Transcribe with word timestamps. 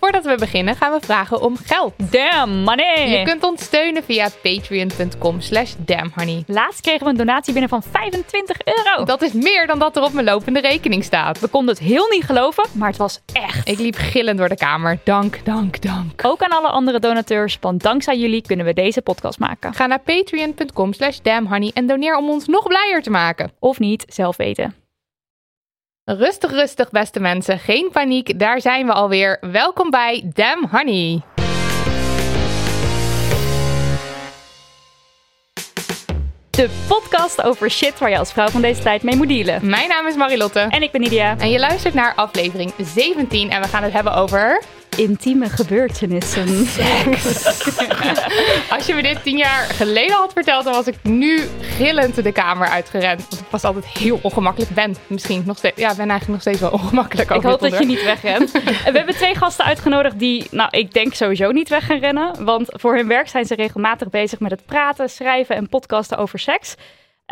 Voordat 0.00 0.24
we 0.24 0.34
beginnen 0.34 0.76
gaan 0.76 0.92
we 0.92 1.00
vragen 1.00 1.40
om 1.40 1.56
geld. 1.64 1.94
Damn, 2.10 2.52
money! 2.52 3.08
Je 3.08 3.24
kunt 3.24 3.42
ons 3.44 3.62
steunen 3.62 4.04
via 4.04 4.28
patreon.com 4.42 5.40
slash 5.40 5.74
damnhoney. 5.78 6.42
Laatst 6.46 6.80
kregen 6.80 7.04
we 7.04 7.10
een 7.10 7.16
donatie 7.16 7.52
binnen 7.52 7.70
van 7.70 7.82
25 7.82 8.56
euro. 8.64 9.04
Dat 9.04 9.22
is 9.22 9.32
meer 9.32 9.66
dan 9.66 9.78
dat 9.78 9.96
er 9.96 10.02
op 10.02 10.12
mijn 10.12 10.26
lopende 10.26 10.60
rekening 10.60 11.04
staat. 11.04 11.40
We 11.40 11.48
konden 11.48 11.74
het 11.74 11.84
heel 11.84 12.08
niet 12.08 12.24
geloven, 12.24 12.64
maar 12.72 12.88
het 12.88 12.98
was 12.98 13.20
echt. 13.32 13.68
Ik 13.68 13.78
liep 13.78 13.96
gillend 13.96 14.38
door 14.38 14.48
de 14.48 14.56
kamer. 14.56 14.98
Dank, 15.04 15.40
dank, 15.44 15.82
dank. 15.82 16.24
Ook 16.24 16.42
aan 16.42 16.58
alle 16.58 16.68
andere 16.68 16.98
donateurs, 16.98 17.58
want 17.60 17.82
dankzij 17.82 18.18
jullie 18.18 18.42
kunnen 18.42 18.66
we 18.66 18.72
deze 18.72 19.02
podcast 19.02 19.38
maken. 19.38 19.74
Ga 19.74 19.86
naar 19.86 20.00
patreon.com 20.00 20.92
slash 20.92 21.18
damnhoney 21.22 21.70
en 21.74 21.86
doneer 21.86 22.16
om 22.16 22.30
ons 22.30 22.46
nog 22.46 22.68
blijer 22.68 23.02
te 23.02 23.10
maken. 23.10 23.52
Of 23.58 23.78
niet, 23.78 24.04
zelf 24.08 24.36
weten. 24.36 24.83
Rustig, 26.06 26.50
rustig, 26.50 26.90
beste 26.90 27.20
mensen. 27.20 27.58
Geen 27.58 27.88
paniek, 27.92 28.38
daar 28.38 28.60
zijn 28.60 28.86
we 28.86 28.92
alweer. 28.92 29.38
Welkom 29.40 29.90
bij 29.90 30.30
Damn 30.34 30.68
Honey. 30.70 31.20
De 36.50 36.84
podcast 36.88 37.42
over 37.42 37.70
shit 37.70 37.98
waar 37.98 38.10
je 38.10 38.18
als 38.18 38.32
vrouw 38.32 38.48
van 38.48 38.60
deze 38.60 38.82
tijd 38.82 39.02
mee 39.02 39.16
moet 39.16 39.28
dealen. 39.28 39.70
Mijn 39.70 39.88
naam 39.88 40.06
is 40.06 40.16
Marilotte. 40.16 40.60
En 40.60 40.82
ik 40.82 40.90
ben 40.90 41.00
Nidia. 41.00 41.38
En 41.38 41.50
je 41.50 41.58
luistert 41.58 41.94
naar 41.94 42.14
aflevering 42.14 42.72
17 42.78 43.50
en 43.50 43.60
we 43.60 43.68
gaan 43.68 43.82
het 43.82 43.92
hebben 43.92 44.14
over... 44.14 44.62
Intieme 44.96 45.48
gebeurtenissen. 45.48 46.48
Als 48.74 48.86
je 48.86 48.94
me 48.94 49.02
dit 49.02 49.22
tien 49.22 49.36
jaar 49.36 49.64
geleden 49.64 50.16
had 50.16 50.32
verteld, 50.32 50.64
dan 50.64 50.72
was 50.72 50.86
ik 50.86 50.94
nu 51.02 51.40
gillend 51.60 52.22
de 52.22 52.32
kamer 52.32 52.68
uitgerend. 52.68 53.26
Want 53.28 53.42
ik 53.42 53.50
was 53.50 53.64
altijd 53.64 53.86
heel 53.86 54.18
ongemakkelijk. 54.22 54.70
Ben 54.70 54.96
misschien 55.06 55.42
nog 55.46 55.58
steeds. 55.58 55.80
Ja, 55.80 55.88
ben 55.88 56.10
eigenlijk 56.10 56.28
nog 56.28 56.40
steeds 56.40 56.60
wel 56.60 56.70
ongemakkelijk. 56.70 57.30
Ik 57.30 57.42
hoop 57.42 57.60
dat 57.60 57.78
je 57.78 57.84
niet 57.84 58.04
wegrent. 58.04 58.52
we 58.92 58.92
hebben 58.92 59.14
twee 59.14 59.34
gasten 59.34 59.64
uitgenodigd 59.64 60.18
die, 60.18 60.46
nou, 60.50 60.68
ik 60.70 60.92
denk 60.92 61.14
sowieso 61.14 61.50
niet 61.50 61.68
weg 61.68 61.86
gaan 61.86 61.98
rennen. 61.98 62.44
Want 62.44 62.68
voor 62.72 62.94
hun 62.94 63.08
werk 63.08 63.28
zijn 63.28 63.44
ze 63.44 63.54
regelmatig 63.54 64.10
bezig 64.10 64.40
met 64.40 64.50
het 64.50 64.66
praten, 64.66 65.10
schrijven 65.10 65.56
en 65.56 65.68
podcasten 65.68 66.18
over 66.18 66.38
seks. 66.38 66.74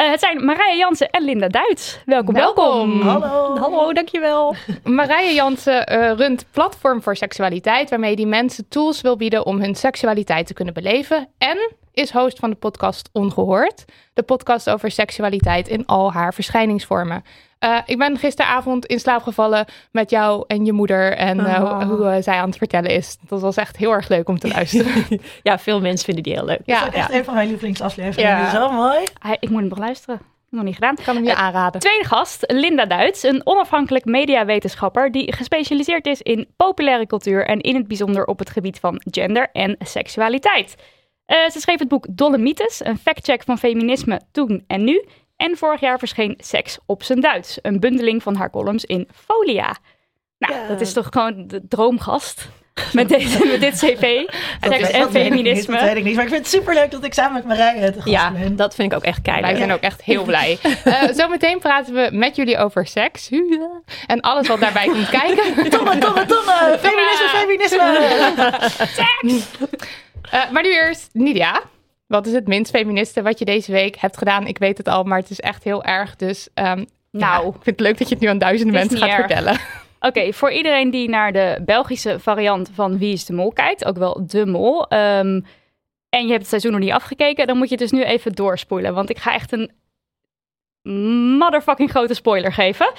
Uh, 0.01 0.11
het 0.11 0.21
zijn 0.21 0.45
Marije 0.45 0.77
Jansen 0.77 1.11
en 1.11 1.25
Linda 1.25 1.49
Duits. 1.49 1.99
Welkom, 2.05 2.35
welkom. 2.35 3.01
Hallo. 3.01 3.57
Hallo, 3.57 3.93
dankjewel. 3.93 4.55
Marije 4.85 5.35
Jansen 5.35 5.93
uh, 5.93 6.13
runt 6.13 6.47
Platform 6.51 7.03
voor 7.03 7.17
Seksualiteit, 7.17 7.91
waarmee 7.91 8.17
die 8.17 8.27
mensen 8.27 8.69
tools 8.69 9.01
wil 9.01 9.17
bieden 9.17 9.47
om 9.47 9.61
hun 9.61 9.75
seksualiteit 9.75 10.47
te 10.47 10.55
kunnen 10.55 10.75
beleven. 10.75 11.29
En 11.39 11.73
is 11.93 12.11
host 12.11 12.39
van 12.39 12.51
de 12.51 12.57
podcast 12.57 13.09
Ongehoord. 13.13 13.85
De 14.15 14.23
podcast 14.23 14.71
over 14.71 14.91
seksualiteit 14.91 15.69
in 15.69 15.87
al 15.87 16.13
haar 16.13 16.35
verschijningsvormen. 16.35 17.25
Uh, 17.65 17.79
ik 17.87 17.99
ben 17.99 18.19
gisteravond 18.19 18.87
in 18.87 19.01
slaap 19.01 19.23
gevallen 19.23 19.67
met 19.91 20.11
jou 20.11 20.45
en 20.47 20.65
je 20.65 20.73
moeder 20.73 21.17
en 21.17 21.39
uh, 21.39 21.61
oh. 21.63 21.83
hoe 21.83 21.99
uh, 21.99 22.15
zij 22.21 22.35
aan 22.35 22.49
het 22.49 22.57
vertellen 22.57 22.91
is. 22.91 23.17
Dat 23.29 23.41
was 23.41 23.57
echt 23.57 23.77
heel 23.77 23.93
erg 23.93 24.09
leuk 24.09 24.29
om 24.29 24.39
te 24.39 24.49
luisteren. 24.49 25.21
ja, 25.43 25.59
veel 25.59 25.81
mensen 25.81 26.05
vinden 26.05 26.23
die 26.23 26.33
heel 26.33 26.45
leuk. 26.45 26.61
Ja, 26.65 26.85
dat 26.85 26.89
is 26.89 26.95
echt 26.95 27.13
ja. 27.13 27.19
een 27.19 27.25
van 27.25 27.35
mijn 27.35 27.49
lievelingsafleveringen. 27.49 28.37
Ja. 28.37 28.51
Zo 28.51 28.71
mooi. 28.71 29.05
Ik 29.41 29.49
moet 29.49 29.61
hem 29.61 29.69
nog 29.69 29.79
luisteren. 29.79 30.21
Nog 30.49 30.65
niet 30.65 30.75
gedaan. 30.75 30.95
Ik 30.99 31.05
kan 31.05 31.15
hem 31.15 31.25
je 31.25 31.35
aanraden. 31.35 31.81
Tweede 31.81 32.05
gast, 32.05 32.45
Linda 32.47 32.87
Duits, 32.87 33.23
een 33.23 33.41
onafhankelijk 33.45 34.05
mediawetenschapper 34.05 35.13
die 35.13 35.35
gespecialiseerd 35.35 36.07
is 36.07 36.23
in 36.23 36.49
populaire 36.57 37.07
cultuur 37.07 37.47
en 37.47 37.61
in 37.61 37.75
het 37.75 37.89
bijzonder 37.89 38.25
op 38.25 38.39
het 38.39 38.51
gebied 38.51 38.79
van 38.79 39.03
gender 39.11 39.49
en 39.53 39.77
seksualiteit. 39.79 40.77
Ze 41.51 41.61
schreef 41.61 41.79
het 41.79 41.89
boek 41.89 42.07
Dolle 42.11 42.39
Mythes, 42.39 42.85
een 42.85 42.99
factcheck 42.99 43.43
van 43.43 43.59
feminisme 43.59 44.21
toen 44.33 44.65
en 44.67 44.85
nu. 44.85 45.05
En 45.37 45.57
vorig 45.57 45.81
jaar 45.81 45.99
verscheen 45.99 46.35
Seks 46.39 46.79
op 46.87 47.03
zijn 47.03 47.21
Duits, 47.21 47.59
een 47.63 47.81
bundeling 47.81 48.23
van 48.23 48.37
haar 48.37 48.51
columns 48.51 48.85
in 48.85 49.09
Folia. 49.15 49.77
Nou, 50.39 50.55
ja. 50.55 50.69
dat 50.69 50.81
is 50.81 50.93
toch 50.93 51.07
gewoon 51.11 51.47
de 51.47 51.69
droomgast 51.69 52.49
met, 52.93 53.09
deze, 53.09 53.47
met 53.47 53.61
dit 53.61 53.75
cv. 53.75 54.23
Seks 54.61 54.91
en 54.91 55.11
feminisme. 55.11 55.75
Dat 55.75 55.85
weet 55.85 55.97
ik 55.97 56.05
niet, 56.05 56.15
maar 56.15 56.25
ik 56.25 56.31
vind 56.31 56.43
het 56.43 56.53
superleuk 56.53 56.91
dat 56.91 57.05
ik 57.05 57.15
samen 57.15 57.33
met 57.33 57.45
Marije 57.45 57.91
te 57.91 58.01
gast 58.01 58.09
ja, 58.09 58.31
ben. 58.31 58.57
dat 58.57 58.75
vind 58.75 58.93
ik 58.93 58.99
ook 58.99 59.05
echt 59.05 59.23
keihard. 59.23 59.51
Wij 59.51 59.57
zijn 59.57 59.73
ook 59.73 59.81
echt 59.81 60.03
heel 60.03 60.25
blij. 60.25 60.59
uh, 60.85 61.03
zometeen 61.21 61.59
praten 61.59 61.95
we 61.95 62.09
met 62.13 62.37
jullie 62.37 62.59
over 62.59 62.87
seks. 62.87 63.31
En 64.07 64.21
alles 64.21 64.49
wat 64.49 64.61
daarbij 64.61 64.87
komt 64.87 65.09
kijken. 65.09 65.45
Tomme, 65.71 65.99
tomme, 65.99 66.27
tomme. 66.27 66.79
Feminisme, 66.81 67.29
feminisme. 67.29 68.55
Seks. 68.69 69.45
Uh, 70.35 70.51
maar 70.51 70.63
nu 70.63 70.73
eerst 70.73 71.11
Nidia. 71.13 71.63
Wat 72.07 72.27
is 72.27 72.33
het 72.33 72.47
minst 72.47 72.71
feministe 72.71 73.23
wat 73.23 73.39
je 73.39 73.45
deze 73.45 73.73
week 73.73 73.97
hebt 73.97 74.19
gedaan? 74.19 74.47
Ik 74.47 74.59
weet 74.59 74.79
het 74.79 74.89
al, 74.89 75.05
maar 75.05 75.19
het 75.19 75.31
is 75.31 75.41
echt 75.41 75.65
heel 75.65 75.85
erg. 75.85 76.17
Dus 76.17 76.49
um, 76.55 76.87
nou, 77.11 77.43
ja, 77.43 77.49
ik 77.49 77.53
vind 77.53 77.65
het 77.65 77.81
leuk 77.81 77.99
dat 77.99 78.09
je 78.09 78.15
het 78.15 78.23
nu 78.23 78.29
aan 78.29 78.39
duizenden 78.39 78.75
mensen 78.75 78.99
gaat 78.99 79.09
erg. 79.09 79.17
vertellen. 79.17 79.53
Oké, 79.99 80.07
okay, 80.07 80.33
voor 80.33 80.53
iedereen 80.53 80.91
die 80.91 81.09
naar 81.09 81.33
de 81.33 81.61
Belgische 81.65 82.21
variant 82.21 82.71
van 82.75 82.99
Wie 82.99 83.13
is 83.13 83.25
de 83.25 83.33
Mol 83.33 83.53
kijkt, 83.53 83.85
ook 83.85 83.97
wel 83.97 84.27
De 84.27 84.47
Mol. 84.47 84.81
Um, 84.83 85.45
en 86.09 86.23
je 86.23 86.29
hebt 86.29 86.39
het 86.39 86.49
seizoen 86.49 86.71
nog 86.71 86.81
niet 86.81 86.91
afgekeken, 86.91 87.47
dan 87.47 87.57
moet 87.57 87.69
je 87.69 87.77
dus 87.77 87.91
nu 87.91 88.03
even 88.03 88.33
doorspoelen. 88.33 88.95
Want 88.95 89.11
ik 89.11 89.19
ga 89.19 89.35
echt 89.35 89.53
een 89.53 89.71
motherfucking 91.39 91.91
grote 91.91 92.15
spoiler 92.15 92.53
geven. 92.53 92.93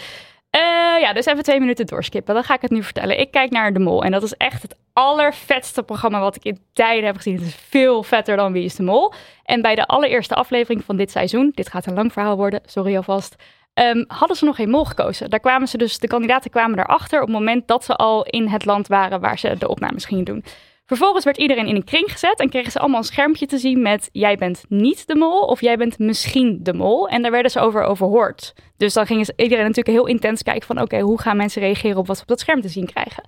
Uh, 0.55 1.01
ja, 1.01 1.13
dus 1.13 1.25
even 1.25 1.43
twee 1.43 1.59
minuten 1.59 1.85
doorskippen. 1.85 2.33
Dan 2.33 2.43
ga 2.43 2.53
ik 2.53 2.61
het 2.61 2.71
nu 2.71 2.83
vertellen. 2.83 3.19
Ik 3.19 3.31
kijk 3.31 3.51
naar 3.51 3.73
De 3.73 3.79
Mol 3.79 4.03
en 4.03 4.11
dat 4.11 4.23
is 4.23 4.33
echt 4.33 4.61
het 4.61 4.75
allervetste 4.93 5.83
programma 5.83 6.19
wat 6.19 6.35
ik 6.35 6.43
in 6.43 6.59
tijden 6.73 7.05
heb 7.05 7.15
gezien. 7.15 7.35
Het 7.35 7.45
is 7.45 7.55
veel 7.55 8.03
vetter 8.03 8.35
dan 8.35 8.51
Wie 8.51 8.63
is 8.63 8.75
de 8.75 8.83
Mol. 8.83 9.13
En 9.43 9.61
bij 9.61 9.75
de 9.75 9.85
allereerste 9.85 10.35
aflevering 10.35 10.83
van 10.83 10.95
dit 10.95 11.11
seizoen, 11.11 11.51
dit 11.55 11.69
gaat 11.69 11.85
een 11.85 11.93
lang 11.93 12.13
verhaal 12.13 12.35
worden, 12.35 12.61
sorry 12.65 12.95
alvast, 12.95 13.35
um, 13.73 14.05
hadden 14.07 14.37
ze 14.37 14.45
nog 14.45 14.55
geen 14.55 14.69
mol 14.69 14.85
gekozen. 14.85 15.29
Daar 15.29 15.39
kwamen 15.39 15.67
ze 15.67 15.77
dus, 15.77 15.99
de 15.99 16.07
kandidaten 16.07 16.51
kwamen 16.51 16.77
daarachter 16.77 17.21
op 17.21 17.27
het 17.27 17.35
moment 17.35 17.67
dat 17.67 17.83
ze 17.83 17.95
al 17.95 18.23
in 18.23 18.47
het 18.47 18.65
land 18.65 18.87
waren 18.87 19.19
waar 19.19 19.39
ze 19.39 19.55
de 19.57 19.67
opnames 19.67 20.05
gingen 20.05 20.23
doen. 20.23 20.43
Vervolgens 20.85 21.25
werd 21.25 21.37
iedereen 21.37 21.67
in 21.67 21.75
een 21.75 21.83
kring 21.83 22.11
gezet 22.11 22.39
en 22.39 22.49
kregen 22.49 22.71
ze 22.71 22.79
allemaal 22.79 22.99
een 22.99 23.05
schermpje 23.05 23.45
te 23.45 23.57
zien 23.57 23.81
met 23.81 24.09
jij 24.11 24.35
bent 24.35 24.63
niet 24.67 25.07
de 25.07 25.15
mol 25.15 25.41
of 25.41 25.61
jij 25.61 25.77
bent 25.77 25.99
misschien 25.99 26.59
de 26.61 26.73
mol. 26.73 27.07
En 27.07 27.21
daar 27.21 27.31
werden 27.31 27.51
ze 27.51 27.59
over 27.59 27.83
overhoord. 27.83 28.53
Dus 28.77 28.93
dan 28.93 29.05
ging 29.05 29.29
iedereen 29.35 29.65
natuurlijk 29.65 29.97
heel 29.97 30.07
intens 30.07 30.43
kijken 30.43 30.67
van 30.67 30.75
oké, 30.75 30.85
okay, 30.85 31.01
hoe 31.01 31.21
gaan 31.21 31.37
mensen 31.37 31.61
reageren 31.61 31.97
op 31.97 32.07
wat 32.07 32.15
ze 32.15 32.21
op 32.21 32.27
dat 32.27 32.39
scherm 32.39 32.61
te 32.61 32.67
zien 32.67 32.85
krijgen. 32.85 33.23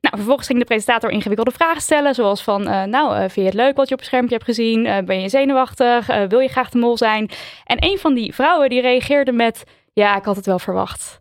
Nou, 0.00 0.16
vervolgens 0.16 0.46
ging 0.46 0.58
de 0.58 0.64
presentator 0.64 1.10
ingewikkelde 1.10 1.50
vragen 1.50 1.80
stellen, 1.80 2.14
zoals 2.14 2.42
van, 2.42 2.68
uh, 2.68 2.82
nou, 2.82 3.12
uh, 3.12 3.18
vind 3.18 3.34
je 3.34 3.42
het 3.42 3.54
leuk 3.54 3.76
wat 3.76 3.88
je 3.88 3.94
op 3.94 4.00
het 4.00 4.08
schermpje 4.08 4.34
hebt 4.34 4.46
gezien? 4.46 4.86
Uh, 4.86 4.98
ben 4.98 5.20
je 5.20 5.28
zenuwachtig? 5.28 6.06
wil 6.28 6.38
je 6.38 6.48
graag 6.48 6.70
de 6.70 6.78
mol 6.78 6.96
zijn? 6.96 7.30
En 7.64 7.84
een 7.84 7.98
van 7.98 8.14
die 8.14 8.34
vrouwen 8.34 8.68
die 8.68 8.80
reageerde 8.80 9.32
met, 9.32 9.64
ja, 9.92 10.16
ik 10.16 10.24
had 10.24 10.36
het 10.36 10.46
wel 10.46 10.58
verwacht. 10.58 11.20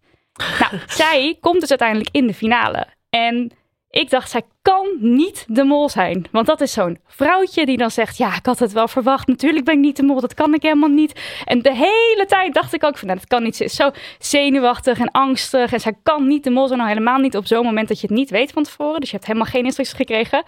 nou, 0.59 0.81
zij 1.01 1.37
komt 1.39 1.59
dus 1.59 1.69
uiteindelijk 1.69 2.09
in 2.11 2.27
de 2.27 2.33
finale. 2.33 2.87
En 3.09 3.51
ik 3.93 4.09
dacht, 4.09 4.29
zij 4.29 4.41
kan 4.61 4.87
niet 4.99 5.45
de 5.47 5.63
mol 5.63 5.89
zijn. 5.89 6.25
Want 6.31 6.45
dat 6.45 6.61
is 6.61 6.73
zo'n 6.73 6.99
vrouwtje 7.07 7.65
die 7.65 7.77
dan 7.77 7.91
zegt: 7.91 8.17
Ja, 8.17 8.35
ik 8.35 8.45
had 8.45 8.59
het 8.59 8.71
wel 8.71 8.87
verwacht. 8.87 9.27
Natuurlijk 9.27 9.65
ben 9.65 9.73
ik 9.73 9.79
niet 9.79 9.95
de 9.95 10.03
mol. 10.03 10.19
Dat 10.19 10.33
kan 10.33 10.53
ik 10.53 10.61
helemaal 10.61 10.89
niet. 10.89 11.41
En 11.45 11.61
de 11.61 11.73
hele 11.73 12.25
tijd 12.27 12.53
dacht 12.53 12.73
ik 12.73 12.83
ook: 12.83 12.97
van, 12.97 13.07
nou, 13.07 13.19
Dat 13.19 13.27
kan 13.27 13.43
niet. 13.43 13.55
Ze 13.55 13.63
is 13.63 13.75
zo 13.75 13.91
zenuwachtig 14.19 14.99
en 14.99 15.11
angstig. 15.11 15.73
En 15.73 15.79
zij 15.79 15.93
kan 16.03 16.27
niet 16.27 16.43
de 16.43 16.49
mol 16.49 16.67
zijn. 16.67 16.79
Nou, 16.79 16.91
helemaal 16.91 17.19
niet 17.19 17.37
op 17.37 17.45
zo'n 17.45 17.65
moment 17.65 17.87
dat 17.87 17.99
je 17.99 18.07
het 18.07 18.15
niet 18.15 18.29
weet 18.29 18.51
van 18.51 18.63
tevoren. 18.63 18.99
Dus 18.99 19.09
je 19.09 19.15
hebt 19.15 19.27
helemaal 19.27 19.49
geen 19.51 19.65
instructies 19.65 19.95
gekregen. 19.97 20.43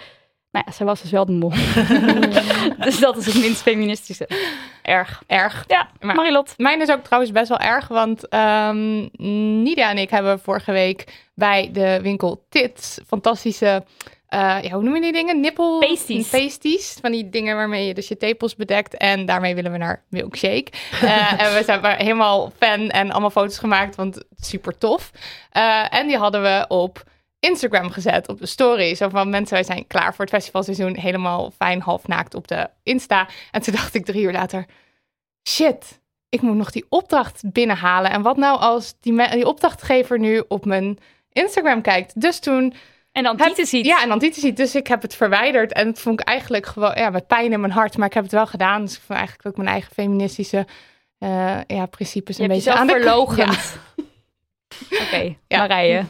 Nou 0.56 0.68
ja, 0.68 0.74
zij 0.74 0.86
was 0.86 1.02
dus 1.02 1.12
wel 1.12 1.26
de 1.26 1.32
mol. 1.32 1.50
dus 2.86 3.00
dat 3.00 3.18
is 3.18 3.26
het 3.26 3.36
minst 3.36 3.62
feministische. 3.62 4.30
Erg. 4.82 5.24
Erg. 5.28 5.64
Ja, 5.68 5.90
Maar- 6.00 6.16
Marilot. 6.16 6.54
Mijn 6.58 6.82
is 6.82 6.90
ook 6.90 7.04
trouwens 7.04 7.32
best 7.32 7.50
wel 7.50 7.58
erg, 7.60 7.88
want 7.88 8.28
ehm 8.28 9.08
Nidia 9.64 9.90
en 9.90 9.98
ik 9.98 10.10
hebben 10.10 10.40
vorige 10.40 10.72
week 10.72 11.24
bij 11.34 11.70
de 11.74 12.00
winkel 12.02 12.46
Tits 12.50 13.00
fantastische, 13.08 13.84
eh, 14.28 14.58
ja, 14.62 14.70
hoe 14.70 14.84
noem 14.84 14.96
je 14.96 15.02
die 15.02 15.12
dingen? 15.12 15.40
Nippel... 15.40 15.80
Pasties. 15.80 16.30
Pasties, 16.30 16.98
van 17.02 17.12
die 17.12 17.30
dingen 17.30 17.56
waarmee 17.56 17.88
je 17.88 17.94
dus 17.94 18.08
je 18.08 18.18
tepels 18.18 18.56
bedekt. 18.56 18.98
En 18.98 19.26
daarmee 19.26 19.56
willen 19.56 19.72
we 19.72 19.78
naar 19.78 20.04
Milkshake. 20.10 20.72
Eh, 21.02 21.32
en 21.42 21.54
we 21.54 21.62
zijn 21.66 21.82
maar 21.82 21.98
helemaal 21.98 22.52
fan 22.58 22.90
en 22.90 23.12
allemaal 23.12 23.30
foto's 23.30 23.58
gemaakt, 23.58 23.96
want 23.96 24.24
super 24.36 24.78
tof. 24.78 25.12
Eh, 25.52 25.94
en 25.94 26.08
die 26.08 26.18
hadden 26.18 26.42
we 26.42 26.66
op 26.68 27.04
Instagram 27.46 27.90
gezet, 27.90 28.28
op 28.28 28.40
de 28.40 28.46
story. 28.46 28.96
Zo 28.96 29.10
van 29.10 29.30
mensen, 29.30 29.54
wij 29.54 29.64
zijn 29.64 29.88
klaar 29.88 30.16
voor 30.16 30.26
het 30.26 30.34
festivalseizoen. 30.34 30.98
Helemaal 30.98 31.52
fijn, 31.58 31.82
half 31.82 32.08
naakt 32.08 32.36
op 32.36 32.48
de 32.48 32.70
Insta. 32.84 33.28
En 33.52 33.62
toen 33.62 33.74
dacht 33.74 33.94
ik 33.94 34.06
drie 34.06 34.24
uur 34.24 34.32
later, 34.32 34.66
shit, 35.50 36.00
ik 36.30 36.42
moet 36.42 36.56
nog 36.56 36.72
die 36.72 36.86
opdracht 36.90 37.42
binnenhalen. 37.52 38.12
En 38.12 38.22
wat 38.22 38.38
nou 38.38 38.60
als 38.60 38.96
die, 39.00 39.48
opdrachtgever 39.48 40.20
nu 40.20 40.44
op 40.48 40.66
mijn 40.66 41.00
Instagram 41.32 41.82
kijkt? 41.82 42.22
Dus 42.22 42.40
toen... 42.40 42.74
En 43.12 43.24
dan 43.24 43.38
Tieten 43.38 43.66
ziet. 43.66 43.86
Ja, 43.86 44.04
en 44.04 44.34
ziet. 44.34 44.58
Dus 44.58 44.76
ik 44.76 44.88
heb 44.88 45.02
het 45.02 45.16
verwijderd. 45.16 45.74
En 45.74 45.88
het 45.88 46.00
vond 46.00 46.20
ik 46.20 46.28
eigenlijk 46.28 46.66
gewoon 46.66 46.92
ja, 46.96 47.10
met 47.10 47.28
pijn 47.28 47.52
in 47.52 47.60
mijn 47.60 47.72
hart. 47.72 47.98
Maar 47.98 48.08
ik 48.08 48.14
heb 48.14 48.24
het 48.24 48.32
wel 48.32 48.48
gedaan. 48.48 48.82
Dus 48.82 48.96
ik 48.96 49.02
vond 49.02 49.20
eigenlijk 49.20 49.48
ook 49.48 49.58
mijn 49.58 49.70
eigen 49.70 49.94
feministische 49.94 50.66
eh, 51.18 51.60
ja, 51.68 51.86
principes 51.86 52.38
een 52.38 52.48
beetje 52.48 52.74
aan 52.74 52.88
de 52.88 52.94
verlogend. 52.94 53.78
Oké, 55.04 55.36
Ja. 55.48 55.58
Marije. 55.58 56.06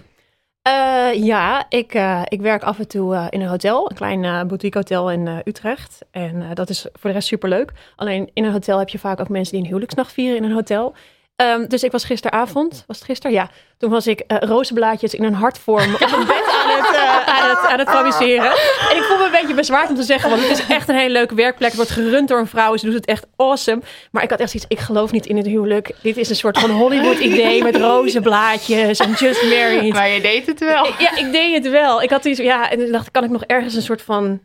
Eh, 0.66 1.14
ja, 1.14 1.66
ik, 1.70 1.94
eh, 1.94 2.22
ik 2.28 2.42
werk 2.42 2.64
af 2.64 2.80
en 2.80 2.88
toe 2.88 3.16
eh, 3.16 3.26
in 3.30 3.42
een 3.42 3.48
hotel, 3.48 3.90
een 3.90 3.96
klein 3.96 4.48
boutique 4.48 4.80
hotel 4.80 5.12
in 5.12 5.42
Utrecht. 5.46 6.00
En 6.12 6.54
dat 6.54 6.70
is 6.70 6.82
voor 6.82 7.10
de 7.10 7.16
rest 7.16 7.28
superleuk. 7.28 7.72
Alleen 7.96 8.30
in 8.34 8.44
een 8.44 8.52
hotel 8.52 8.80
heb 8.80 8.90
je 8.90 9.00
vaak 9.00 9.20
ook 9.20 9.30
mensen 9.30 9.52
die 9.52 9.62
een 9.62 9.68
huwelijksnacht 9.68 10.12
vieren 10.12 10.38
in 10.38 10.44
een 10.44 10.52
hotel. 10.52 10.96
Ehm, 11.36 11.68
dus 11.68 11.84
ik 11.84 11.92
was 11.92 12.04
gisteravond, 12.04 12.84
was 12.88 12.98
het 12.98 13.06
gisteren? 13.06 13.36
Ja. 13.36 13.50
Toen 13.78 13.90
was 13.90 14.08
ik 14.08 14.24
rozenblaadjes 14.28 15.14
in 15.14 15.24
een 15.24 15.34
hartvorm 15.34 15.94
op 15.94 16.02
een 16.02 16.26
bed 16.26 16.65
het, 16.84 16.96
eh, 16.96 17.28
aan 17.36 17.50
het, 17.50 17.60
aan 17.60 17.80
het 17.80 17.90
fabriceren. 17.90 18.52
En 18.90 18.98
ik 18.98 19.04
voel 19.04 19.18
me 19.18 19.26
een 19.26 19.32
beetje 19.32 19.54
bezwaard 19.54 19.90
om 19.90 19.96
te 19.96 20.04
zeggen, 20.04 20.30
want 20.30 20.42
het 20.42 20.52
is 20.52 20.68
echt 20.68 20.90
een 20.90 20.96
hele 20.96 21.12
leuke 21.12 21.36
werkplek. 21.36 21.68
Het 21.68 21.78
wordt 21.78 21.92
gerund 21.92 22.28
door 22.28 22.40
een 22.40 22.48
vrouw, 22.48 22.78
ze 22.78 22.86
doet 22.86 22.94
het 22.94 23.06
echt 23.06 23.26
awesome. 23.36 23.82
Maar 24.12 24.24
ik 24.24 24.30
had 24.30 24.40
echt 24.40 24.50
zoiets, 24.50 24.70
ik 24.70 24.80
geloof 24.80 25.12
niet 25.12 25.26
in 25.26 25.38
het 25.38 25.46
huwelijk. 25.46 25.92
Dit 26.02 26.18
is 26.18 26.30
een 26.30 26.36
soort 26.36 26.60
van 26.60 26.70
Hollywood 26.70 27.20
idee 27.20 27.64
met 27.64 27.76
rozenblaadjes 27.76 29.00
en 29.00 29.12
just 29.12 29.44
married. 29.44 29.94
Maar 29.94 30.10
je 30.10 30.22
deed 30.22 30.46
het 30.46 30.60
wel. 30.60 30.86
Ja, 30.98 31.16
ik 31.16 31.32
deed 31.32 31.54
het 31.54 31.70
wel. 31.70 32.02
Ik 32.02 32.10
had 32.10 32.26
iets, 32.26 32.40
ja, 32.40 32.72
en 32.72 32.92
dacht 32.92 33.08
ik, 33.08 33.14
kan 33.14 33.24
ik 33.24 33.30
nog 33.30 33.44
ergens 33.44 33.76
een 33.76 33.82
soort 33.82 34.02
van 34.02 34.40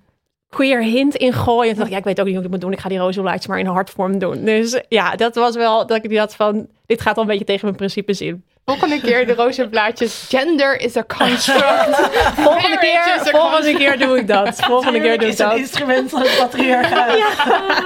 queer 0.48 0.82
hint 0.82 1.14
ingooien? 1.14 1.70
En 1.70 1.76
dacht 1.76 1.86
ik, 1.86 1.92
ja, 1.92 1.98
ik 1.98 2.04
weet 2.04 2.20
ook 2.20 2.26
niet 2.26 2.34
hoe 2.34 2.44
ik 2.44 2.50
het 2.50 2.60
moet 2.60 2.60
doen. 2.60 2.72
Ik 2.72 2.80
ga 2.80 2.88
die 2.88 2.98
rozenblaadjes 2.98 3.46
maar 3.46 3.58
in 3.58 3.66
hartvorm 3.66 4.18
doen. 4.18 4.44
Dus 4.44 4.80
ja, 4.88 5.16
dat 5.16 5.34
was 5.34 5.56
wel 5.56 5.86
dat 5.86 6.04
ik 6.04 6.08
die 6.08 6.18
had 6.18 6.34
van, 6.34 6.68
dit 6.86 7.00
gaat 7.00 7.14
wel 7.14 7.24
een 7.24 7.30
beetje 7.30 7.44
tegen 7.44 7.64
mijn 7.64 7.76
principes 7.76 8.20
in. 8.20 8.44
Volgende 8.64 9.00
keer 9.00 9.26
de 9.26 9.34
rozenblaadjes. 9.34 10.24
Gender 10.28 10.80
is 10.80 10.96
a 10.96 11.04
construct. 11.18 11.96
Volgende 12.46 12.78
keer, 12.78 12.92
Marriage 12.94 13.20
is 13.20 13.34
a 13.34 13.38
volgende 13.38 13.74
keer 13.74 13.98
doe 13.98 14.18
ik 14.18 14.28
dat. 14.28 14.54
Volgende 14.64 15.00
keer 15.00 15.18
doe 15.18 15.26
ik 15.26 15.32
is 15.32 15.38
een 15.38 15.48
dat. 15.48 15.58
instrument 15.58 16.10
van 16.10 16.20
het 16.20 16.36
patriarchaat. 16.38 17.18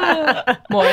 Mooi. 0.67 0.89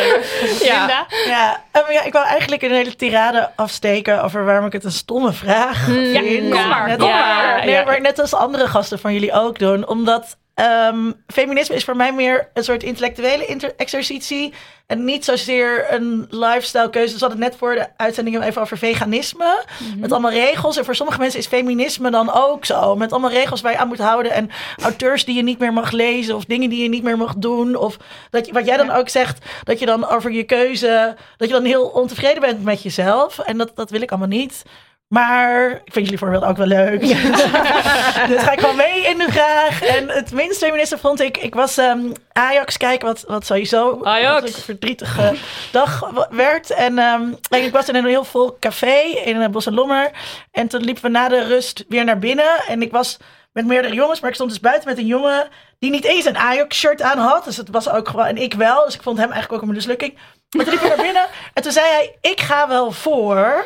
Ja. 0.61 0.79
Linda? 0.79 1.05
Ja, 1.27 1.61
eh, 1.71 1.81
ja, 1.93 2.03
ik 2.03 2.13
wou 2.13 2.25
eigenlijk 2.27 2.61
een 2.61 2.71
hele 2.71 2.95
tirade 2.95 3.49
afsteken 3.55 4.23
over 4.23 4.45
waarom 4.45 4.65
ik 4.65 4.73
het 4.73 4.83
een 4.83 4.91
stomme 4.91 5.33
vraag 5.33 5.77
vind. 5.83 6.49
kom 6.49 6.67
maar, 6.67 6.87
Net, 6.87 6.97
kom 6.99 7.07
ja, 7.07 7.35
maar. 7.35 7.65
Nee, 7.65 7.73
Ja. 7.73 7.83
maar 7.83 8.01
net 8.01 8.19
als 8.19 8.33
andere 8.33 8.67
gasten 8.67 8.99
van 8.99 9.13
jullie 9.13 9.33
ook 9.33 9.59
doen. 9.59 9.87
Omdat 9.87 10.37
ehm, 10.53 11.11
feminisme 11.27 11.75
is 11.75 11.83
voor 11.83 11.95
mij 11.95 12.13
meer 12.13 12.49
een 12.53 12.63
soort 12.63 12.83
intellectuele 12.83 13.73
exercitie. 13.77 14.53
En 14.91 15.05
niet 15.05 15.25
zozeer 15.25 15.93
een 15.93 16.27
lifestyle 16.29 16.89
keuze. 16.89 17.11
Dus 17.11 17.21
we 17.21 17.27
hadden 17.27 17.43
het 17.43 17.49
net 17.49 17.59
voor 17.59 17.75
de 17.75 17.87
uitzending 17.97 18.43
even 18.43 18.61
over 18.61 18.77
veganisme. 18.77 19.63
Met 19.97 20.11
allemaal 20.11 20.31
regels. 20.31 20.77
En 20.77 20.85
voor 20.85 20.95
sommige 20.95 21.19
mensen 21.19 21.39
is 21.39 21.47
feminisme 21.47 22.11
dan 22.11 22.31
ook 22.33 22.65
zo. 22.65 22.95
Met 22.95 23.11
allemaal 23.11 23.29
regels 23.29 23.61
waar 23.61 23.71
je 23.71 23.77
aan 23.77 23.87
moet 23.87 23.99
houden. 23.99 24.31
En 24.31 24.49
auteurs 24.81 25.25
die 25.25 25.35
je 25.35 25.43
niet 25.43 25.59
meer 25.59 25.73
mag 25.73 25.91
lezen. 25.91 26.35
Of 26.35 26.45
dingen 26.45 26.69
die 26.69 26.83
je 26.83 26.89
niet 26.89 27.03
meer 27.03 27.17
mag 27.17 27.35
doen. 27.35 27.75
Of 27.75 27.97
dat 28.29 28.45
je, 28.45 28.53
wat 28.53 28.65
jij 28.65 28.77
dan 28.77 28.91
ook 28.91 29.09
zegt. 29.09 29.45
Dat 29.63 29.79
je 29.79 29.85
dan 29.85 30.07
over 30.07 30.31
je 30.31 30.43
keuze. 30.43 31.15
Dat 31.37 31.47
je 31.47 31.53
dan 31.53 31.65
heel 31.65 31.85
ontevreden 31.85 32.41
bent 32.41 32.63
met 32.63 32.83
jezelf. 32.83 33.39
En 33.39 33.57
dat, 33.57 33.71
dat 33.75 33.89
wil 33.89 34.01
ik 34.01 34.09
allemaal 34.09 34.27
niet. 34.27 34.63
Maar 35.11 35.71
ik 35.71 35.93
vind 35.93 36.05
jullie 36.05 36.17
voorbeeld 36.17 36.43
ook 36.43 36.57
wel 36.57 36.67
leuk. 36.67 36.99
dus 38.29 38.41
ga 38.41 38.51
ik 38.51 38.59
gewoon 38.59 38.75
mee 38.75 39.05
in 39.05 39.17
de 39.17 39.27
vraag. 39.29 39.83
En 39.83 40.09
het 40.09 40.31
minst 40.31 40.57
feministe 40.57 40.97
vond 40.97 41.21
ik... 41.21 41.37
Ik 41.37 41.53
was 41.53 41.77
ehm, 41.77 41.99
Ajax 42.31 42.77
kijken, 42.77 43.07
wat, 43.07 43.23
wat 43.27 43.45
sowieso 43.45 44.03
Ajax. 44.03 44.33
wat 44.33 44.43
een 44.43 44.63
verdrietige 44.63 45.35
dag 45.71 46.11
werd. 46.29 46.69
En, 46.69 46.99
en 46.99 47.37
ik 47.49 47.71
was 47.71 47.89
in 47.89 47.95
een 47.95 48.05
heel 48.05 48.23
vol 48.23 48.57
café 48.59 48.99
in 49.25 49.35
een 49.35 49.51
Bos 49.51 49.65
en 49.65 49.73
Lommer. 49.73 50.11
En 50.51 50.67
toen 50.67 50.83
liepen 50.83 51.03
we 51.03 51.09
na 51.09 51.27
de 51.27 51.43
rust 51.43 51.85
weer 51.87 52.03
naar 52.03 52.19
binnen. 52.19 52.63
En 52.67 52.81
ik 52.81 52.91
was 52.91 53.17
met 53.53 53.65
meerdere 53.65 53.93
jongens, 53.93 54.19
maar 54.19 54.29
ik 54.29 54.35
stond 54.35 54.49
dus 54.49 54.59
buiten 54.59 54.89
met 54.89 54.97
een 54.97 55.05
jongen... 55.05 55.47
die 55.79 55.91
niet 55.91 56.05
eens 56.05 56.25
een 56.25 56.37
Ajax-shirt 56.37 57.01
aan 57.01 57.17
had. 57.17 57.43
Dus 57.43 57.57
het 57.57 57.69
was 57.69 57.89
ook 57.89 58.07
gewoon... 58.07 58.25
En 58.25 58.37
ik 58.37 58.53
wel, 58.53 58.85
dus 58.85 58.95
ik 58.95 59.01
vond 59.01 59.17
hem 59.17 59.31
eigenlijk 59.31 59.63
ook 59.63 59.69
een 59.69 59.75
mislukking. 59.75 60.13
Maar 60.13 60.65
toen 60.65 60.73
liep 60.73 60.81
hij 60.81 60.89
naar 60.95 61.05
binnen 61.05 61.25
en 61.53 61.63
toen 61.63 61.71
zei 61.71 61.85
hij... 61.85 62.15
Ik 62.21 62.41
ga 62.41 62.67
wel 62.67 62.91
voor 62.91 63.65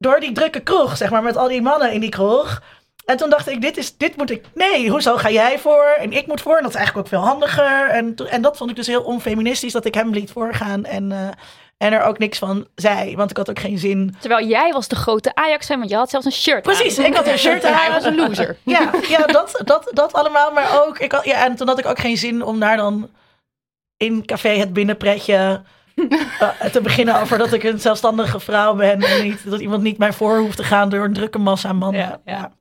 door 0.00 0.20
die 0.20 0.32
drukke 0.32 0.60
kroeg, 0.60 0.96
zeg 0.96 1.10
maar, 1.10 1.22
met 1.22 1.36
al 1.36 1.48
die 1.48 1.62
mannen 1.62 1.92
in 1.92 2.00
die 2.00 2.10
kroeg. 2.10 2.62
En 3.04 3.16
toen 3.16 3.30
dacht 3.30 3.48
ik, 3.48 3.60
dit, 3.60 3.76
is, 3.76 3.96
dit 3.96 4.16
moet 4.16 4.30
ik... 4.30 4.44
Nee, 4.54 4.90
hoezo 4.90 5.16
ga 5.16 5.30
jij 5.30 5.58
voor? 5.58 5.96
En 5.98 6.12
ik 6.12 6.26
moet 6.26 6.40
voor. 6.40 6.56
En 6.56 6.62
dat 6.62 6.70
is 6.70 6.76
eigenlijk 6.76 7.06
ook 7.06 7.12
veel 7.20 7.28
handiger. 7.28 7.88
En, 7.88 8.14
en 8.30 8.42
dat 8.42 8.56
vond 8.56 8.70
ik 8.70 8.76
dus 8.76 8.86
heel 8.86 9.02
onfeministisch, 9.02 9.72
dat 9.72 9.84
ik 9.84 9.94
hem 9.94 10.10
liet 10.10 10.30
voorgaan. 10.30 10.84
En, 10.84 11.12
eh, 11.12 11.28
en 11.76 11.92
er 11.92 12.02
ook 12.02 12.18
niks 12.18 12.38
van 12.38 12.66
zei, 12.74 13.16
want 13.16 13.30
ik 13.30 13.36
had 13.36 13.50
ook 13.50 13.58
geen 13.58 13.78
zin. 13.78 14.16
Terwijl 14.20 14.46
jij 14.46 14.72
was 14.72 14.88
de 14.88 14.96
grote 14.96 15.34
Ajax 15.34 15.66
fan, 15.66 15.78
want 15.78 15.90
je 15.90 15.96
had 15.96 16.10
zelfs 16.10 16.26
een 16.26 16.32
shirt 16.32 16.62
Precies, 16.62 16.98
aan. 16.98 17.04
ik 17.04 17.14
had 17.14 17.26
een 17.26 17.38
shirt 17.46 17.64
aan. 17.64 17.74
Hij 17.74 17.90
was 17.90 18.04
een 18.04 18.16
loser. 18.16 18.56
Ja, 18.64 18.90
ja 19.08 19.26
dat, 19.26 19.62
dat, 19.64 19.90
dat 19.92 20.12
allemaal. 20.12 20.52
Maar 20.52 20.86
ook, 20.86 20.98
ik 20.98 21.12
had, 21.12 21.24
ja, 21.24 21.44
en 21.44 21.56
toen 21.56 21.68
had 21.68 21.78
ik 21.78 21.86
ook 21.86 21.98
geen 21.98 22.16
zin 22.16 22.42
om 22.42 22.60
daar 22.60 22.76
dan 22.76 23.10
in 23.96 24.24
café 24.26 24.48
het 24.48 24.72
binnenpretje 24.72 25.62
te 26.72 26.80
beginnen 26.82 27.20
over 27.20 27.38
dat 27.38 27.52
ik 27.52 27.62
een 27.62 27.80
zelfstandige 27.80 28.40
vrouw 28.40 28.74
ben. 28.74 29.00
En 29.00 29.22
niet, 29.22 29.50
dat 29.50 29.60
iemand 29.60 29.82
niet 29.82 29.98
mij 29.98 30.12
voor 30.12 30.38
hoeft 30.38 30.56
te 30.56 30.64
gaan 30.64 30.88
door 30.88 31.04
een 31.04 31.12
drukke 31.12 31.38
massa 31.38 31.72
mannen. 31.72 32.20
Ja. 32.24 32.52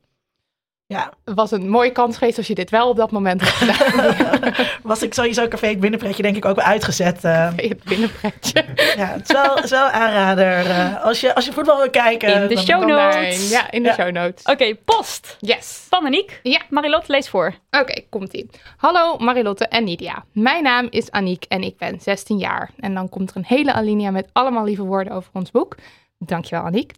Ja. 0.97 1.13
Was 1.24 1.51
een 1.51 1.69
mooie 1.69 1.91
kans 1.91 2.18
geweest 2.18 2.38
als 2.38 2.47
je 2.47 2.56
dit 2.56 2.69
wel 2.69 2.89
op 2.89 2.95
dat 2.97 3.12
moment 3.12 3.41
had 3.41 3.50
gedaan. 3.50 4.53
was 4.83 5.01
ik 5.03 5.13
sowieso 5.13 5.47
café 5.47 5.68
het 5.68 5.80
binnenpretje 5.80 6.21
denk 6.24 6.36
ik 6.36 6.45
ook 6.45 6.56
wel 6.56 6.65
uitgezet. 6.65 7.24
eh. 7.24 7.50
Het 7.56 7.83
binnenpretje. 7.83 8.65
ja, 8.95 9.06
het 9.06 9.21
is 9.30 9.31
wel, 9.36 9.56
het 9.56 9.63
is 9.63 9.69
wel 9.69 9.86
een 9.86 9.91
aanrader. 9.91 10.65
eh, 10.69 11.03
als, 11.03 11.19
je, 11.19 11.36
als 11.36 11.45
je 11.45 11.51
voetbal 11.53 11.77
wil 11.77 11.89
kijken. 11.89 12.33
In 12.41 12.47
de 12.47 12.53
dan- 12.56 12.63
show 12.63 12.86
notes. 12.88 13.50
Ja, 13.50 13.71
in 13.71 13.83
de 13.83 13.90
Ja. 13.90 13.94
show 13.95 14.11
notes. 14.11 14.44
Oké, 14.45 14.75
post. 14.75 15.37
Yes. 15.40 15.85
Van 15.90 16.06
Aniek. 16.06 16.40
Ja. 16.44 16.61
Marilot, 16.69 17.07
lees 17.07 17.30
voor. 17.30 17.54
Oké, 17.71 18.02
komt-ie. 18.09 18.49
Hallo 18.78 19.18
Marilotte 19.18 19.68
en 19.68 19.83
Nidia. 19.83 20.23
Mijn 20.33 20.63
naam 20.63 20.87
is 20.90 21.11
Aniek 21.11 21.45
en 21.47 21.61
ik 21.63 21.78
ben 21.78 21.99
16 22.02 22.37
jaar. 22.37 22.69
En 22.80 22.94
dan 22.94 23.09
komt 23.09 23.30
er 23.30 23.37
een 23.37 23.45
hele 23.47 23.73
alinea 23.73 24.11
met 24.11 24.30
allemaal 24.33 24.63
lieve 24.63 24.83
woorden 24.83 25.13
over 25.13 25.30
ons 25.33 25.52
boek. 25.52 25.75
Dankjewel 26.18 26.66
Aniek. 26.66 26.92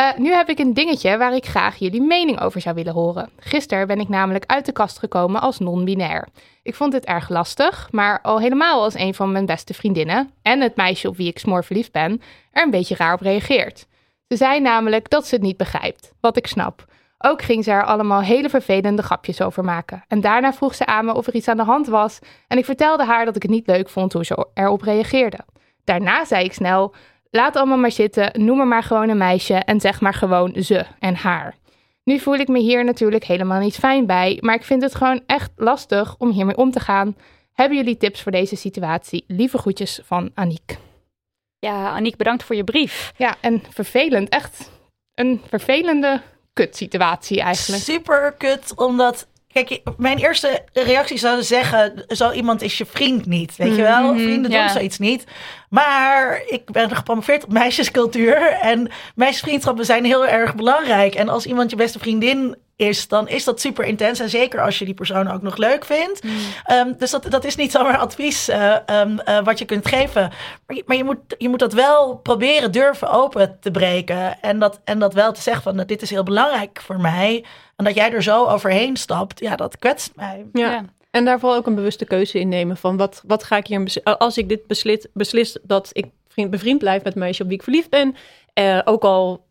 Eh, 0.00 0.16
nu 0.16 0.32
heb 0.32 0.48
ik 0.48 0.58
een 0.58 0.74
dingetje 0.74 1.18
waar 1.18 1.34
ik 1.34 1.46
graag 1.46 1.76
jullie 1.76 2.02
mening 2.02 2.40
over 2.40 2.60
zou 2.60 2.74
willen 2.74 2.92
horen. 2.92 3.30
Gisteren 3.38 3.86
ben 3.86 4.00
ik 4.00 4.08
namelijk 4.08 4.44
uit 4.46 4.66
de 4.66 4.72
kast 4.72 4.98
gekomen 4.98 5.40
als 5.40 5.58
non-binair. 5.58 6.28
Ik 6.62 6.74
vond 6.74 6.92
dit 6.92 7.04
erg 7.04 7.28
lastig, 7.28 7.88
maar 7.90 8.20
al 8.22 8.40
helemaal 8.40 8.82
als 8.82 8.94
een 8.94 9.14
van 9.14 9.32
mijn 9.32 9.46
beste 9.46 9.74
vriendinnen 9.74 10.30
en 10.42 10.60
het 10.60 10.76
meisje 10.76 11.08
op 11.08 11.16
wie 11.16 11.28
ik 11.28 11.38
smoor 11.38 11.64
verliefd 11.64 11.92
ben, 11.92 12.22
er 12.52 12.62
een 12.62 12.70
beetje 12.70 12.96
raar 12.96 13.14
op 13.14 13.20
reageert. 13.20 13.86
Ze 14.28 14.36
zei 14.36 14.60
namelijk 14.60 15.10
dat 15.10 15.26
ze 15.26 15.34
het 15.34 15.44
niet 15.44 15.56
begrijpt, 15.56 16.12
wat 16.20 16.36
ik 16.36 16.46
snap. 16.46 16.84
Ook 17.18 17.42
ging 17.42 17.64
ze 17.64 17.70
er 17.70 17.84
allemaal 17.84 18.20
hele 18.20 18.48
vervelende 18.48 19.02
grapjes 19.02 19.42
over 19.42 19.64
maken. 19.64 20.04
En 20.08 20.20
daarna 20.20 20.52
vroeg 20.52 20.74
ze 20.74 20.86
aan 20.86 21.04
me 21.04 21.14
of 21.14 21.26
er 21.26 21.34
iets 21.34 21.48
aan 21.48 21.56
de 21.56 21.62
hand 21.62 21.86
was. 21.86 22.18
En 22.48 22.58
ik 22.58 22.64
vertelde 22.64 23.04
haar 23.04 23.24
dat 23.24 23.36
ik 23.36 23.42
het 23.42 23.50
niet 23.50 23.66
leuk 23.66 23.88
vond 23.88 24.12
hoe 24.12 24.24
ze 24.24 24.46
erop 24.54 24.82
reageerde. 24.82 25.38
Daarna 25.84 26.24
zei 26.24 26.44
ik 26.44 26.52
snel: 26.52 26.94
Laat 27.30 27.56
allemaal 27.56 27.78
maar 27.78 27.92
zitten, 27.92 28.44
noem 28.44 28.58
me 28.58 28.64
maar 28.64 28.82
gewoon 28.82 29.08
een 29.08 29.16
meisje 29.18 29.54
en 29.54 29.80
zeg 29.80 30.00
maar 30.00 30.14
gewoon 30.14 30.62
ze 30.62 30.86
en 30.98 31.14
haar. 31.14 31.54
Nu 32.04 32.18
voel 32.18 32.34
ik 32.34 32.48
me 32.48 32.58
hier 32.58 32.84
natuurlijk 32.84 33.24
helemaal 33.24 33.60
niet 33.60 33.76
fijn 33.76 34.06
bij, 34.06 34.38
maar 34.40 34.54
ik 34.54 34.64
vind 34.64 34.82
het 34.82 34.94
gewoon 34.94 35.22
echt 35.26 35.50
lastig 35.56 36.14
om 36.18 36.30
hiermee 36.30 36.56
om 36.56 36.70
te 36.70 36.80
gaan. 36.80 37.16
Hebben 37.52 37.76
jullie 37.76 37.96
tips 37.96 38.22
voor 38.22 38.32
deze 38.32 38.56
situatie? 38.56 39.24
Lieve 39.26 39.58
groetjes 39.58 40.00
van 40.04 40.30
Aniek. 40.34 40.78
Ja, 41.58 41.90
Aniek, 41.90 42.16
bedankt 42.16 42.42
voor 42.42 42.56
je 42.56 42.64
brief. 42.64 43.12
Ja, 43.16 43.36
en 43.40 43.62
vervelend, 43.70 44.28
echt 44.28 44.70
een 45.14 45.40
vervelende 45.48 46.20
kutsituatie 46.52 47.40
eigenlijk. 47.40 47.82
Super 47.82 48.34
kut, 48.38 48.72
omdat... 48.76 49.26
Kijk, 49.52 49.80
mijn 49.96 50.18
eerste 50.18 50.64
reactie 50.72 51.18
zou 51.18 51.42
zeggen... 51.42 52.04
Zo 52.08 52.30
iemand 52.30 52.62
is 52.62 52.78
je 52.78 52.86
vriend 52.86 53.26
niet, 53.26 53.56
weet 53.56 53.76
je 53.76 53.82
wel? 53.82 54.14
Vrienden 54.14 54.50
ja. 54.50 54.60
doen 54.60 54.72
zoiets 54.72 54.98
niet. 54.98 55.24
Maar 55.68 56.42
ik 56.46 56.70
ben 56.70 56.96
gepromoveerd 56.96 57.44
op 57.44 57.52
meisjescultuur. 57.52 58.36
En 58.52 58.90
meisjesvriendschappen 59.14 59.84
zijn 59.84 60.04
heel 60.04 60.26
erg 60.26 60.54
belangrijk. 60.54 61.14
En 61.14 61.28
als 61.28 61.46
iemand 61.46 61.70
je 61.70 61.76
beste 61.76 61.98
vriendin 61.98 62.56
is, 62.76 63.08
dan 63.08 63.28
is 63.28 63.44
dat 63.44 63.60
super 63.60 63.84
intens. 63.84 64.20
En 64.20 64.30
zeker 64.30 64.60
als 64.60 64.78
je 64.78 64.84
die 64.84 64.94
persoon 64.94 65.30
ook 65.30 65.42
nog 65.42 65.56
leuk 65.56 65.84
vindt. 65.84 66.20
Um, 66.70 66.94
dus 66.98 67.10
dat, 67.10 67.30
dat 67.30 67.44
is 67.44 67.56
niet 67.56 67.70
zomaar 67.70 67.98
advies 67.98 68.48
uh, 68.48 68.76
um, 68.86 69.20
uh, 69.28 69.42
wat 69.42 69.58
je 69.58 69.64
kunt 69.64 69.88
geven. 69.88 70.32
Maar, 70.66 70.76
je, 70.76 70.82
maar 70.86 70.96
je, 70.96 71.04
moet, 71.04 71.18
je 71.38 71.48
moet 71.48 71.58
dat 71.58 71.72
wel 71.72 72.16
proberen 72.16 72.72
durven 72.72 73.10
open 73.10 73.58
te 73.60 73.70
breken. 73.70 74.40
En 74.40 74.58
dat, 74.58 74.80
en 74.84 74.98
dat 74.98 75.14
wel 75.14 75.32
te 75.32 75.42
zeggen 75.42 75.62
van, 75.62 75.74
nou, 75.74 75.86
dit 75.86 76.02
is 76.02 76.10
heel 76.10 76.22
belangrijk 76.22 76.80
voor 76.84 77.00
mij. 77.00 77.44
En 77.80 77.86
dat 77.86 77.94
jij 77.94 78.12
er 78.12 78.22
zo 78.22 78.46
overheen 78.46 78.96
stapt, 78.96 79.40
ja, 79.40 79.56
dat 79.56 79.78
kwetst 79.78 80.16
mij. 80.16 80.46
Ja. 80.52 80.70
ja. 80.70 80.84
En 81.10 81.24
daarvoor 81.24 81.54
ook 81.54 81.66
een 81.66 81.74
bewuste 81.74 82.04
keuze 82.04 82.38
innemen 82.38 82.76
van 82.76 82.96
wat, 82.96 83.22
wat 83.26 83.44
ga 83.44 83.56
ik 83.56 83.66
hier 83.66 84.02
als 84.02 84.38
ik 84.38 84.48
dit 84.48 84.66
beslis, 84.66 85.06
beslis 85.12 85.58
dat 85.62 85.90
ik 85.92 86.06
vriend, 86.28 86.50
bevriend 86.50 86.78
blijf 86.78 87.02
met 87.02 87.12
een 87.12 87.20
meisje 87.20 87.42
op 87.42 87.48
wie 87.48 87.56
ik 87.56 87.62
verliefd 87.62 87.90
ben, 87.90 88.16
uh, 88.54 88.80
ook 88.84 89.02
al 89.02 89.46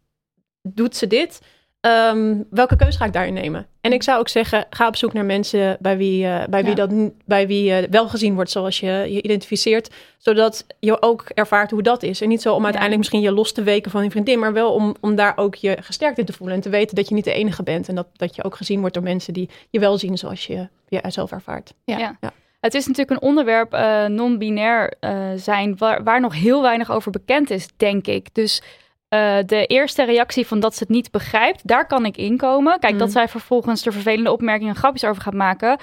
doet 0.61 0.95
ze 0.95 1.07
dit, 1.07 1.41
um, 1.81 2.45
welke 2.49 2.75
keuze 2.75 2.97
ga 2.97 3.05
ik 3.05 3.13
daarin 3.13 3.33
nemen? 3.33 3.67
En 3.81 3.93
ik 3.93 4.03
zou 4.03 4.19
ook 4.19 4.29
zeggen, 4.29 4.65
ga 4.69 4.87
op 4.87 4.95
zoek 4.95 5.13
naar 5.13 5.25
mensen 5.25 5.77
bij 5.79 5.97
wie, 5.97 6.25
uh, 6.25 6.43
bij 6.49 6.63
wie, 6.63 6.75
dat, 6.75 6.91
bij 7.25 7.47
wie 7.47 7.81
uh, 7.81 7.87
wel 7.89 8.09
gezien 8.09 8.35
wordt 8.35 8.51
zoals 8.51 8.79
je 8.79 8.87
je 8.87 9.21
identificeert, 9.21 9.93
zodat 10.17 10.65
je 10.79 11.01
ook 11.01 11.25
ervaart 11.33 11.71
hoe 11.71 11.81
dat 11.81 12.03
is. 12.03 12.21
En 12.21 12.29
niet 12.29 12.41
zo 12.41 12.53
om 12.53 12.63
uiteindelijk 12.63 13.01
misschien 13.01 13.21
je 13.21 13.31
los 13.31 13.51
te 13.51 13.63
weken 13.63 13.91
van 13.91 14.03
je 14.03 14.09
vriendin, 14.11 14.39
maar 14.39 14.53
wel 14.53 14.73
om, 14.73 14.95
om 14.99 15.15
daar 15.15 15.37
ook 15.37 15.55
je 15.55 15.77
gesterkt 15.81 16.17
in 16.17 16.25
te 16.25 16.33
voelen 16.33 16.55
en 16.55 16.61
te 16.61 16.69
weten 16.69 16.95
dat 16.95 17.09
je 17.09 17.15
niet 17.15 17.23
de 17.23 17.33
enige 17.33 17.63
bent 17.63 17.89
en 17.89 17.95
dat, 17.95 18.07
dat 18.13 18.35
je 18.35 18.43
ook 18.43 18.55
gezien 18.55 18.79
wordt 18.79 18.93
door 18.93 19.03
mensen 19.03 19.33
die 19.33 19.49
je 19.69 19.79
wel 19.79 19.97
zien 19.97 20.17
zoals 20.17 20.47
je 20.47 20.67
jezelf 20.87 21.31
ervaart. 21.31 21.73
ja. 21.85 21.97
ja. 21.97 22.33
Het 22.59 22.73
is 22.73 22.87
natuurlijk 22.87 23.21
een 23.21 23.27
onderwerp, 23.27 23.73
uh, 23.73 24.05
non-binair 24.05 24.93
uh, 25.01 25.27
zijn, 25.35 25.77
waar, 25.77 26.03
waar, 26.03 26.21
nog 26.21 26.33
heel 26.33 26.61
weinig 26.61 26.91
over 26.91 27.11
bekend 27.11 27.49
is, 27.49 27.67
denk 27.77 28.07
ik. 28.07 28.27
Dus 28.33 28.61
uh, 29.09 29.37
de 29.45 29.65
eerste 29.65 30.03
reactie 30.03 30.47
van 30.47 30.59
dat 30.59 30.75
ze 30.75 30.83
het 30.83 30.89
niet 30.89 31.11
begrijpt, 31.11 31.67
daar 31.67 31.87
kan 31.87 32.05
ik 32.05 32.17
inkomen. 32.17 32.79
Kijk, 32.79 32.93
mm. 32.93 32.99
dat 32.99 33.11
zij 33.11 33.27
vervolgens 33.27 33.85
er 33.85 33.93
vervelende 33.93 34.31
opmerkingen 34.31 34.73
en 34.73 34.79
grapjes 34.79 35.05
over 35.05 35.21
gaat 35.21 35.33
maken. 35.33 35.79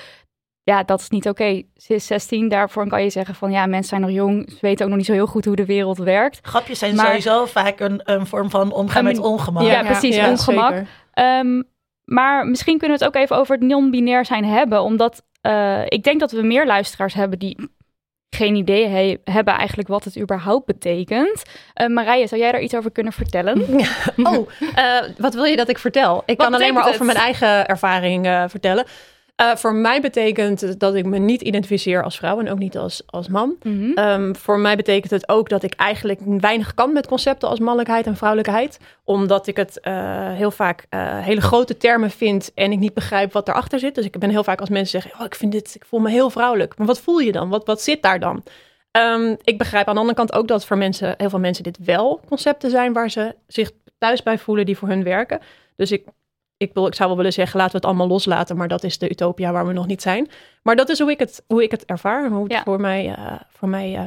Ja, 0.63 0.83
dat 0.83 1.01
is 1.01 1.09
niet 1.09 1.29
oké. 1.29 1.43
Okay. 1.43 1.67
Ze 1.75 1.95
is 1.95 2.07
16, 2.07 2.49
daarvoor 2.49 2.89
kan 2.89 3.03
je 3.03 3.11
zeggen 3.11 3.35
van 3.35 3.51
ja, 3.51 3.67
mensen 3.67 3.89
zijn 3.89 4.01
nog 4.01 4.11
jong. 4.11 4.51
Ze 4.51 4.59
weten 4.61 4.85
ook 4.85 4.91
nog 4.91 4.99
niet 4.99 5.07
zo 5.07 5.13
heel 5.13 5.27
goed 5.27 5.45
hoe 5.45 5.57
de 5.57 5.65
wereld 5.65 5.99
werkt. 5.99 6.39
Grapjes 6.43 6.79
zijn 6.79 6.95
maar, 6.95 7.07
sowieso 7.07 7.47
vaak 7.47 7.81
een, 7.81 8.01
een 8.05 8.27
vorm 8.27 8.51
van 8.51 8.73
omgaan 8.73 9.05
met 9.05 9.19
ongemak. 9.19 9.63
Ja, 9.63 9.71
ja 9.71 9.83
precies, 9.83 10.17
ja, 10.17 10.31
ongemak. 10.31 10.83
Um, 11.15 11.65
maar 12.05 12.47
misschien 12.47 12.79
kunnen 12.79 12.99
we 12.99 13.05
het 13.05 13.15
ook 13.15 13.23
even 13.23 13.37
over 13.37 13.55
het 13.55 13.65
non-binair 13.65 14.25
zijn 14.25 14.45
hebben. 14.45 14.83
Omdat 14.83 15.23
uh, 15.43 15.83
ik 15.85 16.03
denk 16.03 16.21
dat 16.21 16.33
we 16.33 16.43
meer 16.43 16.67
luisteraars 16.67 17.15
hebben 17.15 17.39
die 17.39 17.71
geen 18.31 18.55
idee 18.55 18.87
he 18.87 19.19
hebben 19.25 19.55
eigenlijk 19.55 19.89
wat 19.89 20.05
het 20.05 20.19
überhaupt 20.19 20.67
betekent. 20.67 21.43
Uh, 21.81 21.87
Marije, 21.87 22.27
zou 22.27 22.41
jij 22.41 22.53
daar 22.53 22.61
iets 22.61 22.75
over 22.75 22.91
kunnen 22.93 23.13
vertellen? 23.13 23.63
oh, 24.23 24.49
uh, 24.77 25.03
wat 25.19 25.35
wil 25.35 25.45
je 25.45 25.57
dat 25.57 25.69
ik 25.69 25.79
vertel? 25.79 26.23
Ik 26.27 26.37
wat 26.37 26.47
kan 26.47 26.55
alleen 26.55 26.75
maar 26.75 26.85
het? 26.85 26.93
over 26.93 27.07
mijn 27.07 27.19
eigen 27.19 27.67
ervaring 27.67 28.27
uh, 28.27 28.45
vertellen. 28.49 28.87
Uh, 29.41 29.57
voor 29.57 29.75
mij 29.75 30.01
betekent 30.01 30.61
het 30.61 30.81
dat 30.81 30.95
ik 30.95 31.07
me 31.07 31.19
niet 31.19 31.43
identificeer 31.43 32.03
als 32.03 32.17
vrouw 32.17 32.41
en 32.41 32.51
ook 32.51 32.59
niet 32.59 32.77
als, 32.79 33.03
als 33.07 33.29
man. 33.29 33.57
Mm 33.63 33.79
-hmm. 33.79 33.99
um, 33.99 34.37
voor 34.37 34.59
mij 34.59 34.77
betekent 34.77 35.11
het 35.11 35.29
ook 35.29 35.49
dat 35.49 35.63
ik 35.63 35.75
eigenlijk 35.75 36.21
weinig 36.25 36.75
kan 36.75 36.93
met 36.93 37.07
concepten 37.07 37.49
als 37.49 37.59
mannelijkheid 37.59 38.07
en 38.07 38.17
vrouwelijkheid. 38.17 38.79
Omdat 39.05 39.47
ik 39.47 39.57
het 39.57 39.79
uh, 39.83 40.33
heel 40.33 40.51
vaak 40.51 40.87
uh, 40.91 41.19
hele 41.19 41.41
grote 41.41 41.77
termen 41.77 42.11
vind 42.11 42.51
en 42.55 42.73
ik 42.73 42.79
niet 42.79 42.95
begrijp 42.95 43.33
wat 43.33 43.49
erachter 43.49 43.79
zit. 43.79 43.95
Dus 43.95 44.05
ik 44.05 44.19
ben 44.19 44.31
heel 44.31 44.45
vaak 44.45 44.61
als 44.61 44.69
mensen 44.69 45.01
zeggen, 45.01 45.21
oh, 45.21 45.27
ik 45.27 45.35
vind 45.35 45.53
dit, 45.53 45.75
ik 45.75 45.85
voel 45.85 46.01
me 46.01 46.11
heel 46.11 46.31
vrouwelijk. 46.31 46.79
Maar 46.79 46.87
wat 46.87 47.01
voel 47.01 47.19
je 47.19 47.33
dan? 47.33 47.49
Wat, 47.49 47.67
wat 47.67 47.83
zit 47.83 48.03
daar 48.03 48.21
dan? 48.21 48.43
Um, 48.93 49.37
ik 49.43 49.59
begrijp 49.59 49.87
aan 49.89 49.95
de 49.95 50.01
andere 50.01 50.19
kant 50.19 50.33
ook 50.33 50.49
dat 50.49 50.67
voor 50.67 50.79
mensen, 50.79 51.15
heel 51.17 51.31
veel 51.31 51.39
mensen 51.39 51.65
dit 51.65 51.79
wel 51.85 52.21
concepten 52.29 52.71
zijn 52.71 52.93
waar 52.93 53.11
ze 53.11 53.35
zich 53.47 53.71
thuis 53.99 54.23
bij 54.23 54.39
voelen 54.39 54.67
die 54.67 54.77
voor 54.77 54.89
hun 54.89 55.03
werken. 55.03 55.41
Dus 55.77 55.93
ik 55.93 56.05
ik, 56.57 56.71
wil, 56.75 56.87
ik 56.87 56.95
zou 56.95 57.09
wel 57.09 57.17
willen 57.17 57.33
zeggen, 57.33 57.57
laten 57.57 57.73
we 57.73 57.79
het 57.79 57.87
allemaal 57.87 58.09
loslaten. 58.09 58.57
Maar 58.57 58.69
dat 58.69 58.85
is 58.85 58.99
de 58.99 59.11
utopia 59.11 59.53
waar 59.53 59.67
we 59.67 59.73
nog 59.73 59.87
niet 59.87 60.03
zijn. 60.03 60.29
Maar 60.63 60.77
dat 60.77 60.89
is 60.89 60.99
hoe 60.99 61.11
ik 61.11 61.19
het, 61.19 61.45
hoe 61.47 61.63
ik 61.63 61.71
het 61.71 61.85
ervaar. 61.85 62.25
En 62.25 62.33
hoe 62.33 62.43
het 62.43 62.53
ja. 62.53 62.63
voor 62.63 62.81
mij, 62.81 63.07
uh, 63.07 63.33
voor 63.49 63.69
mij 63.69 63.93
uh, 63.93 64.05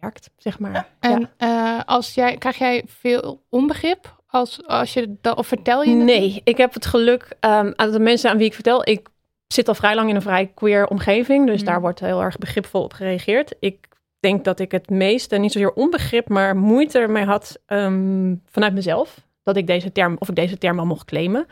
werkt, 0.00 0.30
zeg 0.36 0.58
maar. 0.58 0.88
En 1.00 1.30
ja. 1.38 1.76
uh, 1.76 1.82
als 1.84 2.14
jij, 2.14 2.36
krijg 2.36 2.58
jij 2.58 2.82
veel 2.86 3.42
onbegrip? 3.48 4.22
Als, 4.26 4.66
als 4.66 4.92
je 4.92 5.16
dat, 5.20 5.36
of 5.36 5.46
vertel 5.46 5.82
je 5.82 5.96
het? 5.96 6.04
Nee, 6.04 6.40
ik 6.44 6.56
heb 6.56 6.74
het 6.74 6.86
geluk 6.86 7.22
um, 7.40 7.72
aan 7.76 7.90
de 7.90 7.98
mensen 7.98 8.30
aan 8.30 8.36
wie 8.36 8.46
ik 8.46 8.54
vertel. 8.54 8.88
Ik 8.88 9.08
zit 9.46 9.68
al 9.68 9.74
vrij 9.74 9.94
lang 9.94 10.08
in 10.08 10.14
een 10.14 10.22
vrij 10.22 10.46
queer 10.54 10.86
omgeving. 10.86 11.46
Dus 11.46 11.60
mm. 11.60 11.66
daar 11.66 11.80
wordt 11.80 12.00
heel 12.00 12.22
erg 12.22 12.38
begripvol 12.38 12.82
op 12.82 12.92
gereageerd. 12.92 13.54
Ik 13.60 13.88
denk 14.20 14.44
dat 14.44 14.60
ik 14.60 14.72
het 14.72 14.90
meeste, 14.90 15.36
niet 15.36 15.52
zozeer 15.52 15.72
onbegrip, 15.72 16.28
maar 16.28 16.56
moeite 16.56 16.98
ermee 16.98 17.24
had 17.24 17.58
um, 17.66 18.42
vanuit 18.46 18.74
mezelf. 18.74 19.20
Dat 19.42 19.56
ik 19.56 19.66
deze 19.66 19.92
term, 19.92 20.16
of 20.18 20.28
ik 20.28 20.34
deze 20.34 20.58
term 20.58 20.78
al 20.78 20.86
mocht 20.86 21.04
claimen. 21.04 21.46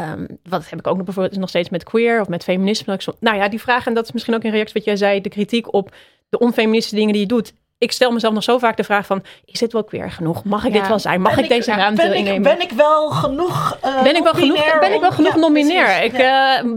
Um, 0.00 0.26
wat 0.42 0.70
heb 0.70 0.78
ik 0.78 0.86
ook 0.86 0.96
nog 0.96 1.04
bijvoorbeeld 1.04 1.38
nog 1.38 1.48
steeds 1.48 1.68
met 1.68 1.84
queer 1.84 2.20
of 2.20 2.28
met 2.28 2.44
feminisme. 2.44 2.98
Nou 3.20 3.36
ja, 3.36 3.48
die 3.48 3.60
vraag, 3.60 3.86
en 3.86 3.94
dat 3.94 4.04
is 4.04 4.12
misschien 4.12 4.34
ook 4.34 4.42
in 4.42 4.50
reactie 4.50 4.74
wat 4.74 4.84
jij 4.84 4.96
zei, 4.96 5.20
de 5.20 5.28
kritiek 5.28 5.72
op 5.72 5.94
de 6.28 6.38
onfeministische 6.38 6.96
dingen 6.96 7.12
die 7.12 7.22
je 7.22 7.28
doet. 7.28 7.52
Ik 7.78 7.92
stel 7.92 8.12
mezelf 8.12 8.34
nog 8.34 8.42
zo 8.42 8.58
vaak 8.58 8.76
de 8.76 8.84
vraag 8.84 9.06
van, 9.06 9.22
is 9.44 9.58
dit 9.58 9.72
wel 9.72 9.84
queer 9.84 10.10
genoeg? 10.10 10.44
Mag 10.44 10.64
ik 10.64 10.72
ja. 10.72 10.78
dit 10.78 10.88
wel 10.88 10.98
zijn? 10.98 11.20
Mag 11.20 11.38
ik 11.38 11.48
deze 11.48 11.70
ruimte 11.70 12.02
ben 12.02 12.14
innemen? 12.14 12.50
Ik, 12.52 12.58
ben 12.58 12.60
ik 12.60 12.70
wel 12.70 13.10
genoeg 13.10 13.78
uh, 13.84 14.02
ben 14.02 14.16
ik 14.16 14.22
wel 14.22 14.32
genoeg, 14.32 14.78
ben 14.78 14.92
ik 14.92 15.00
wel 15.00 15.10
genoeg 15.10 15.34
ja, 15.34 15.40
nominair? 15.40 16.02
Ik, 16.02 16.16
ja. 16.16 16.62
uh, 16.62 16.70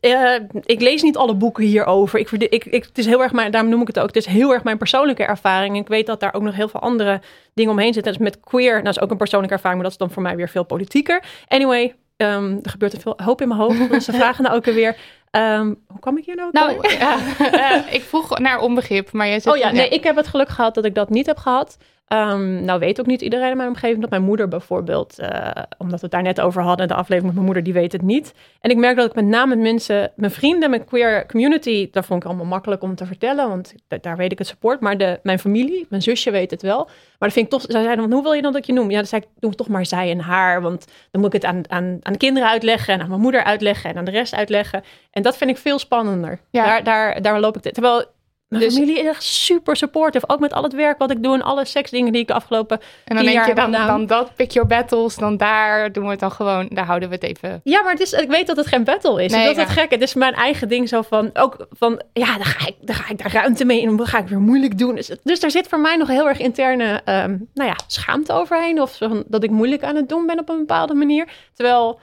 uh, 0.00 0.40
ik 0.64 0.80
lees 0.80 1.02
niet 1.02 1.16
alle 1.16 1.34
boeken 1.34 1.64
hierover. 1.64 2.18
Ik, 2.18 2.30
ik, 2.30 2.64
ik, 2.64 2.84
het 2.84 2.98
is 2.98 3.06
heel 3.06 3.22
erg 3.22 3.32
mijn, 3.32 3.50
daarom 3.50 3.70
noem 3.70 3.80
ik 3.80 3.86
het 3.86 3.98
ook, 3.98 4.06
het 4.06 4.16
is 4.16 4.26
heel 4.26 4.52
erg 4.52 4.64
mijn 4.64 4.78
persoonlijke 4.78 5.24
ervaring. 5.24 5.76
Ik 5.76 5.88
weet 5.88 6.06
dat 6.06 6.20
daar 6.20 6.34
ook 6.34 6.42
nog 6.42 6.54
heel 6.54 6.68
veel 6.68 6.80
andere 6.80 7.20
dingen 7.54 7.72
omheen 7.72 7.92
zitten. 7.92 8.12
Dus 8.12 8.22
met 8.22 8.40
queer, 8.40 8.72
nou, 8.72 8.84
dat 8.84 8.96
is 8.96 9.02
ook 9.02 9.10
een 9.10 9.16
persoonlijke 9.16 9.54
ervaring, 9.54 9.80
maar 9.82 9.90
dat 9.90 10.00
is 10.00 10.06
dan 10.06 10.14
voor 10.14 10.22
mij 10.22 10.36
weer 10.36 10.48
veel 10.48 10.64
politieker. 10.64 11.22
Anyway, 11.48 11.94
Um, 12.16 12.58
er 12.62 12.70
gebeurt 12.70 12.92
er 12.92 13.00
veel 13.00 13.18
hoop 13.24 13.40
in 13.40 13.48
mijn 13.48 13.60
hoofd. 13.60 14.04
Ze 14.04 14.12
vragen 14.22 14.44
nou 14.44 14.56
ook 14.56 14.64
weer. 14.64 14.96
Um, 15.30 15.84
hoe 15.86 16.00
kwam 16.00 16.18
ik 16.18 16.24
hier 16.24 16.36
nou? 16.36 16.48
Nou, 16.52 16.88
ja, 16.88 17.18
uh, 17.86 17.94
ik 17.94 18.02
vroeg 18.02 18.38
naar 18.38 18.60
onbegrip, 18.60 19.12
maar 19.12 19.26
jij 19.26 19.40
zegt... 19.40 19.56
Oh 19.56 19.62
ja, 19.62 19.70
nee, 19.70 19.88
ik 19.88 20.04
heb 20.04 20.16
het 20.16 20.26
geluk 20.26 20.48
gehad 20.48 20.74
dat 20.74 20.84
ik 20.84 20.94
dat 20.94 21.10
niet 21.10 21.26
heb 21.26 21.36
gehad. 21.36 21.76
Um, 22.08 22.64
nou 22.64 22.78
weet 22.78 23.00
ook 23.00 23.06
niet 23.06 23.22
iedereen 23.22 23.50
in 23.50 23.56
mijn 23.56 23.68
omgeving 23.68 24.00
dat 24.00 24.10
mijn 24.10 24.22
moeder 24.22 24.48
bijvoorbeeld, 24.48 25.20
uh, 25.20 25.50
omdat 25.78 26.00
we 26.00 26.06
het 26.06 26.10
daar 26.10 26.22
net 26.22 26.40
over 26.40 26.62
hadden, 26.62 26.88
de 26.88 26.94
aflevering 26.94 27.24
met 27.24 27.34
mijn 27.34 27.44
moeder, 27.44 27.62
die 27.62 27.72
weet 27.72 27.92
het 27.92 28.02
niet. 28.02 28.34
En 28.60 28.70
ik 28.70 28.76
merk 28.76 28.96
dat 28.96 29.06
ik 29.06 29.14
met 29.14 29.24
name 29.24 29.54
met 29.54 29.64
mensen, 29.64 30.12
mijn 30.16 30.30
vrienden, 30.30 30.70
mijn 30.70 30.84
queer 30.84 31.26
community, 31.26 31.88
daar 31.90 32.04
vond 32.04 32.22
ik 32.22 32.28
allemaal 32.28 32.46
makkelijk 32.46 32.82
om 32.82 32.94
te 32.94 33.06
vertellen, 33.06 33.48
want 33.48 33.74
daar 34.00 34.16
weet 34.16 34.32
ik 34.32 34.38
het 34.38 34.46
support. 34.46 34.80
Maar 34.80 34.98
de, 34.98 35.20
mijn 35.22 35.38
familie, 35.38 35.86
mijn 35.88 36.02
zusje 36.02 36.30
weet 36.30 36.50
het 36.50 36.62
wel. 36.62 36.84
Maar 36.84 37.28
dat 37.28 37.32
vind 37.32 37.44
ik 37.44 37.52
toch, 37.52 37.64
zij 37.68 37.82
zeiden, 37.82 38.12
hoe 38.12 38.22
wil 38.22 38.32
je 38.32 38.42
dan 38.42 38.52
dat 38.52 38.60
ik 38.60 38.66
je 38.66 38.72
noem? 38.72 38.90
Ja, 38.90 38.96
dan 38.96 39.06
zei 39.06 39.22
ik, 39.22 39.28
doe 39.38 39.54
toch 39.54 39.68
maar 39.68 39.86
zij 39.86 40.10
en 40.10 40.20
haar, 40.20 40.62
want 40.62 40.86
dan 41.10 41.20
moet 41.20 41.34
ik 41.34 41.42
het 41.42 41.50
aan, 41.50 41.70
aan, 41.70 41.98
aan 42.02 42.12
de 42.12 42.18
kinderen 42.18 42.48
uitleggen 42.48 42.94
en 42.94 43.00
aan 43.00 43.08
mijn 43.08 43.20
moeder 43.20 43.44
uitleggen 43.44 43.90
en 43.90 43.96
aan 43.96 44.04
de 44.04 44.10
rest 44.10 44.34
uitleggen. 44.34 44.82
En 45.10 45.22
dat 45.22 45.36
vind 45.36 45.50
ik 45.50 45.58
veel 45.58 45.78
spannender. 45.78 46.40
Ja. 46.50 46.64
Daar, 46.64 46.84
daar, 46.84 47.22
daar 47.22 47.40
loop 47.40 47.56
ik, 47.56 47.62
te, 47.62 47.70
terwijl 47.70 48.04
mijn 48.48 48.62
dus, 48.62 48.74
familie 48.74 48.98
is 48.98 49.06
echt 49.06 49.22
super 49.22 49.76
supportive. 49.76 50.28
Ook 50.28 50.40
met 50.40 50.52
al 50.52 50.62
het 50.62 50.72
werk 50.72 50.98
wat 50.98 51.10
ik 51.10 51.22
doe 51.22 51.34
en 51.34 51.42
alle 51.42 51.64
seksdingen 51.64 52.12
die 52.12 52.20
ik 52.20 52.26
de 52.26 52.34
afgelopen 52.34 52.80
En 53.04 53.16
dan 53.16 53.24
denk 53.24 53.46
je 53.46 53.54
dan, 53.54 53.72
dan 53.72 54.06
dat, 54.06 54.34
pick 54.34 54.50
your 54.50 54.68
battles, 54.68 55.16
dan 55.16 55.36
daar 55.36 55.92
doen 55.92 56.04
we 56.04 56.10
het 56.10 56.20
dan 56.20 56.32
gewoon, 56.32 56.68
daar 56.68 56.84
houden 56.84 57.08
we 57.08 57.14
het 57.14 57.24
even. 57.24 57.60
Ja, 57.64 57.82
maar 57.82 57.92
het 57.92 58.00
is, 58.00 58.12
ik 58.12 58.28
weet 58.28 58.46
dat 58.46 58.56
het 58.56 58.66
geen 58.66 58.84
battle 58.84 59.24
is. 59.24 59.32
Nee, 59.32 59.46
dat 59.46 59.56
is 59.56 59.62
het 59.62 59.72
gekke. 59.72 59.94
Het 59.94 60.02
is 60.02 60.14
mijn 60.14 60.34
eigen 60.34 60.68
ding 60.68 60.88
zo 60.88 61.02
van, 61.02 61.30
ook 61.32 61.66
van, 61.70 62.02
ja, 62.12 62.34
dan 62.34 62.44
ga 62.44 62.66
ik, 62.66 62.74
dan 62.80 62.94
ga 62.94 63.10
ik 63.10 63.18
daar 63.18 63.32
ruimte 63.32 63.64
mee 63.64 63.80
in. 63.80 63.96
Dan 63.96 64.06
ga 64.06 64.18
ik 64.18 64.28
weer 64.28 64.40
moeilijk 64.40 64.78
doen. 64.78 64.94
Dus, 64.94 65.10
dus 65.22 65.40
daar 65.40 65.50
zit 65.50 65.68
voor 65.68 65.80
mij 65.80 65.96
nog 65.96 66.08
heel 66.08 66.28
erg 66.28 66.38
interne, 66.38 67.00
um, 67.04 67.48
nou 67.54 67.68
ja, 67.68 67.76
schaamte 67.86 68.32
overheen. 68.32 68.80
Of 68.80 68.94
zo, 68.94 69.22
dat 69.26 69.44
ik 69.44 69.50
moeilijk 69.50 69.82
aan 69.82 69.96
het 69.96 70.08
doen 70.08 70.26
ben 70.26 70.38
op 70.38 70.48
een 70.48 70.58
bepaalde 70.58 70.94
manier. 70.94 71.28
Terwijl, 71.54 72.00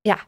ja, 0.00 0.18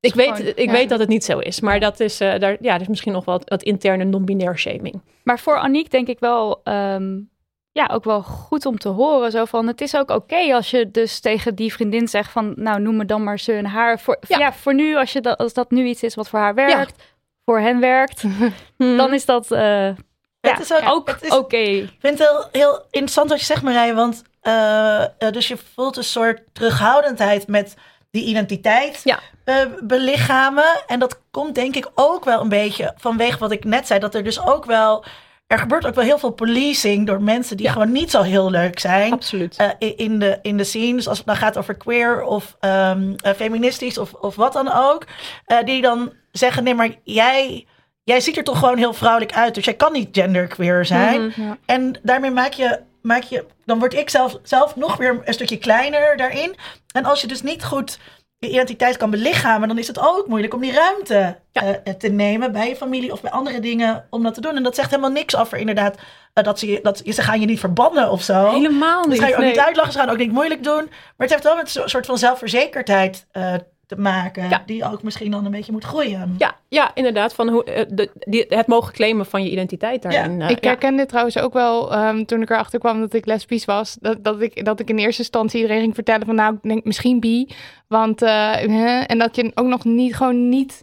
ik, 0.00 0.14
weet, 0.14 0.38
ik 0.38 0.66
ja. 0.66 0.72
weet 0.72 0.88
dat 0.88 0.98
het 0.98 1.08
niet 1.08 1.24
zo 1.24 1.38
is, 1.38 1.60
maar 1.60 1.80
dat 1.80 2.00
is, 2.00 2.20
uh, 2.20 2.38
daar, 2.38 2.56
ja, 2.60 2.72
dat 2.72 2.80
is 2.80 2.88
misschien 2.88 3.12
nog 3.12 3.24
wel 3.24 3.38
wat, 3.38 3.48
wat 3.48 3.62
interne 3.62 4.04
non-binair 4.04 4.58
shaming. 4.58 5.02
Maar 5.22 5.38
voor 5.38 5.58
Aniek 5.58 5.90
denk 5.90 6.08
ik 6.08 6.18
wel, 6.18 6.60
um, 6.64 7.30
ja, 7.72 7.88
ook 7.92 8.04
wel 8.04 8.22
goed 8.22 8.66
om 8.66 8.78
te 8.78 8.88
horen. 8.88 9.30
Zo 9.30 9.44
van, 9.44 9.66
het 9.66 9.80
is 9.80 9.96
ook 9.96 10.10
oké 10.10 10.12
okay 10.12 10.52
als 10.52 10.70
je 10.70 10.90
dus 10.90 11.20
tegen 11.20 11.54
die 11.54 11.72
vriendin 11.72 12.08
zegt 12.08 12.32
van, 12.32 12.52
nou 12.56 12.80
noem 12.80 12.96
me 12.96 13.04
dan 13.04 13.24
maar 13.24 13.38
ze 13.38 13.52
en 13.52 13.66
haar. 13.66 14.00
Voor, 14.00 14.18
ja. 14.28 14.38
ja. 14.38 14.52
voor 14.52 14.74
nu, 14.74 14.96
als, 14.96 15.12
je 15.12 15.20
dat, 15.20 15.38
als 15.38 15.52
dat 15.52 15.70
nu 15.70 15.86
iets 15.86 16.02
is 16.02 16.14
wat 16.14 16.28
voor 16.28 16.38
haar 16.38 16.54
werkt, 16.54 16.94
ja. 16.96 17.04
voor 17.44 17.60
hen 17.60 17.80
werkt, 17.80 18.22
dan 18.76 19.14
is 19.14 19.24
dat 19.24 19.52
uh, 19.52 19.58
ja, 19.58 19.94
het 20.40 20.60
is 20.60 20.72
ook, 20.72 20.88
ook 20.88 21.08
oké. 21.08 21.34
Okay. 21.34 21.76
Ik 21.76 21.96
vind 21.98 22.18
het 22.18 22.28
heel, 22.28 22.48
heel 22.52 22.82
interessant 22.90 23.30
wat 23.30 23.38
je 23.38 23.44
zegt 23.44 23.62
Marije, 23.62 23.94
want 23.94 24.22
uh, 24.42 25.04
dus 25.30 25.48
je 25.48 25.56
voelt 25.74 25.96
een 25.96 26.04
soort 26.04 26.42
terughoudendheid 26.52 27.46
met 27.46 27.76
die 28.10 28.24
identiteit 28.24 29.00
ja. 29.04 29.18
uh, 29.44 29.54
belichamen. 29.82 30.82
En 30.86 30.98
dat 30.98 31.20
komt 31.30 31.54
denk 31.54 31.76
ik 31.76 31.90
ook 31.94 32.24
wel 32.24 32.40
een 32.40 32.48
beetje 32.48 32.94
vanwege 32.96 33.38
wat 33.38 33.52
ik 33.52 33.64
net 33.64 33.86
zei. 33.86 34.00
Dat 34.00 34.14
er 34.14 34.24
dus 34.24 34.46
ook 34.46 34.64
wel... 34.64 35.04
Er 35.46 35.58
gebeurt 35.58 35.86
ook 35.86 35.94
wel 35.94 36.04
heel 36.04 36.18
veel 36.18 36.30
policing 36.30 37.06
door 37.06 37.22
mensen 37.22 37.56
die 37.56 37.66
ja. 37.66 37.72
gewoon 37.72 37.92
niet 37.92 38.10
zo 38.10 38.22
heel 38.22 38.50
leuk 38.50 38.78
zijn. 38.78 39.12
Absoluut. 39.12 39.56
Uh, 39.80 39.90
in, 39.96 40.18
de, 40.18 40.38
in 40.42 40.56
de 40.56 40.64
scene. 40.64 40.94
Dus 40.94 41.08
als 41.08 41.18
het 41.18 41.26
dan 41.26 41.36
gaat 41.36 41.56
over 41.56 41.74
queer 41.76 42.22
of 42.22 42.56
um, 42.60 43.14
uh, 43.26 43.32
feministisch 43.36 43.98
of, 43.98 44.12
of 44.12 44.36
wat 44.36 44.52
dan 44.52 44.72
ook. 44.72 45.06
Uh, 45.46 45.58
die 45.64 45.82
dan 45.82 46.12
zeggen, 46.32 46.64
nee 46.64 46.74
maar 46.74 46.90
jij... 47.02 47.66
Jij 48.04 48.20
ziet 48.20 48.36
er 48.36 48.44
toch 48.44 48.58
gewoon 48.58 48.78
heel 48.78 48.92
vrouwelijk 48.92 49.32
uit. 49.32 49.54
Dus 49.54 49.64
jij 49.64 49.74
kan 49.74 49.92
niet 49.92 50.08
genderqueer 50.12 50.84
zijn. 50.84 51.26
Mhm, 51.26 51.42
ja. 51.42 51.56
En 51.66 51.98
daarmee 52.02 52.30
maak 52.30 52.52
je 52.52 52.80
maak 53.08 53.22
je, 53.22 53.44
dan 53.64 53.78
word 53.78 53.94
ik 53.94 54.10
zelf, 54.10 54.38
zelf 54.42 54.76
nog 54.76 54.96
weer 54.96 55.20
een 55.24 55.34
stukje 55.34 55.58
kleiner 55.58 56.16
daarin. 56.16 56.56
En 56.92 57.04
als 57.04 57.20
je 57.20 57.26
dus 57.26 57.42
niet 57.42 57.64
goed 57.64 57.98
je 58.38 58.48
identiteit 58.48 58.96
kan 58.96 59.10
belichamen, 59.10 59.68
dan 59.68 59.78
is 59.78 59.86
het 59.86 59.98
ook 59.98 60.26
moeilijk 60.26 60.54
om 60.54 60.60
die 60.60 60.72
ruimte 60.72 61.36
Ja. 61.52 61.62
eh, 61.84 61.94
te 61.94 62.08
nemen 62.08 62.52
bij 62.52 62.68
je 62.68 62.76
familie 62.76 63.12
of 63.12 63.20
bij 63.20 63.30
andere 63.30 63.60
dingen 63.60 64.06
om 64.10 64.22
dat 64.22 64.34
te 64.34 64.40
doen. 64.40 64.56
En 64.56 64.62
dat 64.62 64.74
zegt 64.74 64.90
helemaal 64.90 65.10
niks 65.10 65.36
over 65.36 65.58
inderdaad 65.58 65.96
eh, 66.34 66.44
dat, 66.44 66.58
ze, 66.58 66.78
dat 66.82 67.02
ze 67.04 67.22
gaan 67.22 67.40
je 67.40 67.46
niet 67.46 67.60
verbannen 67.60 68.10
of 68.10 68.22
zo. 68.22 68.50
Helemaal 68.50 69.02
Dus 69.02 69.10
niet. 69.12 69.20
ga 69.20 69.26
je 69.26 69.34
ook 69.34 69.40
nee. 69.40 69.48
niet 69.50 69.58
uitlachen, 69.60 69.92
ze 69.92 69.98
gaan 69.98 70.10
ook 70.10 70.16
niet 70.18 70.32
moeilijk 70.32 70.62
doen. 70.64 70.84
Maar 70.86 71.26
het 71.26 71.30
heeft 71.30 71.42
wel 71.44 71.56
met 71.56 71.74
een 71.76 71.88
soort 71.88 72.06
van 72.06 72.18
zelfverzekerdheid 72.18 73.26
eh, 73.30 73.54
te 73.88 73.96
maken, 74.00 74.48
Ja. 74.48 74.62
die 74.66 74.84
ook 74.84 75.02
misschien 75.02 75.30
dan 75.30 75.44
een 75.44 75.50
beetje 75.50 75.72
moet 75.72 75.84
groeien. 75.84 76.34
Ja, 76.38 76.56
ja, 76.68 76.90
inderdaad. 76.94 77.34
Van 77.34 77.48
hoe, 77.48 77.64
eh, 77.64 77.84
de, 77.88 78.10
die, 78.18 78.44
het 78.48 78.66
mogen 78.66 78.92
claimen 78.92 79.26
van 79.26 79.44
je 79.44 79.50
identiteit 79.50 80.02
daarin. 80.02 80.42
eh, 80.42 80.50
ik 80.50 80.64
ja. 80.64 80.68
herken 80.68 80.96
dit 80.96 81.08
trouwens 81.08 81.38
ook 81.38 81.52
wel 81.52 81.92
ehm, 81.92 82.24
toen 82.24 82.42
ik 82.42 82.50
erachter 82.50 82.78
kwam 82.78 83.00
dat 83.00 83.14
ik 83.14 83.26
lesbisch 83.26 83.64
was. 83.64 83.96
Dat, 84.00 84.24
dat, 84.24 84.40
ik, 84.40 84.64
dat 84.64 84.80
ik 84.80 84.88
in 84.88 84.98
eerste 84.98 85.22
instantie 85.22 85.60
iedereen 85.60 85.80
ging 85.82 85.94
vertellen 85.94 86.26
van 86.26 86.34
nou, 86.34 86.54
ik 86.54 86.68
denk 86.68 86.84
misschien 86.84 87.20
bi. 87.20 87.48
Want, 87.86 88.22
eh, 88.22 88.52
hè, 88.54 89.00
en 89.00 89.18
dat 89.18 89.36
je 89.36 89.50
ook 89.54 89.66
nog 89.66 89.84
niet, 89.84 90.16
gewoon 90.16 90.48
niet, 90.48 90.82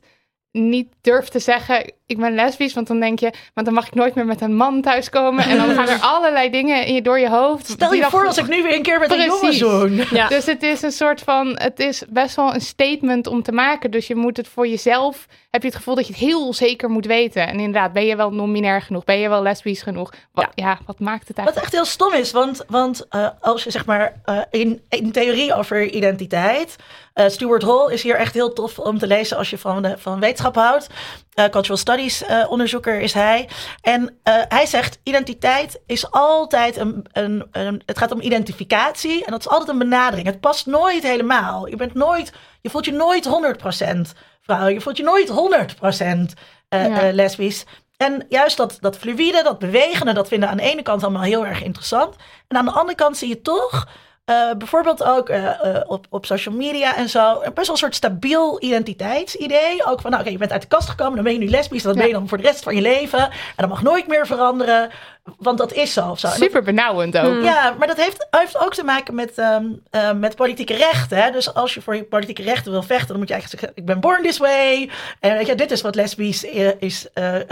niet 0.51 0.87
durft 1.01 1.31
te 1.31 1.39
zeggen 1.39 1.93
ik 2.05 2.17
ben 2.17 2.35
lesbisch. 2.35 2.73
Want 2.73 2.87
dan 2.87 2.99
denk 2.99 3.19
je, 3.19 3.33
want 3.53 3.65
dan 3.67 3.75
mag 3.75 3.87
ik 3.87 3.93
nooit 3.93 4.15
meer 4.15 4.25
met 4.25 4.41
een 4.41 4.55
man 4.55 4.81
thuiskomen. 4.81 5.43
En 5.45 5.57
dan 5.57 5.69
gaan 5.69 5.87
er 5.87 5.99
allerlei 6.15 6.49
dingen 6.49 6.85
in 6.85 6.93
je, 6.93 7.01
door 7.01 7.19
je 7.19 7.29
hoofd. 7.29 7.67
Stel 7.67 7.93
je 7.93 8.03
voor 8.03 8.27
als 8.27 8.37
ik 8.37 8.47
nu 8.47 8.63
weer 8.63 8.75
een 8.75 8.81
keer 8.81 8.99
met 8.99 9.11
een 9.11 9.51
jongen. 9.51 10.05
Ja. 10.11 10.27
Dus 10.27 10.45
het 10.45 10.63
is 10.63 10.81
een 10.81 10.91
soort 10.91 11.21
van, 11.21 11.47
het 11.59 11.79
is 11.79 12.03
best 12.09 12.35
wel 12.35 12.53
een 12.53 12.61
statement 12.61 13.27
om 13.27 13.43
te 13.43 13.51
maken. 13.51 13.91
Dus 13.91 14.07
je 14.07 14.15
moet 14.15 14.37
het 14.37 14.47
voor 14.47 14.67
jezelf, 14.67 15.25
heb 15.49 15.61
je 15.61 15.67
het 15.67 15.77
gevoel 15.77 15.95
dat 15.95 16.07
je 16.07 16.13
het 16.13 16.21
heel 16.21 16.53
zeker 16.53 16.89
moet 16.89 17.05
weten. 17.05 17.47
En 17.47 17.59
inderdaad, 17.59 17.93
ben 17.93 18.05
je 18.05 18.15
wel 18.15 18.31
non-binair 18.33 18.81
genoeg? 18.81 19.03
Ben 19.03 19.19
je 19.19 19.29
wel 19.29 19.41
lesbisch 19.41 19.81
genoeg? 19.81 20.13
Wat, 20.31 20.47
ja. 20.55 20.77
wat 20.85 20.99
maakt 20.99 21.27
het 21.27 21.37
Wat 21.37 21.45
eigenlijk? 21.45 21.65
echt 21.65 21.73
heel 21.75 21.85
stom 21.85 22.13
is, 22.13 22.31
want, 22.31 22.63
want 22.67 23.05
eh, 23.09 23.27
als 23.39 23.63
je 23.63 23.71
zeg 23.71 23.85
maar 23.85 24.13
eh, 24.25 24.37
in, 24.49 24.81
in 24.89 25.11
theorie 25.11 25.53
over 25.53 25.83
identiteit. 25.89 26.75
eh, 27.13 27.27
Stuart 27.27 27.63
Hall 27.63 27.91
is 27.91 28.03
hier 28.03 28.15
echt 28.15 28.33
heel 28.33 28.53
tof 28.53 28.79
om 28.79 28.97
te 28.97 29.07
lezen 29.07 29.37
als 29.37 29.49
je 29.49 29.57
van, 29.57 29.81
de, 29.81 29.95
van 29.97 30.19
wetenschap 30.19 30.55
houdt. 30.55 30.87
Eh, 31.35 31.45
cultural 31.45 31.77
studies 31.77 32.23
eh, 32.23 32.45
onderzoeker 32.51 32.99
is 32.99 33.13
hij. 33.13 33.49
En 33.81 34.17
eh, 34.23 34.33
hij 34.47 34.65
zegt: 34.65 34.99
identiteit 35.03 35.79
is 35.85 36.11
altijd 36.11 36.77
een, 36.77 37.05
een, 37.11 37.47
een. 37.51 37.81
Het 37.85 37.97
gaat 37.97 38.11
om 38.11 38.21
identificatie 38.21 39.25
en 39.25 39.31
dat 39.31 39.39
is 39.39 39.47
altijd 39.47 39.69
een 39.69 39.77
benadering. 39.77 40.27
Het 40.27 40.39
past 40.39 40.65
nooit 40.65 41.03
helemaal. 41.03 41.67
Je 41.67 41.75
bent 41.75 41.93
nooit. 41.93 42.33
Je 42.61 42.69
voelt 42.69 42.85
je 42.85 42.91
nooit 42.91 43.27
100% 43.27 44.17
vrouw. 44.41 44.67
Je 44.67 44.81
voelt 44.81 44.97
je 44.97 45.03
nooit 45.03 45.29
100% 45.29 46.33
eh, 46.69 46.87
Ja. 46.87 47.11
lesbisch. 47.11 47.65
En 47.97 48.25
juist 48.29 48.57
dat, 48.57 48.77
dat 48.79 48.97
fluïde, 48.97 49.43
dat 49.43 49.59
bewegende, 49.59 50.13
dat 50.13 50.27
vinden 50.27 50.49
aan 50.49 50.57
de 50.57 50.63
ene 50.63 50.81
kant 50.81 51.03
allemaal 51.03 51.21
heel 51.21 51.45
erg 51.45 51.63
interessant. 51.63 52.15
En 52.47 52.57
aan 52.57 52.65
de 52.65 52.71
andere 52.71 52.95
kant 52.95 53.17
zie 53.17 53.27
je 53.29 53.41
toch, 53.41 53.87
eh, 54.25 54.51
bijvoorbeeld 54.57 55.03
ook 55.03 55.29
eh, 55.29 55.45
eh, 55.45 55.81
op, 55.87 56.05
op 56.09 56.25
social 56.25 56.55
media 56.55 56.95
en 56.95 57.09
zo, 57.09 57.39
best 57.39 57.55
wel 57.55 57.69
een 57.69 57.77
soort 57.77 57.95
stabiel 57.95 58.63
identiteitsidee. 58.63 59.85
Ook 59.85 60.01
van, 60.01 60.11
nou 60.11 60.23
oké, 60.23 60.31
je 60.31 60.37
bent 60.37 60.51
uit 60.51 60.61
de 60.61 60.67
kast 60.67 60.89
gekomen, 60.89 61.15
dan 61.15 61.23
ben 61.23 61.33
je 61.33 61.39
nu 61.39 61.47
lesbisch, 61.47 61.83
dat 61.83 61.93
Ja. 61.93 61.99
ben 61.99 62.07
je 62.09 62.13
dan 62.15 62.27
voor 62.27 62.37
de 62.37 62.43
rest 62.43 62.63
van 62.63 62.75
je 62.75 62.81
leven. 62.81 63.19
En 63.19 63.31
dat 63.55 63.69
mag 63.69 63.81
nooit 63.81 64.07
meer 64.07 64.27
veranderen, 64.27 64.89
want 65.37 65.57
dat 65.57 65.73
is 65.73 65.93
zo 65.93 66.09
of 66.09 66.19
zo. 66.19 66.27
Super 66.27 66.63
benauwend 66.63 67.17
ook. 67.17 67.43
ja, 67.43 67.75
maar 67.77 67.87
dat 67.87 67.97
heeft, 67.97 68.27
heeft 68.31 68.57
ook 68.57 68.73
te 68.73 68.83
maken 68.83 69.15
met, 69.15 69.37
ehm, 69.37 69.65
eh, 69.89 70.11
met 70.11 70.35
politieke 70.35 70.75
rechten. 70.75 71.23
Hè? 71.23 71.31
Dus 71.31 71.53
als 71.53 71.73
je 71.73 71.81
voor 71.81 71.95
je 71.95 72.03
politieke 72.03 72.43
rechten 72.43 72.71
wil 72.71 72.83
vechten, 72.83 73.07
dan 73.07 73.17
moet 73.17 73.27
je 73.27 73.33
eigenlijk 73.33 73.63
zeggen: 73.63 73.81
Ik 73.81 73.85
ben 73.85 73.99
born 73.99 74.23
this 74.23 74.37
way. 74.37 74.89
En 75.19 75.37
weet 75.37 75.47
je, 75.47 75.55
dit 75.55 75.71
is 75.71 75.81
wat 75.81 75.95
lesbisch 75.95 76.43
is, 76.79 77.07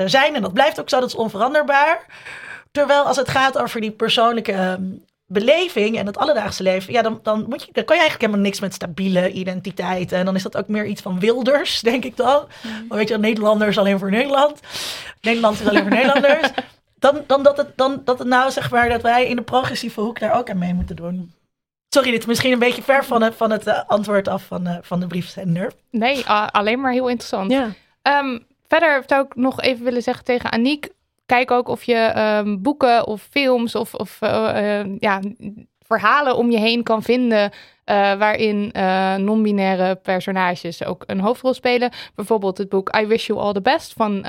zijn. 0.06 0.36
En 0.36 0.42
dat 0.42 0.54
blijft 0.54 0.80
ook 0.80 0.90
zo, 0.90 1.00
dat 1.00 1.10
is 1.10 1.16
onveranderbaar. 1.16 2.06
Terwijl 2.72 3.04
als 3.04 3.18
het 3.18 3.30
gaat 3.30 3.58
over 3.58 3.82
die 3.82 3.92
persoonlijke 3.92 4.52
ehm, 4.52 4.82
beleving 5.34 5.98
en 5.98 6.06
het 6.06 6.18
alledaagse 6.18 6.64
leven, 6.64 6.94
ja, 6.94 7.02
dan, 7.02 7.20
dan, 7.24 7.46
moet 7.50 7.62
je, 7.62 7.70
dan 7.72 7.84
kan 7.84 7.96
je 7.96 8.02
eigenlijk 8.02 8.22
helemaal 8.22 8.50
niks 8.50 8.60
met 8.60 8.74
stabiele 8.74 9.32
identiteit. 9.32 10.12
En 10.12 10.26
dan 10.26 10.36
is 10.36 10.44
dat 10.44 10.58
ook 10.58 10.68
meer 10.68 10.86
iets 10.86 11.02
van 11.02 11.20
wilders, 11.20 11.82
denk 11.92 12.06
ik 12.06 12.18
dan. 12.18 12.48
Maar 12.88 12.98
weet 12.98 13.10
je, 13.10 13.18
Nederlanders 13.18 13.78
alleen 13.78 14.00
voor 14.00 14.12
Nederland. 14.12 14.60
Nederland 15.22 15.60
is 15.60 15.68
alleen 15.68 15.82
voor 15.82 15.92
Nederlanders. 15.92 16.50
Dan, 17.00 17.24
dan, 17.28 17.44
dat 17.44 17.58
het, 17.58 17.78
dan 17.78 18.02
dat 18.04 18.20
het 18.20 18.28
nou 18.28 18.52
zeg 18.52 18.72
maar 18.72 18.90
dat 18.90 19.02
wij 19.02 19.28
in 19.28 19.36
de 19.36 19.42
progressieve 19.42 20.02
hoek 20.02 20.20
daar 20.20 20.38
ook 20.38 20.50
aan 20.50 20.58
mee 20.58 20.74
moeten 20.74 20.96
doen. 20.96 21.34
Sorry, 21.90 22.12
dit 22.12 22.20
is 22.20 22.26
misschien 22.26 22.52
een 22.52 22.60
beetje 22.60 22.82
ver 22.82 23.06
van 23.06 23.22
het, 23.22 23.36
van 23.36 23.52
het 23.52 23.68
eh, 23.68 23.82
antwoord 23.88 24.28
af 24.28 24.44
van, 24.44 24.68
eh, 24.68 24.78
van 24.82 25.00
de 25.00 25.08
briefzender. 25.08 25.72
Nee, 25.90 26.26
alleen 26.28 26.82
maar 26.82 26.92
heel 26.92 27.08
interessant. 27.08 27.52
Ja. 27.52 27.70
Ehm, 28.02 28.40
verder 28.68 29.04
zou 29.08 29.26
ik 29.26 29.36
nog 29.36 29.62
even 29.62 29.86
willen 29.86 30.02
zeggen 30.02 30.26
tegen 30.26 30.52
Aniek. 30.52 30.90
Kijk 31.26 31.52
ook 31.52 31.68
of 31.68 31.84
je 31.84 31.96
ehm, 31.96 32.58
boeken 32.62 33.08
of 33.08 33.28
films 33.32 33.76
of, 33.76 33.94
of 33.94 34.22
eh, 34.22 34.80
eh, 34.80 34.88
ja, 35.00 35.20
verhalen 35.80 36.36
om 36.38 36.52
je 36.52 36.60
heen 36.60 36.84
kan 36.84 37.04
vinden. 37.04 37.52
eh, 37.84 38.14
waarin 38.16 38.72
eh, 38.72 39.16
non-binaire 39.16 39.96
personages 39.96 40.84
ook 40.86 41.04
een 41.08 41.20
hoofdrol 41.20 41.54
spelen. 41.54 41.92
Bijvoorbeeld 42.16 42.58
het 42.58 42.70
boek 42.70 42.96
I 42.98 43.06
Wish 43.06 43.28
You 43.28 43.40
All 43.40 43.54
the 43.54 43.62
Best 43.62 43.94
van 43.94 44.20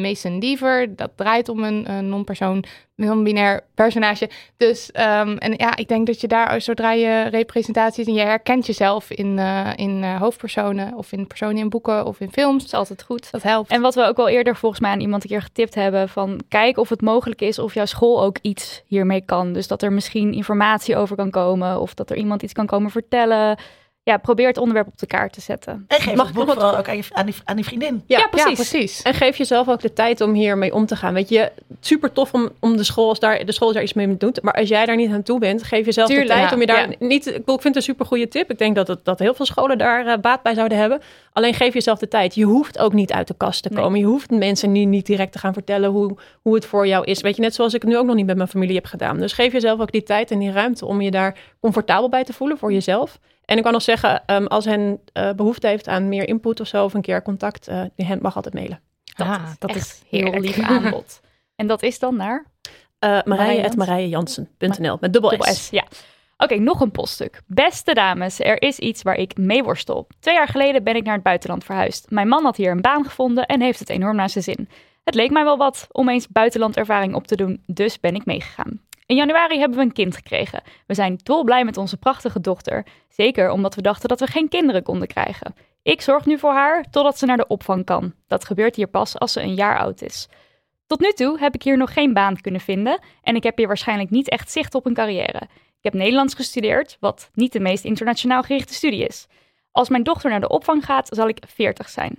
Mason 0.00 0.38
Deaver. 0.40 0.96
Dat 0.96 1.10
draait 1.16 1.48
om 1.48 1.62
een 1.64 2.08
non-persoon, 2.08 2.64
non-binair 2.96 3.60
personage. 3.74 4.30
Dus 4.56 4.92
ehm, 4.92 5.36
en 5.36 5.54
ja, 5.56 5.76
ik 5.76 5.88
denk 5.88 6.06
dat 6.06 6.20
je 6.20 6.28
daar, 6.28 6.60
zodra 6.60 6.92
je 6.92 7.22
representaties 7.22 8.06
en 8.06 8.14
je 8.14 8.20
herkent 8.20 8.66
jezelf 8.66 9.10
in, 9.10 9.38
eh, 9.38 9.70
in 9.76 10.02
eh, 10.02 10.20
hoofdpersonen 10.20 10.94
of 10.94 11.12
in 11.12 11.26
personen 11.26 11.56
in 11.56 11.68
boeken 11.68 12.06
of 12.06 12.20
in 12.20 12.32
films. 12.32 12.62
Dat 12.62 12.72
is 12.72 12.78
altijd 12.78 13.02
goed. 13.02 13.30
Dat 13.30 13.42
helpt. 13.42 13.70
En 13.70 13.80
wat 13.80 13.94
we 13.94 14.02
ook 14.02 14.18
al 14.18 14.28
eerder 14.28 14.56
volgens 14.56 14.80
mij 14.80 14.90
aan 14.90 15.00
iemand 15.00 15.22
een 15.22 15.28
keer 15.28 15.42
getipt 15.42 15.74
hebben: 15.74 16.08
van 16.08 16.40
kijk 16.48 16.78
of 16.78 16.88
het 16.88 17.00
mogelijk 17.00 17.40
is 17.40 17.58
of 17.58 17.74
jouw 17.74 17.84
school 17.84 18.22
ook 18.22 18.38
iets 18.42 18.82
hiermee 18.86 19.24
kan. 19.24 19.52
Dus 19.52 19.66
dat 19.66 19.82
er 19.82 19.92
misschien 19.92 20.32
informatie 20.32 20.96
over 20.96 21.16
kan 21.16 21.30
komen 21.30 21.80
of 21.80 21.94
dat 21.94 22.10
er 22.10 22.16
iemand 22.16 22.42
iets 22.42 22.52
kan 22.52 22.66
komen 22.66 22.90
vertellen. 22.90 23.58
Ja, 24.06 24.16
probeer 24.16 24.46
het 24.46 24.58
onderwerp 24.58 24.86
op 24.86 24.98
de 24.98 25.06
kaart 25.06 25.32
te 25.32 25.40
zetten. 25.40 25.84
En 25.88 26.00
geef 26.00 26.14
Mag 26.14 26.26
het 26.26 26.34
boek 26.34 26.46
wat- 26.46 26.54
vooral 26.54 26.76
ook 26.76 26.88
aan, 26.88 26.96
je, 26.96 27.02
aan, 27.12 27.26
die, 27.26 27.34
aan 27.44 27.56
die 27.56 27.64
vriendin. 27.64 28.02
Ja, 28.06 28.18
Ja, 28.18 28.26
precies. 28.26 28.48
Ja, 28.48 28.54
precies. 28.54 29.02
En 29.02 29.14
geef 29.14 29.36
jezelf 29.36 29.68
ook 29.68 29.80
de 29.80 29.92
tijd 29.92 30.20
om 30.20 30.32
hiermee 30.34 30.74
om 30.74 30.86
te 30.86 30.96
gaan. 30.96 31.14
Weet 31.14 31.28
je, 31.28 31.52
super 31.80 32.12
tof 32.12 32.32
om, 32.32 32.50
om 32.60 32.76
de 32.76 32.84
school, 32.84 33.08
als 33.08 33.18
daar, 33.18 33.44
de 33.44 33.52
school 33.52 33.72
daar 33.72 33.82
iets 33.82 33.92
mee 33.92 34.16
doet. 34.16 34.42
Maar 34.42 34.52
als 34.54 34.68
jij 34.68 34.86
daar 34.86 34.96
niet 34.96 35.10
aan 35.12 35.22
toe 35.22 35.38
bent, 35.38 35.62
geef 35.62 35.84
jezelf 35.84 36.08
Tuurlijk, 36.08 36.28
de 36.28 36.34
tijd 36.34 36.48
ja. 36.48 36.54
om 36.54 36.60
je 36.60 36.66
daar 36.66 36.90
Ja. 36.90 36.96
niet. 36.98 37.26
Ik, 37.26 37.32
bedoel, 37.34 37.54
ik 37.54 37.60
vind 37.62 37.74
het 37.74 37.76
een 37.76 37.90
super 37.90 38.06
goede 38.06 38.28
tip. 38.28 38.50
Ik 38.50 38.58
denk 38.58 38.74
dat, 38.74 38.88
het, 38.88 39.04
dat 39.04 39.18
heel 39.18 39.34
veel 39.34 39.46
scholen 39.46 39.78
daar 39.78 40.06
eh, 40.06 40.18
baat 40.18 40.42
bij 40.42 40.54
zouden 40.54 40.78
hebben. 40.78 41.00
Alleen 41.32 41.54
geef 41.54 41.74
jezelf 41.74 41.98
de 41.98 42.08
tijd. 42.08 42.34
Je 42.34 42.44
hoeft 42.44 42.78
ook 42.78 42.92
niet 42.92 43.12
uit 43.12 43.26
de 43.28 43.34
kast 43.36 43.62
te 43.62 43.68
Nee. 43.72 43.82
komen. 43.82 43.98
Je 43.98 44.04
hoeft 44.06 44.30
mensen 44.30 44.72
niet, 44.72 44.88
niet 44.88 45.06
direct 45.06 45.32
te 45.32 45.38
gaan 45.38 45.52
vertellen 45.52 45.90
hoe, 45.90 46.16
hoe 46.42 46.54
het 46.54 46.66
voor 46.66 46.86
jou 46.86 47.04
is. 47.04 47.20
Weet 47.20 47.36
je, 47.36 47.42
net 47.42 47.54
zoals 47.54 47.74
ik 47.74 47.82
het 47.82 47.90
nu 47.90 47.96
ook 47.98 48.06
nog 48.06 48.16
niet 48.16 48.26
met 48.26 48.36
mijn 48.36 48.48
familie 48.48 48.74
heb 48.74 48.86
gedaan. 48.86 49.18
Dus 49.18 49.32
geef 49.32 49.52
jezelf 49.52 49.80
ook 49.80 49.92
die 49.92 50.02
tijd 50.02 50.30
en 50.30 50.38
die 50.38 50.52
ruimte 50.52 50.86
om 50.86 51.00
je 51.00 51.10
daar 51.10 51.38
comfortabel 51.60 52.08
bij 52.08 52.24
te 52.24 52.32
voelen 52.32 52.58
voor 52.58 52.72
jezelf. 52.72 53.18
En 53.44 53.56
ik 53.56 53.62
kan 53.62 53.72
nog 53.72 53.82
zeggen, 53.82 54.22
ehm, 54.26 54.44
als 54.46 54.64
hen 54.64 55.00
eh, 55.12 55.30
behoefte 55.32 55.66
heeft 55.66 55.88
aan 55.88 56.08
meer 56.08 56.28
input 56.28 56.60
of 56.60 56.66
zo, 56.66 56.84
of 56.84 56.94
een 56.94 57.00
keer 57.02 57.22
contact, 57.22 57.68
eh 57.68 57.82
die 57.96 58.06
hen 58.06 58.18
mag 58.22 58.36
altijd 58.36 58.54
mailen. 58.54 58.80
Dat 59.16 59.26
Ah, 59.26 59.42
is 59.50 59.58
dat 59.58 59.70
echt 59.70 59.78
is 59.78 60.02
heel 60.08 60.20
heerlijk. 60.32 60.44
lief 60.56 60.60
aanbod. 60.68 61.20
En 61.56 61.66
dat 61.66 61.82
is 61.82 61.98
dan 61.98 62.16
naar 62.16 62.52
Uh, 63.04 63.18
met 65.00 65.12
dubbel. 65.12 65.30
S. 65.54 65.70
Ja. 65.70 65.84
Oké, 66.36 66.54
nog 66.58 66.80
een 66.80 66.90
poststuk. 66.90 67.40
Beste 67.46 67.94
dames, 67.94 68.40
er 68.40 68.62
is 68.62 68.78
iets 68.78 69.02
waar 69.02 69.14
ik 69.16 69.36
mee 69.36 69.62
worstel. 69.62 70.06
Twee 70.20 70.34
jaar 70.34 70.48
geleden 70.48 70.84
ben 70.84 70.96
ik 70.96 71.04
naar 71.04 71.14
het 71.14 71.22
buitenland 71.22 71.64
verhuisd. 71.64 72.10
Mijn 72.10 72.28
man 72.28 72.44
had 72.44 72.56
hier 72.56 72.70
een 72.70 72.80
baan 72.80 73.04
gevonden 73.04 73.46
en 73.46 73.60
heeft 73.60 73.78
het 73.78 73.88
enorm 73.90 74.16
naar 74.16 74.30
zijn 74.30 74.44
zin. 74.44 74.68
Het 75.04 75.14
leek 75.14 75.30
mij 75.30 75.44
wel 75.44 75.56
wat 75.56 75.86
om 75.90 76.08
eens 76.08 76.28
buitenlandervaring 76.28 77.14
op 77.14 77.26
te 77.26 77.36
doen, 77.36 77.62
dus 77.66 78.00
ben 78.00 78.14
ik 78.14 78.24
meegegaan. 78.24 78.80
In 79.06 79.16
januari 79.16 79.58
hebben 79.58 79.78
we 79.78 79.84
een 79.84 79.92
kind 79.92 80.16
gekregen. 80.16 80.62
We 80.86 80.94
zijn 80.94 81.20
dolblij 81.22 81.64
met 81.64 81.76
onze 81.76 81.96
prachtige 81.96 82.40
dochter. 82.40 82.86
Zeker 83.08 83.50
omdat 83.50 83.74
we 83.74 83.82
dachten 83.82 84.08
dat 84.08 84.20
we 84.20 84.26
geen 84.26 84.48
kinderen 84.48 84.82
konden 84.82 85.08
krijgen. 85.08 85.54
Ik 85.82 86.00
zorg 86.00 86.26
nu 86.26 86.38
voor 86.38 86.52
haar 86.52 86.84
totdat 86.90 87.18
ze 87.18 87.26
naar 87.26 87.36
de 87.36 87.46
opvang 87.46 87.84
kan. 87.84 88.14
Dat 88.26 88.44
gebeurt 88.44 88.76
hier 88.76 88.86
pas 88.86 89.18
als 89.18 89.32
ze 89.32 89.40
een 89.40 89.54
jaar 89.54 89.78
oud 89.78 90.02
is. 90.02 90.28
Tot 90.86 91.00
nu 91.00 91.12
toe 91.12 91.38
heb 91.38 91.54
ik 91.54 91.62
hier 91.62 91.76
nog 91.76 91.92
geen 91.92 92.12
baan 92.12 92.40
kunnen 92.40 92.60
vinden 92.60 92.98
en 93.22 93.36
ik 93.36 93.42
heb 93.42 93.56
hier 93.56 93.66
waarschijnlijk 93.66 94.10
niet 94.10 94.28
echt 94.28 94.50
zicht 94.50 94.74
op 94.74 94.86
een 94.86 94.94
carrière. 94.94 95.40
Ik 95.78 95.92
heb 95.92 95.94
Nederlands 95.94 96.34
gestudeerd, 96.34 96.96
wat 97.00 97.30
niet 97.34 97.52
de 97.52 97.60
meest 97.60 97.84
internationaal 97.84 98.42
gerichte 98.42 98.74
studie 98.74 99.06
is. 99.06 99.26
Als 99.70 99.88
mijn 99.88 100.02
dochter 100.02 100.30
naar 100.30 100.40
de 100.40 100.48
opvang 100.48 100.84
gaat, 100.84 101.08
zal 101.08 101.28
ik 101.28 101.42
40 101.46 101.88
zijn. 101.88 102.18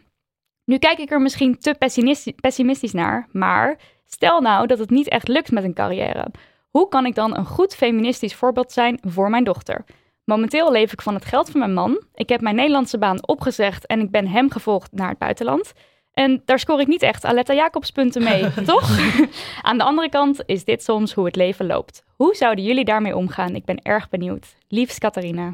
Nu 0.66 0.78
kijk 0.78 0.98
ik 0.98 1.12
er 1.12 1.22
misschien 1.22 1.58
te 1.58 1.76
pessimisti- 1.80 2.36
pessimistisch 2.36 2.94
naar, 2.94 3.28
maar 3.32 3.78
stel 4.06 4.42
nou 4.42 4.68
dat 4.68 4.80
het 4.80 4.90
niet 4.90 5.08
echt 5.08 5.28
lukt 5.28 5.52
met 5.52 5.64
een 5.64 5.74
carrière. 5.74 6.28
Hoe 6.76 6.90
kan 6.90 7.06
ik 7.06 7.16
dan 7.16 7.38
een 7.38 7.46
goed 7.46 7.76
feministisch 7.76 8.36
voorbeeld 8.36 8.72
zijn 8.72 9.00
voor 9.02 9.30
mijn 9.30 9.44
dochter? 9.44 9.84
Momenteel 10.24 10.72
leef 10.72 10.92
ik 10.92 11.02
van 11.02 11.14
het 11.14 11.26
geld 11.26 11.50
van 11.50 11.60
mijn 11.60 11.74
man. 11.74 12.04
Ik 12.14 12.30
heb 12.30 12.42
mijn 12.42 12.56
Nederlandse 12.56 12.98
baan 12.98 13.28
opgezegd 13.28 13.86
en 13.86 14.00
ik 14.00 14.12
ben 14.12 14.28
hem 14.28 14.52
gevolgd 14.52 14.92
naar 14.92 15.10
het 15.10 15.18
buitenland. 15.18 15.74
En 16.14 16.42
daar 16.46 16.60
scoor 16.60 16.80
ik 16.80 16.88
niet 16.88 17.02
echt 17.02 17.26
Aletta 17.26 17.54
Jacobs 17.54 17.92
punten 17.92 18.24
mee, 18.24 18.54
toch? 18.66 19.00
Aan 19.62 19.78
de 19.78 19.84
andere 19.84 20.10
kant 20.10 20.44
is 20.46 20.64
dit 20.64 20.84
soms 20.84 21.14
hoe 21.14 21.26
het 21.26 21.36
leven 21.36 21.66
loopt. 21.66 22.04
Hoe 22.16 22.36
zouden 22.36 22.64
jullie 22.64 22.86
daarmee 22.86 23.16
omgaan? 23.16 23.56
Ik 23.56 23.66
ben 23.66 23.82
erg 23.82 24.10
benieuwd. 24.10 24.56
Liefst 24.68 25.00
Catharina. 25.00 25.54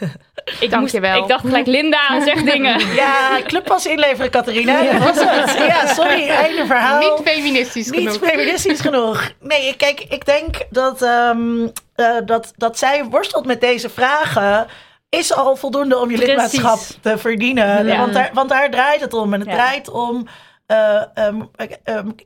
Ik 0.60 0.70
Dank 0.70 0.82
moest- 0.82 0.94
je 0.94 1.00
wel. 1.00 1.22
Ik 1.22 1.28
dacht 1.28 1.44
gelijk, 1.44 1.66
Linda, 1.66 2.20
zeg 2.24 2.42
dingen. 2.52 2.94
Ja, 2.94 3.38
clubpas 3.46 3.86
inleveren, 3.86 4.30
Catharina. 4.30 4.82
Dat 4.82 4.98
was 5.14 5.24
het. 5.24 5.66
Ja, 5.68 5.86
sorry, 5.94 6.28
einde 6.44 6.66
verhaal. 6.66 6.98
Niet 6.98 7.28
feministisch 7.28 7.90
Niet 7.90 8.08
genoeg. 8.10 8.28
feministisch 8.30 8.80
genoeg. 8.80 9.30
Nee, 9.40 9.76
kijk, 9.76 10.00
ik 10.08 10.24
denk 10.24 10.54
dat, 10.70 11.02
ehm, 11.02 11.66
eh, 11.94 12.16
dat, 12.24 12.52
dat 12.56 12.78
zij 12.78 13.04
worstelt 13.04 13.46
met 13.46 13.60
deze 13.60 13.88
vragen. 13.90 14.66
is 15.08 15.32
al 15.34 15.56
voldoende 15.56 15.98
om 15.98 16.10
je 16.10 16.16
Precies. 16.16 16.28
lidmaatschap 16.34 16.78
te 17.02 17.18
verdienen. 17.18 17.86
Ja. 17.86 17.98
Want, 17.98 18.12
daar, 18.12 18.30
want 18.32 18.48
daar 18.48 18.70
draait 18.70 19.00
het 19.00 19.12
om. 19.14 19.34
En 19.34 19.40
het 19.40 19.48
Ja. 19.48 19.54
draait 19.54 19.90
om 19.90 20.28
ehm, 20.68 21.40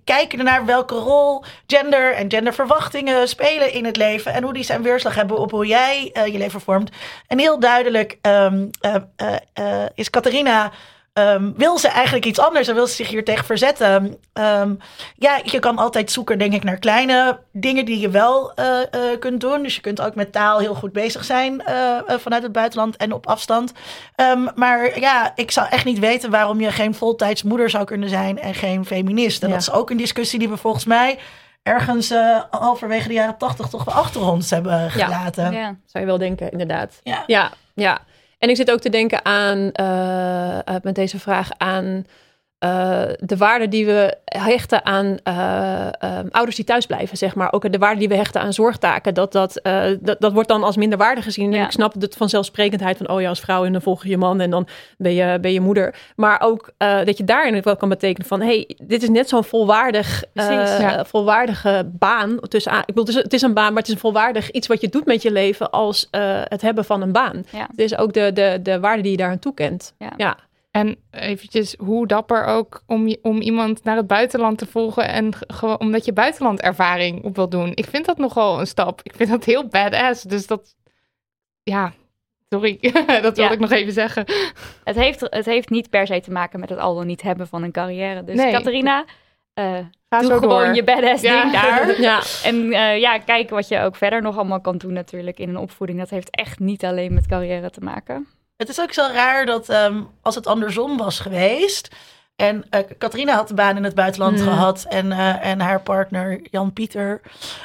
kijken 0.04 0.44
naar 0.44 0.64
welke 0.64 0.94
rol 0.94 1.44
gender 1.66 2.14
en 2.14 2.30
genderverwachtingen 2.30 3.28
spelen 3.28 3.72
in 3.72 3.84
het 3.84 3.96
leven. 3.96 4.32
En 4.32 4.42
hoe 4.42 4.52
die 4.52 4.64
zijn 4.64 4.82
weerslag 4.82 5.14
hebben 5.14 5.38
op 5.38 5.50
hoe 5.50 5.66
jij 5.66 6.10
eh, 6.12 6.26
je 6.26 6.38
leven 6.38 6.60
vormt. 6.60 6.90
En 7.26 7.38
heel 7.38 7.60
duidelijk 7.60 8.18
ehm, 8.20 8.66
eh, 8.80 8.94
eh, 9.16 9.36
eh, 9.52 9.88
is 9.94 10.10
Catharina. 10.10 10.72
Ehm, 11.12 11.52
wil 11.56 11.78
ze 11.78 11.88
eigenlijk 11.88 12.24
iets 12.24 12.38
anders 12.38 12.68
en 12.68 12.74
wil 12.74 12.86
ze 12.86 12.94
zich 12.94 13.08
hier 13.08 13.24
tegen 13.24 13.44
verzetten? 13.44 14.16
Ehm, 14.32 14.74
ja, 15.16 15.40
je 15.44 15.58
kan 15.58 15.78
altijd 15.78 16.10
zoeken, 16.10 16.38
denk 16.38 16.52
ik, 16.52 16.64
naar 16.64 16.78
kleine 16.78 17.38
dingen 17.52 17.84
die 17.84 18.00
je 18.00 18.10
wel 18.10 18.54
eh, 18.54 18.80
eh, 18.80 19.18
kunt 19.18 19.40
doen. 19.40 19.62
Dus 19.62 19.74
je 19.74 19.80
kunt 19.80 20.00
ook 20.00 20.14
met 20.14 20.32
taal 20.32 20.58
heel 20.58 20.74
goed 20.74 20.92
bezig 20.92 21.24
zijn 21.24 21.60
eh, 21.64 21.96
vanuit 22.06 22.42
het 22.42 22.52
buitenland 22.52 22.96
en 22.96 23.12
op 23.12 23.26
afstand. 23.26 23.72
Ehm, 24.14 24.48
maar 24.54 25.00
ja, 25.00 25.32
ik 25.34 25.50
zou 25.50 25.68
echt 25.70 25.84
niet 25.84 25.98
weten 25.98 26.30
waarom 26.30 26.60
je 26.60 26.70
geen 26.70 26.94
voltijds 26.94 27.42
moeder 27.42 27.70
zou 27.70 27.84
kunnen 27.84 28.08
zijn 28.08 28.40
en 28.40 28.54
geen 28.54 28.84
feminist. 28.86 29.42
En 29.42 29.48
Ja. 29.48 29.54
dat 29.54 29.62
is 29.62 29.72
ook 29.72 29.90
een 29.90 29.96
discussie 29.96 30.38
die 30.38 30.48
we 30.48 30.56
volgens 30.56 30.84
mij 30.84 31.18
ergens 31.62 32.10
eh, 32.10 32.40
halverwege 32.50 33.08
de 33.08 33.14
jaren 33.14 33.38
tachtig 33.38 33.68
toch 33.68 33.84
wel 33.84 33.94
achter 33.94 34.20
ons 34.26 34.50
hebben 34.50 34.90
gelaten. 34.90 35.52
Ja. 35.52 35.76
Zou 35.86 36.04
je 36.04 36.10
wel 36.10 36.18
denken, 36.18 36.50
inderdaad. 36.50 37.00
Ja. 37.02 37.22
Ja, 37.26 37.50
ja. 37.74 38.00
En 38.42 38.48
ik 38.48 38.56
zit 38.56 38.70
ook 38.70 38.80
te 38.80 38.88
denken 38.88 39.24
aan, 39.24 39.72
eh, 39.72 40.58
eh, 40.58 40.74
met 40.82 40.94
deze 40.94 41.18
vraag 41.18 41.48
aan 41.56 42.06
eh, 42.62 43.02
de 43.18 43.36
waarde 43.36 43.68
die 43.68 43.86
we 43.86 44.14
hechten 44.24 44.84
aan 44.84 45.18
eh, 45.22 45.86
ehm, 46.02 46.26
ouders 46.30 46.56
die 46.56 46.64
thuis 46.64 46.86
blijven, 46.86 47.16
zeg 47.16 47.34
maar. 47.34 47.52
Ook 47.52 47.72
de 47.72 47.78
waarde 47.78 47.98
die 47.98 48.08
we 48.08 48.14
hechten 48.14 48.40
aan 48.40 48.52
zorgtaken. 48.52 49.14
Dat, 49.14 49.32
dat, 49.32 49.56
eh, 49.56 49.84
dat, 50.00 50.20
dat 50.20 50.32
wordt 50.32 50.48
dan 50.48 50.62
als 50.62 50.76
minder 50.76 50.98
waarde 50.98 51.22
gezien. 51.22 51.54
En 51.54 51.64
ik 51.64 51.70
snap 51.70 51.92
de 51.96 52.10
vanzelfsprekendheid 52.16 52.96
van, 52.96 53.08
oh 53.08 53.20
ja, 53.20 53.28
als 53.28 53.40
vrouw 53.40 53.64
en 53.64 53.72
dan 53.72 53.82
volg 53.82 54.02
je 54.02 54.08
je 54.08 54.16
man 54.16 54.40
en 54.40 54.50
dan 54.50 54.68
ben 54.98 55.14
je, 55.14 55.38
ben 55.40 55.52
je 55.52 55.60
moeder. 55.60 55.94
Maar 56.16 56.40
ook 56.40 56.70
dat 57.04 57.16
je 57.16 57.24
daarin 57.24 57.62
wel 57.62 57.76
kan 57.76 57.88
betekenen 57.88 58.28
van, 58.28 58.40
hey, 58.40 58.76
dit 58.82 59.02
is 59.02 59.08
net 59.08 59.28
zo'n 59.28 59.44
volwaardig, 59.44 60.24
Precies, 60.32 60.78
ja. 60.78 61.04
volwaardige 61.04 61.90
baan. 61.92 62.38
Tussen, 62.40 62.72
aan- 62.72 62.82
ik 62.86 62.94
bedoel, 62.94 63.14
het 63.14 63.32
is, 63.32 63.42
een 63.42 63.54
baan, 63.54 63.68
maar 63.72 63.82
het 63.82 63.88
is 63.88 63.94
een 63.94 64.00
volwaardig 64.00 64.50
iets 64.50 64.66
wat 64.66 64.80
je 64.80 64.88
doet 64.88 65.04
met 65.04 65.22
je 65.22 65.32
leven 65.32 65.70
als 65.70 66.08
het 66.48 66.62
hebben 66.62 66.84
van 66.84 67.02
een 67.02 67.12
baan. 67.12 67.44
Ja. 67.50 67.66
Het 67.70 67.78
is 67.78 67.96
ook 67.96 68.12
de, 68.12 68.32
de, 68.32 68.58
de 68.62 68.80
waarde 68.80 69.02
die 69.02 69.10
je 69.10 69.16
daaraan 69.16 69.38
toekent. 69.38 69.94
Ja. 70.16 70.36
En 70.72 70.96
eventjes, 71.10 71.74
hoe 71.78 72.06
dapper 72.06 72.44
ook 72.44 72.82
om, 72.86 73.08
je- 73.08 73.18
om 73.22 73.40
iemand 73.40 73.84
naar 73.84 73.96
het 73.96 74.06
buitenland 74.06 74.58
te 74.58 74.66
volgen 74.66 75.08
en 75.08 75.32
gewoon 75.46 75.78
omdat 75.80 76.04
je 76.04 76.12
buitenlandervaring 76.12 77.24
op 77.24 77.36
wil 77.36 77.48
doen. 77.48 77.70
Ik 77.74 77.86
vind 77.86 78.06
dat 78.06 78.18
nogal 78.18 78.60
een 78.60 78.66
stap. 78.66 79.00
Ik 79.02 79.12
vind 79.16 79.30
dat 79.30 79.44
heel 79.44 79.66
badass. 79.68 80.22
Dus 80.22 80.46
dat, 80.46 80.74
ja, 81.62 81.92
sorry, 82.48 82.78
dat 83.22 83.36
wil 83.36 83.44
Ja. 83.44 83.50
ik 83.50 83.58
nog 83.58 83.70
even 83.70 83.92
zeggen. 83.92 84.24
Het, 84.84 84.96
heeft, 84.96 85.20
het 85.20 85.44
heeft 85.44 85.70
niet 85.70 85.90
per 85.90 86.06
se 86.06 86.20
te 86.20 86.30
maken 86.30 86.60
met 86.60 86.68
het 86.68 86.78
al 86.78 86.94
dan 86.94 87.06
niet 87.06 87.22
hebben 87.22 87.46
van 87.48 87.62
een 87.62 87.72
carrière. 87.72 88.24
Dus 88.24 88.36
Nee. 88.36 88.52
Catharina, 88.52 89.04
eh, 89.54 89.78
Ga 90.08 90.20
doe 90.20 90.30
gewoon 90.38 90.64
door. 90.64 90.74
je 90.74 90.84
badass 90.84 91.22
Ja. 91.22 91.40
ding 91.42 91.52
daar. 91.52 92.00
Ja. 92.00 92.20
En 92.44 92.72
eh, 92.72 92.98
ja, 93.00 93.18
kijk 93.18 93.50
wat 93.50 93.68
je 93.68 93.78
ook 93.80 93.96
verder 93.96 94.22
nog 94.22 94.36
allemaal 94.36 94.60
kan 94.60 94.78
doen 94.78 94.92
natuurlijk 94.92 95.38
in 95.38 95.48
een 95.48 95.56
opvoeding. 95.56 95.98
Dat 95.98 96.10
heeft 96.10 96.30
echt 96.30 96.58
niet 96.58 96.84
alleen 96.84 97.14
met 97.14 97.26
carrière 97.26 97.70
te 97.70 97.80
maken. 97.80 98.26
Het 98.62 98.70
is 98.70 98.80
ook 98.80 98.92
zo 98.92 99.08
raar 99.12 99.46
dat 99.46 99.68
ehm, 99.68 100.00
als 100.22 100.34
het 100.34 100.46
andersom 100.46 100.96
was 100.96 101.20
geweest. 101.20 101.88
En 102.36 102.64
eh 102.70 102.80
Catharina 102.98 103.34
had 103.34 103.50
een 103.50 103.56
baan 103.56 103.76
in 103.76 103.84
het 103.84 103.94
buitenland 103.94 104.38
Hmm. 104.40 104.48
gehad. 104.48 104.84
En, 104.88 105.12
eh, 105.12 105.46
en 105.46 105.60
haar 105.60 105.80
partner 105.80 106.40
Jan-Pieter, 106.50 107.20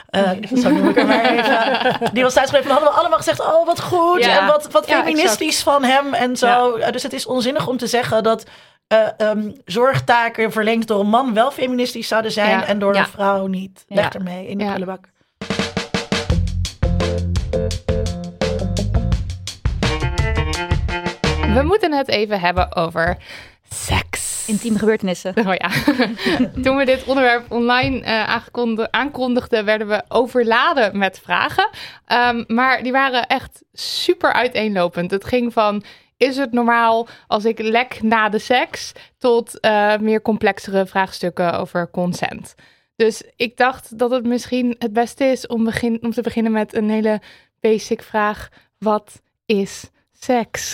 eh, 0.10 0.32
zo 0.62 0.70
noem 0.70 0.90
ik 0.90 0.96
hem 0.96 1.08
maar 1.08 1.26
even. 1.26 2.14
Die 2.14 2.24
was 2.24 2.34
thuisgebleven. 2.34 2.68
Dan 2.74 2.78
hadden 2.78 2.94
we 2.94 3.00
allemaal 3.00 3.18
gezegd, 3.18 3.40
oh 3.40 3.66
wat 3.66 3.82
goed. 3.82 4.24
Ja. 4.24 4.40
En 4.40 4.48
wat, 4.48 4.72
wat 4.72 4.88
Ja, 4.88 5.04
feministisch 5.04 5.64
van 5.64 5.84
hem 5.84 6.14
en 6.14 6.38
zo. 6.38 6.76
Eh, 6.76 6.92
dus 6.92 7.04
het 7.04 7.14
is 7.14 7.26
onzinnig 7.26 7.68
om 7.68 7.78
te 7.78 7.88
zeggen 7.88 8.24
dat 8.24 8.44
eh, 8.88 9.00
ehm, 9.18 9.52
zorgtaken 9.66 10.52
verlengd 10.52 10.88
door 10.88 11.00
een 11.00 11.10
man 11.10 11.34
wel 11.34 11.52
feministisch 11.52 12.08
zouden 12.08 12.32
zijn. 12.32 12.64
En 12.64 12.80
door 12.80 12.96
een 12.96 13.06
vrouw 13.08 13.48
niet. 13.48 13.86
Weg 13.88 14.14
ermee 14.14 14.48
in 14.48 14.58
de 14.58 14.66
prullenbak. 14.66 15.06
We 21.54 21.64
moeten 21.64 21.94
het 21.94 22.08
even 22.08 22.40
hebben 22.40 22.76
over 22.76 23.18
seks. 23.70 24.48
Intieme 24.48 24.80
gebeurtenissen. 24.80 25.34
Oh 25.38 25.54
ja. 25.54 25.70
Toen 26.64 26.78
we 26.78 26.86
dit 26.86 27.04
onderwerp 27.04 27.52
online 27.52 28.02
eh, 28.02 28.86
aankondigden, 28.92 29.66
werden 29.66 29.88
we 29.88 30.04
overladen 30.08 30.98
met 30.98 31.20
vragen. 31.20 31.70
Ehm, 32.06 32.44
maar 32.48 32.84
die 32.84 32.92
waren 32.92 33.28
echt 33.28 33.64
super 33.74 34.34
uiteenlopend. 34.34 35.12
Het 35.12 35.26
ging 35.26 35.54
van. 35.54 35.84
Is 36.18 36.38
het 36.38 36.52
normaal 36.52 37.08
als 37.28 37.46
ik 37.46 37.60
lek 37.60 38.02
na 38.02 38.30
de 38.30 38.40
seks? 38.40 38.92
Tot 39.18 39.60
eh, 39.60 39.98
meer 39.98 40.22
complexere 40.22 40.86
vraagstukken 40.86 41.60
over 41.60 41.90
consent. 41.90 42.56
Dus 42.96 43.24
ik 43.36 43.58
dacht 43.58 43.98
dat 43.98 44.12
het 44.12 44.26
misschien 44.26 44.76
het 44.80 44.94
beste 44.94 45.26
is 45.26 45.48
om, 45.48 45.64
begin, 45.64 45.98
om 46.02 46.12
te 46.12 46.22
beginnen 46.22 46.52
met 46.52 46.76
een 46.76 46.90
hele 46.90 47.22
basic 47.60 48.02
vraag. 48.02 48.50
Wat 48.78 49.22
is 49.46 49.90
seks? 50.28 50.74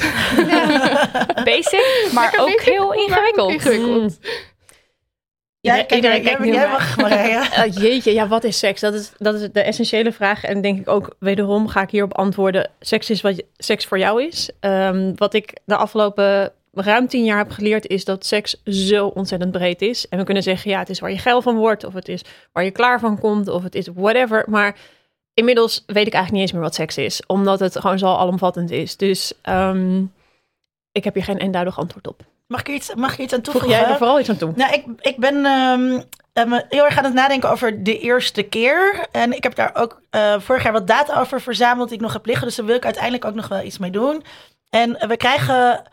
Basic, 1.45 2.09
maar 2.13 2.23
Lekker 2.23 2.39
ook 2.41 2.47
basic, 2.47 2.61
heel 2.61 2.87
maar 2.87 2.97
ingewikkeld. 2.97 3.51
ingewikkeld. 3.51 4.17
Ja, 5.59 5.71
Iedereen- 5.71 5.87
kijk, 5.87 5.91
iedereen 5.95 6.21
jij, 6.21 6.25
kijkt 6.31 6.39
nu 6.45 6.51
jij 6.53 6.61
naar- 6.61 6.71
mag, 6.71 6.97
Marija. 6.97 7.51
Eh, 7.51 7.73
jeetje, 7.83 8.13
ja, 8.13 8.27
wat 8.27 8.43
is 8.43 8.57
seks? 8.59 8.81
Dat 8.81 8.93
is, 8.93 9.11
dat 9.17 9.35
is 9.35 9.49
de 9.51 9.61
essentiële 9.61 10.11
vraag. 10.11 10.43
En 10.43 10.61
denk 10.61 10.79
ik 10.79 10.89
ook, 10.89 11.15
wederom 11.19 11.67
ga 11.67 11.81
ik 11.81 11.89
hierop 11.89 12.13
antwoorden. 12.17 12.69
Seks 12.79 13.09
is 13.09 13.21
wat 13.21 13.35
je- 13.35 13.45
seks 13.57 13.85
voor 13.85 13.97
jou 13.99 14.23
is. 14.23 14.49
Ehm, 14.59 15.11
wat 15.15 15.33
ik 15.33 15.57
de 15.65 15.75
afgelopen 15.75 16.51
ruim 16.71 17.07
tien 17.07 17.23
jaar 17.23 17.37
heb 17.37 17.51
geleerd... 17.51 17.87
is 17.87 18.05
dat 18.05 18.25
seks 18.25 18.61
zo 18.65 19.07
ontzettend 19.07 19.51
breed 19.51 19.81
is. 19.81 20.07
En 20.09 20.17
we 20.17 20.23
kunnen 20.23 20.43
zeggen, 20.43 20.71
ja, 20.71 20.79
het 20.79 20.89
is 20.89 20.99
waar 20.99 21.11
je 21.11 21.17
geil 21.17 21.41
van 21.41 21.55
wordt... 21.55 21.83
of 21.83 21.93
het 21.93 22.07
is 22.07 22.21
waar 22.51 22.63
je 22.63 22.71
klaar 22.71 22.99
van 22.99 23.19
komt, 23.19 23.47
of 23.47 23.63
het 23.63 23.75
is 23.75 23.87
whatever. 23.93 24.43
Maar 24.47 24.75
inmiddels 25.33 25.83
weet 25.85 26.07
ik 26.07 26.13
eigenlijk 26.13 26.31
niet 26.31 26.41
eens 26.41 26.51
meer 26.51 26.61
wat 26.61 26.75
seks 26.75 26.97
is. 26.97 27.25
Omdat 27.25 27.59
het 27.59 27.79
gewoon 27.79 27.99
zo 27.99 28.05
alomvattend 28.05 28.71
is. 28.71 28.97
Dus 28.97 29.33
ehm, 29.41 30.03
ik 30.91 31.03
heb 31.03 31.13
hier 31.13 31.23
geen 31.23 31.37
eenduidig 31.37 31.79
antwoord 31.79 32.07
op. 32.07 32.21
Mag 32.47 32.59
ik 32.59 32.67
er 32.67 32.73
iets, 32.73 32.93
mag 32.95 33.13
ik 33.13 33.19
iets 33.19 33.33
aan 33.33 33.43
Voeg 33.43 33.53
toevoegen? 33.53 33.79
jij 33.79 33.89
er 33.89 33.97
vooral 33.97 34.19
iets 34.19 34.29
aan 34.29 34.37
toe? 34.37 34.53
Nou, 34.55 34.73
ik, 34.73 34.85
ik 34.99 35.17
ben 35.17 35.45
ehm, 35.45 36.01
ehm, 36.33 36.61
heel 36.69 36.85
erg 36.85 36.97
aan 36.97 37.03
het 37.03 37.13
nadenken 37.13 37.49
over 37.49 37.83
de 37.83 37.99
eerste 37.99 38.43
keer. 38.43 39.05
En 39.11 39.35
ik 39.35 39.43
heb 39.43 39.55
daar 39.55 39.75
ook 39.75 40.01
eh, 40.09 40.39
vorig 40.39 40.63
jaar 40.63 40.71
wat 40.73 40.87
data 40.87 41.19
over 41.19 41.41
verzameld 41.41 41.87
die 41.87 41.97
ik 41.97 42.03
nog 42.03 42.13
heb 42.13 42.25
liggen. 42.25 42.47
Dus 42.47 42.55
daar 42.55 42.65
wil 42.65 42.75
ik 42.75 42.85
uiteindelijk 42.85 43.25
ook 43.25 43.35
nog 43.35 43.47
wel 43.47 43.61
iets 43.61 43.77
mee 43.77 43.91
doen. 43.91 44.23
En 44.69 44.99
eh, 44.99 45.07
we 45.07 45.17
krijgen... 45.17 45.83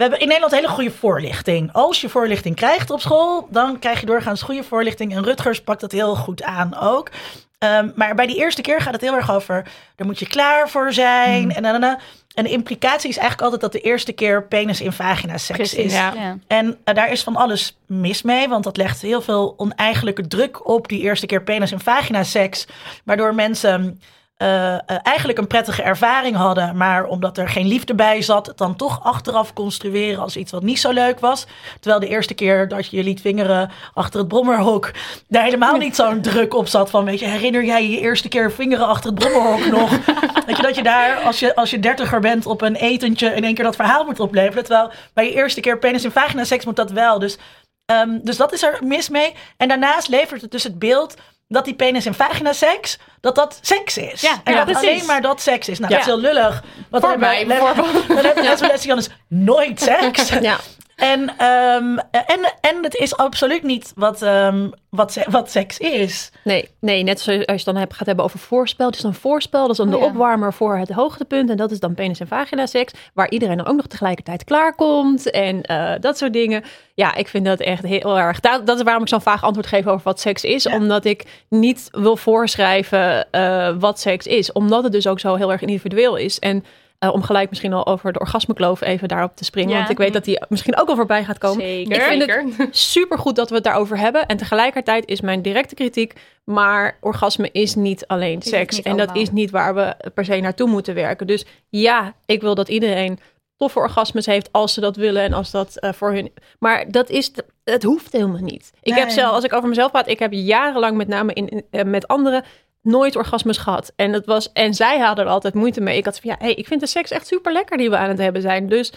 We 0.00 0.06
hebben 0.06 0.24
in 0.24 0.28
Nederland 0.28 0.54
hele 0.54 0.74
goede 0.74 0.90
voorlichting. 0.90 1.72
Als 1.72 2.00
je 2.00 2.08
voorlichting 2.08 2.56
krijgt 2.56 2.90
op 2.90 3.00
school, 3.00 3.48
dan 3.50 3.78
krijg 3.78 4.00
je 4.00 4.06
doorgaans 4.06 4.42
goede 4.42 4.62
voorlichting. 4.62 5.14
En 5.14 5.24
Rutgers 5.24 5.62
pakt 5.62 5.80
dat 5.80 5.92
heel 5.92 6.14
goed 6.16 6.42
aan 6.42 6.76
ook. 6.78 7.10
Ehm, 7.58 7.90
maar 7.94 8.14
bij 8.14 8.26
die 8.26 8.36
eerste 8.36 8.62
keer 8.62 8.80
gaat 8.80 8.92
het 8.92 9.00
heel 9.00 9.14
erg 9.14 9.30
over, 9.30 9.62
daar 9.96 10.06
moet 10.06 10.18
je 10.18 10.26
klaar 10.26 10.68
voor 10.68 10.92
zijn. 10.92 11.54
En, 11.54 11.62
dan, 11.62 11.72
dan, 11.72 11.80
dan. 11.80 11.98
en 12.34 12.44
de 12.44 12.50
implicatie 12.50 13.08
is 13.08 13.16
eigenlijk 13.16 13.42
altijd 13.42 13.60
dat 13.60 13.82
de 13.82 13.88
eerste 13.88 14.12
keer 14.12 14.42
penis 14.42 14.80
in 14.80 14.92
vagina 14.92 15.38
seks 15.38 15.58
Precies, 15.58 15.84
is. 15.84 15.92
ja. 15.92 16.12
Ja. 16.14 16.38
En 16.46 16.78
eh, 16.84 16.94
daar 16.94 17.10
is 17.10 17.22
van 17.22 17.36
alles 17.36 17.78
mis 17.86 18.22
mee, 18.22 18.48
want 18.48 18.64
dat 18.64 18.76
legt 18.76 19.02
heel 19.02 19.22
veel 19.22 19.54
oneigenlijke 19.56 20.26
druk 20.26 20.68
op 20.68 20.88
die 20.88 21.00
eerste 21.00 21.26
keer 21.26 21.42
penis 21.42 21.72
en 21.72 21.80
vagina 21.80 22.22
seks. 22.22 22.66
Waardoor 23.04 23.34
mensen 23.34 24.00
eh, 24.40 24.76
eigenlijk 25.02 25.38
een 25.38 25.46
prettige 25.46 25.82
ervaring 25.82 26.36
hadden, 26.36 26.76
maar 26.76 27.04
omdat 27.04 27.38
er 27.38 27.48
geen 27.48 27.66
liefde 27.66 27.94
bij 27.94 28.22
zat, 28.22 28.46
het 28.46 28.58
dan 28.58 28.76
toch 28.76 29.04
achteraf 29.04 29.52
construeren 29.52 30.22
als 30.22 30.36
iets 30.36 30.52
wat 30.52 30.62
niet 30.62 30.80
zo 30.80 30.90
leuk 30.90 31.20
was. 31.20 31.46
Terwijl 31.80 32.00
de 32.00 32.08
eerste 32.08 32.34
keer 32.34 32.68
dat 32.68 32.86
je 32.86 32.96
je 32.96 33.02
liet 33.02 33.20
vingeren 33.20 33.70
achter 33.94 34.18
het 34.18 34.28
brommerhok, 34.28 34.90
daar 35.28 35.44
helemaal 35.44 35.76
niet 35.76 35.96
zo'n 35.96 36.20
druk 36.30 36.54
op 36.54 36.68
zat 36.68 36.90
van, 36.90 37.04
weet 37.04 37.18
je, 37.18 37.26
herinner 37.26 37.64
jij 37.64 37.90
je 37.90 38.00
eerste 38.00 38.28
keer 38.28 38.52
vingeren 38.52 38.86
achter 38.86 39.10
het 39.10 39.18
brommerhok 39.18 39.66
nog? 39.66 39.90
Weet 40.46 40.56
je, 40.56 40.62
dat 40.62 40.76
je 40.76 40.82
daar, 40.82 41.16
als 41.16 41.40
je, 41.40 41.54
als 41.54 41.70
je 41.70 41.80
dertiger 41.80 42.20
bent 42.20 42.46
op 42.46 42.62
een 42.62 42.76
etentje, 42.76 43.34
in 43.34 43.44
één 43.44 43.54
keer 43.54 43.64
dat 43.64 43.76
verhaal 43.76 44.04
moet 44.04 44.20
opleveren. 44.20 44.64
Terwijl 44.64 44.90
bij 45.14 45.24
je 45.24 45.34
eerste 45.34 45.60
keer 45.60 45.78
penis 45.78 46.04
en 46.04 46.12
vagina 46.12 46.44
seks 46.44 46.64
moet 46.64 46.76
dat 46.76 46.90
wel. 46.90 47.18
Dus, 47.18 47.38
ehm, 47.84 48.18
dus 48.22 48.36
dat 48.36 48.52
is 48.52 48.62
er 48.62 48.78
mis 48.84 49.08
mee. 49.08 49.34
En 49.56 49.68
daarnaast 49.68 50.08
levert 50.08 50.40
het 50.40 50.50
dus 50.50 50.62
het 50.62 50.78
beeld 50.78 51.14
dat 51.52 51.64
die 51.64 51.74
penis 51.74 52.06
en 52.06 52.14
vagina 52.14 52.52
seks, 52.52 52.98
dat 53.20 53.34
dat 53.34 53.58
seks 53.62 53.96
is. 53.98 54.20
Ja, 54.20 54.40
en 54.44 54.52
ja, 54.52 54.64
dat 54.64 54.72
precies. 54.72 54.88
alleen 54.88 55.06
maar 55.06 55.20
dat 55.22 55.40
seks 55.40 55.68
is. 55.68 55.78
Nou, 55.78 55.90
Ja. 55.92 55.98
dat 55.98 56.06
is 56.06 56.12
heel 56.12 56.22
lullig. 56.22 56.62
Want 56.90 57.02
Voor 57.04 57.12
dan 57.12 57.20
mij 57.20 57.38
hebben- 57.38 57.58
bijvoorbeeld. 57.58 58.06
Dan 58.16 58.16
hebben 58.24 58.66
lesbiennes 58.66 59.08
nooit 59.28 59.80
seks. 59.80 60.28
Ja. 60.28 60.56
En, 61.00 61.28
ehm, 61.38 61.98
en, 62.10 62.54
en 62.60 62.82
het 62.82 62.94
is 62.94 63.16
absoluut 63.16 63.62
niet 63.62 63.92
wat, 63.96 64.22
ehm, 64.22 64.68
wat, 64.90 65.12
se- 65.12 65.26
wat 65.30 65.50
seks 65.50 65.78
is. 65.78 66.30
Nee, 66.44 66.68
nee, 66.80 67.02
net 67.02 67.20
zoals 67.20 67.38
als 67.38 67.46
je 67.46 67.52
het 67.52 67.64
dan 67.64 67.76
hebt, 67.76 67.94
gaat 67.94 68.06
hebben 68.06 68.24
over 68.24 68.38
voorspel. 68.38 68.86
Het 68.86 68.94
is 68.96 69.00
dan 69.02 69.14
voorspel, 69.14 69.60
dat 69.60 69.70
is 69.70 69.76
dan 69.76 69.86
Oh 69.86 69.92
de 69.92 69.98
ja. 70.00 70.06
opwarmer 70.06 70.52
voor 70.52 70.76
het 70.76 70.90
hoogtepunt. 70.90 71.50
En 71.50 71.56
dat 71.56 71.70
is 71.70 71.80
dan 71.80 71.94
penis- 71.94 72.20
en 72.20 72.26
vagina 72.26 72.66
seks. 72.66 72.92
Waar 73.14 73.30
iedereen 73.30 73.56
dan 73.56 73.66
ook 73.66 73.76
nog 73.76 73.86
tegelijkertijd 73.86 74.44
klaarkomt. 74.44 75.30
En 75.30 75.62
eh, 75.62 75.92
dat 76.00 76.18
soort 76.18 76.32
dingen. 76.32 76.62
Ja, 76.94 77.14
ik 77.14 77.28
vind 77.28 77.44
dat 77.44 77.60
echt 77.60 77.82
heel 77.82 78.18
erg. 78.18 78.40
Dat, 78.40 78.66
dat 78.66 78.76
is 78.76 78.82
waarom 78.82 79.02
ik 79.02 79.08
zo'n 79.08 79.20
vaag 79.20 79.42
antwoord 79.42 79.66
geef 79.66 79.86
over 79.86 80.00
wat 80.04 80.20
seks 80.20 80.44
is. 80.44 80.62
Ja. 80.62 80.74
Omdat 80.74 81.04
ik 81.04 81.24
niet 81.48 81.88
wil 81.92 82.16
voorschrijven 82.16 83.30
eh, 83.30 83.74
wat 83.78 84.00
seks 84.00 84.26
is. 84.26 84.52
Omdat 84.52 84.82
het 84.82 84.92
dus 84.92 85.06
ook 85.06 85.20
zo 85.20 85.34
heel 85.34 85.52
erg 85.52 85.60
individueel 85.60 86.16
is. 86.16 86.38
En 86.38 86.64
Eh, 87.00 87.12
om 87.12 87.22
gelijk 87.22 87.48
misschien 87.48 87.72
al 87.72 87.86
over 87.86 88.12
de 88.12 88.18
orgasmekloof 88.18 88.80
even 88.80 89.08
daarop 89.08 89.36
te 89.36 89.44
springen. 89.44 89.70
Ja. 89.72 89.76
Want 89.78 89.90
ik 89.90 89.98
weet 89.98 90.12
dat 90.12 90.24
die 90.24 90.42
misschien 90.48 90.78
ook 90.78 90.88
al 90.88 90.94
voorbij 90.96 91.24
gaat 91.24 91.38
komen. 91.38 91.60
Zeker. 91.62 91.96
Ik 91.96 92.02
vind 92.02 92.20
het 92.26 92.30
Zeker. 92.56 92.68
super 92.94 93.18
goed 93.18 93.36
dat 93.36 93.48
we 93.48 93.54
het 93.54 93.64
daarover 93.64 93.98
hebben. 93.98 94.26
En 94.26 94.36
tegelijkertijd 94.36 95.06
is 95.08 95.20
mijn 95.20 95.42
directe 95.42 95.74
kritiek. 95.74 96.12
Maar 96.44 96.96
orgasme 97.00 97.48
is 97.52 97.74
niet 97.74 98.06
alleen 98.06 98.42
seks. 98.42 98.76
niet 98.76 98.86
en 98.86 98.96
dat 98.96 99.16
is 99.16 99.30
niet 99.30 99.50
waar 99.50 99.74
we 99.74 99.94
per 100.14 100.24
se 100.24 100.40
naartoe 100.40 100.68
moeten 100.68 100.94
werken. 100.94 101.26
Dus 101.26 101.44
ja, 101.68 102.14
ik 102.26 102.40
wil 102.40 102.54
dat 102.54 102.68
iedereen 102.68 103.18
toffe 103.56 103.78
orgasmes 103.78 104.26
heeft 104.26 104.48
als 104.52 104.74
ze 104.74 104.80
dat 104.80 104.96
willen 104.96 105.22
en 105.22 105.32
als 105.32 105.50
dat 105.50 105.76
eh, 105.76 105.92
voor 105.92 106.12
hun. 106.12 106.32
Maar 106.58 106.90
dat 106.90 107.10
is, 107.10 107.32
het 107.64 107.82
hoeft 107.82 108.12
helemaal 108.12 108.40
niet. 108.40 108.70
Ik 108.82 108.94
heb 108.94 109.08
zelf, 109.10 109.32
als 109.34 109.44
ik 109.44 109.52
over 109.52 109.68
mezelf 109.68 109.90
praat, 109.90 110.08
ik 110.08 110.18
heb 110.18 110.32
jarenlang 110.32 110.96
met 110.96 111.08
name 111.08 111.32
in, 111.32 111.48
in- 111.48 111.64
eh, 111.70 111.84
met 111.84 112.08
anderen 112.08 112.44
nooit 112.82 113.16
orgasmes 113.16 113.58
gehad. 113.58 113.92
En 113.96 114.12
dat 114.12 114.26
was 114.26 114.52
en 114.52 114.74
zij 114.74 114.98
hadden 114.98 115.24
er 115.24 115.30
altijd 115.30 115.54
moeite 115.54 115.80
mee. 115.80 115.96
Ik 115.96 116.04
had 116.04 116.20
van 116.20 116.30
ja, 116.30 116.46
ik 116.46 116.66
vind 116.66 116.80
de 116.80 116.86
seks 116.86 117.10
echt 117.10 117.26
super 117.26 117.52
lekker 117.52 117.76
die 117.76 117.90
we 117.90 117.96
aan 117.96 118.08
het 118.08 118.18
hebben 118.18 118.42
zijn. 118.42 118.68
Dus 118.68 118.92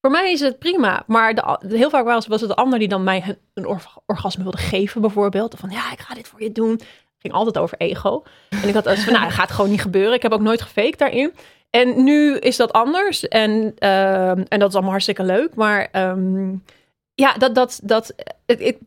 voor 0.00 0.10
mij 0.10 0.32
is 0.32 0.40
het 0.40 0.58
prima. 0.58 1.02
Maar 1.06 1.34
de, 1.34 1.58
heel 1.68 1.90
vaak 1.90 2.04
was, 2.04 2.26
was 2.26 2.40
het 2.40 2.50
de 2.50 2.56
ander 2.56 2.78
die 2.78 2.88
dan 2.88 3.04
mij 3.04 3.22
een, 3.26 3.38
een 3.54 3.66
or- 3.66 4.02
orgasme 4.06 4.42
wilde 4.42 4.58
geven, 4.58 5.00
bijvoorbeeld. 5.00 5.54
Van 5.58 5.70
ja, 5.70 5.92
ik 5.92 6.00
ga 6.00 6.14
dit 6.14 6.28
voor 6.28 6.42
je 6.42 6.52
doen. 6.52 6.80
ging 7.18 7.34
altijd 7.34 7.58
over 7.58 7.78
ego. 7.78 8.22
En 8.48 8.68
ik 8.68 8.74
had 8.74 8.86
als 8.86 9.04
van 9.04 9.12
nou, 9.12 9.24
dat 9.24 9.34
gaat 9.34 9.50
gewoon 9.50 9.70
niet 9.70 9.80
gebeuren. 9.80 10.14
Ik 10.14 10.22
heb 10.22 10.32
ook 10.32 10.40
nooit 10.40 10.62
gefaked 10.62 10.98
daarin. 10.98 11.32
En 11.70 12.04
nu 12.04 12.38
is 12.38 12.56
dat 12.56 12.72
anders. 12.72 13.28
En, 13.28 13.72
ehm, 13.78 14.44
en 14.48 14.58
dat 14.58 14.68
is 14.68 14.74
allemaal 14.74 14.90
hartstikke 14.90 15.24
leuk. 15.24 15.54
Maar 15.54 15.88
ehm, 15.92 16.54
ja, 17.14 17.32
dat, 17.32 17.54
dat, 17.54 17.80
dat, 17.82 18.14
het, 18.46 18.60
het, 18.60 18.78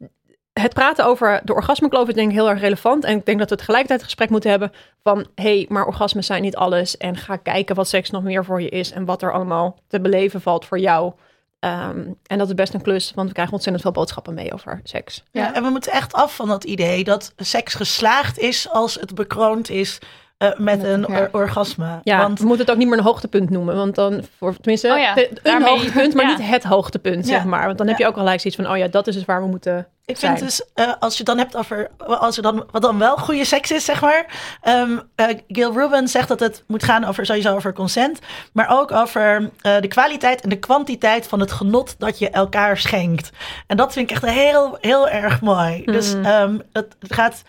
het 0.62 0.74
praten 0.74 1.06
over 1.06 1.42
de 1.44 1.54
orgasmekloof 1.54 2.08
is 2.08 2.14
denk 2.14 2.30
ik 2.30 2.36
heel 2.36 2.50
erg 2.50 2.60
relevant. 2.60 3.04
En 3.04 3.18
ik 3.18 3.26
denk 3.26 3.40
dat 3.40 3.50
we 3.50 3.56
tegelijkertijd 3.56 4.00
een 4.00 4.06
gesprek 4.06 4.30
moeten 4.30 4.50
hebben 4.50 4.72
van... 5.04 5.18
hé, 5.36 5.44
hey, 5.44 5.66
maar 5.70 5.86
orgasmes 5.86 6.26
zijn 6.26 6.42
niet 6.42 6.56
alles. 6.56 6.98
En 6.98 7.18
ga 7.18 7.36
kijken 7.36 7.76
wat 7.76 7.88
seks 7.88 8.10
nog 8.10 8.24
meer 8.24 8.46
voor 8.46 8.62
je 8.62 8.70
is. 8.70 8.92
En 8.92 9.06
wat 9.06 9.22
er 9.22 9.34
allemaal 9.34 9.78
te 9.88 10.00
beleven 10.02 10.42
valt 10.42 10.66
voor 10.66 10.80
jou. 10.80 11.14
Ehm, 11.60 12.00
en 12.26 12.38
dat 12.38 12.48
is 12.48 12.54
best 12.54 12.74
een 12.74 12.82
klus, 12.82 13.12
want 13.16 13.28
we 13.28 13.34
krijgen 13.34 13.54
ontzettend 13.54 13.84
veel 13.86 13.94
boodschappen 13.96 14.34
mee 14.34 14.54
over 14.54 14.80
seks. 14.84 15.24
Ja, 15.32 15.54
en 15.54 15.64
we 15.64 15.70
moeten 15.70 15.92
echt 15.92 16.14
af 16.14 16.36
van 16.36 16.48
dat 16.48 16.64
idee 16.64 17.04
dat 17.04 17.34
seks 17.38 17.74
geslaagd 17.74 18.40
is 18.40 18.70
als 18.70 18.96
het 18.96 19.16
bekroond 19.16 19.70
is 19.70 20.00
eh, 20.38 20.50
met 20.58 20.84
een 20.84 21.06
Ja. 21.08 21.20
or- 21.20 21.30
orgasme. 21.32 22.00
Ja, 22.04 22.18
Want 22.22 22.40
we 22.40 22.46
moeten 22.46 22.66
het 22.66 22.74
ook 22.74 22.80
niet 22.80 22.88
meer 22.90 22.98
een 22.98 23.04
hoogtepunt 23.04 23.50
noemen. 23.50 23.76
Want 23.76 23.96
dan, 23.96 24.22
voor, 24.38 24.56
tenminste, 24.56 24.88
Oh 24.92 24.98
ja, 24.98 25.18
een 25.18 25.38
daarmee- 25.44 25.70
hoogtepunt, 25.70 26.14
maar 26.14 26.26
ja. 26.30 26.38
niet 26.38 26.48
het 26.48 26.64
hoogtepunt, 26.64 27.28
Ja. 27.28 27.32
zeg 27.36 27.44
maar. 27.46 27.66
Want 27.66 27.78
dan 27.78 27.88
heb 27.88 27.98
je 27.98 28.08
ook 28.08 28.14
al 28.16 28.20
gelijk 28.22 28.40
zoiets 28.42 28.62
van, 28.62 28.72
oh 28.72 28.78
ja, 28.78 28.88
dat 28.88 29.08
is 29.08 29.16
dus 29.16 29.26
waar 29.26 29.42
we 29.42 29.48
moeten 29.48 29.88
ik 30.08 30.18
zijn. 30.18 30.38
vind 30.38 30.50
dus, 30.50 30.70
eh, 30.74 30.94
als 31.00 31.18
je 31.18 31.24
dan 31.24 31.38
hebt 31.38 31.56
over 31.56 31.90
als 31.98 32.38
er 32.38 32.44
dan, 32.44 32.68
wat 32.72 32.82
dan 32.82 33.00
wel 33.00 33.18
goede 33.18 33.46
seks 33.46 33.72
is, 33.72 33.86
zeg 33.86 34.02
maar. 34.02 34.26
Ehm 34.62 35.00
eh, 35.16 35.38
Gil 35.48 35.74
Rubin 35.74 36.08
zegt 36.08 36.28
dat 36.28 36.40
het 36.40 36.64
moet 36.68 36.84
gaan 36.84 37.04
over 37.04 37.26
sowieso 37.26 37.56
over 37.56 37.74
consent, 37.74 38.20
maar 38.54 38.70
ook 38.70 38.92
over 38.92 39.52
eh, 39.62 39.82
de 39.82 39.88
kwaliteit 39.88 40.42
en 40.42 40.50
de 40.50 40.60
kwantiteit 40.60 41.28
van 41.28 41.40
het 41.40 41.52
genot 41.52 41.96
dat 41.98 42.20
je 42.20 42.30
elkaar 42.30 42.78
schenkt. 42.78 43.30
En 43.68 43.78
dat 43.78 43.94
vind 43.94 44.10
ik 44.10 44.16
echt 44.16 44.26
heel, 44.26 44.78
heel 44.82 45.10
erg 45.10 45.42
mooi. 45.42 45.84
Dus 45.86 46.14
ehm, 46.14 46.60
het, 46.74 46.96
het 47.00 47.14
gaat 47.14 47.42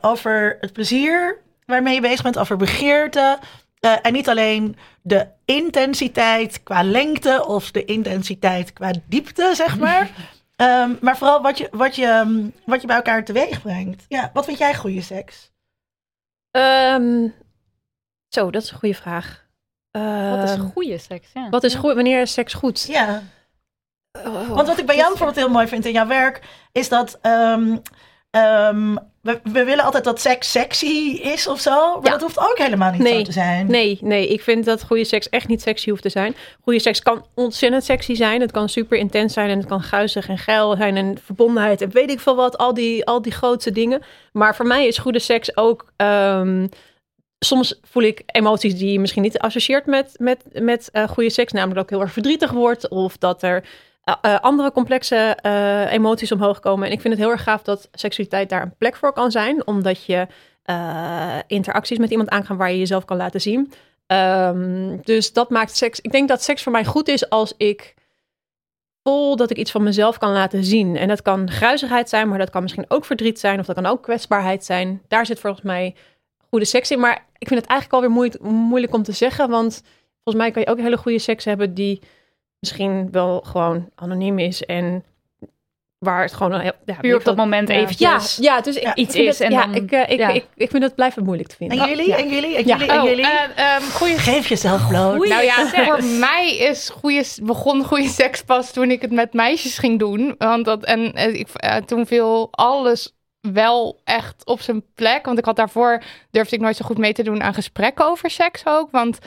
over 0.00 0.56
het 0.60 0.72
plezier 0.72 1.42
waarmee 1.66 1.94
je 1.94 2.00
bezig 2.00 2.22
bent, 2.22 2.38
over 2.38 2.56
begeerte. 2.56 3.38
en 3.80 4.12
niet 4.12 4.28
alleen 4.28 4.76
de 5.02 5.26
intensiteit 5.44 6.62
qua 6.62 6.82
lengte 6.82 7.44
of 7.46 7.70
de 7.70 7.84
intensiteit 7.84 8.72
qua 8.72 8.92
diepte, 9.08 9.52
zeg 9.54 9.78
maar. 9.78 10.10
Ehm, 10.56 10.94
maar 11.00 11.16
vooral 11.16 11.42
wat 11.42 11.58
je, 11.58 11.68
wat, 11.70 11.96
je, 11.96 12.06
ehm, 12.06 12.48
wat 12.64 12.80
je 12.80 12.86
bij 12.86 12.96
elkaar 12.96 13.24
teweeg 13.24 13.62
brengt. 13.62 14.04
Ja, 14.08 14.30
wat 14.32 14.44
vind 14.44 14.58
jij 14.58 14.74
goede 14.74 15.02
seks? 15.02 15.52
Ehm, 16.50 17.28
zo, 18.28 18.50
dat 18.50 18.62
is 18.62 18.70
een 18.70 18.78
goede 18.78 18.94
vraag. 18.94 19.44
Wat 20.30 20.42
is 20.48 20.56
goede 20.72 20.98
seks? 20.98 21.30
Ja. 21.34 21.48
wat 21.48 21.64
is 21.64 21.74
goed? 21.74 21.94
Wanneer 21.94 22.20
is 22.20 22.32
seks 22.32 22.54
goed? 22.54 22.82
Ja, 22.86 23.22
Oh, 24.24 24.48
want 24.48 24.66
wat 24.68 24.78
ik 24.78 24.86
bij 24.86 24.96
jou 24.96 25.08
bijvoorbeeld 25.08 25.38
heel 25.38 25.48
mooi 25.54 25.66
vind 25.66 25.84
in 25.84 25.92
jouw 25.92 26.06
werk, 26.06 26.42
is 26.72 26.88
dat 26.88 27.18
ehm, 27.20 27.76
ehm, 28.42 28.96
we, 29.20 29.40
we 29.52 29.64
willen 29.64 29.84
altijd 29.84 30.04
dat 30.04 30.20
seks 30.20 30.50
sexy 30.50 31.18
is 31.22 31.46
of 31.46 31.60
zo. 31.60 31.70
Maar 31.94 32.04
Ja. 32.04 32.10
dat 32.10 32.20
hoeft 32.20 32.38
ook 32.38 32.58
helemaal 32.58 32.90
niet 32.92 33.02
Nee. 33.02 33.16
zo 33.18 33.22
te 33.22 33.32
zijn. 33.32 33.66
Nee, 33.66 33.98
nee, 34.00 34.28
ik 34.28 34.42
vind 34.42 34.64
dat 34.64 34.84
goede 34.84 35.04
seks 35.04 35.28
echt 35.28 35.48
niet 35.48 35.62
sexy 35.62 35.90
hoeft 35.90 36.02
te 36.02 36.08
zijn. 36.08 36.34
Goede 36.62 36.80
seks 36.80 37.02
kan 37.02 37.26
ontzettend 37.34 37.84
sexy 37.84 38.14
zijn. 38.14 38.40
Het 38.40 38.50
kan 38.50 38.68
super 38.68 38.98
intens 38.98 39.32
zijn 39.32 39.50
en 39.50 39.58
het 39.58 39.66
kan 39.68 39.82
guizig 39.82 40.28
en 40.28 40.38
geil 40.38 40.76
zijn 40.76 40.96
en 40.96 41.18
verbondenheid 41.24 41.80
en 41.82 41.90
weet 41.90 42.10
ik 42.10 42.20
veel 42.20 42.36
wat. 42.36 42.58
Al 42.58 42.74
die, 42.74 43.04
al 43.06 43.22
die 43.22 43.32
grootste 43.32 43.72
dingen. 43.72 44.02
Maar 44.32 44.56
voor 44.56 44.66
mij 44.66 44.86
is 44.86 44.98
goede 44.98 45.18
seks 45.18 45.56
ook... 45.56 45.92
ehm, 45.96 46.66
soms 47.38 47.80
voel 47.82 48.02
ik 48.02 48.22
emoties 48.26 48.74
die 48.78 48.92
je 48.92 49.00
misschien 49.00 49.22
niet 49.22 49.38
associeert 49.38 49.86
met, 49.86 50.12
met, 50.16 50.44
met 50.52 50.88
eh, 50.92 51.08
goede 51.08 51.30
seks. 51.30 51.52
Namelijk 51.52 51.76
dat 51.76 51.84
ik 51.84 51.90
heel 51.90 52.00
erg 52.00 52.12
verdrietig 52.12 52.50
word 52.50 52.88
of 52.88 53.16
dat 53.16 53.42
er 53.42 53.64
eh, 54.06 54.14
eh, 54.20 54.40
andere 54.40 54.72
complexe 54.72 55.16
eh, 55.16 55.92
emoties 55.92 56.32
omhoog 56.32 56.60
komen. 56.60 56.86
En 56.86 56.92
ik 56.92 57.00
vind 57.00 57.14
het 57.14 57.22
heel 57.22 57.32
erg 57.32 57.42
gaaf 57.42 57.62
dat 57.62 57.88
seksualiteit 57.92 58.48
daar 58.48 58.62
een 58.62 58.76
plek 58.78 58.96
voor 58.96 59.12
kan 59.12 59.30
zijn. 59.30 59.66
Omdat 59.66 60.04
je 60.04 60.26
interacties 61.46 61.98
met 61.98 62.10
iemand 62.10 62.28
aangaan 62.28 62.56
waar 62.56 62.70
je 62.70 62.78
jezelf 62.78 63.04
kan 63.04 63.16
laten 63.16 63.40
zien. 63.40 63.72
Ehm, 64.06 64.96
dus 65.02 65.32
dat 65.32 65.50
maakt 65.50 65.76
seks. 65.76 66.00
Ik 66.00 66.12
denk 66.12 66.28
dat 66.28 66.42
seks 66.42 66.62
voor 66.62 66.72
mij 66.72 66.84
goed 66.84 67.08
is 67.08 67.30
als 67.30 67.54
ik 67.56 67.94
voel 69.02 69.36
dat 69.36 69.50
ik 69.50 69.56
iets 69.56 69.70
van 69.70 69.82
mezelf 69.82 70.18
kan 70.18 70.32
laten 70.32 70.64
zien. 70.64 70.96
En 70.96 71.08
dat 71.08 71.22
kan 71.22 71.50
gruizigheid 71.50 72.08
zijn, 72.08 72.28
maar 72.28 72.38
dat 72.38 72.50
kan 72.50 72.62
misschien 72.62 72.84
ook 72.88 73.04
verdriet 73.04 73.40
zijn. 73.40 73.60
Of 73.60 73.66
dat 73.66 73.74
kan 73.74 73.86
ook 73.86 74.02
kwetsbaarheid 74.02 74.64
zijn. 74.64 75.02
Daar 75.08 75.26
zit 75.26 75.40
volgens 75.40 75.62
mij 75.62 75.94
goede 76.48 76.64
seks 76.64 76.90
in. 76.90 77.00
Maar 77.00 77.26
ik 77.38 77.48
vind 77.48 77.60
het 77.60 77.70
eigenlijk 77.70 77.92
alweer 77.92 78.16
moeilijk, 78.16 78.42
moeilijk 78.42 78.94
om 78.94 79.02
te 79.02 79.12
zeggen. 79.12 79.48
Want 79.48 79.82
volgens 80.22 80.44
mij 80.44 80.50
kan 80.50 80.62
je 80.62 80.68
ook 80.68 80.78
hele 80.78 80.96
goede 80.96 81.18
seks 81.18 81.44
hebben 81.44 81.74
die 81.74 82.00
misschien 82.60 83.08
wel 83.10 83.40
gewoon 83.46 83.88
anoniem 83.94 84.38
is. 84.38 84.64
En 84.64 85.04
waar 85.98 86.22
het 86.22 86.32
gewoon... 86.32 86.60
Heel, 86.60 86.72
ja, 86.84 86.94
Puur 87.00 87.16
op 87.16 87.24
dat 87.24 87.36
moment 87.36 87.68
ja, 87.68 87.74
eventjes. 87.74 88.36
ja, 88.40 88.60
dus 88.60 88.76
Ja, 88.76 88.90
ik 88.90 88.96
iets 88.96 89.14
is 89.14 89.40
en 89.40 89.50
ja, 89.50 89.60
dan- 89.66 89.74
ik, 89.74 89.90
eh, 89.92 90.10
ik, 90.12 90.18
ja. 90.18 90.28
ik, 90.28 90.46
ik 90.54 90.70
vind 90.70 90.82
het 90.82 90.94
blijven 90.94 91.24
moeilijk 91.24 91.48
te 91.48 91.56
En 91.58 91.68
vinden. 91.68 91.88
jullie, 91.88 92.08
Ja. 92.08 92.16
en 92.16 92.28
jullie, 92.28 92.56
en 92.56 92.66
Ja. 92.66 92.76
jullie, 92.76 92.92
en 92.92 93.00
Oh, 93.00 93.08
jullie? 93.08 93.26
eh, 93.26 93.74
ehm, 93.74 93.82
goeie 93.82 94.18
Geef 94.18 94.48
jezelf 94.48 94.88
bloot. 94.88 95.28
Nou 95.28 95.42
ja, 95.44 95.66
seks. 95.66 95.84
voor 95.88 96.04
mij 96.28 96.56
is 96.56 96.88
goede, 96.88 97.24
begon 97.42 97.84
goede 97.84 98.08
seks 98.08 98.42
pas 98.42 98.72
toen 98.72 98.90
ik 98.90 99.00
het 99.00 99.10
met 99.12 99.32
meisjes 99.32 99.78
ging 99.78 99.98
doen. 99.98 100.34
Want 100.38 100.64
dat, 100.64 100.84
en 100.84 101.12
eh, 101.12 101.34
ik, 101.34 101.48
toen 101.86 102.06
viel 102.06 102.48
alles 102.50 103.14
wel 103.40 104.00
echt 104.04 104.46
op 104.46 104.60
zijn 104.60 104.84
plek. 104.94 105.26
Want 105.26 105.38
ik 105.38 105.44
had 105.44 105.56
daarvoor, 105.56 106.02
durfde 106.30 106.56
ik 106.56 106.62
nooit 106.62 106.76
zo 106.76 106.84
goed 106.84 106.98
mee 106.98 107.12
te 107.12 107.22
doen 107.22 107.42
aan 107.42 107.54
gesprekken 107.54 108.06
over 108.06 108.30
seks 108.30 108.62
ook. 108.64 108.90
Want 108.90 109.18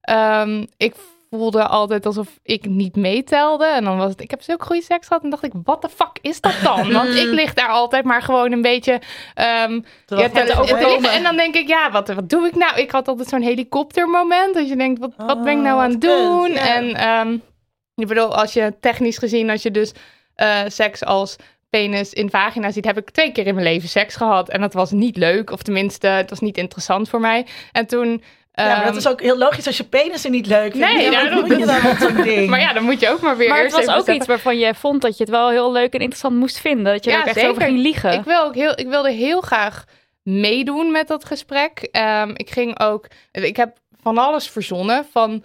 ehm, 0.00 0.64
ik 0.76 0.94
voelde 1.36 1.66
altijd 1.66 2.06
alsof 2.06 2.28
ik 2.42 2.66
niet 2.68 2.96
meetelde. 2.96 3.66
En 3.66 3.84
dan 3.84 3.96
was 3.96 4.10
het, 4.10 4.20
ik 4.20 4.30
heb 4.30 4.42
zulke 4.42 4.64
goede 4.64 4.82
seks 4.82 5.06
gehad. 5.06 5.22
En 5.22 5.30
dacht 5.30 5.44
ik, 5.44 5.52
wat 5.64 5.82
de 5.82 5.88
fuck 5.88 6.18
is 6.20 6.40
dat 6.40 6.54
dan? 6.62 6.92
Want 6.92 7.08
ik 7.14 7.26
lig 7.30 7.54
daar 7.54 7.68
altijd 7.68 8.04
maar 8.04 8.22
gewoon 8.22 8.52
een 8.52 8.62
beetje... 8.62 9.00
ehm, 9.34 9.80
Terwijl 10.04 10.28
ja, 10.34 10.44
te-. 11.00 11.08
En 11.08 11.22
dan 11.22 11.36
denk 11.36 11.54
ik, 11.54 11.68
ja, 11.68 11.90
wat, 11.90 12.08
wat 12.08 12.30
doe 12.30 12.46
ik 12.46 12.54
nou? 12.54 12.80
Ik 12.80 12.90
had 12.90 13.08
altijd 13.08 13.28
zo'n 13.28 13.42
helikoptermoment. 13.42 14.54
Dat 14.54 14.68
je 14.68 14.76
denkt, 14.76 15.00
wat, 15.00 15.12
wat 15.16 15.42
ben 15.42 15.56
ik 15.56 15.62
nou 15.62 15.76
Oh, 15.76 15.82
aan 15.82 15.90
het 15.90 16.00
doen? 16.00 16.50
ja. 16.52 16.74
En 16.74 16.94
ehm, 16.94 17.32
ik 17.94 18.06
bedoel, 18.06 18.36
als 18.36 18.52
je 18.52 18.74
technisch 18.80 19.18
gezien, 19.18 19.50
als 19.50 19.62
je 19.62 19.70
dus 19.70 19.92
eh, 20.34 20.60
seks 20.66 21.04
als 21.04 21.36
penis 21.70 22.12
in 22.12 22.30
vagina 22.30 22.70
ziet, 22.70 22.84
heb 22.84 22.98
ik 22.98 23.10
twee 23.10 23.32
keer 23.32 23.46
in 23.46 23.54
mijn 23.54 23.66
leven 23.66 23.88
seks 23.88 24.16
gehad. 24.16 24.48
En 24.48 24.60
dat 24.60 24.72
was 24.72 24.90
niet 24.90 25.16
leuk, 25.16 25.50
of 25.50 25.62
tenminste, 25.62 26.06
het 26.06 26.30
was 26.30 26.40
niet 26.40 26.58
interessant 26.58 27.08
voor 27.08 27.20
mij. 27.20 27.46
En 27.72 27.86
toen... 27.86 28.22
Ja, 28.64 28.66
maar 28.66 28.76
dat 28.76 28.86
ehm, 28.88 28.96
is 28.96 29.08
ook 29.08 29.20
heel 29.20 29.38
logisch 29.38 29.66
als 29.66 29.76
je 29.76 29.84
penissen 29.84 30.30
niet 30.30 30.46
leuk 30.46 30.72
vindt. 30.72 30.94
Nee, 30.94 31.10
Ja, 31.10 31.34
moet 31.34 31.48
je 31.58 31.66
dan 31.66 31.82
met 31.82 31.96
zo'n 32.00 32.22
ding? 32.32 32.50
Maar 32.50 32.60
ja, 32.60 32.72
dan 32.72 32.82
moet 32.82 33.00
je 33.00 33.08
ook 33.10 33.20
maar 33.20 33.36
weer 33.36 33.48
Maar 33.48 33.56
het 33.56 33.66
eerst 33.66 33.86
was 33.86 33.96
even 33.96 34.12
ook 34.12 34.18
iets 34.18 34.26
waarvan 34.26 34.58
jij 34.58 34.74
vond 34.74 35.02
dat 35.02 35.16
je 35.16 35.22
het 35.22 35.32
wel 35.32 35.50
heel 35.50 35.72
leuk 35.72 35.92
en 35.92 36.00
interessant 36.00 36.34
moest 36.36 36.58
vinden. 36.60 36.92
Dat 36.92 37.04
je 37.04 37.10
er 37.10 37.16
Ja, 37.16 37.22
ook 37.22 37.26
echt 37.26 37.36
zeker. 37.36 37.50
over 37.50 37.62
ging 37.62 37.78
liegen. 37.78 38.12
Ik, 38.12 38.24
wil 38.24 38.44
ook 38.44 38.54
heel, 38.54 38.72
ik 38.78 38.88
wilde 38.88 39.10
heel 39.10 39.40
graag 39.40 39.84
meedoen 40.22 40.90
met 40.92 41.08
dat 41.08 41.24
gesprek. 41.24 41.88
Ehm, 41.90 42.30
ik 42.34 42.50
ging 42.50 42.80
ook. 42.80 43.06
Ik 43.32 43.56
heb 43.56 43.76
van 44.02 44.18
alles 44.18 44.48
verzonnen. 44.50 45.06
Van. 45.12 45.44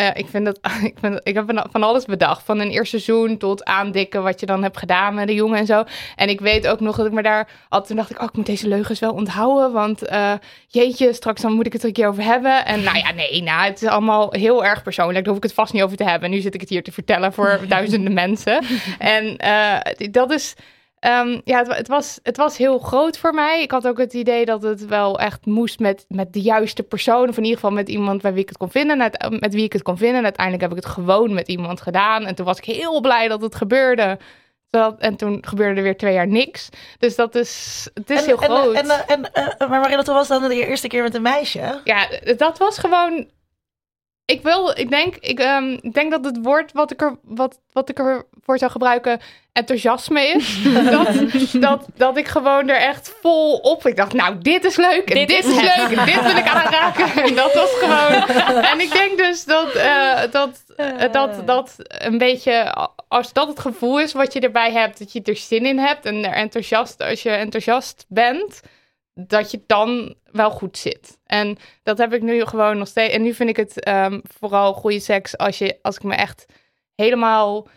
Eh, 0.00 0.10
ik, 0.14 0.26
vind 0.28 0.44
dat, 0.44 0.58
ik, 0.90 0.94
vind, 1.00 1.20
ik 1.22 1.34
heb 1.34 1.44
van- 1.70 1.82
alles 1.82 2.04
bedacht. 2.04 2.42
Van 2.44 2.60
een 2.60 2.70
eerste 2.70 2.98
seizoen 2.98 3.36
tot 3.36 3.64
aandikken 3.64 4.22
wat 4.22 4.40
je 4.40 4.46
dan 4.46 4.62
hebt 4.62 4.78
gedaan 4.78 5.14
met 5.14 5.26
de 5.26 5.34
jongen 5.34 5.58
en 5.58 5.66
zo. 5.66 5.84
En 6.16 6.28
ik 6.28 6.40
weet 6.40 6.66
ook 6.66 6.80
nog 6.80 6.96
dat 6.96 7.06
ik 7.06 7.12
me 7.12 7.22
daar 7.22 7.48
had. 7.68 7.86
Toen 7.86 7.96
dacht 7.96 8.10
ik, 8.10 8.18
oh, 8.20 8.24
ik 8.24 8.36
moet 8.36 8.46
deze 8.46 8.68
leugens 8.68 8.98
wel 8.98 9.12
onthouden. 9.12 9.72
Want 9.72 10.02
eh, 10.06 10.32
jeetje, 10.68 11.12
straks 11.12 11.42
dan 11.42 11.52
moet 11.52 11.66
ik 11.66 11.72
het 11.72 11.82
er 11.82 11.88
een 11.88 11.94
keer 11.94 12.08
over 12.08 12.22
hebben. 12.22 12.64
En 12.64 12.82
nou 12.82 12.98
ja, 12.98 13.12
nee, 13.12 13.42
nou, 13.42 13.64
het 13.64 13.82
is 13.82 13.88
allemaal 13.88 14.32
heel 14.32 14.64
erg 14.64 14.82
persoonlijk. 14.82 15.18
Daar 15.18 15.34
hoef 15.34 15.36
ik 15.36 15.42
het 15.42 15.54
vast 15.54 15.72
niet 15.72 15.82
over 15.82 15.96
te 15.96 16.04
hebben. 16.04 16.30
Nu 16.30 16.40
zit 16.40 16.54
ik 16.54 16.60
het 16.60 16.68
hier 16.68 16.82
te 16.82 16.92
vertellen 16.92 17.32
voor 17.32 17.60
duizenden 17.68 18.12
mensen. 18.12 18.64
En 18.98 19.36
eh, 19.36 20.10
dat 20.10 20.32
is. 20.32 20.54
Ehm, 21.00 21.40
ja, 21.44 21.58
het, 21.58 21.66
wa- 21.66 21.74
het, 21.74 21.88
was, 21.88 22.18
het 22.22 22.36
was 22.36 22.56
heel 22.56 22.78
groot 22.78 23.18
voor 23.18 23.34
mij. 23.34 23.62
Ik 23.62 23.70
had 23.70 23.86
ook 23.88 23.98
het 23.98 24.12
idee 24.14 24.44
dat 24.44 24.62
het 24.62 24.86
wel 24.86 25.18
echt 25.20 25.46
moest 25.46 25.78
met, 25.78 26.04
met 26.08 26.32
de 26.32 26.40
juiste 26.40 26.82
persoon. 26.82 27.28
Of 27.28 27.36
in 27.36 27.42
ieder 27.42 27.58
geval 27.58 27.74
met 27.74 27.88
iemand 27.88 28.22
bij 28.22 28.32
wie 28.32 28.42
ik 28.42 28.48
het 28.48 28.58
kon 28.58 28.70
vinden. 28.70 29.00
En 29.00 29.12
uit- 29.12 29.40
met 29.40 29.54
wie 29.54 29.64
ik 29.64 29.72
het 29.72 29.82
kon 29.82 29.96
vinden. 29.96 30.16
En 30.18 30.24
uiteindelijk 30.24 30.62
heb 30.68 30.78
ik 30.78 30.84
het 30.84 30.92
gewoon 30.94 31.34
met 31.34 31.48
iemand 31.48 31.80
gedaan. 31.80 32.24
En 32.26 32.34
toen 32.34 32.46
was 32.46 32.58
ik 32.58 32.64
heel 32.64 33.00
blij 33.00 33.28
dat 33.28 33.42
het 33.42 33.54
gebeurde. 33.54 34.18
Dat, 34.70 34.98
en 34.98 35.16
toen 35.16 35.38
gebeurde 35.46 35.76
er 35.76 35.82
weer 35.82 35.96
twee 35.96 36.12
jaar 36.14 36.26
niks. 36.28 36.68
Dus 36.98 37.16
dat 37.16 37.34
is, 37.34 37.88
het 37.94 38.10
is 38.10 38.18
en, 38.20 38.24
heel 38.24 38.40
en, 38.42 38.44
groot. 38.50 38.74
En, 38.74 38.90
en, 38.90 39.06
en, 39.06 39.32
eh, 39.58 39.68
maar 39.68 39.80
Marilla, 39.80 40.02
toen 40.02 40.14
was 40.14 40.28
dan 40.28 40.48
de 40.48 40.66
eerste 40.66 40.88
keer 40.88 41.02
met 41.02 41.14
een 41.14 41.22
meisje. 41.22 41.80
ja, 41.84 42.08
dat 42.36 42.58
was 42.58 42.78
gewoon... 42.78 43.28
ik 44.24 44.42
wil, 44.42 44.70
ik 44.78 44.90
denk, 44.90 45.16
ik, 45.16 45.38
ehm, 45.38 45.76
denk 45.92 46.10
dat 46.10 46.24
het 46.24 46.38
woord 46.42 46.72
wat 46.72 46.90
ik 46.90 47.00
er, 47.02 47.18
wat, 47.22 47.60
wat 47.72 47.88
ik 47.88 47.98
ervoor 48.40 48.58
zou 48.58 48.70
gebruiken, 48.70 49.20
enthousiasme 49.52 50.26
is. 50.26 50.62
dat, 50.90 51.08
dat, 51.52 51.86
dat 51.96 52.16
ik 52.16 52.28
gewoon 52.28 52.68
er 52.68 52.76
echt 52.76 53.14
vol 53.20 53.56
op. 53.56 53.86
Ik 53.86 53.96
dacht, 53.96 54.12
nou, 54.12 54.38
dit 54.38 54.64
is 54.64 54.76
leuk. 54.76 55.10
En 55.10 55.26
dit, 55.26 55.44
is 55.44 55.54
leuk. 55.54 55.98
En 55.98 56.06
dit 56.06 56.22
wil 56.22 56.36
ik 56.36 56.48
aanraken. 56.48 57.08
En 57.24 57.34
dat 57.34 57.54
was 57.54 57.70
gewoon. 57.70 58.62
En 58.62 58.80
ik 58.80 58.92
denk 58.92 59.18
dus 59.18 59.44
dat, 59.44 59.72
eh, 59.72 60.20
dat, 60.30 60.64
eh, 60.76 61.12
dat, 61.12 61.46
dat 61.46 61.74
een 61.78 62.18
beetje, 62.18 62.74
als 63.08 63.32
dat 63.32 63.48
het 63.48 63.60
gevoel 63.60 64.00
is 64.00 64.12
wat 64.12 64.32
je 64.32 64.40
erbij 64.40 64.72
hebt, 64.72 64.98
dat 64.98 65.12
je 65.12 65.22
er 65.22 65.36
zin 65.36 65.66
in 65.66 65.78
hebt 65.78 66.06
en 66.06 66.24
er 66.24 66.32
enthousiast, 66.32 67.02
als 67.02 67.22
je 67.22 67.30
enthousiast 67.30 68.04
bent, 68.08 68.60
dat 69.14 69.50
je 69.50 69.62
dan 69.66 70.14
wel 70.32 70.50
goed 70.50 70.78
zit. 70.78 71.18
En 71.26 71.58
dat 71.82 71.98
heb 71.98 72.12
ik 72.12 72.22
nu 72.22 72.44
gewoon 72.44 72.78
nog 72.78 72.88
steeds. 72.88 73.14
En 73.14 73.22
nu 73.22 73.34
vind 73.34 73.48
ik 73.48 73.56
het 73.56 73.80
ehm, 73.80 74.20
vooral 74.38 74.72
goede 74.72 75.00
seks 75.00 75.36
als, 75.38 75.58
je, 75.58 75.78
als 75.82 75.96
ik 75.96 76.02
me 76.02 76.14
echt 76.14 76.46
helemaal 76.94 77.68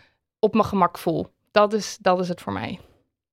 op 0.44 0.52
mijn 0.54 0.64
gemak 0.64 0.98
voel. 0.98 1.26
Dat 1.50 1.72
is, 1.72 1.98
dat 2.00 2.20
is 2.20 2.28
het 2.28 2.40
voor 2.40 2.52
mij. 2.52 2.80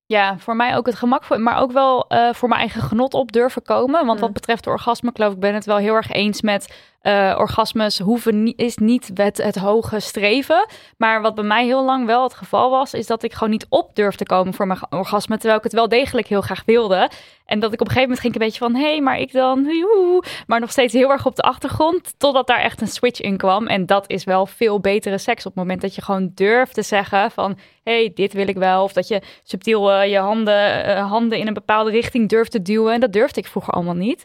Ja, 0.06 0.38
voor 0.38 0.56
mij 0.56 0.76
ook 0.76 0.86
het 0.86 0.95
gemak, 0.95 1.38
maar 1.38 1.58
ook 1.58 1.71
wel 1.71 2.08
eh, 2.08 2.34
voor 2.34 2.50
mijn 2.50 2.62
eigen 2.62 2.82
genot 2.82 3.13
op 3.13 3.32
durven 3.32 3.62
komen. 3.62 4.06
Want 4.06 4.19
wat 4.19 4.34
betreft 4.34 4.63
de 4.63 4.69
orgasme, 4.69 5.12
geloof 5.13 5.34
ik, 5.34 5.39
ben 5.39 5.54
het 5.54 5.65
wel 5.65 5.78
heel 5.78 5.95
erg 5.95 6.12
eens 6.12 6.41
met 6.41 6.74
uh, 7.03 7.35
orgasmes 7.37 7.99
hoeven 7.99 8.55
is 8.55 8.77
niet 8.77 9.11
het, 9.13 9.55
hoge 9.55 9.99
streven. 9.99 10.65
Maar 10.97 11.21
wat 11.21 11.35
bij 11.35 11.43
mij 11.43 11.65
heel 11.65 11.85
lang 11.85 12.05
wel 12.05 12.23
het 12.23 12.33
geval 12.33 12.69
was, 12.69 12.93
is 12.93 13.07
dat 13.07 13.23
ik 13.23 13.33
gewoon 13.33 13.49
niet 13.49 13.65
op 13.69 13.95
durfde 13.95 14.25
komen 14.25 14.53
voor 14.53 14.67
mijn 14.67 14.79
orgasme. 14.89 15.35
Terwijl 15.35 15.57
ik 15.57 15.63
het 15.63 15.73
wel 15.73 15.87
degelijk 15.87 16.27
heel 16.27 16.41
graag 16.41 16.63
wilde. 16.65 17.09
En 17.45 17.59
dat 17.59 17.73
ik 17.73 17.81
op 17.81 17.87
een 17.87 17.93
gegeven 17.93 18.01
moment 18.01 18.19
ging 18.19 18.33
een 18.33 18.39
beetje 18.39 18.59
van, 18.59 18.75
hé, 18.75 18.91
hey, 18.91 19.01
maar 19.01 19.19
ik 19.19 19.31
dan, 19.31 19.67
maar 20.47 20.59
nog 20.59 20.71
steeds 20.71 20.93
heel 20.93 21.11
erg 21.11 21.25
op 21.25 21.35
de 21.35 21.41
achtergrond. 21.41 22.13
Totdat 22.19 22.47
daar 22.47 22.59
echt 22.59 22.81
een 22.81 22.87
switch 22.87 23.21
in 23.21 23.37
kwam. 23.37 23.67
En 23.67 23.85
dat 23.85 24.09
is 24.09 24.23
wel 24.23 24.45
veel 24.45 24.79
betere 24.79 25.17
seks 25.17 25.45
op 25.45 25.51
het 25.51 25.61
moment 25.61 25.81
dat 25.81 25.95
je 25.95 26.01
gewoon 26.01 26.31
durft 26.35 26.73
te 26.73 26.81
zeggen 26.81 27.31
van, 27.31 27.57
hé, 27.83 27.99
hey, 27.99 28.11
dit 28.13 28.33
wil 28.33 28.47
ik 28.47 28.57
wel. 28.57 28.83
Of 28.83 28.93
dat 28.93 29.07
je 29.07 29.21
subtiel 29.43 29.91
uh, 29.91 30.09
je 30.11 30.17
handen, 30.17 30.89
uh, 30.89 31.09
handen 31.09 31.37
in 31.37 31.47
een 31.47 31.53
bepaalde 31.53 31.91
richting 31.91 32.29
durft 32.29 32.51
te 32.51 32.61
duwen. 32.61 32.93
En 32.93 32.99
dat 32.99 33.13
durfde 33.13 33.39
ik 33.39 33.47
vroeger 33.47 33.73
allemaal 33.73 33.95
niet. 33.95 34.23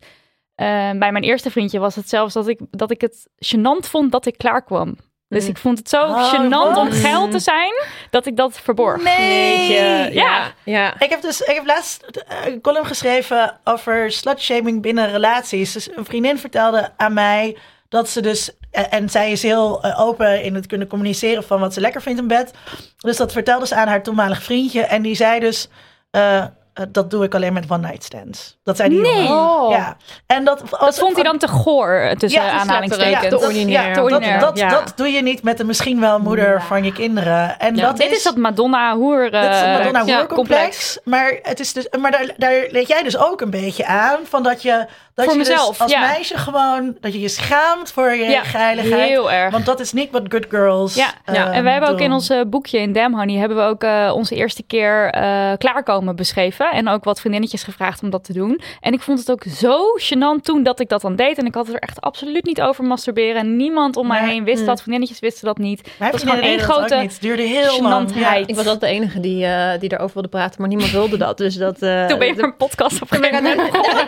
Uh, 0.56 0.66
bij 0.98 1.12
mijn 1.12 1.24
eerste 1.24 1.50
vriendje 1.50 1.78
was 1.78 1.94
het 1.94 2.08
zelfs 2.08 2.34
dat 2.34 2.48
ik, 2.48 2.60
dat 2.70 2.90
ik 2.90 3.00
het 3.00 3.28
gênant 3.36 3.88
vond 3.88 4.12
dat 4.12 4.26
ik 4.26 4.38
klaar 4.38 4.64
kwam. 4.64 4.96
Dus 5.28 5.42
mm. 5.42 5.50
ik 5.50 5.58
vond 5.58 5.78
het 5.78 5.88
zo 5.88 6.02
oh, 6.02 6.34
gênant 6.34 6.48
wat? 6.50 6.76
om 6.76 6.90
geil 6.90 7.28
te 7.28 7.38
zijn, 7.38 7.72
dat 8.10 8.26
ik 8.26 8.36
dat 8.36 8.60
verborg. 8.60 9.02
Nee! 9.02 9.72
Ja. 9.72 10.06
ja. 10.06 10.52
ja. 10.64 11.00
Ik 11.00 11.10
heb 11.10 11.22
dus 11.22 11.40
ik 11.40 11.54
heb 11.54 11.66
laatst 11.66 12.22
een 12.44 12.60
column 12.60 12.86
geschreven 12.86 13.60
over 13.64 14.12
slutshaming 14.12 14.82
binnen 14.82 15.10
relaties. 15.10 15.72
Dus 15.72 15.96
een 15.96 16.04
vriendin 16.04 16.38
vertelde 16.38 16.92
aan 16.96 17.12
mij 17.12 17.56
dat 17.88 18.08
ze 18.08 18.20
dus... 18.20 18.50
En 18.70 19.10
zij 19.10 19.30
is 19.32 19.42
heel 19.42 19.84
open 19.96 20.42
in 20.42 20.54
het 20.54 20.66
kunnen 20.66 20.88
communiceren 20.88 21.44
van 21.44 21.60
wat 21.60 21.74
ze 21.74 21.80
lekker 21.80 22.02
vindt 22.02 22.20
in 22.20 22.26
bed. 22.26 22.50
Dus 22.98 23.16
dat 23.16 23.32
vertelde 23.32 23.66
ze 23.66 23.74
aan 23.74 23.88
haar 23.88 24.02
toenmalig 24.02 24.42
vriendje. 24.42 24.82
En 24.82 25.02
die 25.02 25.14
zei 25.14 25.40
dus... 25.40 25.68
Uh, 26.12 26.44
dat 26.88 27.10
doe 27.10 27.24
ik 27.24 27.34
alleen 27.34 27.52
met 27.52 27.64
one 27.68 27.86
night 27.86 28.04
stands. 28.04 28.56
Dat 28.62 28.76
zei 28.76 28.88
die 28.88 29.00
nee. 29.00 29.22
jongen. 29.26 29.70
Ja. 29.70 29.96
En 30.26 30.44
dat, 30.44 30.60
als, 30.60 30.80
dat 30.80 30.98
vond 30.98 31.14
hij 31.14 31.24
dan 31.24 31.38
te 31.38 31.48
goor, 31.48 32.14
tussen 32.18 32.42
ja, 32.42 32.50
aanhalingstekens. 32.50 33.22
Ja, 33.22 33.28
te 33.28 33.40
ordinair. 33.40 33.88
Ja, 33.88 33.94
te 33.94 34.02
ordinair. 34.02 34.40
Dat, 34.40 34.56
dat, 34.56 34.70
dat, 34.70 34.92
doe 34.96 35.08
je 35.08 35.22
niet 35.22 35.42
met 35.42 35.58
de 35.58 35.64
misschien 35.64 36.00
wel 36.00 36.18
moeder 36.18 36.62
van 36.62 36.84
je 36.84 36.92
kinderen. 36.92 37.58
En 37.58 37.76
dat 37.76 37.96
dit 37.96 38.10
is, 38.10 38.22
dat 38.22 38.36
Madonna-hoer 38.36 39.32
uh, 39.32 39.40
het 39.40 39.84
Madonna-hoer-complex. 39.84 40.98
Maar, 41.04 41.38
het 41.42 41.60
is 41.60 41.72
dus, 41.72 41.88
maar 42.00 42.10
daar, 42.10 42.30
daar 42.36 42.66
leed 42.70 42.88
jij 42.88 43.02
dus 43.02 43.18
ook 43.18 43.40
een 43.40 43.50
beetje 43.50 43.86
aan. 43.86 44.18
Van 44.24 44.42
dat 44.42 44.62
je, 44.62 44.86
dat 45.16 45.24
voor 45.24 45.34
je 45.34 45.38
mezelf, 45.38 45.68
dus 45.68 45.80
als 45.80 45.92
meisje 45.92 46.38
gewoon... 46.38 46.96
Dat 47.00 47.12
je 47.12 47.20
je 47.20 47.28
schaamt 47.28 47.92
voor 47.92 48.10
je 48.10 48.24
ja, 48.24 48.42
geiligheid. 48.42 49.08
heel 49.08 49.32
erg. 49.32 49.52
Want 49.52 49.66
dat 49.66 49.80
is 49.80 49.92
niet 49.92 50.10
wat 50.10 50.22
good 50.28 50.46
girls 50.48 50.94
Ja, 50.94 51.12
ja. 51.32 51.52
en 51.52 51.64
we 51.64 51.70
hebben 51.70 51.90
ook 51.90 52.00
in 52.00 52.12
ons 52.12 52.32
boekje 52.46 52.78
in 52.78 52.92
Damn 52.92 53.14
Honey... 53.14 53.36
hebben 53.36 53.56
we 53.56 53.62
ook 53.62 53.84
uh, 53.84 54.12
onze 54.14 54.34
eerste 54.34 54.62
keer 54.62 55.14
uh, 55.14 55.52
klaarkomen 55.58 56.16
beschreven. 56.16 56.70
En 56.70 56.88
ook 56.88 57.04
wat 57.04 57.20
vriendinnetjes 57.20 57.62
gevraagd 57.62 58.02
om 58.02 58.10
dat 58.10 58.24
te 58.24 58.32
doen. 58.32 58.60
En 58.80 58.92
ik 58.92 59.00
vond 59.00 59.18
het 59.18 59.30
ook 59.30 59.42
zo 59.42 59.78
gênant 60.02 60.42
toen 60.42 60.62
dat 60.62 60.80
ik 60.80 60.88
dat 60.88 61.00
dan 61.00 61.16
deed. 61.16 61.38
En 61.38 61.46
ik 61.46 61.54
had 61.54 61.66
het 61.66 61.74
er 61.74 61.82
echt 61.82 62.00
absoluut 62.00 62.44
niet 62.44 62.60
over 62.60 62.84
masturberen. 62.84 63.36
En 63.36 63.56
niemand 63.56 63.96
om 63.96 64.06
mij 64.06 64.28
heen 64.28 64.44
wist 64.44 64.60
mm. 64.60 64.66
dat. 64.66 64.78
Vriendinnetjes 64.78 65.20
wisten 65.20 65.46
dat 65.46 65.58
niet. 65.58 65.90
Dat 65.98 66.12
was 66.12 66.22
gewoon 66.22 66.40
één 66.40 66.58
grote 66.58 66.94
Het 66.94 67.18
duurde 67.20 67.42
heel 67.42 67.82
lang. 67.82 68.10
Ja, 68.14 68.34
ik 68.34 68.54
was 68.54 68.66
altijd 68.66 68.80
de 68.80 68.86
enige 68.86 69.20
die, 69.20 69.44
uh, 69.44 69.70
die 69.80 69.88
daarover 69.88 70.14
wilde 70.14 70.28
praten. 70.28 70.60
Maar 70.60 70.68
niemand 70.68 70.90
wilde 70.90 71.16
dat. 71.16 71.38
Dus 71.38 71.54
dat 71.54 71.82
uh, 71.82 72.06
toen 72.06 72.18
ben 72.18 72.28
je 72.28 72.34
er 72.34 72.44
een 72.44 72.56
podcast 72.56 73.02
op 73.02 73.08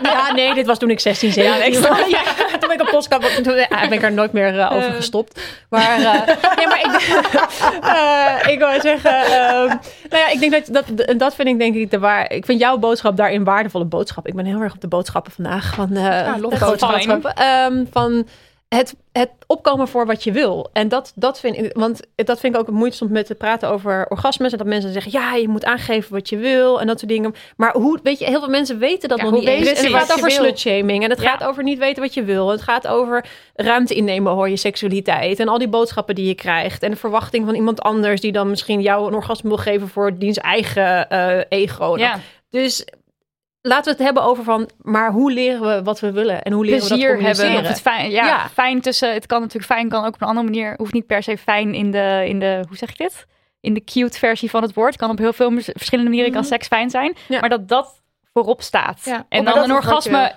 Ja, 0.03 0.33
nee, 0.33 0.53
dit 0.53 0.65
was 0.65 0.77
toen 0.77 0.89
ik 0.89 0.98
16, 0.99 1.31
17 1.31 1.71
ja, 1.71 1.89
was. 1.89 2.09
Ja, 2.09 2.23
toen 2.49 2.59
ben 2.59 2.71
ik 2.71 2.79
een 2.79 2.89
podcast 2.91 3.43
toen 3.43 3.55
ja, 3.55 3.67
ben 3.67 3.91
ik 3.91 4.03
er 4.03 4.11
nooit 4.11 4.31
meer 4.31 4.55
uh, 4.55 4.71
over 4.71 4.91
gestopt. 4.91 5.41
Maar, 5.69 5.97
nee, 6.55 6.67
maar 6.67 6.79
ik, 6.79 8.47
ik 8.53 8.59
wou 8.59 8.81
zeggen... 8.81 9.11
Uh, 9.23 9.73
nou 10.09 10.23
ja, 10.23 10.29
ik 10.29 10.39
denk 10.39 10.51
dat, 10.51 10.85
dat... 10.85 11.19
Dat 11.19 11.35
vind 11.35 11.47
ik 11.47 11.59
denk 11.59 11.75
ik 11.75 11.91
de 11.91 11.99
waar... 11.99 12.31
Ik 12.31 12.45
vind 12.45 12.59
jouw 12.59 12.77
boodschap 12.77 13.17
daarin 13.17 13.43
waardevolle 13.43 13.85
boodschap. 13.85 14.27
Ik 14.27 14.35
ben 14.35 14.45
heel 14.45 14.61
erg 14.61 14.73
op 14.73 14.81
de 14.81 14.87
boodschappen 14.87 15.31
vandaag. 15.31 15.73
Van, 15.73 15.89
uh, 15.91 16.03
ja, 16.03 16.37
boodschappen. 16.39 17.33
Um, 17.43 17.87
van 17.91 18.27
het, 18.69 18.95
het 19.11 19.29
opkomen 19.47 19.87
voor 19.87 20.05
wat 20.05 20.23
je 20.23 20.31
wil. 20.31 20.69
En 20.73 20.87
dat, 20.87 21.11
dat 21.15 21.39
vind 21.39 21.57
ik, 21.57 21.71
want 21.73 22.01
dat 22.15 22.39
vind 22.39 22.55
ik 22.55 22.59
ook 22.59 22.69
moeite 22.69 22.97
soms 22.97 23.11
met 23.11 23.25
te 23.25 23.35
praten 23.35 23.69
over 23.69 24.05
orgasmes. 24.09 24.51
En 24.51 24.57
dat 24.57 24.67
mensen 24.67 24.93
zeggen, 24.93 25.11
ja, 25.11 25.35
je 25.35 25.47
moet 25.47 25.65
aangeven 25.65 26.13
wat 26.13 26.29
je 26.29 26.37
wil 26.37 26.81
en 26.81 26.87
dat 26.87 26.99
soort 26.99 27.11
dingen. 27.11 27.35
Maar 27.57 27.73
hoe, 27.73 27.99
weet 28.03 28.19
je, 28.19 28.25
heel 28.25 28.39
veel 28.39 28.49
mensen 28.49 28.79
weten 28.79 29.09
dat 29.09 29.17
ja, 29.17 29.23
nog 29.23 29.33
niet 29.33 29.47
eens. 29.47 29.69
En 29.69 29.85
het 29.85 29.93
gaat 29.93 30.13
over 30.13 30.31
slutshaming. 30.31 31.03
En 31.03 31.09
het 31.09 31.21
ja. 31.21 31.29
gaat 31.29 31.43
over 31.43 31.63
niet 31.63 31.79
weten 31.79 32.03
wat 32.03 32.13
je 32.13 32.23
wil. 32.23 32.49
Het 32.49 32.61
gaat 32.61 32.87
over 32.87 33.25
ruimte 33.53 33.93
innemen, 33.93 34.33
hoor 34.33 34.49
je 34.49 34.57
seksualiteit. 34.57 35.39
En 35.39 35.47
al 35.47 35.57
die 35.57 35.67
boodschappen 35.67 36.15
die 36.15 36.27
je 36.27 36.35
krijgt. 36.35 36.83
En 36.83 36.91
de 36.91 36.97
verwachting 36.97 37.45
van 37.45 37.55
iemand 37.55 37.81
anders 37.81 38.21
die 38.21 38.31
dan 38.31 38.49
misschien 38.49 38.81
jou 38.81 39.07
een 39.07 39.15
orgasme 39.15 39.49
wil 39.49 39.57
geven 39.57 39.87
voor 39.87 40.17
diens 40.17 40.37
eigen 40.37 41.07
uh, 41.11 41.41
ego. 41.49 41.97
Ja. 41.97 42.19
Dus 42.49 42.85
laten 43.61 43.83
we 43.83 43.89
het 43.89 43.99
hebben 43.99 44.23
over 44.23 44.43
van, 44.43 44.69
maar 44.77 45.11
hoe 45.11 45.31
leren 45.31 45.61
we 45.61 45.83
wat 45.83 45.99
we 45.99 46.11
willen 46.11 46.41
en 46.41 46.51
hoe 46.51 46.65
leren 46.65 46.87
Plezier 46.87 47.17
we 47.17 47.23
dat 47.23 47.37
hebben. 47.37 47.61
Of 47.61 47.67
het 47.67 47.81
fijn, 47.81 48.11
ja, 48.11 48.25
ja, 48.25 48.49
fijn 48.49 48.81
tussen. 48.81 49.13
Het 49.13 49.25
kan 49.25 49.39
natuurlijk 49.39 49.71
fijn, 49.71 49.89
kan 49.89 50.05
ook 50.05 50.13
op 50.13 50.21
een 50.21 50.27
andere 50.27 50.45
manier. 50.45 50.73
Hoeft 50.77 50.93
niet 50.93 51.05
per 51.05 51.23
se 51.23 51.37
fijn 51.37 51.73
in 51.73 51.91
de, 51.91 52.23
in 52.27 52.39
de 52.39 52.63
hoe 52.67 52.77
zeg 52.77 52.89
ik 52.89 52.97
dit? 52.97 53.25
In 53.61 53.73
de 53.73 53.83
cute 53.83 54.17
versie 54.17 54.49
van 54.49 54.61
het 54.61 54.73
woord. 54.73 54.95
Kan 54.95 55.09
op 55.09 55.17
heel 55.17 55.33
veel 55.33 55.51
verschillende 55.51 56.09
manieren 56.09 56.31
kan 56.33 56.43
seks 56.43 56.67
fijn 56.67 56.89
zijn. 56.89 57.15
Ja. 57.27 57.39
Maar 57.39 57.49
dat 57.49 57.67
dat 57.67 58.01
voorop 58.33 58.61
staat. 58.61 59.01
Ja. 59.03 59.25
En 59.29 59.45
dan 59.45 59.57
een 59.57 59.71
orgasme 59.71 60.35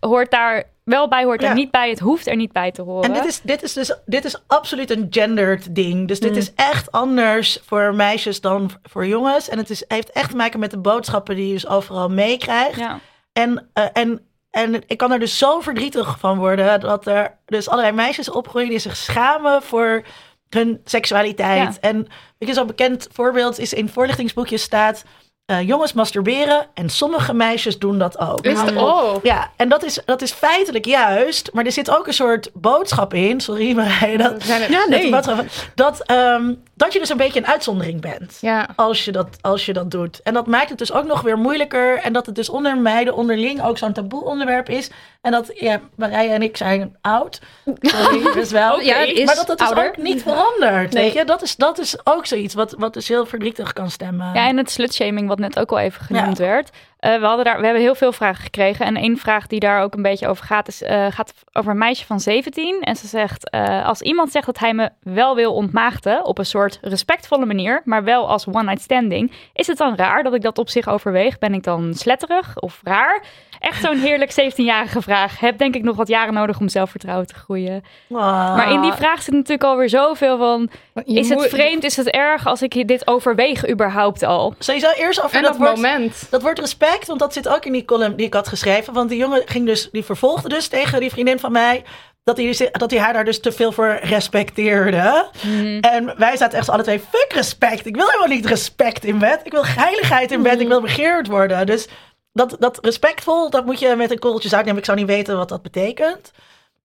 hoort 0.00 0.30
daar 0.30 0.64
wel 0.84 1.08
bij, 1.08 1.24
hoort 1.24 1.42
er 1.42 1.48
Ja. 1.48 1.54
niet 1.54 1.70
bij. 1.70 1.88
Het 1.90 1.98
hoeft 1.98 2.26
er 2.26 2.36
niet 2.36 2.52
bij 2.52 2.70
te 2.72 2.82
horen. 2.82 3.04
En 3.04 3.12
dit 3.12 3.24
is, 3.24 3.40
dit 3.40 3.62
is 3.62 3.72
dus 3.72 3.96
dit 4.06 4.24
is 4.24 4.42
absoluut 4.46 4.90
een 4.90 5.06
gendered 5.10 5.74
ding. 5.74 6.08
Dus 6.08 6.20
dit 6.20 6.30
Mm. 6.30 6.36
is 6.36 6.54
echt 6.54 6.92
anders 6.92 7.58
voor 7.66 7.94
meisjes 7.94 8.40
dan 8.40 8.70
voor 8.82 9.06
jongens. 9.06 9.48
En 9.48 9.58
het 9.58 9.70
is, 9.70 9.84
heeft 9.88 10.10
echt 10.10 10.30
te 10.30 10.36
maken 10.36 10.60
met 10.60 10.70
de 10.70 10.78
boodschappen 10.78 11.36
die 11.36 11.46
je 11.46 11.52
dus 11.52 11.66
overal 11.66 12.08
meekrijgt. 12.08 12.78
Ja. 12.78 12.98
En, 13.32 13.68
eh, 13.72 13.84
en, 13.92 14.26
en 14.50 14.82
ik 14.86 14.96
kan 14.98 15.12
er 15.12 15.18
dus 15.18 15.38
zo 15.38 15.60
verdrietig 15.60 16.18
van 16.18 16.38
worden 16.38 16.80
dat 16.80 17.06
er 17.06 17.38
dus 17.46 17.68
allerlei 17.68 17.94
meisjes 17.94 18.30
opgroeien 18.30 18.68
die 18.68 18.78
zich 18.78 18.96
schamen 18.96 19.62
voor 19.62 20.02
hun 20.48 20.80
seksualiteit. 20.84 21.74
Ja. 21.74 21.88
En 21.88 21.96
weet 22.38 22.48
je, 22.48 22.54
zo'n 22.54 22.66
bekend 22.66 23.08
voorbeeld 23.12 23.58
is 23.58 23.72
in 23.72 23.88
voorlichtingsboekjes 23.88 24.62
staat... 24.62 25.04
eh, 25.46 25.60
jongens 25.66 25.92
masturberen 25.92 26.66
en 26.74 26.88
sommige 26.90 27.34
meisjes 27.34 27.78
doen 27.78 27.98
dat 27.98 28.18
ook. 28.18 28.44
Is 28.44 28.60
het, 28.60 28.76
oh. 28.76 29.14
Ja, 29.22 29.50
en 29.56 29.68
dat 29.68 29.82
is, 29.84 29.98
dat 30.04 30.22
is 30.22 30.32
feitelijk 30.32 30.84
juist, 30.84 31.50
maar 31.52 31.64
er 31.64 31.72
zit 31.72 31.90
ook 31.90 32.06
een 32.06 32.12
soort 32.14 32.50
boodschap 32.54 33.14
in. 33.14 33.40
Sorry, 33.40 33.72
Marije, 33.76 34.18
dat, 34.18 34.42
Zijn 34.42 34.60
het- 34.60 34.70
Ja, 34.70 34.78
dat, 34.78 34.88
nee. 35.36 35.46
dat, 35.74 36.00
ehm, 36.06 36.54
dat 36.74 36.92
je 36.92 36.98
dus 36.98 37.08
een 37.08 37.16
beetje 37.16 37.38
een 37.40 37.46
uitzondering 37.46 38.00
bent. 38.00 38.38
Ja. 38.40 38.68
Als 38.76 39.04
je, 39.04 39.12
dat, 39.12 39.28
als 39.40 39.66
je 39.66 39.72
dat 39.72 39.90
doet. 39.90 40.20
En 40.22 40.34
dat 40.34 40.46
maakt 40.46 40.68
het 40.68 40.78
dus 40.78 40.92
ook 40.92 41.04
nog 41.06 41.20
weer 41.20 41.38
moeilijker. 41.38 41.98
En 41.98 42.12
dat 42.12 42.26
het 42.26 42.34
dus 42.34 42.48
onder 42.48 42.76
meiden 42.78 43.14
onderling 43.14 43.62
ook 43.64 43.78
zo'n 43.78 43.92
taboe 43.92 44.24
onderwerp 44.24 44.68
is. 44.68 44.90
En 45.22 45.32
dat, 45.32 45.50
ja, 45.54 45.80
Marije 45.94 46.32
en 46.32 46.42
ik 46.42 46.56
zijn 46.56 46.96
oud. 47.00 47.40
Sorry, 47.80 48.32
dus 48.32 48.50
wel. 48.50 48.80
Ja, 48.80 48.96
is 48.96 49.24
maar 49.24 49.34
dat 49.34 49.48
het 49.48 49.58
dus 49.58 49.66
ouder. 49.66 49.86
ook 49.86 49.96
niet 49.96 50.22
verandert. 50.22 50.92
Nee. 50.92 51.04
Weet 51.04 51.12
je? 51.12 51.24
Dat, 51.24 51.42
is, 51.42 51.56
dat 51.56 51.78
is 51.78 52.06
ook 52.06 52.26
zoiets 52.26 52.54
wat, 52.54 52.74
wat 52.78 52.94
dus 52.94 53.08
heel 53.08 53.26
verdrietig 53.26 53.72
kan 53.72 53.90
stemmen. 53.90 54.34
Ja, 54.34 54.48
en 54.48 54.56
het 54.56 54.70
slutshaming, 54.70 55.28
wat 55.28 55.38
net 55.38 55.58
ook 55.58 55.70
al 55.70 55.78
even 55.78 56.04
genoemd 56.04 56.38
Ja. 56.38 56.44
werd. 56.44 56.70
Eh, 56.98 57.18
we, 57.20 57.26
hadden 57.26 57.44
daar, 57.44 57.58
we 57.58 57.64
hebben 57.64 57.82
heel 57.82 57.94
veel 57.94 58.12
vragen 58.12 58.42
gekregen. 58.42 58.86
En 58.86 58.96
één 58.96 59.16
vraag 59.16 59.46
die 59.46 59.60
daar 59.60 59.82
ook 59.82 59.94
een 59.94 60.02
beetje 60.02 60.28
over 60.28 60.44
gaat, 60.44 60.68
is, 60.68 60.82
eh, 60.82 61.06
gaat 61.10 61.34
over 61.52 61.70
een 61.70 61.78
meisje 61.78 62.06
van 62.06 62.20
17. 62.20 62.80
En 62.80 62.96
ze 62.96 63.06
zegt, 63.06 63.50
eh, 63.50 63.86
als 63.86 64.02
iemand 64.02 64.30
zegt 64.32 64.46
dat 64.46 64.58
hij 64.58 64.74
me 64.74 64.90
wel 65.02 65.34
wil 65.34 65.54
ontmaagden... 65.54 66.24
op 66.24 66.38
een 66.38 66.46
soort 66.46 66.78
respectvolle 66.80 67.46
manier, 67.46 67.82
maar 67.84 68.04
wel 68.04 68.28
als 68.28 68.46
one-night 68.46 68.80
standing... 68.82 69.32
is 69.52 69.66
het 69.66 69.78
dan 69.78 69.96
raar 69.96 70.22
dat 70.22 70.34
ik 70.34 70.42
dat 70.42 70.58
op 70.58 70.68
zich 70.68 70.88
overweeg? 70.88 71.38
Ben 71.38 71.54
ik 71.54 71.62
dan 71.62 71.94
sletterig 71.94 72.58
of 72.58 72.80
raar? 72.82 73.22
Echt 73.62 73.82
zo'n 73.82 73.98
heerlijk 73.98 74.32
17-jarige 74.40 75.02
vraag. 75.02 75.40
Heb 75.40 75.58
denk 75.58 75.74
ik 75.74 75.82
nog 75.82 75.96
wat 75.96 76.08
jaren 76.08 76.34
nodig 76.34 76.60
om 76.60 76.68
zelfvertrouwen 76.68 77.26
te 77.26 77.34
groeien. 77.34 77.84
Ah. 78.12 78.56
Maar 78.56 78.72
in 78.72 78.80
die 78.80 78.92
vraag 78.92 79.22
zit 79.22 79.34
natuurlijk 79.34 79.62
alweer 79.62 79.88
zoveel 79.88 80.38
van... 80.38 80.70
Je 81.04 81.18
Is 81.18 81.28
het 81.28 81.48
vreemd? 81.48 81.84
Is 81.84 81.96
het 81.96 82.08
erg 82.08 82.46
als 82.46 82.62
ik 82.62 82.88
dit 82.88 83.06
overweeg 83.06 83.68
überhaupt 83.68 84.22
al? 84.22 84.54
Sowieso 84.58 84.90
eerst 84.90 85.22
over 85.22 85.36
En 85.36 85.42
dat 85.42 85.58
dat 85.58 85.74
moment. 85.74 86.26
dat 86.30 86.42
woord 86.42 86.58
respect, 86.58 87.06
want 87.06 87.18
dat 87.18 87.32
zit 87.32 87.48
ook 87.48 87.64
in 87.64 87.72
die 87.72 87.84
column 87.84 88.16
die 88.16 88.26
ik 88.26 88.34
had 88.34 88.48
geschreven. 88.48 88.92
Want 88.92 89.08
die 89.08 89.18
jongen 89.18 89.42
ging 89.44 89.66
dus, 89.66 89.88
die 89.92 90.04
vervolgde 90.04 90.48
dus 90.48 90.68
tegen 90.68 91.00
die 91.00 91.10
vriendin 91.10 91.38
van 91.38 91.52
mij. 91.52 91.84
dat 92.24 92.36
hij, 92.36 92.70
dat 92.72 92.90
hij 92.90 93.00
haar 93.00 93.12
daar 93.12 93.24
dus 93.24 93.40
te 93.40 93.52
veel 93.52 93.72
voor 93.72 93.98
respecteerde. 94.02 95.26
Mhm. 95.42 95.78
En 95.80 96.14
wij 96.16 96.36
zaten 96.36 96.58
echt 96.58 96.68
alle 96.70 96.82
twee, 96.82 97.00
fuck 97.10 97.32
respect. 97.32 97.86
Ik 97.86 97.96
wil 97.96 98.06
helemaal 98.06 98.36
niet 98.36 98.46
respect 98.46 99.04
in 99.04 99.18
bed. 99.18 99.40
Ik 99.42 99.52
wil 99.52 99.66
heiligheid 99.66 100.32
in 100.32 100.42
bed. 100.42 100.60
Ik 100.60 100.68
wil 100.68 100.80
begeerd 100.80 101.26
worden. 101.26 101.66
Dus 101.66 101.88
dat, 102.32 102.56
dat 102.58 102.78
respectvol, 102.84 103.50
dat 103.50 103.64
moet 103.64 103.78
je 103.78 103.94
met 103.96 104.10
een 104.10 104.18
korreltje 104.18 104.48
zout 104.48 104.64
nemen. 104.64 104.78
Ik 104.78 104.84
zou 104.84 104.98
niet 104.98 105.06
weten 105.06 105.36
wat 105.36 105.48
dat 105.48 105.62
betekent. 105.62 106.32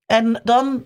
En 0.06 0.42
dan, 0.44 0.86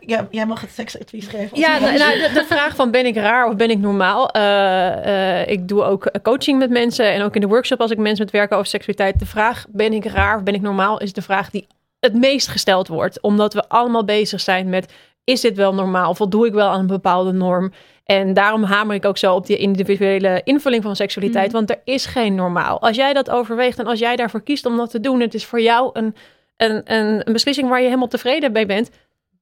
ja, 0.00 0.26
jij 0.30 0.46
mag 0.46 0.60
het 0.60 0.70
seksadvies 0.70 1.26
geven. 1.26 1.58
Ja, 1.58 1.78
nou, 1.78 1.98
nou, 1.98 2.18
de, 2.18 2.30
de 2.34 2.44
vraag 2.44 2.74
van 2.74 2.90
ben 2.90 3.06
ik 3.06 3.16
raar 3.16 3.48
of 3.48 3.56
ben 3.56 3.70
ik 3.70 3.78
normaal? 3.78 4.30
Eh, 4.30 5.40
eh, 5.40 5.48
ik 5.48 5.68
doe 5.68 5.82
ook 5.82 6.10
coaching 6.22 6.58
met 6.58 6.70
mensen 6.70 7.12
en 7.12 7.22
ook 7.22 7.34
in 7.34 7.40
de 7.40 7.46
workshop 7.46 7.80
als 7.80 7.90
ik 7.90 7.98
mensen 7.98 8.24
met 8.24 8.34
werken 8.34 8.56
over 8.56 8.68
seksualiteit. 8.68 9.18
De 9.18 9.26
vraag 9.26 9.64
ben 9.68 9.92
ik 9.92 10.04
raar 10.04 10.36
of 10.36 10.42
ben 10.42 10.54
ik 10.54 10.60
normaal 10.60 11.00
is 11.00 11.12
de 11.12 11.22
vraag 11.22 11.50
die 11.50 11.66
het 12.00 12.14
meest 12.14 12.48
gesteld 12.48 12.88
wordt. 12.88 13.20
Omdat 13.20 13.54
we 13.54 13.68
allemaal 13.68 14.04
bezig 14.04 14.40
zijn 14.40 14.68
met 14.68 14.92
is 15.24 15.40
dit 15.40 15.56
wel 15.56 15.74
normaal? 15.74 16.14
Voldoe 16.14 16.46
ik 16.46 16.52
wel 16.52 16.68
aan 16.68 16.80
een 16.80 16.86
bepaalde 16.86 17.32
norm? 17.32 17.72
En 18.04 18.34
daarom 18.34 18.62
hamer 18.62 18.94
ik 18.94 19.04
ook 19.04 19.18
zo 19.18 19.34
op 19.34 19.46
die 19.46 19.56
individuele 19.56 20.40
invulling 20.44 20.82
van 20.82 20.96
seksualiteit. 20.96 21.52
Want 21.52 21.70
er 21.70 21.80
is 21.84 22.06
geen 22.06 22.34
normaal. 22.34 22.80
Als 22.80 22.96
jij 22.96 23.12
dat 23.12 23.30
overweegt 23.30 23.78
en 23.78 23.86
als 23.86 23.98
jij 23.98 24.16
daarvoor 24.16 24.42
kiest 24.42 24.66
om 24.66 24.76
dat 24.76 24.90
te 24.90 25.00
doen, 25.00 25.20
het 25.20 25.34
is 25.34 25.44
voor 25.44 25.60
jou 25.60 25.90
een, 25.92 26.14
een, 26.56 26.94
een, 26.94 27.26
een 27.26 27.32
beslissing 27.32 27.68
waar 27.68 27.78
je 27.78 27.84
helemaal 27.84 28.08
tevreden 28.08 28.52
mee 28.52 28.66
bent. 28.66 28.90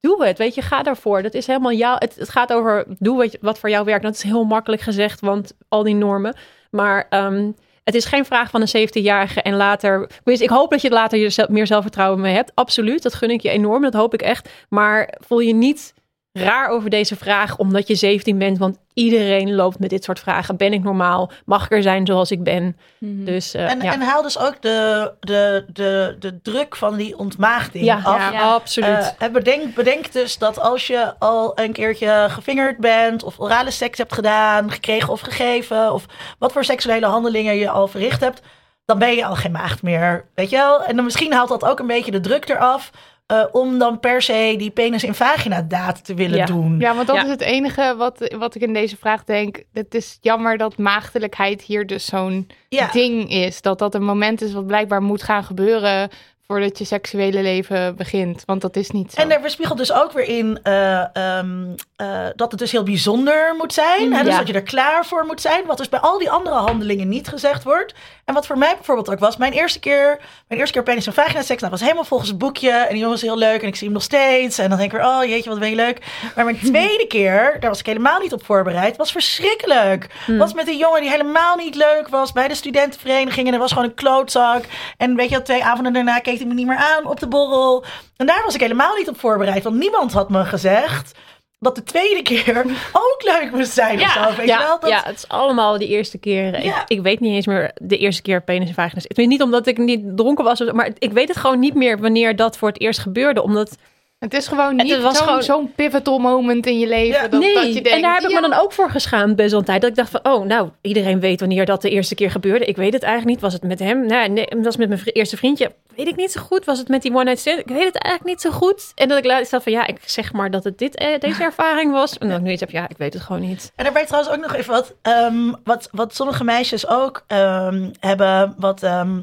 Doe 0.00 0.24
het, 0.24 0.38
weet 0.38 0.54
je, 0.54 0.62
ga 0.62 0.82
daarvoor. 0.82 1.22
Dat 1.22 1.34
is 1.34 1.46
helemaal 1.46 1.72
jou. 1.72 1.96
Het, 1.98 2.14
het 2.14 2.28
gaat 2.28 2.52
over 2.52 2.84
doe 2.98 3.16
wat, 3.16 3.36
wat 3.40 3.58
voor 3.58 3.70
jou 3.70 3.84
werkt. 3.84 4.02
Dat 4.02 4.14
is 4.14 4.22
heel 4.22 4.44
makkelijk 4.44 4.82
gezegd, 4.82 5.20
want 5.20 5.52
al 5.68 5.82
die 5.82 5.94
normen. 5.94 6.36
Maar 6.70 7.06
ehm, 7.08 7.50
het 7.84 7.94
is 7.94 8.04
geen 8.04 8.24
vraag 8.24 8.50
van 8.50 8.60
een 8.60 8.88
17-jarige 8.88 9.42
en 9.42 9.54
later. 9.54 10.10
Ik 10.24 10.48
hoop 10.48 10.70
dat 10.70 10.82
je 10.82 10.90
later 10.90 11.46
meer 11.48 11.66
zelfvertrouwen 11.66 12.20
mee 12.20 12.34
hebt. 12.34 12.52
Absoluut, 12.54 13.02
dat 13.02 13.14
gun 13.14 13.30
ik 13.30 13.40
je 13.40 13.50
enorm. 13.50 13.82
Dat 13.82 13.94
hoop 13.94 14.14
ik 14.14 14.22
echt. 14.22 14.48
Maar 14.68 15.14
voel 15.20 15.40
je 15.40 15.54
niet 15.54 15.94
raar 16.33 16.68
over 16.68 16.91
deze 16.91 17.16
vraag 17.16 17.57
omdat 17.57 17.89
je 17.89 17.95
17 17.95 18.39
bent. 18.39 18.59
Want 18.59 18.76
iedereen 18.95 19.55
loopt 19.55 19.78
met 19.78 19.91
dit 19.91 20.05
soort 20.05 20.20
vragen. 20.20 20.57
Ben 20.57 20.72
ik 20.72 20.83
normaal? 20.83 21.30
Mag 21.45 21.64
ik 21.64 21.72
er 21.72 21.83
zijn 21.83 22.07
zoals 22.07 22.30
ik 22.30 22.43
ben? 22.43 22.76
Mhm. 22.99 23.24
Dus 23.24 23.55
eh, 23.55 23.70
En, 23.70 23.80
ja. 23.80 23.93
en 23.93 24.01
haal 24.01 24.22
dus 24.22 24.39
ook 24.39 24.62
de, 24.62 25.12
de, 25.20 25.64
de, 25.72 26.16
de 26.18 26.41
druk 26.43 26.76
van 26.76 26.97
die 26.97 27.18
ontmaagding 27.18 27.85
ja, 27.85 28.01
af. 28.03 28.16
ja, 28.16 28.33
Ja. 28.33 28.53
absoluut. 28.53 28.89
Eh, 28.89 29.07
en 29.18 29.33
bedenk, 29.33 29.74
bedenk 29.74 30.12
dus 30.12 30.39
dat 30.39 30.59
als 30.61 30.87
je 30.87 31.18
al 31.18 31.59
een 31.59 31.72
keertje 31.72 32.26
gevingerd 32.30 32.78
bent, 32.78 33.22
of 33.22 33.39
orale 33.41 33.70
seks 33.70 33.99
hebt 33.99 34.12
gedaan, 34.12 34.70
gekregen 34.70 35.12
of 35.12 35.20
gegeven, 35.20 35.93
of 35.93 36.07
wat 36.39 36.53
voor 36.53 36.64
seksuele 36.64 37.07
handelingen 37.07 37.57
je 37.57 37.70
al 37.70 37.89
verricht 37.89 38.20
hebt, 38.20 38.41
dan 38.85 38.99
ben 38.99 39.14
je 39.14 39.24
al 39.26 39.35
geen 39.35 39.53
maagd 39.53 39.83
meer. 39.83 40.24
Weet 40.35 40.51
je 40.51 40.57
wel? 40.57 40.83
En 40.85 40.97
dan 40.97 41.05
misschien 41.05 41.33
haalt 41.33 41.49
dat 41.49 41.64
ook 41.64 41.78
een 41.78 41.87
beetje 41.87 42.11
de 42.11 42.20
druk 42.20 42.49
eraf. 42.49 42.91
Eh, 43.27 43.45
om 43.53 43.79
dan 43.79 44.01
per 44.01 44.23
se 44.23 44.55
die 44.59 44.70
penis 44.70 45.05
in 45.05 45.14
vagina 45.14 45.62
daad 45.62 46.05
te 46.05 46.14
willen 46.14 46.37
Ja. 46.39 46.45
doen. 46.47 46.79
Ja, 46.79 46.95
want 46.95 47.07
dat 47.07 47.16
Ja. 47.16 47.23
is 47.25 47.31
het 47.31 47.41
enige 47.41 47.95
wat, 47.99 48.35
wat 48.39 48.55
ik 48.55 48.62
in 48.62 48.73
deze 48.73 48.97
vraag 48.97 49.25
denk. 49.25 49.62
Het 49.73 49.95
is 49.95 50.18
jammer 50.20 50.57
dat 50.59 50.79
maagdelijkheid 50.79 51.62
hier 51.62 51.87
dus 51.87 52.05
zo'n 52.05 52.51
Ja. 52.68 52.91
ding 52.91 53.31
is. 53.31 53.62
Dat 53.62 53.79
dat 53.79 53.95
een 53.95 54.05
moment 54.05 54.43
is 54.43 54.53
wat 54.53 54.66
blijkbaar 54.66 55.03
moet 55.03 55.23
gaan 55.23 55.45
gebeuren 55.45 56.11
voordat 56.53 56.78
je 56.78 56.84
seksuele 56.84 57.42
leven 57.42 57.96
begint. 57.96 58.42
Want 58.46 58.61
dat 58.61 58.76
is 58.76 58.90
niet 58.90 59.12
zo. 59.12 59.20
En 59.20 59.30
er 59.32 59.40
weerspiegelt 59.40 59.78
dus 59.78 59.92
ook 59.92 60.12
weer 60.12 60.28
in 60.28 60.59
eh, 60.62 61.16
ehm, 61.16 61.64
eh, 61.96 62.26
dat 62.36 62.50
het 62.50 62.61
dus 62.61 62.72
heel 62.72 62.82
bijzonder 62.82 63.55
moet 63.59 63.72
zijn. 63.72 64.12
Hè? 64.12 64.22
Dus 64.22 64.32
Ja. 64.32 64.38
dat 64.38 64.46
je 64.46 64.53
er 64.53 64.62
klaar 64.62 65.07
voor 65.07 65.24
moet 65.26 65.40
zijn. 65.40 65.66
Wat 65.66 65.78
dus 65.78 65.88
bij 65.88 66.00
al 66.00 66.18
die 66.18 66.30
andere 66.30 66.57
handelingen 66.57 67.09
niet 67.09 67.28
gezegd 67.28 67.62
wordt. 67.62 67.94
En 68.24 68.34
wat 68.34 68.46
voor 68.46 68.59
mij 68.59 68.74
bijvoorbeeld 68.74 69.11
ook 69.11 69.18
was. 69.18 69.36
Mijn 69.36 69.53
eerste 69.53 69.78
keer, 69.78 70.18
mijn 70.48 70.61
eerste 70.61 70.74
keer 70.74 70.82
penis 70.82 71.07
en 71.07 71.12
vagina 71.12 71.42
seks. 71.42 71.61
Nou, 71.61 71.72
was 71.72 71.80
helemaal 71.80 72.05
volgens 72.05 72.28
het 72.30 72.38
boekje. 72.38 72.70
En 72.70 72.88
die 72.88 72.96
jongen 72.98 73.11
was 73.11 73.20
heel 73.22 73.38
leuk. 73.38 73.62
En 73.62 73.68
ik 73.68 73.76
zie 73.76 73.84
hem 73.84 73.92
nog 73.96 74.03
steeds. 74.03 74.59
En 74.59 74.68
dan 74.68 74.78
denk 74.78 74.92
ik 74.92 74.98
weer, 74.98 75.07
oh 75.09 75.24
jeetje, 75.24 75.50
wat 75.50 75.59
ben 75.59 75.70
je 75.70 75.76
leuk. 75.76 75.98
Maar 76.36 76.44
mijn 76.44 76.59
tweede 76.72 77.07
keer, 77.07 77.57
daar 77.61 77.70
was 77.70 77.78
ik 77.80 77.86
helemaal 77.86 78.20
niet 78.20 78.32
op 78.32 78.44
voorbereid. 78.44 78.96
Was 78.96 79.12
verschrikkelijk. 79.12 80.07
Was 80.26 80.55
met 80.55 80.68
een 80.68 80.76
jongen 80.76 81.00
die 81.00 81.11
helemaal 81.11 81.57
niet 81.57 81.74
leuk 81.74 82.09
was. 82.09 82.32
Bij 82.32 82.48
de 82.48 82.55
studentenvereniging. 82.55 83.46
En 83.46 83.53
hij 83.53 83.61
was 83.61 83.72
gewoon 83.72 83.88
een 83.88 83.94
klootzak. 83.94 84.64
En 84.96 85.16
weet 85.16 85.30
je, 85.30 85.42
twee 85.42 85.64
avonden 85.64 85.92
daarna 85.92 86.18
keek 86.18 86.40
hij 86.43 86.51
me 86.55 86.59
niet 86.59 86.66
meer 86.66 86.76
aan 86.97 87.07
op 87.07 87.20
de 87.20 87.28
borrel. 87.28 87.84
En 88.16 88.26
daar 88.26 88.43
was 88.45 88.55
ik 88.55 88.61
helemaal 88.61 88.97
niet 88.97 89.09
op 89.09 89.20
voorbereid. 89.20 89.62
Want 89.62 89.76
niemand 89.76 90.12
had 90.12 90.30
me 90.30 90.45
gezegd 90.45 91.18
dat 91.59 91.74
de 91.74 91.82
tweede 91.82 92.22
keer 92.22 92.59
ook 92.93 93.22
leuk 93.24 93.51
moest 93.53 93.72
zijn. 93.72 94.01
of 94.01 94.11
zo, 94.11 94.24
weet 94.24 94.36
je 94.36 94.47
ja, 94.47 94.59
wel? 94.59 94.80
Dat, 94.80 94.90
ja, 94.90 95.03
het 95.05 95.16
is 95.16 95.28
allemaal 95.28 95.78
die 95.78 95.88
eerste 95.88 96.18
keer. 96.18 96.55
Ik, 96.55 96.62
Ja. 96.64 96.84
ik 96.86 97.03
weet 97.03 97.20
niet 97.20 97.34
eens 97.34 97.47
meer 97.47 97.72
de 97.82 97.99
eerste 97.99 98.22
keer 98.22 98.43
penis 98.43 98.68
en 98.68 98.74
vagina. 98.74 99.01
Het 99.03 99.18
is 99.18 99.26
niet 99.26 99.43
omdat 99.43 99.66
ik 99.66 99.78
niet 99.78 100.16
dronken 100.16 100.45
was, 100.45 100.72
maar 100.72 100.90
ik 100.99 101.12
weet 101.12 101.28
het 101.28 101.36
gewoon 101.36 101.59
niet 101.59 101.74
meer 101.74 101.99
wanneer 101.99 102.36
dat 102.36 102.59
voor 102.59 102.68
het 102.68 102.80
eerst 102.80 103.01
gebeurde. 103.01 103.43
Omdat 103.43 103.76
het 104.23 104.35
is 104.35 104.49
gewoon 104.49 104.79
Het 104.79 104.87
niet 104.87 105.01
was 105.01 105.16
zo'n 105.16 105.27
gewoon- 105.27 105.43
zo'n 105.43 105.73
pivotal 105.75 106.18
moment 106.18 106.66
in 106.66 106.79
je 106.79 106.87
leven. 106.87 107.23
Ja, 107.23 107.29
dat, 107.29 107.41
nee, 107.41 107.55
dat 107.55 107.66
je 107.66 107.73
denkt, 107.73 107.89
en 107.89 108.03
daar 108.03 108.14
heb 108.14 108.23
ik 108.23 108.31
ja, 108.31 108.41
me 108.41 108.49
dan 108.49 108.59
ook 108.61 108.73
voor 108.73 108.91
geschaamd 108.91 109.37
best 109.37 109.51
wel 109.51 109.59
een 109.59 109.64
tijd. 109.66 109.81
Dat 109.81 109.91
ik 109.91 109.97
dacht 109.97 110.11
van, 110.11 110.20
oh, 110.33 110.47
nou, 110.47 110.68
iedereen 110.81 111.20
weet 111.20 111.41
wanneer 111.41 111.64
dat 111.64 111.83
de 111.83 111.91
eerste 111.91 112.14
keer 112.14 112.31
gebeurde. 112.31 112.64
Ik 112.64 112.77
weet 112.77 112.93
het 112.93 113.03
eigenlijk 113.03 113.33
niet. 113.33 113.41
Was 113.41 113.53
het 113.53 113.62
met 113.62 113.79
hem? 113.79 114.07
Nee, 114.07 114.29
nee 114.29 114.47
dat 114.47 114.64
was 114.64 114.77
met 114.77 114.89
mijn 114.89 115.01
eerste 115.05 115.37
vriendje. 115.37 115.73
Weet 115.97 116.07
ik 116.09 116.16
niet 116.16 116.33
zo 116.33 116.41
goed. 116.41 116.64
Was 116.64 116.79
het 116.79 116.89
met 116.89 117.03
die 117.03 117.11
one 117.14 117.25
night 117.25 117.39
stand? 117.41 117.59
Ik 117.59 117.66
weet 117.66 117.85
het 117.85 117.97
eigenlijk 117.99 118.35
niet 118.35 118.41
zo 118.41 118.51
goed. 118.59 118.93
En 118.95 119.09
dat 119.09 119.18
ik 119.18 119.25
later 119.25 119.51
dacht 119.51 119.62
van, 119.62 119.73
ja, 119.73 119.87
ik 119.87 119.99
zeg 120.05 120.33
maar 120.33 120.51
dat 120.51 120.64
het 120.64 120.79
dit, 120.79 120.95
eh, 120.97 121.18
deze 121.18 121.43
ervaring 121.51 121.93
was. 121.93 122.18
En 122.18 122.29
dat 122.29 122.39
ik 122.39 122.45
nu 122.45 122.51
iets 122.51 122.61
heb, 122.61 122.70
ja, 122.70 122.89
ik 122.89 122.97
weet 122.99 123.14
het 123.14 123.23
gewoon 123.23 123.43
niet. 123.43 123.73
En 123.77 123.85
daarbij 123.85 124.07
trouwens 124.07 124.35
ook 124.35 124.41
nog 124.41 124.55
even 124.55 124.73
wat, 124.73 124.95
ehm, 125.03 125.53
wat, 125.64 125.89
wat 125.93 126.14
sommige 126.14 126.45
meisjes 126.45 126.89
ook 126.89 127.25
ehm, 127.27 127.91
hebben, 128.01 128.55
wat, 128.59 128.83
ehm, 128.83 129.20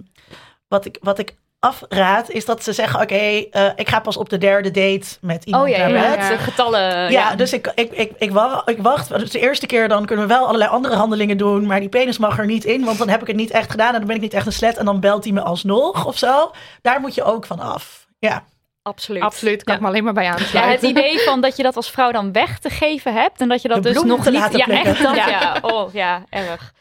wat, 0.68 0.86
ik, 0.86 0.98
wat 1.02 1.20
ik 1.20 1.36
afraad, 1.60 2.30
is 2.30 2.46
dat 2.46 2.64
ze 2.64 2.74
zeggen, 2.74 3.02
oké, 3.02 3.16
eh, 3.16 3.66
ik 3.76 3.90
ga 3.90 4.00
pas 4.00 4.18
op 4.18 4.30
de 4.30 4.38
derde 4.38 4.72
date 4.72 5.08
met 5.22 5.44
iemand 5.44 5.64
Oh 5.64 5.70
ja, 5.70 5.78
naar 5.78 5.90
ja, 5.90 6.10
bed. 6.16 6.20
ja. 6.20 6.30
de 6.30 6.38
getallen. 6.38 6.82
Ja, 6.82 7.08
ja. 7.10 7.36
dus 7.36 7.54
ik, 7.54 7.72
ik, 7.76 7.92
ik, 7.92 8.12
ik, 8.18 8.32
wa- 8.32 8.62
ik 8.66 8.78
wacht. 8.82 9.10
Dus 9.10 9.32
de 9.32 9.40
eerste 9.40 9.66
keer 9.66 9.88
dan 9.88 10.06
kunnen 10.06 10.28
we 10.28 10.34
wel 10.34 10.46
allerlei 10.46 10.70
andere 10.72 10.96
handelingen 10.96 11.38
doen. 11.38 11.66
Maar 11.68 11.80
die 11.80 11.90
penis 11.90 12.18
mag 12.18 12.38
er 12.40 12.46
niet 12.46 12.64
in. 12.66 12.84
Want 12.86 12.98
dan 12.98 13.10
heb 13.10 13.22
ik 13.22 13.28
het 13.28 13.36
niet 13.36 13.52
echt 13.52 13.72
gedaan. 13.72 13.92
En 13.94 13.98
dan 13.98 14.08
ben 14.08 14.16
ik 14.16 14.22
niet 14.22 14.34
echt 14.34 14.46
een 14.46 14.52
slet. 14.54 14.78
En 14.78 14.86
dan 14.86 15.00
belt 15.00 15.24
hij 15.24 15.34
me 15.34 15.42
alsnog 15.42 16.06
of 16.06 16.18
zo. 16.18 16.52
Daar 16.82 17.00
moet 17.00 17.16
je 17.16 17.24
ook 17.24 17.46
van 17.46 17.60
af. 17.60 18.08
Ja. 18.20 18.44
absoluut. 18.82 19.22
Absoluut, 19.24 19.64
kan 19.64 19.74
Ja. 19.74 19.80
ik 19.80 19.82
me 19.82 19.88
alleen 19.88 20.04
maar 20.04 20.14
bij 20.14 20.24
Ja, 20.24 20.32
het 20.32 20.40
aansluiten. 20.42 20.90
idee 20.90 21.20
van 21.20 21.42
dat 21.42 21.58
je 21.58 21.64
dat 21.64 21.76
als 21.76 21.92
vrouw 21.92 22.12
dan 22.12 22.32
weg 22.32 22.60
te 22.60 22.70
geven 22.70 23.14
hebt 23.14 23.42
en 23.42 23.48
dat 23.50 23.62
je 23.62 23.68
dat 23.68 23.84
De 23.84 23.94
dus 23.94 24.04
nog 24.04 24.24
te 24.24 24.30
niet... 24.32 24.40
laten 24.40 24.58
ja, 24.58 24.68
echt 24.84 25.02
dat, 25.04 25.16
Ja. 25.16 25.28
ja. 25.30 25.58
Oh, 25.62 25.94
ja, 25.94 26.24
erg. 26.30 26.74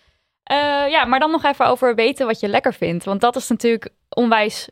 Eh, 0.49 0.91
ja, 0.91 1.05
maar 1.05 1.21
dan 1.21 1.31
nog 1.31 1.45
even 1.45 1.67
over 1.67 1.95
weten 1.95 2.27
wat 2.27 2.41
je 2.41 2.49
lekker 2.49 2.75
vindt. 2.75 3.05
Want 3.05 3.21
dat 3.21 3.37
is 3.37 3.49
natuurlijk 3.49 3.89
onwijs 4.09 4.69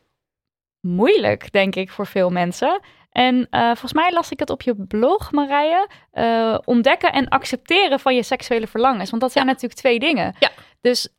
moeilijk, 0.81 1.51
denk 1.51 1.75
ik, 1.75 1.89
voor 1.89 2.07
veel 2.07 2.29
mensen. 2.29 2.79
En 3.11 3.47
eh, 3.49 3.65
volgens 3.65 3.93
mij 3.93 4.11
las 4.11 4.31
ik 4.31 4.39
het 4.39 4.49
op 4.49 4.61
je 4.61 4.75
blog, 4.75 5.31
Marije. 5.31 5.87
Eh, 6.11 6.57
ontdekken 6.65 7.11
en 7.11 7.27
accepteren 7.27 7.99
van 7.99 8.15
je 8.15 8.23
seksuele 8.23 8.67
verlangens. 8.67 9.09
Want 9.09 9.21
dat 9.21 9.31
zijn 9.31 9.45
natuurlijk 9.45 9.79
twee 9.79 9.99
dingen. 9.99 10.35
Ja. 10.39 10.49
Dus 10.81 11.09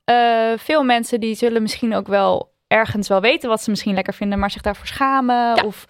veel 0.56 0.84
mensen 0.84 1.20
die 1.20 1.34
zullen 1.34 1.62
misschien 1.62 1.94
ook 1.94 2.06
wel 2.06 2.54
ergens 2.66 3.08
wel 3.08 3.20
weten 3.20 3.48
wat 3.48 3.62
ze 3.62 3.70
misschien 3.70 3.94
lekker 3.94 4.14
vinden, 4.14 4.38
maar 4.38 4.50
zich 4.50 4.62
daarvoor 4.62 4.86
schamen. 4.86 5.36
Ja. 5.36 5.62
Of 5.64 5.86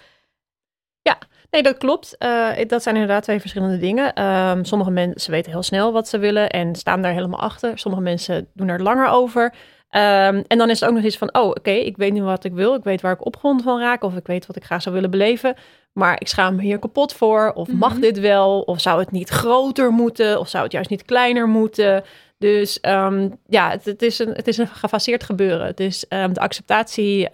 Nee, 1.51 1.63
dat 1.63 1.77
klopt. 1.79 2.17
Eh, 2.19 2.49
dat 2.67 2.83
zijn 2.83 2.95
inderdaad 2.95 3.23
twee 3.23 3.41
verschillende 3.41 3.79
dingen. 3.79 4.15
Ehm, 4.15 4.65
sommige 4.65 4.91
mensen 4.91 5.31
weten 5.31 5.53
heel 5.53 5.63
snel 5.63 5.93
wat 5.93 6.09
ze 6.09 6.19
willen 6.19 6.51
en 6.51 6.75
staan 6.75 7.03
daar 7.03 7.13
helemaal 7.13 7.41
achter. 7.41 7.79
Sommige 7.79 8.03
mensen 8.03 8.49
doen 8.55 8.69
er 8.69 8.83
langer 8.83 9.09
over. 9.09 9.55
Ehm, 9.91 10.43
en 10.47 10.59
dan 10.59 10.71
is 10.71 10.81
het 10.81 10.89
ook 10.89 10.95
nog 10.95 11.05
iets 11.05 11.19
van, 11.19 11.35
oh, 11.35 11.47
oké, 11.49 11.71
ik 11.71 11.97
weet 11.97 12.13
nu 12.13 12.23
wat 12.23 12.45
ik 12.45 12.53
wil. 12.53 12.75
Ik 12.75 12.85
weet 12.85 13.01
waar 13.01 13.13
ik 13.13 13.27
opgewonden 13.27 13.65
van 13.65 13.81
raak. 13.81 14.03
Of 14.03 14.17
ik 14.17 14.27
weet 14.27 14.47
wat 14.47 14.57
ik 14.57 14.65
graag 14.65 14.83
zou 14.83 14.95
willen 14.95 15.11
beleven. 15.11 15.55
Maar 15.93 16.21
ik 16.21 16.29
schaam 16.29 16.55
me 16.57 16.63
hier 16.63 16.79
kapot 16.79 17.13
voor. 17.13 17.53
Of 17.55 17.69
mag 17.73 17.93
Mhm. 17.93 18.01
dit 18.01 18.19
wel? 18.21 18.61
Of 18.61 18.81
zou 18.81 19.01
het 19.01 19.11
niet 19.11 19.29
groter 19.29 19.91
moeten? 19.91 20.39
Of 20.41 20.49
zou 20.49 20.63
het 20.65 20.73
juist 20.73 20.91
niet 20.91 21.05
kleiner 21.05 21.49
moeten? 21.49 22.03
Dus 22.39 22.81
ehm, 22.81 23.29
ja, 23.47 23.71
het, 23.71 23.85
het, 23.85 24.03
is 24.03 24.19
een, 24.19 24.33
het 24.33 24.49
is 24.49 24.59
een 24.59 24.67
gefaseerd 24.69 25.25
gebeuren. 25.25 25.77
Dus 25.77 26.05
de 26.09 26.31
acceptatie 26.41 27.29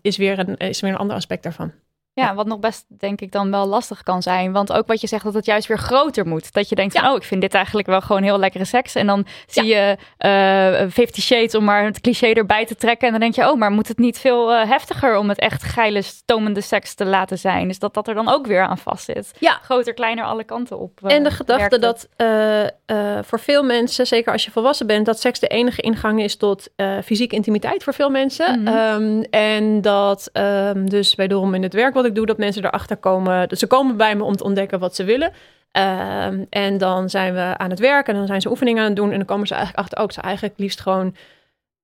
is, 0.00 0.16
weer 0.16 0.38
een, 0.38 0.56
is 0.56 0.80
weer 0.80 0.90
een 0.90 0.96
ander 0.98 1.16
aspect 1.16 1.42
daarvan. 1.42 1.72
Ja, 2.14 2.34
wat 2.34 2.46
nog 2.46 2.58
best 2.58 2.84
denk 2.88 3.20
ik 3.20 3.32
dan 3.32 3.50
wel 3.50 3.66
lastig 3.66 4.02
kan 4.02 4.22
zijn. 4.22 4.52
Want 4.52 4.72
ook 4.72 4.86
wat 4.86 5.00
je 5.00 5.06
zegt 5.06 5.24
dat 5.24 5.34
het 5.34 5.44
juist 5.44 5.68
weer 5.68 5.78
groter 5.78 6.26
moet. 6.26 6.52
Dat 6.52 6.68
je 6.68 6.74
denkt 6.74 6.92
van, 6.92 7.02
Ja. 7.02 7.10
oh, 7.10 7.16
ik 7.16 7.22
vind 7.22 7.40
dit 7.40 7.54
eigenlijk 7.54 7.86
wel 7.88 8.00
gewoon 8.00 8.22
heel 8.22 8.38
lekkere 8.38 8.64
seks. 8.64 8.94
En 8.94 9.06
dan 9.06 9.26
zie 9.46 9.64
je 9.64 9.96
eh 10.18 10.90
Fifty 10.90 11.20
Shades 11.20 11.54
om 11.54 11.64
maar 11.64 11.84
het 11.84 12.00
cliché 12.00 12.26
erbij 12.32 12.66
te 12.66 12.74
trekken. 12.74 13.06
En 13.06 13.12
dan 13.12 13.20
denk 13.20 13.34
je, 13.34 13.50
oh, 13.50 13.58
maar 13.58 13.70
moet 13.70 13.88
het 13.88 13.98
niet 13.98 14.18
veel 14.18 14.52
eh, 14.52 14.68
heftiger 14.68 15.16
om 15.16 15.28
het 15.28 15.38
echt 15.38 15.62
geile, 15.62 16.02
stomende 16.02 16.60
seks 16.60 16.94
te 16.94 17.04
laten 17.04 17.38
zijn? 17.38 17.68
Dus 17.68 17.78
dat 17.78 17.94
dat 17.94 18.08
er 18.08 18.14
dan 18.14 18.28
ook 18.28 18.46
weer 18.46 18.62
aan 18.66 18.78
vast 18.78 19.04
zit. 19.04 19.32
Ja. 19.38 19.58
Groter, 19.62 19.94
kleiner, 19.94 20.24
alle 20.24 20.44
kanten 20.44 20.78
op. 20.78 20.98
eh, 21.02 21.14
En 21.16 21.22
de 21.22 21.30
gedachte 21.30 21.78
dat 21.78 22.08
voor 23.26 23.40
veel 23.40 23.62
mensen, 23.62 24.06
zeker 24.06 24.32
als 24.32 24.44
je 24.44 24.50
volwassen 24.50 24.86
bent, 24.86 25.06
dat 25.06 25.20
seks 25.20 25.38
de 25.38 25.46
enige 25.46 25.80
ingang 25.82 26.22
is 26.22 26.36
tot 26.36 26.68
fysieke 27.04 27.34
intimiteit 27.34 27.82
voor 27.84 27.94
veel 27.94 28.10
mensen. 28.10 28.62
Mhm. 28.62 28.74
Ehm, 28.74 29.22
en 29.30 29.80
dat 29.80 30.30
um, 30.32 30.90
dus 30.90 31.14
bij 31.14 31.26
Dorum 31.26 31.54
in 31.54 31.62
het 31.62 31.74
werk 31.74 31.94
wat 32.02 32.10
ik 32.10 32.16
doe, 32.16 32.26
dat 32.26 32.38
mensen 32.38 32.64
erachter 32.64 32.96
komen. 32.96 33.48
Dus 33.48 33.58
ze 33.58 33.66
komen 33.66 33.96
bij 33.96 34.16
me 34.16 34.22
om 34.24 34.36
te 34.36 34.44
ontdekken 34.44 34.78
wat 34.78 34.94
ze 34.94 35.04
willen. 35.04 35.32
Um, 35.78 36.46
en 36.50 36.78
dan 36.78 37.10
zijn 37.10 37.34
we 37.34 37.54
aan 37.56 37.70
het 37.70 37.78
werk 37.78 38.08
en 38.08 38.14
dan 38.14 38.26
zijn 38.26 38.40
ze 38.40 38.50
oefeningen 38.50 38.80
aan 38.82 38.88
het 38.88 38.96
doen. 38.96 39.10
En 39.10 39.16
dan 39.16 39.26
komen 39.26 39.46
ze 39.46 39.54
eigenlijk 39.54 39.84
achter 39.84 39.98
ook. 40.02 40.12
ze 40.12 40.20
eigenlijk 40.20 40.54
liefst 40.58 40.80
gewoon 40.80 41.14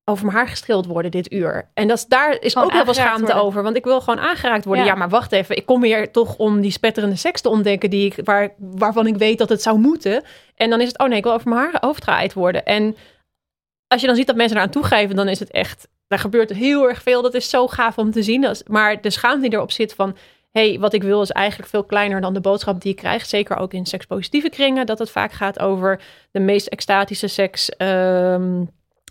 over 0.05 0.25
mijn 0.25 0.37
haar 0.37 0.49
gestreeld 0.49 0.87
worden 0.87 1.11
dit 1.11 1.33
uur. 1.33 1.69
En 1.75 1.89
dat, 1.89 1.97
is- 1.99 2.07
daar 2.07 2.37
is 2.41 2.53
Gewoon 2.53 2.69
ook 2.69 2.75
heel 2.75 2.85
veel 2.85 2.95
schaamte 2.95 3.21
worden. 3.23 3.43
over. 3.43 3.63
Want 3.63 3.77
ik 3.77 3.85
wil 3.85 4.01
gewoon 4.01 4.21
aangeraakt 4.21 4.65
worden. 4.65 4.85
Ja. 4.85 4.91
Ja. 4.91 4.99
maar 4.99 5.09
wacht 5.09 5.33
even. 5.33 5.57
Ik 5.57 5.67
kom 5.67 5.83
hier 5.83 6.11
toch 6.13 6.37
om 6.37 6.61
die 6.61 6.71
spetterende 6.71 7.17
seks 7.17 7.41
te 7.41 7.49
ontdekken... 7.49 7.91
Die 7.91 8.07
ik, 8.07 8.25
waar, 8.25 8.55
waarvan 8.59 9.07
ik 9.07 9.17
weet 9.17 9.39
dat 9.39 9.49
het 9.49 9.63
zou 9.63 9.79
moeten. 9.79 10.23
En 10.55 10.71
dan 10.71 10.81
is 10.81 10.89
het, 10.89 10.99
oh 10.99 11.09
nee, 11.09 11.19
ik 11.19 11.25
wil 11.25 11.33
over 11.33 11.49
mijn 11.49 11.61
haar 11.61 11.83
overgedraaid 11.83 12.33
worden. 12.33 12.65
En 12.65 12.97
als 13.89 14.01
je 14.01 14.07
dan 14.07 14.17
ziet 14.17 14.27
dat 14.27 14.37
mensen 14.37 14.57
eraan 14.57 14.71
toegeven... 14.71 15.17
dan 15.17 15.29
is 15.29 15.39
het 15.41 15.51
echt, 15.51 15.89
daar 16.09 16.19
gebeurt 16.19 16.51
heel 16.51 16.89
erg 16.89 17.03
veel. 17.03 17.23
Dat 17.23 17.35
is 17.35 17.51
zo 17.51 17.67
gaaf 17.67 17.99
om 17.99 18.11
te 18.11 18.23
zien. 18.23 18.57
Maar 18.67 19.01
de 19.01 19.11
schaamte 19.11 19.41
die 19.41 19.53
erop 19.53 19.73
zit 19.73 19.95
van... 19.95 20.17
hey, 20.51 20.79
wat 20.79 20.93
ik 20.93 21.03
wil 21.03 21.23
is 21.23 21.31
eigenlijk 21.31 21.69
veel 21.69 21.85
kleiner 21.85 22.21
dan 22.21 22.35
de 22.35 22.41
boodschap 22.41 22.81
die 22.81 22.91
je 22.91 22.97
krijgt. 22.97 23.29
Zeker 23.29 23.57
ook 23.57 23.73
in 23.73 23.87
sekspositieve 23.87 24.49
kringen. 24.49 24.87
Dat 24.87 24.99
het 24.99 25.11
vaak 25.11 25.33
gaat 25.33 25.59
over 25.59 26.01
de 26.31 26.41
meest 26.41 26.67
extatische 26.67 27.29
seks... 27.29 27.69
ehm, 27.69 28.63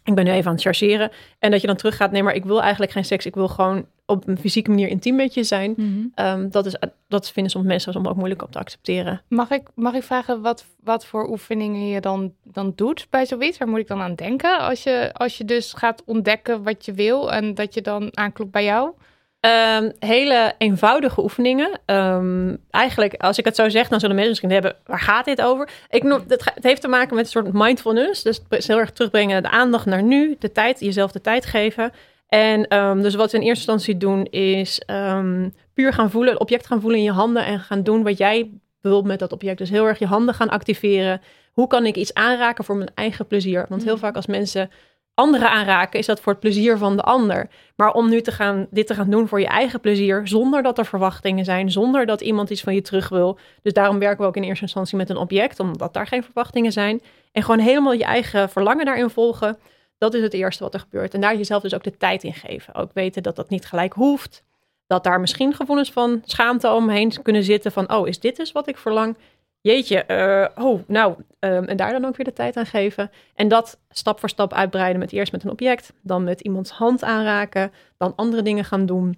ik 0.04 0.16
ben 0.16 0.26
nu 0.26 0.32
even 0.32 0.48
aan 0.48 0.54
het 0.54 0.62
chargeren. 0.62 1.12
En 1.40 1.52
dat 1.52 1.62
je 1.62 1.68
dan 1.68 1.76
teruggaat, 1.76 2.12
nee, 2.12 2.24
maar 2.24 2.36
ik 2.36 2.46
wil 2.46 2.62
eigenlijk 2.62 2.92
geen 2.92 3.06
seks. 3.06 3.26
Ik 3.26 3.36
wil 3.36 3.48
gewoon 3.48 3.86
op 4.08 4.28
een 4.28 4.38
fysieke 4.38 4.70
manier 4.70 4.88
intiem 4.88 5.16
met 5.16 5.34
je 5.34 5.44
zijn. 5.44 5.76
Ehm, 6.16 6.50
dat, 6.50 6.66
is, 6.66 6.76
dat 7.08 7.32
vinden 7.32 7.52
soms 7.52 7.66
mensen 7.66 7.94
soms 7.94 8.08
ook 8.08 8.16
moeilijk 8.16 8.44
om 8.44 8.52
te 8.52 8.60
accepteren. 8.60 9.22
Mag 9.28 9.52
ik, 9.52 9.68
mag 9.76 9.94
ik 9.94 10.04
vragen 10.04 10.42
wat, 10.42 10.66
wat 10.84 11.06
voor 11.06 11.30
oefeningen 11.30 11.88
je 11.88 12.02
dan, 12.02 12.34
dan 12.44 12.74
doet 12.76 13.08
bij 13.10 13.26
zoiets? 13.26 13.58
Waar 13.58 13.68
moet 13.68 13.80
ik 13.80 13.88
dan 13.88 14.02
aan 14.02 14.16
denken 14.16 14.60
als 14.60 14.84
je, 14.84 15.10
als 15.14 15.38
je 15.38 15.46
dus 15.46 15.74
gaat 15.74 16.04
ontdekken 16.06 16.64
wat 16.64 16.86
je 16.86 16.94
wil 16.94 17.32
en 17.32 17.54
dat 17.54 17.74
je 17.74 17.82
dan 17.82 18.18
aanklopt 18.18 18.52
bij 18.52 18.64
jou? 18.64 18.94
Ehm, 19.40 19.92
hele 20.00 20.54
eenvoudige 20.58 21.22
oefeningen. 21.22 21.80
Ehm, 21.86 22.56
eigenlijk, 22.70 23.14
als 23.14 23.38
ik 23.38 23.46
het 23.46 23.56
zo 23.56 23.70
zeg, 23.70 23.88
dan 23.88 24.00
zullen 24.00 24.16
mensen 24.16 24.32
misschien 24.32 24.52
hebben, 24.52 24.76
waar 24.86 25.00
gaat 25.00 25.26
dit 25.26 25.42
over? 25.42 25.70
Ik 25.90 26.04
noem, 26.04 26.24
het, 26.28 26.52
het 26.54 26.64
heeft 26.64 26.82
te 26.82 26.88
maken 26.88 27.16
met 27.16 27.26
een 27.26 27.32
soort 27.32 27.54
mindfulness. 27.54 28.24
Dus 28.24 28.42
heel 28.50 28.80
erg 28.80 28.92
terugbrengen, 28.92 29.44
de 29.44 29.50
aandacht 29.50 29.86
naar 29.86 30.04
nu, 30.04 30.36
de 30.40 30.52
tijd, 30.52 30.80
jezelf 30.80 31.12
de 31.12 31.22
tijd 31.22 31.46
geven. 31.46 31.92
En 32.28 32.68
ehm, 32.68 33.02
dus 33.02 33.16
wat 33.16 33.32
we 33.32 33.38
in 33.38 33.44
eerste 33.44 33.72
instantie 33.72 33.98
doen, 33.98 34.26
is 34.26 34.80
ehm, 34.80 35.50
puur 35.74 35.94
gaan 35.94 36.12
voelen, 36.12 36.32
het 36.32 36.42
object 36.42 36.68
gaan 36.68 36.82
voelen 36.82 37.00
in 37.00 37.06
je 37.06 37.12
handen 37.12 37.46
en 37.46 37.60
gaan 37.60 37.84
doen 37.84 38.04
wat 38.04 38.18
jij 38.18 38.52
wil 38.82 39.02
met 39.02 39.20
dat 39.20 39.32
object. 39.32 39.58
Dus 39.58 39.70
heel 39.70 39.86
erg 39.86 40.00
je 40.00 40.06
handen 40.06 40.36
gaan 40.36 40.50
activeren. 40.50 41.22
Hoe 41.52 41.68
kan 41.68 41.86
ik 41.86 41.96
iets 41.96 42.14
aanraken 42.14 42.64
voor 42.64 42.76
mijn 42.76 42.92
eigen 42.96 43.28
plezier? 43.28 43.66
Want 43.70 43.84
heel 43.84 43.98
vaak 43.98 44.16
als 44.16 44.26
mensen 44.26 44.70
anderen 45.18 45.50
aanraken, 45.50 46.00
is 46.00 46.06
dat 46.06 46.20
voor 46.20 46.32
het 46.32 46.42
plezier 46.42 46.78
van 46.78 46.96
de 46.96 47.02
ander. 47.02 47.50
Maar 47.76 47.94
om 47.94 48.10
nu 48.10 48.22
te 48.22 48.32
gaan, 48.32 48.68
dit 48.70 48.88
te 48.88 48.94
gaan 48.94 49.10
doen 49.10 49.28
voor 49.28 49.40
je 49.40 49.48
eigen 49.48 49.80
plezier, 49.80 50.28
zonder 50.28 50.64
dat 50.64 50.78
er 50.78 50.86
verwachtingen 50.86 51.46
zijn, 51.46 51.72
zonder 51.72 52.06
dat 52.06 52.22
iemand 52.22 52.50
iets 52.50 52.62
van 52.62 52.74
je 52.74 52.82
terug 52.82 53.10
wil. 53.10 53.38
Dus 53.62 53.74
daarom 53.74 54.00
werken 54.00 54.22
we 54.22 54.28
ook 54.28 54.36
in 54.36 54.44
eerste 54.44 54.64
instantie 54.64 54.98
met 54.98 55.10
een 55.10 55.18
object, 55.18 55.60
omdat 55.60 55.94
daar 55.94 56.08
geen 56.08 56.24
verwachtingen 56.24 56.72
zijn. 56.72 57.02
En 57.32 57.44
gewoon 57.44 57.60
helemaal 57.60 57.94
je 57.94 58.04
eigen 58.04 58.50
verlangen 58.50 58.86
daarin 58.86 59.10
volgen. 59.10 59.58
Dat 59.98 60.14
is 60.14 60.22
het 60.22 60.34
eerste 60.34 60.64
wat 60.64 60.74
er 60.74 60.80
gebeurt. 60.80 61.14
En 61.14 61.22
daar 61.22 61.36
jezelf 61.36 61.62
dus 61.62 61.74
ook 61.74 61.84
de 61.84 61.98
tijd 61.98 62.24
in 62.24 62.34
geven. 62.34 62.76
Ook 62.76 62.92
weten 62.94 63.24
dat 63.24 63.36
dat 63.36 63.50
niet 63.50 63.66
gelijk 63.66 63.94
hoeft. 63.94 64.44
Dat 64.88 65.04
daar 65.04 65.20
misschien 65.20 65.54
gevoelens 65.54 65.92
van 65.92 66.22
schaamte 66.26 66.72
omheen 66.72 67.22
kunnen 67.22 67.44
zitten. 67.44 67.72
Van, 67.72 67.94
oh, 67.94 68.08
is 68.08 68.20
dit 68.20 68.36
dus 68.36 68.52
wat 68.52 68.68
ik 68.68 68.78
verlang? 68.78 69.18
Jeetje, 69.62 70.04
eh, 70.04 70.66
oh, 70.66 70.82
nou, 70.88 71.16
ehm, 71.40 71.64
en 71.64 71.78
daar 71.78 71.92
dan 71.92 72.06
ook 72.06 72.16
weer 72.16 72.26
de 72.26 72.34
tijd 72.34 72.58
aan 72.58 72.66
geven. 72.66 73.12
En 73.36 73.48
dat 73.48 73.80
stap 73.90 74.20
voor 74.20 74.30
stap 74.30 74.54
uitbreiden 74.54 75.00
met 75.00 75.12
eerst 75.12 75.32
met 75.32 75.44
een 75.44 75.50
object, 75.50 75.94
dan 76.02 76.24
met 76.24 76.42
iemands 76.42 76.72
hand 76.72 77.04
aanraken, 77.04 77.72
dan 77.98 78.14
andere 78.16 78.42
dingen 78.42 78.66
gaan 78.66 78.86
doen. 78.86 79.18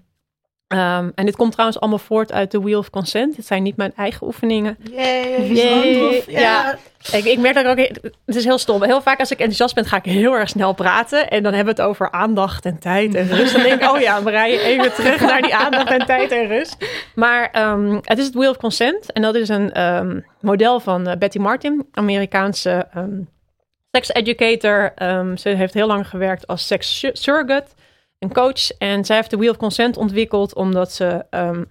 Ehm, 0.69 1.09
en 1.15 1.25
dit 1.25 1.35
komt 1.35 1.51
trouwens 1.51 1.79
allemaal 1.79 1.99
voort 1.99 2.31
uit 2.31 2.51
de 2.51 2.59
Wheel 2.61 2.79
of 2.79 2.89
Consent. 2.89 3.35
Dit 3.35 3.45
zijn 3.45 3.63
niet 3.63 3.75
mijn 3.77 3.93
eigen 3.95 4.27
oefeningen. 4.27 4.77
Yay. 4.91 6.23
Ja. 6.27 6.39
Ja. 6.39 6.77
Ik, 7.11 7.23
ik 7.25 7.39
merk 7.39 7.53
dat 7.55 7.63
ik 7.65 7.69
ook, 7.71 8.01
het 8.25 8.35
is 8.35 8.43
heel 8.43 8.57
stom. 8.57 8.83
Heel 8.83 9.01
vaak 9.01 9.19
als 9.19 9.31
ik 9.31 9.37
enthousiast 9.37 9.75
ben, 9.75 9.85
ga 9.85 9.97
ik 9.97 10.03
heel 10.05 10.33
erg 10.37 10.49
snel 10.49 10.73
praten. 10.73 11.29
En 11.29 11.43
dan 11.43 11.53
hebben 11.53 11.75
we 11.75 11.81
het 11.81 11.89
over 11.89 12.11
aandacht 12.11 12.65
en 12.65 12.79
tijd 12.79 13.15
en 13.15 13.27
rust. 13.27 13.53
Dan 13.53 13.61
denk 13.63 13.81
ik, 13.81 13.89
oh 13.91 13.99
ja, 13.99 14.19
Marije, 14.19 14.59
even 14.59 14.93
terug 14.93 15.19
naar 15.21 15.41
die 15.41 15.55
aandacht 15.55 15.91
en 15.91 16.05
tijd 16.05 16.31
en 16.31 16.47
rust. 16.47 16.77
Maar 17.15 17.49
ehm, 17.51 17.99
het 18.03 18.17
is 18.17 18.25
het 18.25 18.33
Wheel 18.35 18.49
of 18.49 18.57
Consent. 18.57 19.11
En 19.11 19.21
dat 19.21 19.35
is 19.35 19.49
een 19.49 19.71
ehm, 19.71 20.19
model 20.41 20.79
van 20.79 21.07
eh, 21.07 21.17
Betty 21.17 21.37
Martin, 21.37 21.85
Amerikaanse 21.93 22.87
ehm 22.93 23.19
sex 23.91 24.09
educator. 24.13 24.91
Ehm, 24.95 25.35
ze 25.35 25.49
heeft 25.49 25.73
heel 25.73 25.87
lang 25.87 26.07
gewerkt 26.07 26.47
als 26.47 26.67
sex 26.67 26.99
su- 26.99 27.09
surrogate 27.13 27.71
en 28.19 28.33
coach. 28.33 28.71
En 28.77 29.05
zij 29.05 29.15
heeft 29.15 29.29
de 29.29 29.37
Wheel 29.37 29.51
of 29.51 29.57
Consent 29.57 29.97
ontwikkeld 29.97 30.55
omdat 30.55 30.91
ze 30.91 31.25
ehm, 31.29 31.63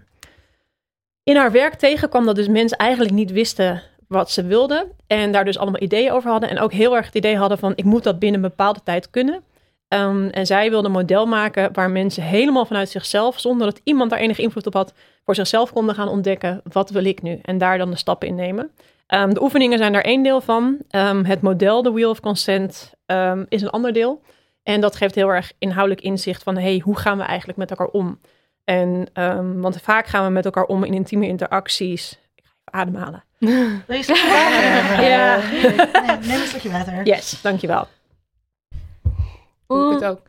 in 1.22 1.36
haar 1.36 1.52
werk 1.52 1.74
tegenkwam 1.74 2.26
dat 2.26 2.36
dus 2.36 2.48
mensen 2.48 2.78
eigenlijk 2.78 3.14
niet 3.14 3.30
wisten 3.30 3.82
wat 4.08 4.30
ze 4.30 4.44
wilden. 4.44 4.92
En 5.06 5.32
daar 5.32 5.44
dus 5.44 5.58
allemaal 5.58 5.82
ideeën 5.82 6.12
over 6.12 6.30
hadden. 6.30 6.48
En 6.48 6.60
ook 6.60 6.72
heel 6.72 6.96
erg 6.96 7.06
het 7.06 7.14
idee 7.14 7.36
hadden 7.36 7.58
van 7.58 7.72
ik 7.74 7.84
moet 7.84 8.04
dat 8.04 8.18
binnen 8.18 8.42
een 8.42 8.48
bepaalde 8.48 8.80
tijd 8.84 9.10
kunnen. 9.10 9.42
Ehm, 9.88 10.28
en 10.28 10.46
zij 10.46 10.70
wilde 10.70 10.86
een 10.86 10.92
model 10.92 11.26
maken 11.26 11.72
waar 11.72 11.90
mensen 11.90 12.22
helemaal 12.22 12.66
vanuit 12.66 12.88
zichzelf, 12.88 13.40
zonder 13.40 13.66
dat 13.66 13.80
iemand 13.84 14.10
daar 14.10 14.18
enige 14.18 14.42
invloed 14.42 14.66
op 14.66 14.74
had, 14.74 14.94
voor 15.24 15.34
zichzelf 15.34 15.72
konden 15.72 15.94
gaan 15.94 16.08
ontdekken 16.08 16.60
wat 16.72 16.90
wil 16.90 17.04
ik 17.04 17.22
nu. 17.22 17.38
En 17.42 17.58
daar 17.58 17.78
dan 17.78 17.90
de 17.90 17.96
stappen 17.96 18.28
in 18.28 18.34
nemen. 18.34 18.70
Ehm, 19.06 19.32
de 19.32 19.42
oefeningen 19.42 19.78
zijn 19.78 19.92
daar 19.92 20.02
één 20.02 20.22
deel 20.22 20.40
van. 20.40 20.78
Het 21.22 21.40
model, 21.40 21.82
de 21.82 21.92
Wheel 21.92 22.10
of 22.10 22.20
Consent, 22.20 22.92
is 23.48 23.62
een 23.62 23.70
ander 23.70 23.92
deel. 23.92 24.20
En 24.68 24.80
dat 24.80 24.96
geeft 24.96 25.14
heel 25.14 25.28
erg 25.28 25.52
inhoudelijk 25.58 26.00
inzicht 26.00 26.42
van 26.42 26.56
hey, 26.56 26.80
hoe 26.84 26.98
gaan 26.98 27.18
we 27.18 27.24
eigenlijk 27.24 27.58
met 27.58 27.70
elkaar 27.70 27.86
om? 27.86 28.20
En 28.64 29.06
ehm, 29.12 29.60
want 29.60 29.80
vaak 29.82 30.06
gaan 30.06 30.24
we 30.24 30.30
met 30.30 30.44
elkaar 30.44 30.64
om 30.64 30.84
in 30.84 30.94
intieme 30.94 31.26
interacties. 31.26 32.18
Ik 32.34 32.44
ga 32.44 32.50
even 32.50 32.72
ademhalen. 32.80 33.24
Wil 33.86 33.96
je 33.96 33.98
een 33.98 34.04
slokje 34.04 34.28
water 34.28 34.72
hebben? 34.72 35.06
Ja. 35.06 35.36
Eh, 35.92 36.26
Neem, 36.26 36.40
een 36.40 36.46
slokje 36.46 36.70
water. 36.70 37.04
Yes, 37.06 37.40
dankjewel. 37.42 37.88
Doe 39.66 39.94
ik 39.94 40.00
het 40.00 40.10
ook. 40.10 40.20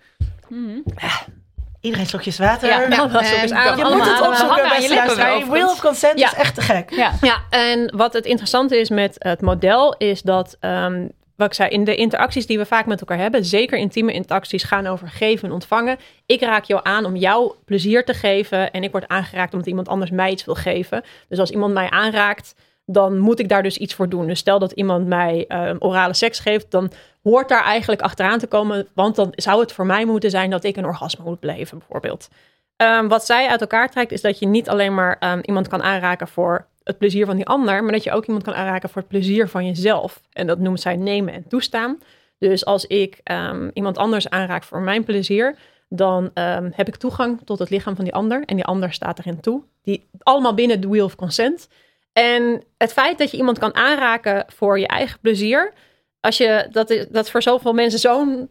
Iedereen 1.81 2.05
slokjes 2.05 2.37
water. 2.37 2.69
Ja, 2.69 2.83
En 2.83 2.91
eens 2.91 3.49
je 3.77 3.85
moet 3.95 4.05
het 4.05 4.27
opzoeken, 4.27 4.69
aan 4.71 4.81
je 4.81 4.89
lippen 4.89 5.49
Wheel 5.49 5.69
of 5.69 5.81
Consent 5.81 6.19
Ja. 6.19 6.27
is 6.27 6.33
echt 6.37 6.55
te 6.55 6.61
gek. 6.61 6.89
Ja. 6.89 7.11
Ja, 7.21 7.37
en 7.49 7.95
wat 7.95 8.13
het 8.13 8.25
interessante 8.25 8.79
is 8.79 8.89
met 8.89 9.15
het 9.17 9.41
model 9.41 9.95
is 9.97 10.21
dat, 10.21 10.57
ehm, 10.59 11.07
wat 11.39 11.47
ik 11.47 11.53
zei, 11.53 11.69
in 11.69 11.83
de 11.83 11.95
interacties 11.95 12.45
die 12.45 12.57
we 12.57 12.65
vaak 12.65 12.85
met 12.85 12.99
elkaar 12.99 13.17
hebben, 13.17 13.45
zeker 13.45 13.77
intieme 13.77 14.11
interacties 14.11 14.63
gaan 14.63 14.87
over 14.87 15.07
geven 15.07 15.47
en 15.47 15.53
ontvangen. 15.53 15.97
Ik 16.25 16.41
raak 16.41 16.63
jou 16.63 16.81
aan 16.83 17.05
om 17.05 17.15
jou 17.15 17.53
plezier 17.65 18.05
te 18.05 18.13
geven 18.13 18.71
en 18.71 18.83
ik 18.83 18.91
word 18.91 19.07
aangeraakt 19.07 19.53
omdat 19.53 19.67
iemand 19.67 19.87
anders 19.87 20.11
mij 20.11 20.31
iets 20.31 20.45
wil 20.45 20.55
geven. 20.55 21.03
Dus 21.27 21.39
als 21.39 21.51
iemand 21.51 21.73
mij 21.73 21.89
aanraakt, 21.89 22.55
dan 22.85 23.17
moet 23.17 23.39
ik 23.39 23.49
daar 23.49 23.63
dus 23.63 23.77
iets 23.77 23.93
voor 23.93 24.09
doen. 24.09 24.27
Dus 24.27 24.39
stel 24.39 24.59
dat 24.59 24.71
iemand 24.71 25.07
mij 25.07 25.45
ehm, 25.47 25.75
orale 25.79 26.13
seks 26.13 26.39
geeft, 26.39 26.71
dan 26.71 26.91
hoort 27.23 27.49
daar 27.49 27.63
eigenlijk 27.63 28.01
achteraan 28.01 28.39
te 28.39 28.47
komen, 28.47 28.87
want 28.93 29.15
dan 29.15 29.31
zou 29.35 29.59
het 29.59 29.71
voor 29.71 29.85
mij 29.85 30.05
moeten 30.05 30.29
zijn 30.29 30.49
dat 30.49 30.63
ik 30.63 30.75
een 30.75 30.85
orgasme 30.85 31.23
moet 31.23 31.39
beleven, 31.39 31.77
bijvoorbeeld. 31.77 32.29
Ehm, 32.75 33.07
wat 33.07 33.25
zij 33.25 33.47
uit 33.47 33.61
elkaar 33.61 33.89
trekt, 33.89 34.11
is 34.11 34.21
dat 34.21 34.39
je 34.39 34.47
niet 34.47 34.69
alleen 34.69 34.93
maar 34.93 35.17
ehm, 35.19 35.39
iemand 35.41 35.67
kan 35.67 35.83
aanraken 35.83 36.27
voor 36.27 36.67
het 36.89 36.97
plezier 36.97 37.25
van 37.25 37.35
die 37.35 37.45
ander, 37.45 37.83
maar 37.83 37.91
dat 37.91 38.03
je 38.03 38.11
ook 38.11 38.25
iemand 38.25 38.43
kan 38.43 38.53
aanraken 38.53 38.89
voor 38.89 39.01
het 39.01 39.09
plezier 39.09 39.47
van 39.47 39.65
jezelf. 39.65 40.21
En 40.31 40.47
dat 40.47 40.59
noemt 40.59 40.81
zij 40.81 40.95
nemen 40.95 41.33
en 41.33 41.47
toestaan. 41.47 41.99
Dus 42.37 42.65
als 42.65 42.85
ik 42.85 43.19
ehm, 43.23 43.69
iemand 43.73 43.97
anders 43.97 44.29
aanraak 44.29 44.63
voor 44.63 44.81
mijn 44.81 45.03
plezier, 45.03 45.55
dan 45.89 46.31
ehm, 46.33 46.69
heb 46.73 46.87
ik 46.87 46.95
toegang 46.95 47.41
tot 47.45 47.59
het 47.59 47.69
lichaam 47.69 47.95
van 47.95 48.03
die 48.03 48.13
ander. 48.13 48.43
En 48.45 48.55
die 48.55 48.65
ander 48.65 48.93
staat 48.93 49.19
erin 49.19 49.39
toe. 49.39 49.63
Die, 49.83 50.09
allemaal 50.19 50.53
binnen 50.53 50.81
de 50.81 50.87
Wheel 50.87 51.05
of 51.05 51.15
Consent. 51.15 51.67
En 52.13 52.63
het 52.77 52.93
feit 52.93 53.17
dat 53.17 53.31
je 53.31 53.37
iemand 53.37 53.59
kan 53.59 53.75
aanraken 53.75 54.45
voor 54.47 54.79
je 54.79 54.87
eigen 54.87 55.19
plezier, 55.19 55.73
als 56.19 56.37
je, 56.37 56.67
dat, 56.71 56.89
is, 56.89 57.05
dat 57.09 57.25
is 57.25 57.31
voor 57.31 57.41
zoveel 57.41 57.73
mensen 57.73 57.99
zo'n 57.99 58.49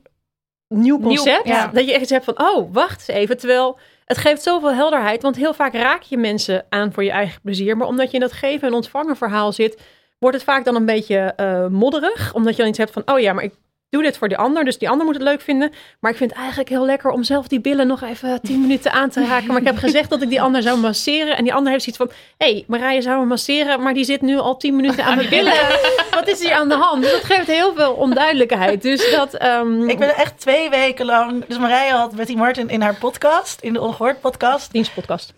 nieuw 0.68 1.00
concept, 1.00 1.48
ja. 1.48 1.66
dat 1.66 1.86
je 1.86 1.92
echt 1.92 2.10
hebt 2.10 2.24
van, 2.24 2.40
oh, 2.40 2.72
wacht 2.72 3.08
eens 3.08 3.18
even. 3.18 3.38
Terwijl 3.38 3.78
het 4.08 4.18
geeft 4.18 4.42
zoveel 4.42 4.72
helderheid, 4.72 5.22
want 5.22 5.36
heel 5.36 5.54
vaak 5.54 5.72
raak 5.72 6.02
je 6.02 6.16
mensen 6.16 6.66
aan 6.68 6.92
voor 6.92 7.04
je 7.04 7.10
eigen 7.10 7.40
plezier. 7.40 7.76
Maar 7.76 7.86
omdat 7.86 8.08
je 8.10 8.14
in 8.14 8.20
dat 8.20 8.32
geven 8.32 8.68
en 8.68 8.74
ontvangen 8.74 9.16
verhaal 9.16 9.52
zit, 9.52 9.82
wordt 10.18 10.36
het 10.36 10.44
vaak 10.44 10.64
dan 10.64 10.74
een 10.74 10.86
beetje 10.86 11.18
eh, 11.18 11.66
modderig. 11.66 12.34
Omdat 12.34 12.52
je 12.52 12.58
dan 12.58 12.68
iets 12.68 12.78
hebt 12.78 12.90
van, 12.90 13.02
oh 13.04 13.20
ja, 13.20 13.32
maar 13.32 13.44
ik 13.44 13.54
doe 13.90 14.02
dit 14.02 14.18
voor 14.18 14.28
die 14.28 14.36
ander, 14.36 14.64
dus 14.64 14.78
die 14.78 14.88
ander 14.90 15.06
moet 15.06 15.14
het 15.14 15.22
leuk 15.24 15.40
vinden. 15.40 15.72
Maar 16.00 16.10
ik 16.10 16.16
vind 16.16 16.30
het 16.30 16.38
eigenlijk 16.38 16.68
heel 16.68 16.84
lekker 16.84 17.10
om 17.10 17.22
zelf 17.22 17.48
die 17.48 17.60
billen 17.60 17.86
nog 17.86 18.02
even 18.02 18.40
tien 18.42 18.60
minuten 18.66 18.92
aan 18.92 19.10
te 19.10 19.26
raken. 19.26 19.46
Maar 19.46 19.56
ik 19.60 19.66
heb 19.66 19.76
gezegd 19.76 20.10
dat 20.10 20.22
ik 20.22 20.28
die 20.28 20.40
ander 20.42 20.62
zou 20.62 20.78
masseren. 20.78 21.36
En 21.36 21.44
die 21.44 21.54
ander 21.54 21.72
heeft 21.72 21.84
zoiets 21.84 22.02
van, 22.02 22.10
hé, 22.46 22.52
hey, 22.52 22.64
Marije 22.66 23.02
zou 23.02 23.20
me 23.20 23.26
masseren, 23.26 23.82
maar 23.82 23.94
die 23.94 24.04
zit 24.04 24.20
nu 24.20 24.36
al 24.38 24.56
tien 24.56 24.76
minuten 24.76 25.04
aan 25.04 25.16
mijn 25.16 25.28
billen. 25.28 25.52
Wat 26.10 26.28
is 26.28 26.42
hier 26.42 26.52
aan 26.54 26.68
de 26.68 26.74
hand? 26.74 27.02
Dus 27.02 27.10
dat 27.12 27.24
geeft 27.24 27.46
heel 27.46 27.74
veel 27.74 27.92
onduidelijkheid. 27.92 28.82
Dus 28.82 29.10
dat... 29.10 29.34
ehm, 29.34 29.88
Ik 29.88 29.98
ben 29.98 30.16
echt 30.16 30.40
twee 30.40 30.70
weken 30.70 31.06
lang... 31.06 31.44
Dus 31.46 31.58
Marije 31.58 31.92
had 31.92 32.16
Betty 32.16 32.34
Martin 32.34 32.68
in 32.68 32.80
haar 32.80 32.94
podcast, 32.94 33.60
in 33.60 33.72
de 33.72 33.80
Ongehoord 33.80 34.20
podcast. 34.20 34.72
Dienstpodcast. 34.72 35.32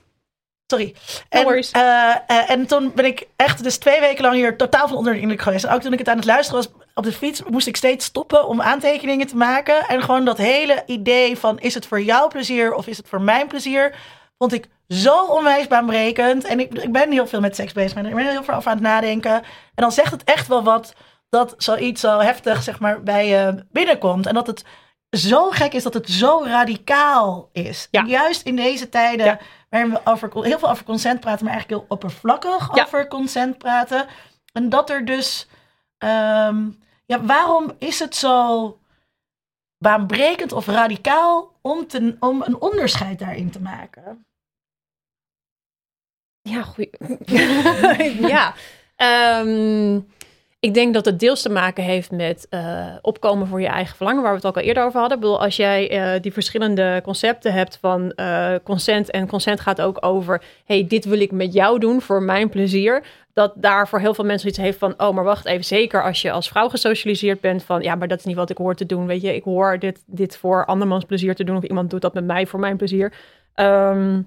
Sorry. 0.71 0.95
No 1.31 1.39
En, 1.39 1.45
worries. 1.45 1.71
eh, 1.71 2.11
eh, 2.27 2.51
en 2.51 2.67
toen 2.67 2.93
ben 2.95 3.05
ik 3.05 3.27
echt 3.37 3.63
dus 3.63 3.77
twee 3.77 4.01
weken 4.01 4.23
lang 4.25 4.35
hier 4.35 4.57
totaal 4.57 4.89
van 4.89 4.97
onder 4.97 5.13
de 5.13 5.21
indruk 5.21 5.41
geweest. 5.43 5.65
En 5.65 5.75
ook 5.75 5.81
toen 5.81 5.93
ik 5.93 5.99
het 5.99 6.09
aan 6.09 6.17
het 6.17 6.25
luisteren 6.27 6.63
was 6.63 6.73
op 6.95 7.05
de 7.05 7.13
fiets, 7.13 7.43
moest 7.43 7.67
ik 7.67 7.77
steeds 7.77 8.05
stoppen 8.05 8.47
om 8.49 8.61
aantekeningen 8.63 9.27
te 9.27 9.37
maken. 9.37 9.87
En 9.89 10.03
gewoon 10.03 10.25
dat 10.25 10.37
hele 10.39 10.83
idee 10.87 11.37
van 11.39 11.59
is 11.59 11.75
het 11.75 11.87
voor 11.87 12.03
jouw 12.03 12.29
plezier 12.29 12.75
of 12.75 12.87
is 12.87 12.97
het 12.97 13.09
voor 13.09 13.21
mijn 13.21 13.47
plezier, 13.47 13.95
vond 14.39 14.53
ik 14.53 14.69
zo 14.89 15.25
onwijs 15.25 15.67
baanbrekend. 15.67 16.45
En 16.45 16.61
ik, 16.61 16.73
ik 16.73 16.93
ben 16.93 17.11
heel 17.13 17.27
veel 17.27 17.41
met 17.41 17.57
seks 17.57 17.73
bezig, 17.73 17.95
maar 17.95 18.05
ik 18.05 18.15
ben 18.15 18.25
er 18.27 18.31
heel 18.31 18.45
veel 18.45 18.55
over 18.55 18.71
aan 18.71 18.77
het 18.77 18.87
nadenken. 18.87 19.33
En 19.35 19.43
dan 19.75 19.93
zegt 19.93 20.11
het 20.11 20.25
echt 20.25 20.47
wel 20.49 20.63
wat 20.63 20.93
dat 21.29 21.55
zoiets 21.57 22.01
zo 22.01 22.19
heftig 22.19 22.63
zeg 22.63 22.79
maar 22.81 23.03
bij 23.03 23.27
je 23.27 23.65
binnenkomt. 23.73 24.27
En 24.27 24.35
dat 24.35 24.47
het 24.47 24.65
zo 25.11 25.51
gek 25.51 25.73
is 25.73 25.83
dat 25.83 25.95
het 25.95 26.09
zo 26.11 26.43
radicaal 26.45 27.49
is. 27.53 27.89
Ja. 27.91 28.05
Juist 28.07 28.43
in 28.43 28.57
deze 28.57 28.89
tijden 28.89 29.27
Ja. 29.27 29.39
Waarin 29.71 29.91
we 29.91 30.01
over, 30.05 30.45
heel 30.45 30.59
veel 30.59 30.71
over 30.71 30.85
consent 30.85 31.21
praten, 31.21 31.45
maar 31.45 31.55
eigenlijk 31.55 31.81
heel 31.83 31.91
oppervlakkig 31.91 32.75
Ja. 32.77 32.83
over 32.85 33.09
consent 33.09 33.59
praten. 33.59 34.07
En 34.53 34.69
dat 34.69 34.91
er 34.91 35.05
dus, 35.05 35.49
ehm, 35.99 36.71
ja, 37.07 37.25
waarom 37.25 37.73
is 37.79 37.99
het 37.99 38.17
zo 38.17 38.79
baanbrekend 39.79 40.53
of 40.53 40.67
radicaal 40.67 41.53
om, 41.61 41.87
te, 41.87 42.17
om 42.21 42.43
een 42.43 42.61
onderscheid 42.61 43.19
daarin 43.19 43.51
te 43.51 43.61
maken? 43.61 44.25
Ja, 46.43 46.63
goeie. 46.63 46.91
ja. 48.35 48.55
Ehm, 48.97 50.01
ik 50.61 50.75
denk 50.75 50.95
dat 50.95 51.05
het 51.05 51.19
deels 51.19 51.43
te 51.43 51.51
maken 51.51 51.85
heeft 51.85 52.11
met 52.11 52.47
eh, 52.51 52.87
opkomen 53.03 53.47
voor 53.47 53.61
je 53.61 53.67
eigen 53.67 53.97
verlangen, 53.97 54.23
waar 54.23 54.31
we 54.31 54.37
het 54.37 54.47
ook 54.47 54.57
al 54.57 54.63
eerder 54.63 54.85
over 54.85 55.01
hadden. 55.01 55.17
Ik 55.19 55.23
bedoel, 55.23 55.43
als 55.43 55.57
jij 55.57 55.91
eh, 55.91 56.21
die 56.21 56.33
verschillende 56.33 57.01
concepten 57.03 57.53
hebt 57.53 57.79
van 57.81 58.13
eh, 58.13 58.55
consent 58.65 59.11
en 59.11 59.27
consent 59.27 59.61
gaat 59.61 59.81
ook 59.81 60.07
over, 60.07 60.43
hey, 60.65 60.87
dit 60.87 61.05
wil 61.05 61.21
ik 61.21 61.33
met 61.33 61.53
jou 61.53 61.79
doen 61.79 62.01
voor 62.01 62.23
mijn 62.23 62.49
plezier. 62.49 63.05
Dat 63.33 63.53
daar 63.57 63.89
voor 63.89 63.99
heel 63.99 64.15
veel 64.15 64.25
mensen 64.25 64.49
iets 64.49 64.59
heeft 64.59 64.79
van, 64.79 64.95
oh, 64.97 65.15
maar 65.15 65.25
wacht 65.25 65.47
even, 65.47 65.65
zeker 65.65 66.03
als 66.03 66.23
je 66.23 66.31
als 66.31 66.49
vrouw 66.49 66.69
gesocialiseerd 66.69 67.41
bent 67.41 67.63
van, 67.63 67.83
ja, 67.83 67.95
maar 67.95 68.09
dat 68.09 68.19
is 68.19 68.25
niet 68.25 68.37
wat 68.37 68.51
ik 68.51 68.57
hoor 68.57 68.75
te 68.75 68.87
doen. 68.87 69.07
Weet 69.07 69.23
je, 69.23 69.35
ik 69.35 69.45
hoor 69.45 69.79
dit, 69.79 70.03
dit 70.07 70.37
voor 70.37 70.65
andermans 70.67 71.05
plezier 71.05 71.35
te 71.35 71.45
doen 71.45 71.57
of 71.57 71.63
iemand 71.63 71.91
doet 71.91 72.01
dat 72.01 72.15
met 72.15 72.25
mij 72.25 72.47
voor 72.47 72.61
mijn 72.61 72.77
plezier. 72.77 73.13
Ehm, 73.55 74.21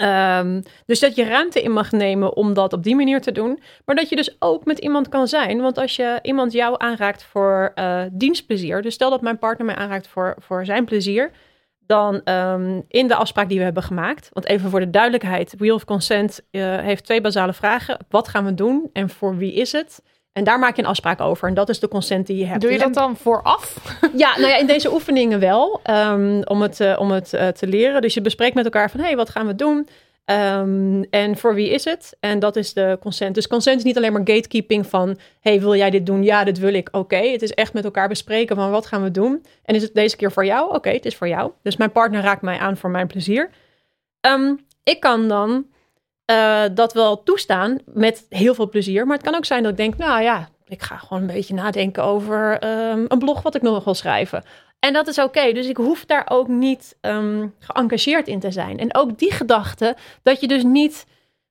Ehm, 0.00 0.60
dus 0.86 1.00
dat 1.00 1.14
je 1.14 1.24
ruimte 1.24 1.62
in 1.62 1.72
mag 1.72 1.92
nemen 1.92 2.36
om 2.36 2.54
dat 2.54 2.72
op 2.72 2.82
die 2.82 2.94
manier 2.94 3.20
te 3.20 3.32
doen. 3.32 3.62
Maar 3.84 3.96
dat 3.96 4.08
je 4.08 4.16
dus 4.16 4.36
ook 4.38 4.64
met 4.64 4.78
iemand 4.78 5.08
kan 5.08 5.28
zijn. 5.28 5.60
Want 5.60 5.78
als 5.78 5.96
je 5.96 6.18
iemand 6.22 6.52
jou 6.52 6.74
aanraakt 6.78 7.22
voor 7.22 7.72
eh, 7.74 8.02
dienstplezier. 8.12 8.82
Dus 8.82 8.94
stel 8.94 9.10
dat 9.10 9.20
mijn 9.20 9.38
partner 9.38 9.66
mij 9.66 9.74
aanraakt 9.74 10.08
voor, 10.08 10.36
voor 10.38 10.64
zijn 10.64 10.84
plezier. 10.84 11.30
Dan 11.86 12.20
ehm, 12.24 12.80
in 12.88 13.08
de 13.08 13.14
afspraak 13.14 13.48
die 13.48 13.58
we 13.58 13.64
hebben 13.64 13.82
gemaakt. 13.82 14.28
Want 14.32 14.46
even 14.46 14.70
voor 14.70 14.80
de 14.80 14.90
duidelijkheid. 14.90 15.54
Wheel 15.58 15.74
of 15.74 15.84
Consent 15.84 16.40
eh, 16.50 16.78
heeft 16.78 17.04
twee 17.04 17.20
basale 17.20 17.52
vragen. 17.52 17.98
Wat 18.08 18.28
gaan 18.28 18.44
we 18.44 18.54
doen 18.54 18.90
en 18.92 19.08
voor 19.08 19.36
wie 19.36 19.52
is 19.52 19.72
het? 19.72 20.02
En 20.32 20.44
daar 20.44 20.58
maak 20.58 20.76
je 20.76 20.82
een 20.82 20.88
afspraak 20.88 21.20
over. 21.20 21.48
En 21.48 21.54
dat 21.54 21.68
is 21.68 21.80
de 21.80 21.88
consent 21.88 22.26
die 22.26 22.36
je 22.36 22.44
hebt. 22.46 22.60
Doe 22.60 22.70
je 22.70 22.76
Dus- 22.76 22.84
dat 22.86 22.94
dan 22.94 23.16
vooraf? 23.16 23.76
ja, 24.16 24.36
nou 24.38 24.48
ja, 24.48 24.56
in 24.56 24.66
deze 24.66 24.92
oefeningen 24.92 25.40
wel. 25.40 25.80
ehm, 25.82 26.40
om 26.44 26.62
het, 26.62 26.80
eh, 26.80 26.96
om 27.00 27.10
het 27.10 27.32
eh, 27.32 27.48
te 27.48 27.66
leren. 27.66 28.00
Dus 28.02 28.14
je 28.14 28.20
bespreekt 28.20 28.54
met 28.54 28.64
elkaar 28.64 28.90
van, 28.90 29.00
hé, 29.00 29.06
hey, 29.06 29.16
wat 29.16 29.30
gaan 29.30 29.46
we 29.46 29.54
doen? 29.54 29.88
Ehm, 30.24 31.02
en 31.10 31.36
voor 31.36 31.54
wie 31.54 31.70
is 31.70 31.84
het? 31.84 32.16
En 32.20 32.38
dat 32.38 32.56
is 32.56 32.72
de 32.72 32.98
consent. 33.00 33.34
Dus 33.34 33.46
consent 33.46 33.78
is 33.78 33.84
niet 33.84 33.96
alleen 33.96 34.12
maar 34.12 34.20
gatekeeping 34.24 34.86
van, 34.86 35.18
hey, 35.40 35.60
wil 35.60 35.74
jij 35.74 35.90
dit 35.90 36.06
doen? 36.06 36.22
Ja, 36.22 36.44
dit 36.44 36.58
wil 36.58 36.74
ik. 36.74 36.88
Oké. 36.92 37.16
Het 37.16 37.42
is 37.42 37.52
echt 37.54 37.72
met 37.72 37.84
elkaar 37.84 38.08
bespreken 38.08 38.56
van, 38.56 38.70
wat 38.70 38.86
gaan 38.86 39.02
we 39.02 39.10
doen? 39.10 39.44
En 39.64 39.74
is 39.74 39.82
het 39.82 39.94
deze 39.94 40.16
keer 40.16 40.32
voor 40.32 40.44
jou? 40.44 40.74
Oké, 40.74 40.90
het 40.90 41.04
is 41.06 41.16
voor 41.16 41.28
jou. 41.28 41.50
Dus 41.62 41.76
mijn 41.76 41.92
partner 41.92 42.22
raakt 42.22 42.42
mij 42.42 42.58
aan 42.58 42.76
voor 42.76 42.90
mijn 42.90 43.06
plezier. 43.06 43.50
Ehm, 44.20 44.54
ik 44.84 45.00
kan 45.00 45.28
dan 45.28 45.66
eh, 46.30 46.62
dat 46.74 46.92
wel 46.92 47.22
toestaan 47.22 47.78
met 47.84 48.26
heel 48.28 48.54
veel 48.54 48.68
plezier. 48.68 49.06
Maar 49.06 49.16
het 49.16 49.26
kan 49.26 49.34
ook 49.34 49.44
zijn 49.44 49.62
dat 49.62 49.70
ik 49.70 49.76
denk, 49.76 49.96
nou 49.96 50.22
ja, 50.22 50.48
ik 50.66 50.82
ga 50.82 50.96
gewoon 50.96 51.20
een 51.22 51.34
beetje 51.34 51.54
nadenken 51.54 52.04
over 52.04 52.58
ehm, 52.58 53.04
een 53.08 53.18
blog 53.18 53.42
wat 53.42 53.54
ik 53.54 53.62
nog 53.62 53.84
wil 53.84 53.94
schrijven. 53.94 54.42
En 54.78 54.92
dat 54.92 55.06
is 55.06 55.18
oké. 55.18 55.52
Dus 55.52 55.66
ik 55.66 55.76
hoef 55.76 56.04
daar 56.04 56.26
ook 56.28 56.48
niet 56.48 56.96
ehm 57.00 57.46
geëngageerd 57.58 58.28
in 58.28 58.40
te 58.40 58.50
zijn. 58.50 58.78
En 58.78 58.94
ook 58.94 59.18
die 59.18 59.32
gedachte 59.32 59.96
dat 60.22 60.40
je 60.40 60.48
dus 60.48 60.62
niet 60.62 61.06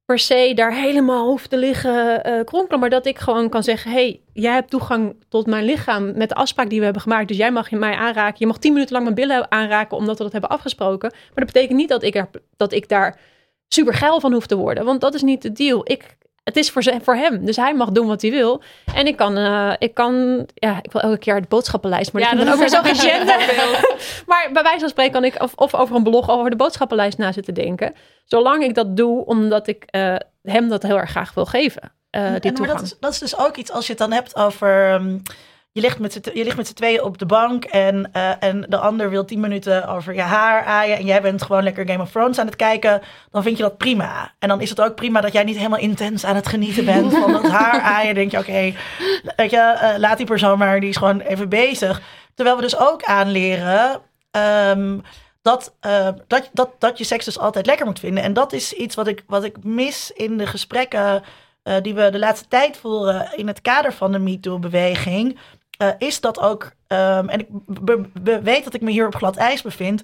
per 0.06 0.20
se 0.20 0.52
daar 0.56 0.74
helemaal 0.74 1.28
hoeft 1.28 1.50
te 1.50 1.58
liggen 1.58 2.24
eh, 2.24 2.44
kronkelen. 2.46 2.80
Maar 2.80 2.90
dat 2.90 3.06
ik 3.06 3.20
gewoon 3.20 3.50
kan 3.50 3.64
zeggen, 3.64 3.92
hey, 3.92 4.22
jij 4.34 4.54
hebt 4.54 4.70
toegang 4.70 5.16
tot 5.30 5.46
mijn 5.46 5.66
lichaam 5.66 6.18
met 6.18 6.30
de 6.30 6.36
afspraak 6.36 6.70
die 6.70 6.78
we 6.78 6.84
hebben 6.84 7.02
gemaakt. 7.02 7.28
Dus 7.28 7.38
jij 7.38 7.52
mag 7.52 7.72
mij 7.72 7.96
aanraken. 7.96 8.38
Je 8.40 8.48
mag 8.48 8.58
tien 8.58 8.74
minuten 8.74 8.94
lang 8.94 9.04
mijn 9.04 9.28
billen 9.28 9.52
aanraken 9.52 9.98
omdat 9.98 10.18
we 10.18 10.24
dat 10.24 10.32
hebben 10.32 10.50
afgesproken. 10.50 11.10
Maar 11.12 11.46
dat 11.46 11.54
betekent 11.54 11.78
niet 11.78 11.90
dat 11.90 12.04
ik, 12.04 12.24
dat 12.58 12.72
ik 12.72 12.88
daar 12.88 13.18
super 13.70 13.94
geil 13.94 14.20
van 14.20 14.34
hoef 14.34 14.46
te 14.48 14.56
worden. 14.56 14.86
Want 14.86 15.02
dat 15.02 15.14
is 15.14 15.22
niet 15.22 15.42
de 15.42 15.52
deal. 15.52 15.82
Ik, 15.84 16.18
het 16.44 16.58
is 16.58 16.70
voor, 16.72 16.84
voor 17.02 17.16
hem. 17.16 17.46
Dus 17.46 17.56
hij 17.56 17.74
mag 17.76 17.90
doen 17.90 18.08
wat 18.08 18.22
hij 18.22 18.32
wil. 18.32 18.62
En 18.96 19.08
ik 19.08 19.16
kan, 19.18 19.38
eh, 19.38 19.74
ik 19.78 19.94
kan, 19.94 20.46
ja, 20.54 20.80
ik 20.82 20.92
wil 20.92 21.02
elke 21.02 21.18
keer 21.18 21.42
de 21.42 21.48
boodschappenlijst. 21.48 22.14
Maar 22.14 22.22
Ja, 22.22 22.30
dat 22.30 22.60
is 22.60 22.72
dat 22.72 22.80
ook 22.80 22.86
weer 22.86 22.96
zo 22.96 23.08
maar 24.32 24.50
bij 24.54 24.64
wijze 24.64 24.80
van 24.80 24.90
spreken 24.90 25.12
kan 25.14 25.24
ik 25.24 25.42
of, 25.42 25.54
of 25.56 25.76
over 25.76 25.96
een 25.96 26.04
blog 26.04 26.30
over 26.30 26.50
de 26.50 26.56
boodschappenlijst 26.56 27.18
na 27.18 27.32
zitten 27.32 27.54
denken. 27.54 27.94
Zolang 28.26 28.64
ik 28.64 28.76
dat 28.76 28.98
doe, 28.98 29.26
omdat 29.26 29.68
ik 29.68 29.84
eh, 29.86 30.16
hem 30.44 30.70
dat 30.70 30.84
heel 30.84 30.98
erg 31.00 31.10
graag 31.10 31.34
wil 31.34 31.46
geven. 31.46 31.92
eh, 32.10 32.34
die 32.40 32.52
En, 32.52 32.60
maar 32.60 32.68
dat 32.68 32.82
is, 32.82 32.96
dat 33.00 33.12
is 33.12 33.20
dus 33.20 33.38
ook 33.38 33.58
iets 33.58 33.72
als 33.72 33.86
je 33.86 33.92
het 33.92 34.02
dan 34.02 34.12
hebt 34.12 34.36
over. 34.36 34.94
ehm, 34.94 35.18
je 35.72 35.82
ligt 35.82 36.00
met 36.00 36.14
z'n 36.14 36.22
je 36.34 36.44
ligt 36.44 36.58
met 36.58 36.68
z'n 36.68 36.74
tweeën 36.74 37.04
op 37.04 37.18
de 37.18 37.26
bank 37.26 37.66
en, 37.66 38.10
eh, 38.12 38.32
en 38.40 38.66
de 38.70 38.78
ander 38.78 39.10
wil 39.10 39.26
tien 39.26 39.40
minuten 39.40 39.88
over 39.88 40.14
je 40.14 40.22
haar 40.22 40.64
aaien. 40.64 40.98
En 40.98 41.06
jij 41.06 41.22
bent 41.22 41.42
gewoon 41.42 41.64
lekker 41.64 41.88
Game 41.88 42.02
of 42.02 42.12
Thrones 42.12 42.40
aan 42.40 42.46
het 42.46 42.56
kijken. 42.56 43.02
Dan 43.32 43.44
vind 43.44 43.58
je 43.58 43.64
dat 43.64 43.78
prima. 43.78 44.34
En 44.40 44.48
dan 44.48 44.62
is 44.62 44.70
het 44.70 44.82
ook 44.82 44.96
prima 44.96 45.22
dat 45.22 45.34
jij 45.34 45.44
niet 45.44 45.58
helemaal 45.58 45.80
intens 45.80 46.26
aan 46.26 46.36
het 46.36 46.48
genieten 46.48 46.86
bent 46.86 47.14
van 47.14 47.32
dat 47.32 47.50
haar 47.50 47.82
aaien. 47.96 48.16
Denk 48.16 48.32
je, 48.32 48.38
oké, 48.38 48.74
weet 49.36 49.52
je, 49.52 49.58
eh, 49.58 49.98
laat 49.98 50.18
die 50.18 50.26
persoon 50.26 50.58
maar, 50.58 50.80
die 50.80 50.90
is 50.90 50.98
gewoon 50.98 51.20
even 51.20 51.50
bezig. 51.50 52.02
Terwijl 52.34 52.56
we 52.56 52.62
dus 52.62 52.78
ook 52.78 53.04
aanleren. 53.04 54.02
ehm, 54.32 54.98
dat, 55.42 55.76
eh, 55.80 56.10
dat, 56.28 56.50
dat, 56.54 56.70
dat 56.80 56.98
je 56.98 57.04
seks 57.04 57.26
dus 57.26 57.40
altijd 57.40 57.66
lekker 57.66 57.86
moet 57.86 58.00
vinden. 58.00 58.24
En 58.24 58.34
dat 58.34 58.54
is 58.54 58.74
iets 58.74 58.96
wat 58.96 59.08
ik, 59.08 59.24
wat 59.28 59.44
ik 59.44 59.64
mis 59.64 60.12
in 60.12 60.38
de 60.38 60.48
gesprekken 60.48 61.24
die 61.82 61.94
we 61.94 62.10
de 62.10 62.20
laatste 62.20 62.48
tijd 62.48 62.78
voeren 62.78 63.30
in 63.36 63.48
het 63.48 63.62
kader 63.62 63.94
van 63.94 64.12
de 64.12 64.20
MeToo-beweging. 64.20 65.38
Eh, 65.80 65.90
is 65.98 66.20
dat 66.22 66.40
ook, 66.40 66.72
ehm, 66.88 67.28
en 67.30 67.40
ik 67.40 67.48
be- 67.66 68.10
be- 68.22 68.42
weet 68.42 68.64
dat 68.64 68.74
ik 68.74 68.82
me 68.82 68.92
hier 68.92 69.06
op 69.06 69.16
glad 69.16 69.36
ijs 69.38 69.62
bevind, 69.62 70.02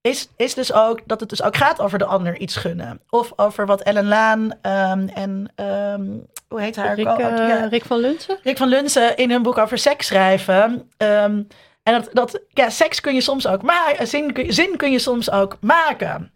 is, 0.00 0.28
is 0.36 0.54
dus 0.54 0.72
ook 0.72 1.00
dat 1.06 1.20
het 1.20 1.28
dus 1.28 1.42
ook 1.42 1.56
gaat 1.56 1.80
over 1.80 1.98
de 1.98 2.04
ander 2.04 2.36
iets 2.38 2.56
gunnen. 2.56 3.00
Of 3.10 3.32
over 3.36 3.66
wat 3.66 3.80
Ellen 3.82 4.06
Laan 4.08 4.52
ehm, 4.62 5.08
en 5.14 5.52
ehm, 5.54 6.04
hoe 6.48 6.60
heet 6.60 6.76
haar? 6.76 6.94
Rick, 6.94 7.06
eh, 7.06 7.18
ja, 7.28 7.66
Rick 7.66 7.84
van 7.84 7.98
Lunsen? 7.98 8.38
Rick 8.42 8.56
van 8.56 8.68
Lunsen 8.68 9.16
in 9.16 9.30
hun 9.30 9.42
boek 9.42 9.58
over 9.58 9.78
seks 9.78 10.06
schrijven. 10.06 10.90
En 10.96 11.48
dat, 11.82 12.08
dat 12.12 12.40
ja, 12.48 12.70
seks 12.70 13.00
kun 13.00 13.14
je 13.14 13.20
soms 13.20 13.46
ook 13.46 13.62
maken. 13.62 14.06
Zin, 14.06 14.32
kun 14.32 14.44
je- 14.44 14.52
zin 14.52 14.76
kun 14.76 14.90
je 14.92 14.98
soms 14.98 15.30
ook 15.30 15.56
maken. 15.60 16.32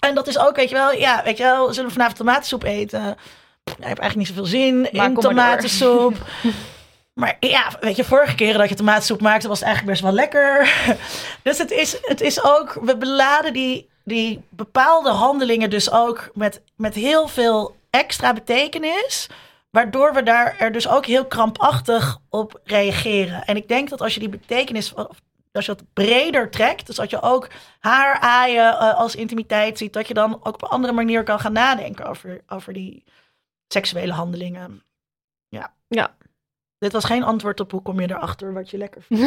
En 0.00 0.14
dat 0.14 0.26
is 0.26 0.38
ook, 0.38 0.56
weet 0.56 0.68
je 0.68 0.74
wel, 0.74 0.92
ja, 0.92 1.22
weet 1.24 1.36
je 1.36 1.42
wel, 1.42 1.72
zullen 1.72 1.88
we 1.88 1.92
vanavond 1.94 2.18
tomatensoep 2.18 2.62
eten? 2.62 3.14
Pff, 3.64 3.76
ik 3.78 3.84
heb 3.84 3.98
eigenlijk 3.98 4.16
niet 4.16 4.26
zoveel 4.26 4.44
zin 4.46 4.80
Maar 4.92 5.04
in 5.04 5.14
tomatensoep. 5.14 6.14
Maar 7.14 7.36
ja, 7.40 7.72
weet 7.80 7.96
je, 7.96 8.04
vorige 8.04 8.34
keren 8.34 8.58
dat 8.58 8.68
je 8.68 8.74
tomatensoep 8.74 9.20
maakte, 9.20 9.48
was 9.48 9.58
het 9.58 9.68
eigenlijk 9.68 10.00
best 10.00 10.10
wel 10.10 10.20
lekker. 10.20 10.74
Dus 11.42 11.58
het 11.58 11.70
is, 11.70 11.98
het 12.00 12.20
is 12.20 12.44
ook, 12.44 12.78
we 12.82 12.96
beladen 12.96 13.52
die, 13.52 13.88
die 14.04 14.44
bepaalde 14.48 15.10
handelingen 15.10 15.70
dus 15.70 15.90
ook 15.90 16.30
met, 16.34 16.62
met 16.76 16.94
heel 16.94 17.28
veel 17.28 17.76
extra 17.90 18.32
betekenis. 18.32 19.28
Waardoor 19.70 20.14
we 20.14 20.22
daar 20.22 20.56
er 20.58 20.72
dus 20.72 20.88
ook 20.88 21.06
heel 21.06 21.26
krampachtig 21.26 22.18
op 22.28 22.60
reageren. 22.64 23.44
En 23.44 23.56
ik 23.56 23.68
denk 23.68 23.88
dat 23.88 24.00
als 24.00 24.14
je 24.14 24.20
die 24.20 24.28
betekenis, 24.28 24.94
als 25.52 25.66
je 25.66 25.74
dat 25.74 25.84
breder 25.92 26.50
trekt, 26.50 26.86
dus 26.86 26.96
dat 26.96 27.10
je 27.10 27.22
ook 27.22 27.48
haar 27.78 28.18
aaien 28.18 28.78
eh, 28.78 28.98
als 28.98 29.14
intimiteit 29.14 29.78
ziet, 29.78 29.92
dat 29.92 30.08
je 30.08 30.14
dan 30.14 30.34
ook 30.34 30.54
op 30.54 30.62
een 30.62 30.68
andere 30.68 30.92
manier 30.92 31.22
kan 31.22 31.40
gaan 31.40 31.52
nadenken 31.52 32.06
over, 32.06 32.40
over 32.48 32.72
die 32.72 33.04
seksuele 33.68 34.12
handelingen. 34.12 34.82
Ja. 35.48 35.74
Ja. 35.88 36.14
Dit 36.84 36.92
was 36.92 37.04
geen 37.04 37.22
antwoord 37.22 37.60
op 37.60 37.70
hoe 37.70 37.82
kom 37.82 38.00
je 38.00 38.10
erachter 38.10 38.52
wat 38.52 38.70
je 38.70 38.78
lekker 38.78 39.02
vindt. 39.02 39.22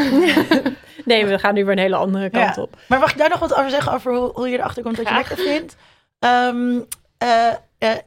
nee, 1.06 1.26
we 1.26 1.40
gaan 1.40 1.54
nu 1.54 1.64
weer 1.66 1.72
een 1.74 1.80
hele 1.80 1.96
andere 1.96 2.30
kant 2.30 2.56
Ja. 2.56 2.62
op. 2.62 2.78
Maar 2.88 3.00
mag 3.00 3.12
ik 3.12 3.18
daar 3.18 3.30
nog 3.30 3.40
wat 3.40 3.54
over 3.54 3.70
zeggen 3.70 3.94
over 3.94 4.16
hoe, 4.16 4.32
hoe 4.34 4.50
je 4.50 4.58
erachter 4.58 4.84
komt 4.84 4.98
wat 4.98 5.08
je 5.08 5.14
lekker 5.14 5.38
vindt? 5.38 5.76
Ehm, 6.20 6.80
eh, 7.18 7.54
eh, 7.78 7.98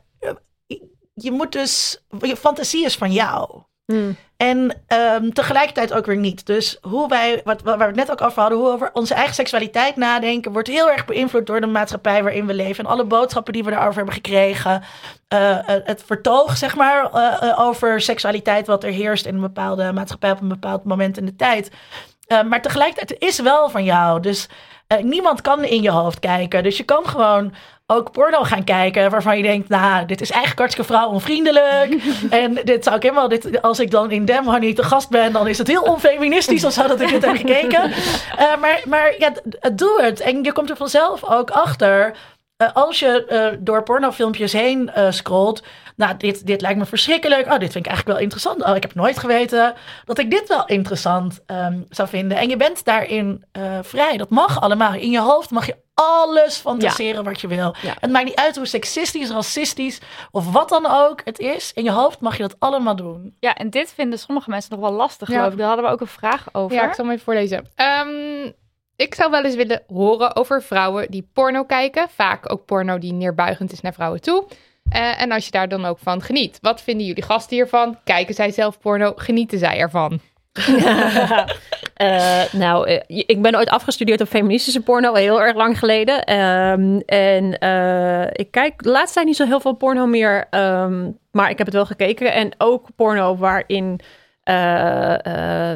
je 1.14 1.30
moet 1.30 1.52
dus, 1.52 2.04
je 2.20 2.36
fantasie 2.36 2.84
is 2.84 2.96
van 2.96 3.12
jou. 3.12 3.62
Hmm. 3.90 4.16
En 4.40 4.82
ehm, 4.86 5.30
tegelijkertijd 5.30 5.92
ook 5.92 6.06
weer 6.06 6.16
niet. 6.16 6.46
Dus 6.46 6.78
hoe 6.82 7.08
wij, 7.08 7.40
wat, 7.44 7.62
waar 7.62 7.78
we 7.78 7.84
het 7.84 7.94
net 7.94 8.10
ook 8.10 8.20
over 8.20 8.40
hadden, 8.40 8.58
hoe 8.58 8.68
we 8.68 8.74
over 8.74 8.90
onze 8.92 9.14
eigen 9.14 9.34
seksualiteit 9.34 9.96
nadenken, 9.96 10.52
wordt 10.52 10.68
heel 10.68 10.90
erg 10.90 11.04
beïnvloed 11.04 11.46
door 11.46 11.60
de 11.60 11.66
maatschappij 11.66 12.22
waarin 12.22 12.46
we 12.46 12.54
leven. 12.54 12.84
En 12.84 12.90
alle 12.90 13.04
boodschappen 13.04 13.52
die 13.52 13.64
we 13.64 13.70
daarover 13.70 13.96
hebben 13.96 14.14
gekregen. 14.14 14.82
Eh, 15.28 15.58
eh, 15.58 15.82
het 15.84 16.02
vertoog, 16.06 16.56
zeg 16.56 16.76
maar, 16.76 17.10
eh, 17.12 17.60
over 17.60 18.00
seksualiteit 18.00 18.66
wat 18.66 18.84
er 18.84 18.90
heerst 18.90 19.26
in 19.26 19.34
een 19.34 19.40
bepaalde 19.40 19.92
maatschappij 19.92 20.30
op 20.30 20.40
een 20.40 20.48
bepaald 20.48 20.84
moment 20.84 21.16
in 21.16 21.26
de 21.26 21.36
tijd. 21.36 21.70
Maar 22.48 22.62
tegelijkertijd 22.62 23.08
het 23.08 23.28
is 23.28 23.40
wel 23.40 23.70
van 23.70 23.84
jou. 23.84 24.20
Dus 24.20 24.48
eh, 24.90 25.02
niemand 25.02 25.40
kan 25.40 25.64
in 25.64 25.82
je 25.82 25.90
hoofd 25.90 26.18
kijken. 26.18 26.62
Dus 26.62 26.76
je 26.76 26.82
kan 26.82 27.06
gewoon 27.06 27.52
ook 27.86 28.12
porno 28.12 28.42
gaan 28.42 28.64
kijken 28.64 29.10
waarvan 29.10 29.36
je 29.36 29.42
denkt, 29.42 29.68
nou, 29.68 30.06
dit 30.06 30.20
is 30.20 30.30
eigenlijk 30.30 30.60
hartstikke 30.60 30.92
vrouwonvriendelijk. 30.92 32.02
en 32.30 32.58
dit 32.64 32.84
zou 32.84 32.96
ik 32.96 33.02
helemaal, 33.02 33.28
dit, 33.28 33.62
als 33.62 33.80
ik 33.80 33.90
dan 33.90 34.10
in 34.10 34.24
Dem 34.24 34.44
Honey 34.44 34.74
te 34.74 34.82
gast 34.82 35.08
ben, 35.10 35.32
dan 35.32 35.48
is 35.48 35.58
het 35.58 35.66
heel 35.66 35.82
onfeministisch 35.82 36.64
of 36.64 36.72
zo 36.72 36.86
dat 36.86 37.00
ik 37.00 37.08
dit 37.08 37.24
heb 37.24 37.36
gekeken. 37.36 37.90
Eh, 38.36 38.56
maar, 38.60 38.82
maar 38.86 39.14
ja, 39.18 39.32
doe 39.72 40.02
het. 40.02 40.20
En 40.20 40.42
je 40.44 40.52
komt 40.52 40.70
er 40.70 40.76
vanzelf 40.76 41.24
ook 41.24 41.50
achter 41.50 42.16
eh, 42.60 42.72
als 42.72 42.98
je 42.98 43.24
eh, 43.24 43.56
door 43.60 43.82
pornofilmpjes 43.82 44.52
heen 44.52 44.90
eh, 44.90 45.10
scrolt, 45.10 45.62
nou, 45.96 46.16
dit, 46.16 46.46
dit 46.46 46.60
lijkt 46.60 46.78
me 46.78 46.86
verschrikkelijk. 46.86 47.46
Oh, 47.46 47.58
dit 47.58 47.72
vind 47.72 47.84
ik 47.84 47.86
eigenlijk 47.86 48.06
wel 48.06 48.18
interessant. 48.18 48.64
Oh, 48.64 48.76
ik 48.76 48.82
heb 48.82 48.94
nooit 48.94 49.18
geweten 49.18 49.74
dat 50.04 50.18
ik 50.18 50.30
dit 50.30 50.48
wel 50.48 50.66
interessant 50.66 51.40
ehm, 51.46 51.80
zou 51.88 52.08
vinden. 52.08 52.38
En 52.38 52.48
je 52.48 52.56
bent 52.56 52.84
daarin 52.84 53.44
eh, 53.52 53.78
vrij. 53.82 54.16
Dat 54.16 54.28
mag 54.30 54.60
allemaal. 54.60 54.94
In 54.94 55.10
je 55.10 55.20
hoofd 55.20 55.50
mag 55.50 55.66
je 55.66 55.76
alles 55.94 56.56
fantaseren 56.56 57.24
wat 57.24 57.40
je 57.40 57.46
wil. 57.46 57.74
Ja. 57.82 57.94
Het 58.00 58.10
maakt 58.10 58.24
niet 58.24 58.34
uit 58.36 58.56
hoe 58.56 58.66
seksistisch, 58.66 59.30
racistisch 59.30 60.00
of 60.30 60.52
wat 60.52 60.68
dan 60.68 60.86
ook 60.90 61.20
het 61.24 61.38
is. 61.38 61.72
In 61.74 61.84
je 61.84 61.90
hoofd 61.90 62.20
mag 62.20 62.36
je 62.36 62.42
dat 62.42 62.56
allemaal 62.58 62.96
doen. 62.96 63.36
Ja, 63.40 63.54
en 63.54 63.70
dit 63.70 63.92
vinden 63.94 64.18
sommige 64.18 64.50
mensen 64.50 64.70
nog 64.70 64.80
wel 64.80 64.92
lastig, 64.92 65.28
Ja. 65.28 65.34
geloof 65.36 65.52
ik. 65.52 65.58
Daar 65.58 65.66
hadden 65.66 65.84
we 65.84 65.90
ook 65.90 66.00
een 66.00 66.06
vraag 66.06 66.46
over. 66.52 66.76
Ja, 66.76 66.88
ik 66.88 66.94
zal 66.94 67.04
hem 67.04 67.12
even 67.12 67.24
voorlezen. 67.24 67.66
Ehm, 67.74 68.50
ik 69.00 69.14
zou 69.14 69.30
wel 69.30 69.44
eens 69.44 69.54
willen 69.54 69.82
horen 69.86 70.36
over 70.36 70.62
vrouwen 70.62 71.10
die 71.10 71.28
porno 71.32 71.64
kijken. 71.64 72.08
Vaak 72.08 72.52
ook 72.52 72.64
porno 72.64 72.98
die 72.98 73.12
neerbuigend 73.12 73.72
is 73.72 73.80
naar 73.80 73.94
vrouwen 73.94 74.20
toe. 74.20 74.46
Eh, 74.90 75.22
en 75.22 75.32
als 75.32 75.44
je 75.44 75.50
daar 75.50 75.68
dan 75.68 75.84
ook 75.84 75.98
van 75.98 76.22
geniet. 76.22 76.58
Wat 76.60 76.82
vinden 76.82 77.06
jullie 77.06 77.22
gasten 77.22 77.56
hiervan? 77.56 77.98
Kijken 78.04 78.34
zij 78.34 78.50
zelf 78.50 78.78
porno? 78.78 79.12
Genieten 79.16 79.58
zij 79.58 79.78
ervan? 79.78 80.20
Eh, 82.00 82.52
nou, 82.52 82.88
eh, 82.88 83.00
ik 83.06 83.42
ben 83.42 83.56
ooit 83.56 83.68
afgestudeerd 83.68 84.20
op 84.20 84.28
feministische 84.28 84.80
porno, 84.80 85.14
heel 85.14 85.42
erg 85.42 85.56
lang 85.56 85.78
geleden. 85.78 86.24
Ehm, 86.24 87.00
en 87.06 87.52
ik 88.32 88.50
kijk 88.50 88.82
de 88.82 88.88
laatste 88.88 89.14
tijd 89.14 89.26
niet 89.26 89.36
zo 89.36 89.46
heel 89.46 89.60
veel 89.60 89.72
porno 89.72 90.06
meer, 90.06 90.46
ehm, 90.50 91.10
maar 91.30 91.50
ik 91.50 91.58
heb 91.58 91.66
het 91.66 91.76
wel 91.76 91.86
gekeken. 91.86 92.32
En 92.32 92.54
ook 92.58 92.88
porno 92.96 93.36
waarin 93.36 94.00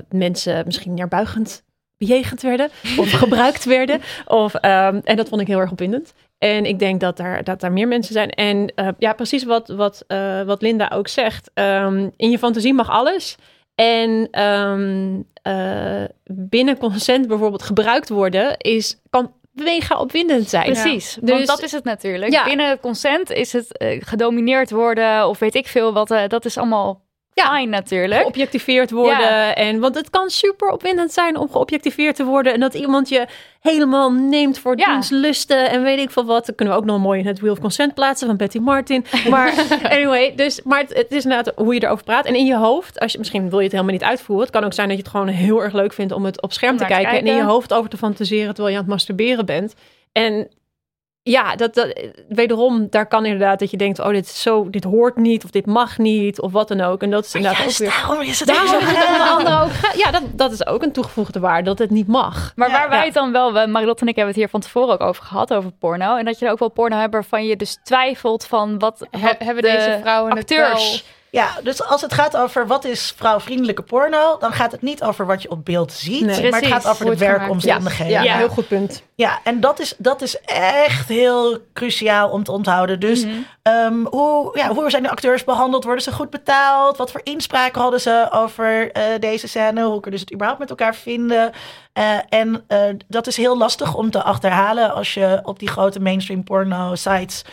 mensen 0.08 0.62
misschien 0.64 0.94
neerbuigend 0.94 1.64
bejegend 2.06 2.42
werden 2.42 2.70
of 2.96 3.10
gebruikt 3.22 3.64
werden. 3.64 4.00
Of, 4.26 4.54
ehm, 4.54 5.00
en 5.04 5.16
dat 5.16 5.28
vond 5.28 5.40
ik 5.40 5.46
heel 5.46 5.60
erg 5.60 5.70
opwindend. 5.70 6.14
En 6.38 6.64
ik 6.64 6.78
denk 6.78 7.00
dat 7.00 7.16
daar, 7.16 7.44
dat 7.44 7.60
daar 7.60 7.72
meer 7.72 7.88
mensen 7.88 8.12
zijn. 8.12 8.30
En 8.30 8.72
eh, 8.74 8.88
ja, 8.98 9.12
precies 9.12 9.44
wat, 9.44 9.68
wat, 9.68 10.04
eh, 10.06 10.42
wat 10.42 10.62
Linda 10.62 10.90
ook 10.94 11.08
zegt. 11.08 11.50
Ehm, 11.54 12.08
in 12.16 12.30
je 12.30 12.38
fantasie 12.38 12.74
mag 12.74 12.90
alles. 12.90 13.36
En 13.74 14.28
ehm, 14.30 15.20
eh, 15.42 16.04
binnen 16.24 16.78
consent 16.78 17.28
bijvoorbeeld 17.28 17.62
gebruikt 17.62 18.08
worden 18.08 18.56
is, 18.58 19.00
kan 19.10 19.32
mega 19.52 19.98
opwindend 19.98 20.48
zijn. 20.48 20.64
Precies, 20.72 21.18
Dus- 21.20 21.30
want 21.30 21.46
dat 21.46 21.62
is 21.62 21.72
het 21.72 21.84
natuurlijk. 21.84 22.32
Ja. 22.32 22.44
Binnen 22.44 22.80
consent 22.80 23.30
is 23.30 23.52
het 23.52 23.84
gedomineerd 23.98 24.70
worden 24.70 25.28
of 25.28 25.38
weet 25.38 25.54
ik 25.54 25.66
veel 25.66 25.92
wat. 25.92 26.08
dat 26.28 26.44
is 26.44 26.58
allemaal 26.58 27.03
Ja. 27.34 27.44
fijn 27.44 27.68
natuurlijk. 27.68 28.20
geobjectiveerd 28.20 28.90
worden. 28.90 29.18
Ja. 29.18 29.54
En, 29.54 29.80
want 29.80 29.94
het 29.94 30.10
kan 30.10 30.30
super 30.30 30.68
opwindend 30.68 31.12
zijn 31.12 31.36
om 31.36 31.50
geobjectiveerd 31.50 32.16
te 32.16 32.24
worden. 32.24 32.52
En 32.52 32.60
dat 32.60 32.74
iemand 32.74 33.08
je 33.08 33.26
helemaal 33.60 34.12
neemt 34.12 34.58
voor 34.58 34.78
Ja. 34.78 34.84
diens 34.92 35.10
lusten 35.10 35.70
en 35.70 35.82
weet 35.82 35.98
ik 35.98 36.10
veel 36.10 36.24
wat. 36.24 36.46
Dan 36.46 36.54
kunnen 36.54 36.74
we 36.74 36.80
ook 36.80 36.86
nog 36.86 37.00
mooi 37.00 37.20
in 37.20 37.26
het 37.26 37.40
Wheel 37.40 37.52
of 37.52 37.60
Consent 37.60 37.94
plaatsen 37.94 38.26
van 38.26 38.36
Betty 38.36 38.58
Martin. 38.58 39.04
Maar 39.28 39.54
anyway, 39.96 40.34
dus, 40.34 40.62
maar 40.62 40.80
het, 40.80 40.94
het 40.94 41.12
is 41.12 41.24
inderdaad 41.24 41.54
hoe 41.56 41.74
je 41.74 41.82
erover 41.82 42.04
praat. 42.04 42.26
En 42.26 42.34
in 42.34 42.46
je 42.46 42.56
hoofd, 42.56 43.00
als 43.00 43.12
je, 43.12 43.18
misschien 43.18 43.50
wil 43.50 43.58
je 43.58 43.64
het 43.64 43.72
helemaal 43.72 43.94
niet 43.94 44.04
uitvoeren. 44.04 44.44
Het 44.46 44.54
kan 44.54 44.64
ook 44.64 44.72
zijn 44.72 44.88
dat 44.88 44.96
je 44.96 45.02
het 45.02 45.12
gewoon 45.12 45.28
heel 45.28 45.62
erg 45.62 45.72
leuk 45.72 45.92
vindt 45.92 46.12
om 46.12 46.24
het 46.24 46.42
op 46.42 46.52
scherm 46.52 46.76
te 46.76 46.84
kijken. 46.84 47.18
En 47.18 47.26
in 47.26 47.36
je 47.36 47.44
hoofd 47.44 47.72
over 47.72 47.90
te 47.90 47.96
fantaseren 47.96 48.54
terwijl 48.54 48.68
je 48.68 48.74
aan 48.74 48.84
het 48.84 48.92
masturberen 48.92 49.46
bent. 49.46 49.74
En 50.12 50.48
ja, 51.26 51.56
dat, 51.56 51.74
dat, 51.74 52.00
wederom, 52.28 52.86
daar 52.90 53.06
kan 53.06 53.24
inderdaad 53.24 53.58
dat 53.58 53.70
je 53.70 53.76
denkt, 53.76 53.98
oh, 53.98 54.08
dit, 54.08 54.24
is 54.24 54.42
zo, 54.42 54.70
dit 54.70 54.84
hoort 54.84 55.16
niet, 55.16 55.44
of 55.44 55.50
dit 55.50 55.66
mag 55.66 55.98
niet, 55.98 56.40
of 56.40 56.52
wat 56.52 56.68
dan 56.68 56.80
ook. 56.80 57.02
En 57.02 57.10
dat 57.10 57.24
is 57.24 57.34
inderdaad 57.34 57.58
ook 57.60 57.64
Juist 57.64 57.78
weer... 57.78 57.88
daarom 57.90 58.20
is 58.20 58.38
het 58.40 58.48
Daarom 58.48 58.68
zo 58.68 58.78
is 58.78 58.84
het 58.86 59.06
onder 59.08 59.26
andere 59.28 59.62
ook... 59.62 59.96
Ja, 59.96 60.10
dat, 60.10 60.22
dat 60.32 60.52
is 60.52 60.66
ook 60.66 60.82
een 60.82 60.92
toegevoegde 60.92 61.40
waarde, 61.40 61.62
dat 61.64 61.78
het 61.78 61.90
niet 61.90 62.06
mag. 62.06 62.52
Maar 62.56 62.68
Ja. 62.68 62.74
waar 62.78 62.88
wij 62.88 62.98
Ja. 62.98 63.04
het 63.04 63.14
dan 63.14 63.32
wel, 63.32 63.52
we, 63.52 63.66
Marilotte 63.66 64.02
en 64.02 64.08
ik 64.08 64.16
hebben 64.16 64.32
het 64.34 64.42
hier 64.42 64.50
van 64.50 64.60
tevoren 64.60 64.94
ook 64.94 65.00
over 65.08 65.24
gehad, 65.24 65.52
over 65.54 65.70
porno. 65.72 66.16
En 66.16 66.24
dat 66.24 66.38
je 66.38 66.46
er 66.46 66.52
ook 66.52 66.58
wel 66.58 66.68
porno 66.68 66.96
hebt 66.96 67.12
waarvan 67.12 67.46
je 67.46 67.56
dus 67.56 67.78
twijfelt 67.84 68.44
van 68.46 68.78
wat, 68.78 69.06
He- 69.10 69.20
wat 69.20 69.34
hebben 69.38 69.62
de 69.62 69.70
deze 69.70 69.98
vrouwen 70.00 70.32
acteurs... 70.32 70.92
het 70.92 71.04
Ja, 71.30 71.48
dus 71.62 71.82
als 71.82 72.00
het 72.00 72.12
gaat 72.14 72.36
over 72.36 72.66
wat 72.66 72.84
is 72.84 73.12
vrouwvriendelijke 73.16 73.82
porno, 73.82 74.36
dan 74.38 74.52
gaat 74.52 74.72
het 74.72 74.82
niet 74.82 75.02
over 75.02 75.26
wat 75.26 75.42
je 75.42 75.50
op 75.50 75.64
beeld 75.64 75.92
ziet, 75.92 76.24
Nee. 76.26 76.50
maar 76.50 76.60
het 76.60 76.68
gaat 76.70 76.88
over 76.88 77.04
de 77.04 77.16
werkomstandigheden. 77.16 78.12
Ja, 78.12 78.22
Ja. 78.22 78.36
heel 78.36 78.48
goed 78.48 78.68
punt. 78.68 79.02
Ja, 79.16 79.40
en 79.44 79.60
dat 79.60 79.78
is, 79.80 79.94
dat 79.98 80.22
is 80.22 80.40
echt 80.46 81.08
heel 81.08 81.58
cruciaal 81.72 82.30
om 82.30 82.42
te 82.44 82.52
onthouden. 82.52 83.00
Dus 83.00 83.24
Mhm. 83.24 83.34
ehm, 83.62 84.04
hoe, 84.04 84.58
ja, 84.58 84.68
hoe 84.74 84.90
zijn 84.90 85.02
de 85.02 85.10
acteurs 85.10 85.44
behandeld? 85.44 85.84
Worden 85.84 86.02
ze 86.04 86.12
goed 86.12 86.30
betaald? 86.30 86.96
Wat 86.96 87.10
voor 87.10 87.20
inspraak 87.24 87.74
hadden 87.74 88.00
ze 88.00 88.28
over 88.30 88.92
eh, 88.92 89.04
deze 89.20 89.48
scène? 89.48 89.82
Hoe 89.84 90.00
kunnen 90.00 90.18
ze 90.18 90.24
het 90.24 90.34
überhaupt 90.34 90.60
met 90.60 90.70
elkaar 90.70 90.94
vinden? 90.94 91.52
Eh, 91.92 92.18
en 92.28 92.64
eh, 92.66 92.78
dat 93.08 93.26
is 93.26 93.36
heel 93.36 93.56
lastig 93.58 93.94
om 93.94 94.10
te 94.10 94.22
achterhalen 94.22 94.94
als 94.94 95.14
je 95.14 95.40
op 95.42 95.58
die 95.58 95.68
grote 95.68 96.00
mainstream 96.00 96.44
porno 96.44 96.94
sites 96.94 97.44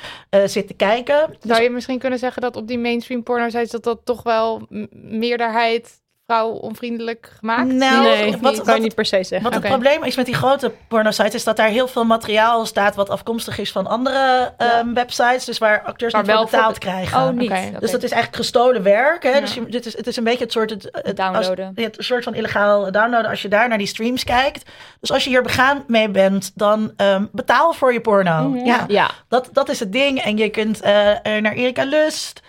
zit 0.46 0.68
te 0.68 0.74
kijken. 0.74 1.36
Zou 1.40 1.62
je 1.62 1.70
misschien 1.70 2.00
kunnen 2.00 2.20
zeggen 2.20 2.42
dat 2.42 2.56
op 2.56 2.68
die 2.68 2.80
mainstream 2.80 3.24
porno 3.24 3.50
sites 3.50 3.70
dat 3.72 3.84
dat 3.84 4.00
toch 4.04 4.24
wel 4.24 4.68
meerderheid 4.92 6.00
vrouw 6.32 6.50
onvriendelijk 6.50 7.32
gemaakt 7.38 7.68
Nou, 7.68 8.04
nee, 8.04 8.38
wat- 8.38 8.62
kan 8.62 8.76
je 8.76 8.82
niet 8.82 8.96
per 8.96 9.06
se 9.06 9.24
zeggen. 9.24 9.52
Wat 9.52 9.54
het 9.54 9.72
probleem 9.72 10.04
is 10.04 10.16
met 10.16 10.26
die 10.26 10.36
grote 10.36 10.72
porno-sites, 10.88 11.34
is 11.34 11.44
dat 11.44 11.58
daar 11.58 11.68
heel 11.68 11.88
veel 11.88 12.06
materiaal 12.06 12.66
staat 12.66 12.96
wat 12.96 13.10
afkomstig 13.10 13.58
is 13.58 13.72
van 13.72 13.88
andere 13.88 14.54
ehm, 14.58 14.94
websites. 14.94 15.46
Dus 15.46 15.58
waar 15.58 15.82
acteurs 15.84 16.14
Maar 16.14 16.22
niet 16.22 16.32
voor 16.32 16.40
wel 16.40 16.48
voor 16.48 16.58
betaald 16.58 16.78
krijgen. 16.78 17.22
Oh, 17.22 17.30
niet. 17.30 17.80
Dus 17.80 17.92
dat 17.92 18.04
is 18.04 18.12
eigenlijk 18.12 18.36
gestolen 18.36 18.84
werk. 18.84 19.24
Hè? 19.24 19.30
Ja. 19.30 19.40
Dus 19.40 19.54
je, 19.54 19.66
dit 19.66 19.86
is, 19.86 19.98
het 19.98 20.08
is 20.08 20.18
een 20.18 20.24
beetje 20.24 20.44
het 20.44 20.52
soort... 20.52 20.70
Het, 20.70 20.90
het, 20.92 21.18
Downloaden. 21.18 21.74
Als, 21.76 21.86
het 21.86 21.96
soort 22.00 22.24
van 22.24 22.36
illegaal 22.36 22.92
downloaden 22.92 23.30
als 23.30 23.42
je 23.42 23.48
daar 23.48 23.68
naar 23.68 23.78
die 23.78 23.88
streams 23.88 24.24
kijkt. 24.24 24.70
Dus 25.00 25.12
als 25.12 25.24
je 25.24 25.30
hier 25.30 25.44
begaan 25.44 25.84
mee 25.88 26.10
bent, 26.10 26.52
dan 26.56 26.94
ehm, 26.96 27.26
betaal 27.32 27.74
voor 27.74 27.94
je 27.94 28.02
porno. 28.02 28.50
Mhm. 28.50 28.66
Ja, 28.66 28.86
Ja, 28.88 29.12
dat, 29.28 29.50
dat 29.52 29.70
is 29.70 29.80
het 29.80 29.92
ding. 29.92 30.22
En 30.22 30.38
je 30.38 30.50
kunt 30.50 30.82
eh, 30.82 31.26
er 31.28 31.42
naar 31.42 31.54
Erika 31.54 31.84
Lust. 31.84 32.42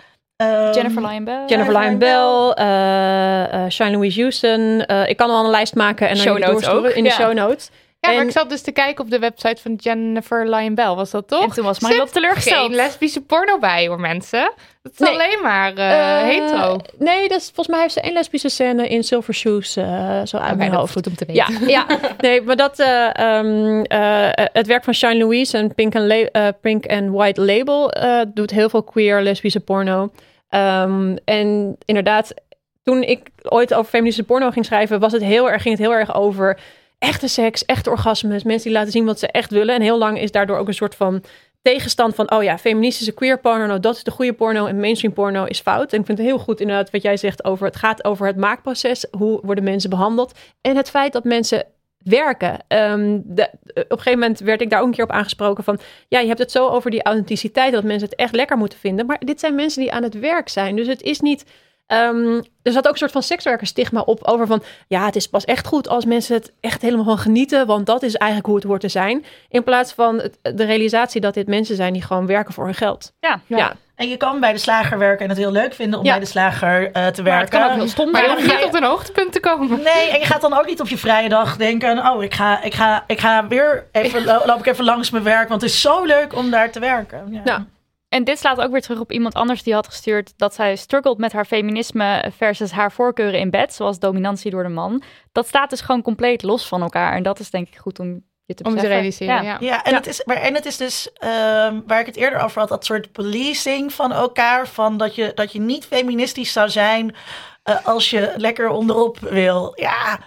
Ehm, 0.43 0.73
Jennifer 0.75 1.03
Lyon 1.03 1.25
Bell. 1.25 1.43
Jennifer 1.47 1.79
Lyon 1.79 1.99
Bell, 1.99 2.51
eh, 2.55 3.65
eh, 3.65 3.71
Shine 3.71 3.91
Louise 3.91 4.21
Houston. 4.21 4.85
Eh, 4.87 5.09
ik 5.09 5.17
kan 5.17 5.31
al 5.31 5.45
een 5.45 5.51
lijst 5.51 5.75
maken 5.75 6.09
en 6.09 6.15
dan 6.15 6.23
Show 6.23 6.33
jullie 6.33 6.49
notes 6.53 6.63
doorsturen 6.67 6.91
ook, 6.91 6.97
in 6.97 7.03
de 7.05 7.09
ja. 7.11 7.15
show 7.17 7.33
notes. 7.33 7.71
Ja, 8.01 8.13
maar 8.13 8.25
ik 8.25 8.31
zat 8.31 8.51
dus 8.51 8.63
te 8.63 8.73
kijken 8.73 9.05
op 9.05 9.11
de 9.11 9.19
website 9.19 9.63
van 9.63 9.75
Jennifer 9.75 10.49
Lyon 10.51 10.75
Bell. 10.75 10.95
Was 10.95 11.11
dat 11.11 11.29
toch? 11.29 11.43
En 11.43 11.51
toen 11.51 11.65
was 11.65 11.81
Marilotte 11.81 12.13
Zit 12.13 12.23
teleurgesteld. 12.23 12.67
geen 12.67 12.75
lesbische 12.75 13.21
porno 13.21 13.59
bij 13.59 13.87
hoor 13.87 14.01
mensen. 14.01 14.53
Dat 14.83 14.93
is 14.93 14.99
Nee. 14.99 15.13
alleen 15.13 15.39
maar 15.43 15.75
eh, 15.75 16.21
Eh, 16.21 16.25
hetero. 16.27 16.77
Nee, 16.99 17.29
dat 17.29 17.39
is, 17.39 17.45
volgens 17.45 17.69
mij 17.69 17.81
heeft 17.81 17.93
ze 17.93 18.01
één 18.01 18.13
lesbische 18.13 18.49
scène 18.49 18.89
in 18.89 19.05
Silver 19.05 19.35
Shoes, 19.35 19.77
eh, 19.77 19.85
zo 20.25 20.37
uit 20.37 20.59
dat 20.59 20.69
hoofd. 20.69 20.85
is 20.89 20.93
goed 20.93 21.07
om 21.07 21.15
te 21.15 21.25
Ja, 21.33 21.47
weten. 21.49 21.69
ja, 21.69 21.87
nee, 22.19 22.43
maar 22.43 22.57
dat, 22.57 22.79
eh, 22.79 23.19
ehm, 23.19 23.83
eh, 23.83 24.45
het 24.53 24.67
werk 24.67 24.85
van 24.85 24.95
Shine 24.95 25.17
Louise 25.19 25.57
en 25.59 25.75
Pink 25.75 25.97
and, 25.97 26.07
La- 26.33 26.53
Pink 26.53 26.87
and 26.87 27.11
White 27.11 27.41
Label 27.41 27.91
eh, 27.93 28.21
doet 28.35 28.51
heel 28.51 28.69
veel 28.69 28.83
queer 28.83 29.21
lesbische 29.23 29.61
porno. 29.61 30.11
Ehm, 30.53 31.17
en 31.25 31.77
inderdaad, 31.85 32.35
toen 32.83 33.03
ik 33.03 33.31
ooit 33.43 33.75
over 33.75 33.91
feministische 33.91 34.33
porno 34.33 34.51
ging 34.51 34.65
schrijven, 34.65 35.01
was 35.01 35.13
het 35.13 35.23
heel 35.23 35.51
erg, 35.51 35.63
ging 35.63 35.79
het 35.79 35.87
heel 35.87 35.95
erg 35.95 36.15
over 36.15 36.61
echte 36.99 37.29
seks, 37.29 37.65
echte 37.65 37.91
orgasmes, 37.91 38.43
mensen 38.43 38.69
die 38.69 38.79
laten 38.79 38.93
zien 38.93 39.05
wat 39.05 39.19
ze 39.19 39.27
echt 39.27 39.51
willen. 39.51 39.75
En 39.75 39.81
heel 39.81 39.99
lang 39.99 40.19
is 40.19 40.31
daardoor 40.31 40.57
ook 40.57 40.69
een 40.69 40.75
soort 40.75 40.95
van 40.95 41.23
tegenstand 41.63 42.15
van, 42.15 42.31
oh 42.31 42.43
ja, 42.43 42.59
feministische 42.59 43.13
queer 43.13 43.41
porno, 43.41 43.67
nou 43.67 43.81
dat 43.81 43.97
is 43.97 44.03
de 44.03 44.11
goede 44.11 44.33
porno 44.33 44.67
en 44.67 44.81
mainstream 44.81 45.15
porno 45.15 45.45
is 45.45 45.61
fout. 45.61 45.93
En 45.93 46.01
ik 46.01 46.07
vind 46.07 46.19
het 46.19 46.27
heel 46.27 46.39
goed 46.39 46.61
inderdaad 46.61 46.91
wat 46.91 47.03
jij 47.03 47.17
zegt 47.17 47.45
over, 47.45 47.67
het 47.67 47.77
gaat 47.77 48.05
over 48.05 48.27
het 48.27 48.37
maakproces, 48.37 49.07
hoe 49.11 49.41
worden 49.43 49.65
mensen 49.65 49.91
behandeld 49.91 50.39
en 50.61 50.77
het 50.77 50.91
feit 50.91 51.13
dat 51.13 51.25
mensen 51.25 51.65
werken. 52.05 52.59
Ehm, 52.69 53.21
de, 53.25 53.51
op 53.65 53.75
een 53.75 53.99
gegeven 53.99 54.19
moment 54.19 54.41
werd 54.41 54.61
ik 54.61 54.71
daar 54.71 54.81
ook 54.81 54.87
een 54.87 54.93
keer 54.93 55.05
op 55.05 55.11
aangesproken 55.11 55.65
van, 55.65 55.79
ja, 56.09 56.21
je 56.21 56.27
hebt 56.27 56.39
het 56.39 56.53
zo 56.53 56.69
over 56.69 56.91
die 56.91 57.03
authenticiteit, 57.03 57.73
dat 57.73 57.85
mensen 57.85 58.09
het 58.09 58.19
echt 58.19 58.35
lekker 58.35 58.57
moeten 58.57 58.79
vinden, 58.79 59.07
maar 59.07 59.21
dit 59.25 59.41
zijn 59.41 59.55
mensen 59.55 59.83
die 59.83 59.93
aan 59.93 60.03
het 60.03 60.19
werk 60.19 60.49
zijn, 60.49 60.77
dus 60.77 60.87
het 60.87 61.03
is 61.03 61.21
niet... 61.21 61.45
ehm, 61.87 62.41
er 62.63 62.73
zat 62.73 62.87
ook 62.87 62.93
een 62.93 62.99
soort 62.99 63.13
van 63.13 63.23
sekswerkerstigma 63.23 64.01
op 64.01 64.23
over 64.25 64.47
van, 64.47 64.63
ja, 64.89 65.05
het 65.05 65.17
is 65.17 65.27
pas 65.29 65.45
echt 65.45 65.67
goed 65.67 65.89
als 65.89 66.05
mensen 66.05 66.35
het 66.35 66.53
echt 66.61 66.83
helemaal 66.83 67.05
van 67.05 67.19
genieten, 67.19 67.67
want 67.67 67.87
dat 67.87 68.03
is 68.03 68.15
eigenlijk 68.15 68.47
hoe 68.51 68.57
het 68.61 68.65
hoort 68.69 68.81
te 68.81 68.89
zijn. 68.89 69.25
In 69.49 69.63
plaats 69.65 69.93
van 69.93 70.19
het- 70.21 70.39
de 70.43 70.65
realisatie 70.65 71.21
dat 71.21 71.35
dit 71.35 71.47
mensen 71.47 71.77
zijn 71.77 71.93
die 71.93 72.03
gewoon 72.03 72.27
werken 72.27 72.55
voor 72.55 72.65
hun 72.65 72.75
geld. 72.75 73.13
Ja. 73.21 73.41
Ja, 73.47 73.73
En 73.95 74.09
je 74.09 74.17
kan 74.17 74.41
bij 74.41 74.53
de 74.53 74.59
slager 74.59 74.99
werken 74.99 75.23
en 75.25 75.29
het 75.29 75.39
heel 75.39 75.53
leuk 75.53 75.75
vinden 75.75 75.99
om 75.99 76.05
Ja. 76.05 76.11
bij 76.11 76.21
de 76.21 76.27
slager 76.27 76.83
eh, 76.85 76.91
te 76.93 76.99
Maar 77.01 77.07
het 77.11 77.23
werken. 77.23 77.49
kan 77.61 77.71
ook 77.71 77.75
heel 77.77 77.89
stom 77.89 78.11
Maar 78.11 78.31
hoeft 78.31 78.43
niet 78.47 78.65
op 78.65 78.75
een 78.75 78.85
hoogtepunt 78.85 79.33
te 79.33 79.41
komen. 79.41 79.69
Nee, 79.83 80.11
en 80.11 80.19
je 80.19 80.27
gaat 80.27 80.41
dan 80.41 80.53
ook 80.59 80.67
niet 80.67 80.81
op 80.81 80.89
je 80.89 80.99
vrije 80.99 81.29
dag 81.29 81.57
denken: 81.57 81.99
oh, 82.11 82.23
ik 82.23 82.35
ga, 82.35 82.63
ik 82.63 82.75
ga, 82.75 83.05
ik 83.07 83.21
ga 83.21 83.47
weer 83.47 83.87
even, 83.93 84.25
lo- 84.31 84.43
loop 84.47 84.59
ik 84.59 84.67
even 84.67 84.85
langs 84.85 85.11
mijn 85.11 85.25
werk, 85.25 85.49
want 85.49 85.61
het 85.63 85.71
is 85.71 85.81
zo 85.81 86.05
leuk 86.05 86.35
om 86.37 86.51
daar 86.51 86.71
te 86.71 86.81
werken. 86.81 87.27
Ja. 87.31 87.41
Ja. 87.45 87.65
En 88.13 88.25
dit 88.25 88.39
slaat 88.39 88.61
ook 88.61 88.71
weer 88.71 88.81
terug 88.83 89.01
op 89.01 89.13
iemand 89.13 89.35
anders 89.35 89.63
die 89.63 89.75
had 89.75 89.87
gestuurd 89.87 90.33
dat 90.37 90.55
zij 90.55 90.77
struggelt 90.77 91.19
met 91.19 91.33
haar 91.33 91.45
feminisme 91.45 92.31
versus 92.37 92.71
haar 92.71 92.93
voorkeuren 92.93 93.41
in 93.41 93.51
bed, 93.51 93.75
zoals 93.75 93.99
dominantie 93.99 94.51
door 94.51 94.63
de 94.63 94.69
man. 94.69 95.03
Dat 95.33 95.47
staat 95.49 95.71
dus 95.71 95.81
gewoon 95.81 96.03
compleet 96.03 96.43
los 96.43 96.69
van 96.69 96.83
elkaar. 96.83 97.15
En 97.15 97.23
dat 97.23 97.39
is 97.39 97.51
denk 97.51 97.69
ik 97.69 97.77
goed 97.77 97.99
om 97.99 98.25
je 98.45 98.55
te 98.55 98.65
Om 98.65 98.71
te 98.71 98.75
beseffen. 98.75 98.99
realiseren, 98.99 99.45
ja. 99.45 99.57
Ja, 99.61 99.85
en, 99.85 99.95
Het 99.95 100.07
is, 100.07 100.25
maar, 100.25 100.37
en 100.37 100.55
het 100.55 100.65
is 100.67 100.77
dus 100.77 101.13
ehm, 101.13 101.81
waar 101.87 102.01
ik 102.01 102.07
het 102.07 102.17
eerder 102.17 102.41
over 102.41 102.61
had, 102.61 102.69
dat 102.69 102.85
soort 102.85 103.13
policing 103.13 103.93
van 103.93 104.13
elkaar. 104.13 104.69
Van 104.69 104.97
dat 104.97 105.15
je, 105.15 105.33
dat 105.35 105.53
je 105.53 105.61
niet 105.61 105.85
feministisch 105.85 106.53
zou 106.53 106.69
zijn 106.69 107.15
eh, 107.63 107.87
als 107.87 108.11
je 108.11 108.33
lekker 108.37 108.69
onderop 108.69 109.19
wil. 109.19 109.73
Ja, 109.75 110.19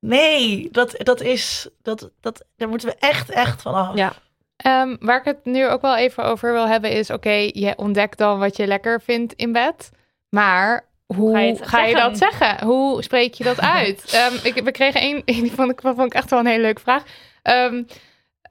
nee, 0.00 0.68
dat, 0.70 0.94
dat 0.98 1.20
is, 1.20 1.68
dat, 1.82 2.10
dat, 2.20 2.44
daar 2.56 2.68
moeten 2.68 2.88
we 2.88 2.94
echt, 2.98 3.30
echt 3.30 3.62
van 3.62 3.74
af. 3.74 3.96
Ja. 3.96 4.12
Ehm, 4.62 4.96
waar 5.00 5.18
ik 5.18 5.24
het 5.24 5.44
nu 5.44 5.68
ook 5.68 5.80
wel 5.80 5.96
even 5.96 6.24
over 6.24 6.52
wil 6.52 6.68
hebben 6.68 6.90
is... 6.90 7.10
oké, 7.10 7.50
je 7.52 7.72
ontdekt 7.76 8.18
dan 8.18 8.38
wat 8.38 8.56
je 8.56 8.66
lekker 8.66 9.00
vindt 9.00 9.32
in 9.32 9.52
bed. 9.52 9.90
Maar 10.28 10.88
hoe 11.06 11.56
Ga 11.60 11.66
ga 11.66 11.84
je 11.84 11.94
dat 11.94 12.18
zeggen? 12.18 12.66
Hoe 12.66 13.02
spreek 13.02 13.34
je 13.34 13.44
dat 13.44 13.60
uit? 13.78 14.12
Ehm, 14.12 14.34
ik, 14.42 14.64
we 14.64 14.70
kregen 14.70 15.00
één, 15.00 15.22
die 15.44 15.52
vond 15.52 15.70
ik, 15.70 15.80
vond 15.80 16.00
ik 16.00 16.14
echt 16.14 16.30
wel 16.30 16.38
een 16.38 16.46
hele 16.46 16.62
leuke 16.62 16.80
vraag. 16.80 17.02
Ehm, 17.42 17.82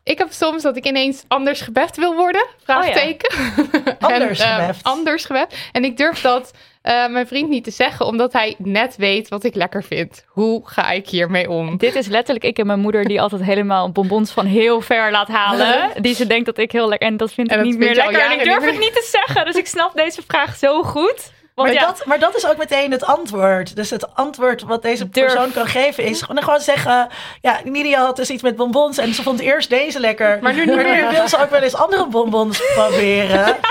ik 0.03 0.17
heb 0.17 0.31
soms 0.31 0.63
dat 0.63 0.77
ik 0.77 0.85
ineens 0.85 1.23
anders 1.27 1.61
gebeft 1.61 1.95
wil 1.95 2.15
worden. 2.15 2.47
Vraagteken. 2.63 3.35
Anders 3.99 4.43
gebeft. 4.43 4.83
anders 4.83 5.25
gebeft. 5.25 5.55
En 5.71 5.83
ik 5.83 5.97
durf 5.97 6.21
dat 6.21 6.53
eh, 6.81 7.07
mijn 7.07 7.27
vriend 7.27 7.49
niet 7.49 7.63
te 7.63 7.71
zeggen, 7.71 8.05
omdat 8.05 8.33
hij 8.33 8.55
net 8.57 8.95
weet 8.95 9.29
wat 9.29 9.43
ik 9.43 9.55
lekker 9.55 9.83
vind. 9.83 10.25
Hoe 10.27 10.61
ga 10.63 10.91
ik 10.91 11.09
hiermee 11.09 11.49
om? 11.49 11.77
Dit 11.77 11.95
is 11.95 12.07
letterlijk 12.07 12.45
ik 12.45 12.57
en 12.57 12.67
mijn 12.67 12.79
moeder 12.79 13.05
die 13.05 13.21
altijd 13.21 13.43
helemaal 13.43 13.91
bonbons 13.91 14.31
van 14.31 14.45
heel 14.45 14.81
ver 14.81 15.11
laat 15.11 15.27
halen. 15.27 15.89
Die 16.01 16.15
ze 16.15 16.27
denkt 16.27 16.45
dat 16.45 16.57
ik 16.57 16.71
heel 16.71 16.89
lekker... 16.89 17.07
En 17.07 17.17
dat 17.17 17.33
vind 17.33 17.49
En 17.49 17.57
ik 17.57 17.63
dat 17.63 17.71
niet 17.71 17.79
meer 17.79 17.95
lekker. 17.95 18.21
En 18.21 18.31
ik 18.31 18.43
durf 18.43 18.65
het 18.65 18.79
niet 18.79 18.93
te 18.93 19.07
zeggen. 19.11 19.45
Dus 19.45 19.55
ik 19.55 19.67
snap 19.67 19.95
deze 19.95 20.21
vraag 20.27 20.55
zo 20.55 20.83
goed. 20.83 21.31
Want 21.55 21.71
Maar, 21.71 21.81
ja, 21.81 21.85
dat, 21.85 22.05
maar 22.05 22.19
dat 22.19 22.35
is 22.35 22.47
ook 22.47 22.57
meteen 22.57 22.91
het 22.91 23.05
antwoord. 23.05 23.75
Dus 23.75 23.89
het 23.89 24.15
antwoord 24.15 24.61
wat 24.61 24.81
deze 24.81 25.09
Durf. 25.09 25.25
persoon 25.25 25.51
kan 25.51 25.67
geven 25.67 26.03
is 26.03 26.21
gewoon, 26.21 26.43
gewoon 26.43 26.59
zeggen... 26.59 27.07
Ja, 27.41 27.59
Nidia 27.63 27.99
had 28.05 28.15
dus 28.15 28.29
iets 28.29 28.43
met 28.43 28.55
bonbons 28.55 28.97
en 28.97 29.13
ze 29.13 29.23
vond 29.23 29.39
eerst 29.39 29.69
deze 29.69 29.99
lekker. 29.99 30.37
Maar 30.41 30.53
nu 30.53 30.65
niet 30.65 30.75
meer. 30.75 31.09
wil 31.09 31.27
ze 31.27 31.41
ook 31.41 31.49
wel 31.49 31.61
eens 31.61 31.75
andere 31.75 32.07
bonbons 32.07 32.73
proberen. 32.73 33.55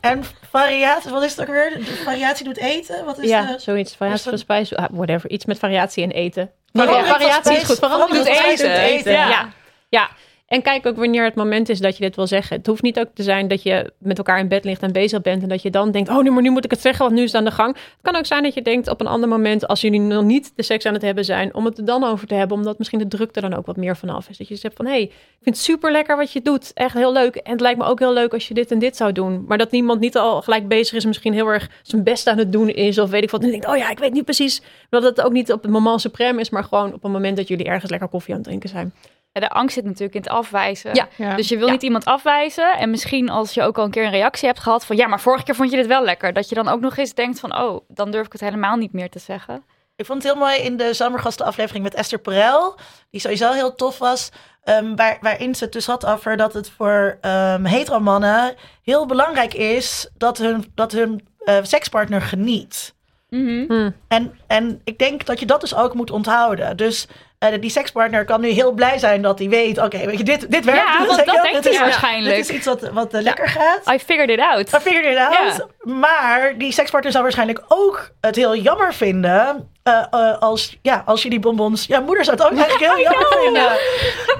En 0.00 0.24
variatie, 0.50 1.10
wat 1.10 1.22
is 1.22 1.30
het 1.30 1.40
ook 1.40 1.46
weer? 1.54 1.72
De 1.74 1.84
variatie 2.04 2.44
doet 2.44 2.56
eten? 2.56 3.04
Wat 3.04 3.18
is 3.18 3.28
Ja, 3.28 3.42
de... 3.46 3.58
zoiets. 3.58 3.96
Variatie 3.96 4.22
van 4.22 4.32
dat- 4.32 4.40
spijs, 4.40 4.74
ah, 4.74 4.84
whatever. 4.90 5.30
Iets 5.30 5.44
met 5.44 5.58
variatie 5.58 6.02
in 6.02 6.10
eten. 6.10 6.50
Van 6.72 6.86
variatie 6.86 7.28
is 7.28 7.36
spijs- 7.60 7.64
goed. 7.64 7.78
Verandering 7.78 8.26
in 8.26 8.44
eten. 8.44 8.80
eten. 8.80 9.12
Ja. 9.12 9.52
ja. 9.88 10.08
En 10.48 10.62
kijk 10.62 10.86
ook 10.86 10.96
wanneer 10.96 11.24
het 11.24 11.34
moment 11.34 11.68
is 11.68 11.80
dat 11.80 11.96
je 11.96 12.02
dit 12.02 12.16
wil 12.16 12.26
zeggen. 12.26 12.56
Het 12.56 12.66
hoeft 12.66 12.82
niet 12.82 12.98
ook 12.98 13.08
te 13.14 13.22
zijn 13.22 13.48
dat 13.48 13.62
je 13.62 13.92
met 13.98 14.18
elkaar 14.18 14.38
in 14.38 14.48
bed 14.48 14.64
ligt 14.64 14.82
en 14.82 14.92
bezig 14.92 15.20
bent. 15.20 15.42
En 15.42 15.48
dat 15.48 15.62
je 15.62 15.70
dan 15.70 15.90
denkt, 15.90 16.08
oh 16.08 16.22
nu, 16.22 16.30
maar 16.30 16.42
nu 16.42 16.50
moet 16.50 16.64
ik 16.64 16.70
het 16.70 16.80
zeggen, 16.80 17.04
want 17.04 17.16
nu 17.16 17.22
is 17.22 17.32
het 17.32 17.40
aan 17.40 17.44
de 17.44 17.50
gang. 17.50 17.74
Het 17.74 18.02
kan 18.02 18.16
ook 18.16 18.26
zijn 18.26 18.42
dat 18.42 18.54
je 18.54 18.62
denkt 18.62 18.88
op 18.88 19.00
een 19.00 19.06
ander 19.06 19.28
moment, 19.28 19.66
als 19.66 19.80
jullie 19.80 20.00
nog 20.00 20.24
niet 20.24 20.52
de 20.56 20.62
seks 20.62 20.86
aan 20.86 20.92
het 20.92 21.02
hebben 21.02 21.24
zijn, 21.24 21.54
om 21.54 21.64
het 21.64 21.78
er 21.78 21.84
dan 21.84 22.04
over 22.04 22.26
te 22.26 22.34
hebben. 22.34 22.56
Omdat 22.56 22.78
misschien 22.78 22.98
de 22.98 23.08
druk 23.08 23.36
er 23.36 23.42
dan 23.42 23.54
ook 23.54 23.66
wat 23.66 23.76
meer 23.76 23.96
vanaf 23.96 24.28
is. 24.28 24.38
Dat 24.38 24.48
je 24.48 24.56
zegt 24.56 24.76
van, 24.76 24.86
hé, 24.86 24.92
hey, 24.92 25.02
ik 25.02 25.12
vind 25.42 25.56
het 25.56 25.64
super 25.64 25.92
lekker 25.92 26.16
wat 26.16 26.32
je 26.32 26.42
doet. 26.42 26.70
Echt 26.74 26.94
heel 26.94 27.12
leuk. 27.12 27.36
En 27.36 27.52
het 27.52 27.60
lijkt 27.60 27.78
me 27.78 27.84
ook 27.84 27.98
heel 27.98 28.12
leuk 28.12 28.32
als 28.32 28.48
je 28.48 28.54
dit 28.54 28.70
en 28.70 28.78
dit 28.78 28.96
zou 28.96 29.12
doen. 29.12 29.44
Maar 29.48 29.58
dat 29.58 29.70
niemand 29.70 30.00
niet 30.00 30.16
al 30.16 30.42
gelijk 30.42 30.68
bezig 30.68 30.96
is, 30.96 31.04
misschien 31.04 31.32
heel 31.32 31.46
erg 31.46 31.70
zijn 31.82 32.02
best 32.02 32.26
aan 32.26 32.38
het 32.38 32.52
doen 32.52 32.68
is. 32.68 32.98
Of 32.98 33.10
weet 33.10 33.22
ik 33.22 33.30
wat. 33.30 33.42
En 33.42 33.50
denkt, 33.50 33.66
oh 33.66 33.76
ja, 33.76 33.90
ik 33.90 33.98
weet 33.98 34.12
niet 34.12 34.24
precies. 34.24 34.62
Dat 34.90 35.02
het 35.02 35.20
ook 35.20 35.32
niet 35.32 35.52
op 35.52 35.62
het 35.62 35.70
moment 35.70 36.00
supreme 36.00 36.40
is, 36.40 36.50
maar 36.50 36.64
gewoon 36.64 36.94
op 36.94 37.04
een 37.04 37.10
moment 37.10 37.36
dat 37.36 37.48
jullie 37.48 37.66
ergens 37.66 37.90
lekker 37.90 38.08
koffie 38.08 38.34
aan 38.34 38.40
het 38.40 38.48
drinken 38.48 38.68
zijn. 38.68 38.92
De 39.32 39.48
angst 39.48 39.74
zit 39.74 39.84
natuurlijk 39.84 40.14
in 40.14 40.20
het 40.20 40.30
afwijzen. 40.30 40.94
Ja. 40.94 41.08
Ja. 41.16 41.36
Dus 41.36 41.48
je 41.48 41.56
wil 41.56 41.66
Ja. 41.66 41.72
niet 41.72 41.82
iemand 41.82 42.04
afwijzen. 42.04 42.78
En 42.78 42.90
misschien 42.90 43.28
als 43.28 43.54
je 43.54 43.62
ook 43.62 43.78
al 43.78 43.84
een 43.84 43.90
keer 43.90 44.04
een 44.04 44.10
reactie 44.10 44.48
hebt 44.48 44.60
gehad 44.60 44.84
van... 44.86 44.96
ja, 44.96 45.06
maar 45.06 45.20
vorige 45.20 45.44
keer 45.44 45.54
vond 45.54 45.70
je 45.70 45.76
dit 45.76 45.86
wel 45.86 46.04
lekker. 46.04 46.32
Dat 46.32 46.48
je 46.48 46.54
dan 46.54 46.68
ook 46.68 46.80
nog 46.80 46.96
eens 46.96 47.14
denkt 47.14 47.40
van... 47.40 47.58
oh, 47.58 47.80
dan 47.88 48.10
durf 48.10 48.26
ik 48.26 48.32
het 48.32 48.40
helemaal 48.40 48.76
niet 48.76 48.92
meer 48.92 49.10
te 49.10 49.18
zeggen. 49.18 49.64
Ik 49.96 50.06
vond 50.06 50.22
het 50.22 50.32
heel 50.32 50.40
mooi 50.42 50.56
in 50.56 50.76
de 50.76 50.94
zomergastenaflevering 50.94 51.84
met 51.84 51.94
Esther 51.94 52.18
Perel, 52.18 52.76
die 53.10 53.20
sowieso 53.20 53.52
heel 53.52 53.74
tof 53.74 53.98
was, 53.98 54.30
ehm, 54.62 54.94
waar, 54.94 55.18
waarin 55.20 55.54
ze 55.54 55.64
het 55.64 55.72
dus 55.72 55.86
had 55.86 56.06
over 56.06 56.36
dat 56.36 56.52
het 56.52 56.70
voor 56.70 57.18
um, 57.22 57.64
hetero-mannen 57.64 58.54
heel 58.82 59.06
belangrijk 59.06 59.54
is 59.54 60.10
dat 60.16 60.38
hun, 60.38 60.72
dat 60.74 60.92
hun 60.92 61.28
eh, 61.38 61.56
sekspartner 61.62 62.22
geniet. 62.22 62.94
Mhm. 63.28 63.90
En, 64.08 64.38
en 64.46 64.80
ik 64.84 64.98
denk 64.98 65.24
dat 65.26 65.40
je 65.40 65.46
dat 65.46 65.60
dus 65.60 65.74
ook 65.74 65.94
moet 65.94 66.10
onthouden. 66.10 66.76
Dus 66.76 67.06
eh, 67.38 67.60
die 67.60 67.70
sekspartner 67.70 68.24
kan 68.24 68.40
nu 68.40 68.48
heel 68.48 68.72
blij 68.72 68.98
zijn 68.98 69.22
dat 69.22 69.38
hij 69.38 69.48
weet, 69.48 69.78
oké, 69.78 70.06
weet 70.06 70.18
je, 70.18 70.24
dit, 70.24 70.50
dit 70.50 70.64
werkt. 70.64 70.80
Ja, 70.80 70.98
dus, 70.98 71.16
dat 71.16 71.24
wel, 71.24 71.42
denkt 71.42 71.64
hij 71.64 71.72
is- 71.72 71.78
waarschijnlijk. 71.80 72.36
Dit 72.36 72.48
is 72.48 72.56
iets 72.56 72.66
wat, 72.66 72.88
wat 72.92 73.14
eh, 73.14 73.22
lekker 73.22 73.48
gaat. 73.48 73.80
I 73.94 73.98
figured 73.98 74.30
it 74.30 74.40
out. 74.40 74.72
I 74.74 74.78
figured 74.78 75.12
it 75.12 75.18
out. 75.18 75.66
Maar 76.02 76.54
die 76.58 76.72
sekspartner 76.72 77.12
zou 77.12 77.22
waarschijnlijk 77.24 77.62
ook 77.68 78.10
het 78.20 78.36
heel 78.36 78.56
jammer 78.56 78.94
vinden. 78.94 79.68
Eh, 80.10 80.28
eh, 80.30 80.38
als, 80.38 80.78
ja, 80.82 81.02
als 81.06 81.22
je 81.22 81.30
die 81.30 81.38
bonbons. 81.40 81.86
Ja, 81.86 82.00
moeder 82.00 82.24
zou 82.24 82.36
het 82.36 82.46
ook 82.46 82.58
eigenlijk 82.62 82.92
heel 82.92 83.02
jammer 83.04 83.36
vinden. 83.42 83.68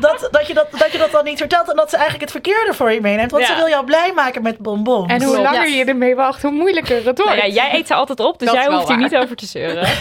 Dat, 0.00 0.28
dat, 0.30 0.46
je 0.46 0.54
dat, 0.54 0.66
dat 0.78 0.92
je 0.92 0.98
dat 0.98 1.10
dan 1.10 1.24
niet 1.24 1.38
vertelt. 1.38 1.70
En 1.70 1.76
dat 1.76 1.90
ze 1.90 1.96
eigenlijk 1.96 2.32
het 2.32 2.42
verkeerde 2.44 2.74
voor 2.74 2.92
je 2.92 3.00
meeneemt. 3.00 3.30
Want 3.30 3.42
Ja. 3.42 3.48
ze 3.48 3.56
wil 3.56 3.68
jou 3.68 3.84
blij 3.84 4.12
maken 4.14 4.42
met 4.42 4.58
bonbons. 4.58 5.12
En 5.12 5.22
hoe 5.22 5.34
Klopt. 5.34 5.50
langer 5.50 5.68
Ja. 5.68 5.76
je 5.76 5.84
ermee 5.84 6.14
wacht, 6.14 6.42
hoe 6.42 6.50
moeilijker 6.50 6.94
het 6.96 7.04
wordt. 7.04 7.24
Nou 7.24 7.36
ja, 7.36 7.46
jij 7.46 7.74
eet 7.74 7.86
ze 7.86 7.94
altijd 7.94 8.20
op, 8.20 8.38
dus 8.38 8.48
Dat 8.48 8.56
jij 8.64 8.74
hoeft 8.74 8.88
hier 8.88 8.96
niet 8.96 9.16
over 9.16 9.36
te 9.36 9.46
zeuren. 9.46 9.86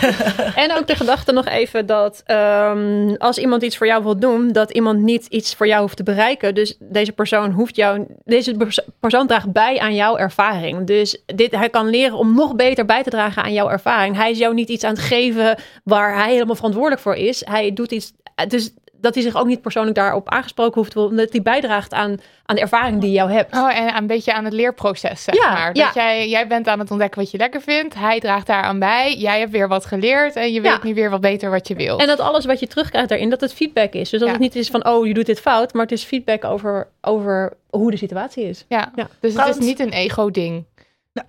En 0.56 0.76
ook 0.76 0.88
de 0.88 0.96
gedachte 0.96 1.32
nog 1.32 1.46
even 1.46 1.86
dat 1.86 2.22
ehm, 2.26 3.16
als 3.18 3.38
iemand 3.38 3.64
iets 3.64 3.78
voor 3.78 3.88
jou 3.88 4.04
wil 4.04 4.20
doen, 4.20 4.52
dat 4.52 4.72
iemand 4.72 5.00
niet 5.00 5.26
iets 5.26 5.56
voor 5.56 5.68
jou 5.68 5.82
hoeft 5.82 5.98
te 5.98 6.04
bereiken. 6.04 6.56
Dus 6.56 6.76
deze 6.80 7.12
persoon 7.12 7.52
hoeft 7.52 7.76
jou, 7.76 8.06
deze 8.26 8.54
pers- 8.56 8.82
persoon 9.00 9.28
draagt 9.28 9.52
bij 9.52 9.80
aan 9.80 9.96
jouw 9.96 10.18
ervaring. 10.18 10.88
Dus 10.88 11.22
dit, 11.26 11.56
hij 11.56 11.70
kan 11.70 11.90
leren 11.90 12.18
om 12.18 12.36
nog 12.36 12.56
beter 12.56 12.86
bij 12.86 13.04
te 13.04 13.10
dragen 13.10 13.44
aan 13.44 13.54
jouw 13.54 13.70
ervaring. 13.70 14.16
Hij 14.16 14.32
is 14.32 14.38
jou 14.38 14.54
niet 14.54 14.70
iets 14.70 14.84
aan 14.84 14.92
het 14.94 15.00
geven 15.02 15.37
waar 15.84 16.16
hij 16.16 16.32
helemaal 16.32 16.56
verantwoordelijk 16.56 17.02
voor 17.02 17.16
is. 17.16 17.42
Hij 17.46 17.74
doet 17.74 17.92
iets. 17.92 18.14
Dus 18.48 18.72
dat 19.02 19.14
hij 19.14 19.24
zich 19.24 19.36
ook 19.36 19.46
niet 19.48 19.62
persoonlijk 19.62 19.96
daarop 19.96 20.30
aangesproken 20.30 20.74
hoeft 20.80 20.92
te 20.92 21.00
worden, 21.00 21.18
omdat 21.18 21.32
hij 21.34 21.42
bijdraagt 21.42 21.94
aan, 21.94 22.18
aan 22.46 22.56
de 22.56 22.62
ervaring 22.62 23.00
die 23.02 23.10
je 23.10 23.16
jou 23.16 23.32
hebt. 23.32 23.56
Oh, 23.56 23.78
en 23.78 23.96
een 23.96 24.08
beetje 24.08 24.34
aan 24.34 24.44
het 24.46 24.54
leerproces, 24.54 25.24
zeg 25.24 25.36
Ja, 25.36 25.52
maar. 25.54 25.76
ja. 25.76 25.86
Dat 25.86 25.94
jij, 25.94 26.30
jij 26.30 26.48
bent 26.48 26.68
aan 26.68 26.80
het 26.80 26.92
ontdekken 26.92 27.22
wat 27.22 27.32
je 27.32 27.38
lekker 27.38 27.62
vindt. 27.62 27.96
Hij 27.96 28.20
draagt 28.20 28.48
daaraan 28.48 28.80
bij. 28.80 29.16
Jij 29.16 29.40
hebt 29.40 29.52
weer 29.52 29.68
wat 29.68 29.86
geleerd. 29.86 30.36
En 30.36 30.54
je 30.54 30.62
weet 30.62 30.72
Ja. 30.72 30.80
nu 30.84 30.94
weer 30.94 31.10
wat 31.10 31.22
beter 31.22 31.50
wat 31.50 31.68
je 31.68 31.76
wil. 31.76 32.00
En 32.00 32.08
dat 32.08 32.20
alles 32.20 32.46
wat 32.46 32.60
je 32.60 32.68
terugkrijgt 32.68 33.10
daarin, 33.10 33.30
dat 33.30 33.42
het 33.42 33.54
feedback 33.54 33.94
is. 33.94 34.10
Dus 34.10 34.20
dat 34.20 34.30
het 34.30 34.40
niet 34.40 34.56
is 34.56 34.70
van, 34.70 34.88
oh, 34.88 35.08
je 35.08 35.14
doet 35.14 35.26
dit 35.26 35.40
fout, 35.40 35.74
maar 35.74 35.82
het 35.84 35.92
is 35.92 36.04
feedback 36.04 36.44
over, 36.44 36.88
over 37.02 37.54
hoe 37.70 37.92
de 37.92 37.98
situatie 37.98 38.44
is. 38.44 38.66
ja. 38.68 38.92
Ja. 38.96 39.08
Dus 39.20 39.32
Trouwens- 39.34 39.58
het 39.60 39.68
is 39.68 39.72
niet 39.78 39.80
een 39.88 39.94
ego-ding. 40.00 40.64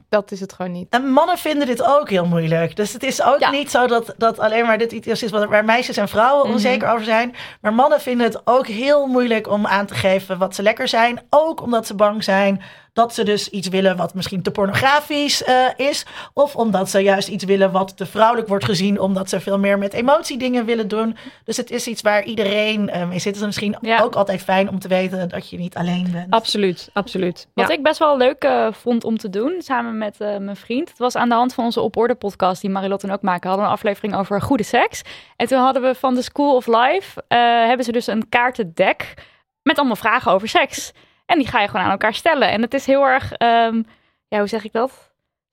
Dat 0.08 0.30
is 0.30 0.40
het 0.40 0.52
gewoon 0.52 0.72
niet. 0.72 0.86
En 0.90 1.10
mannen 1.10 1.38
vinden 1.38 1.66
dit 1.66 1.82
ook 1.82 2.10
heel 2.10 2.26
moeilijk. 2.26 2.76
Dus 2.76 2.92
het 2.92 3.02
is 3.02 3.22
ook 3.22 3.38
Ja. 3.40 3.50
niet 3.50 3.70
zo 3.70 3.86
dat, 3.86 4.14
dat 4.16 4.38
alleen 4.38 4.66
maar 4.66 4.78
dit 4.78 4.92
iets 4.92 5.22
is 5.22 5.30
wat- 5.30 5.48
waar 5.48 5.64
meisjes 5.64 5.96
en 5.96 6.08
vrouwen 6.08 6.44
Mhm. 6.44 6.54
onzeker 6.54 6.88
over 6.92 7.04
zijn. 7.04 7.34
Maar 7.60 7.74
mannen 7.74 8.00
vinden 8.00 8.26
het 8.26 8.40
ook 8.44 8.66
heel 8.66 9.06
moeilijk 9.06 9.48
om 9.50 9.66
aan 9.66 9.86
te 9.86 9.94
geven 9.94 10.38
wat 10.38 10.54
ze 10.54 10.62
lekker 10.62 10.88
zijn. 10.88 11.20
Ook 11.30 11.62
omdat 11.62 11.86
ze 11.86 11.94
bang 11.94 12.24
zijn 12.24 12.62
dat 12.98 13.14
ze 13.14 13.22
dus 13.24 13.48
iets 13.48 13.68
willen 13.68 13.96
wat 13.96 14.14
misschien 14.14 14.42
te 14.42 14.50
pornografisch 14.50 15.44
eh, 15.44 15.54
is. 15.76 16.06
Of 16.32 16.56
omdat 16.56 16.90
ze 16.90 16.98
juist 16.98 17.28
iets 17.28 17.44
willen 17.44 17.70
wat 17.72 17.96
te 17.96 18.06
vrouwelijk 18.06 18.48
wordt 18.48 18.64
gezien. 18.64 19.00
Omdat 19.00 19.28
ze 19.28 19.40
veel 19.40 19.58
meer 19.58 19.78
met 19.78 19.92
emotiedingen 19.92 20.64
willen 20.64 20.88
doen. 20.88 21.16
Dus 21.44 21.56
het 21.56 21.70
is 21.70 21.86
iets 21.86 22.02
waar 22.02 22.24
iedereen 22.24 22.84
mee 23.08 23.18
zit. 23.18 23.24
Het 23.24 23.36
is 23.36 23.44
misschien 23.46 23.76
Ja. 23.80 24.00
ook 24.00 24.14
altijd 24.14 24.42
fijn 24.42 24.68
om 24.68 24.78
te 24.78 24.88
weten 24.88 25.28
dat 25.28 25.50
je 25.50 25.58
niet 25.58 25.74
alleen 25.74 26.08
bent. 26.12 26.30
Absoluut, 26.30 26.90
absoluut. 26.92 27.48
Wat 27.54 27.68
Ja. 27.68 27.74
ik 27.74 27.82
best 27.82 27.98
wel 27.98 28.16
leuk 28.16 28.42
eh, 28.44 28.66
vond 28.72 29.04
om 29.04 29.18
te 29.18 29.30
doen, 29.30 29.54
samen 29.58 29.98
met 29.98 30.18
mijn 30.18 30.56
vriend. 30.56 30.88
Het 30.88 30.98
was 30.98 31.16
aan 31.16 31.28
de 31.28 31.34
hand 31.34 31.54
van 31.54 31.64
onze 31.64 31.80
Op 31.80 31.96
Orde 31.96 32.14
podcast, 32.14 32.60
die 32.60 32.70
Marilot 32.70 33.02
en 33.02 33.10
ook 33.12 33.22
maken. 33.22 33.48
hadden 33.48 33.66
we 33.66 33.72
een 33.72 33.76
aflevering 33.78 34.14
over 34.16 34.42
goede 34.42 34.62
seks. 34.62 35.02
En 35.36 35.46
toen 35.46 35.58
hadden 35.58 35.82
we 35.82 35.94
van 35.94 36.14
de 36.14 36.22
School 36.22 36.56
of 36.56 36.66
Life, 36.66 37.22
hebben 37.68 37.84
ze 37.84 37.92
dus 37.92 38.06
een 38.06 38.28
kaartendek 38.28 39.14
met 39.62 39.76
allemaal 39.78 39.96
vragen 39.96 40.32
over 40.32 40.48
seks. 40.48 40.92
En 41.28 41.38
die 41.38 41.46
ga 41.46 41.60
je 41.60 41.68
gewoon 41.68 41.84
aan 41.84 41.90
elkaar 41.90 42.14
stellen. 42.14 42.50
En 42.50 42.62
het 42.62 42.74
is 42.74 42.86
heel 42.86 43.04
erg, 43.04 43.32
ehm, 43.32 43.82
ja, 44.28 44.38
hoe 44.38 44.46
zeg 44.46 44.64
ik 44.64 44.72
dat? 44.72 44.90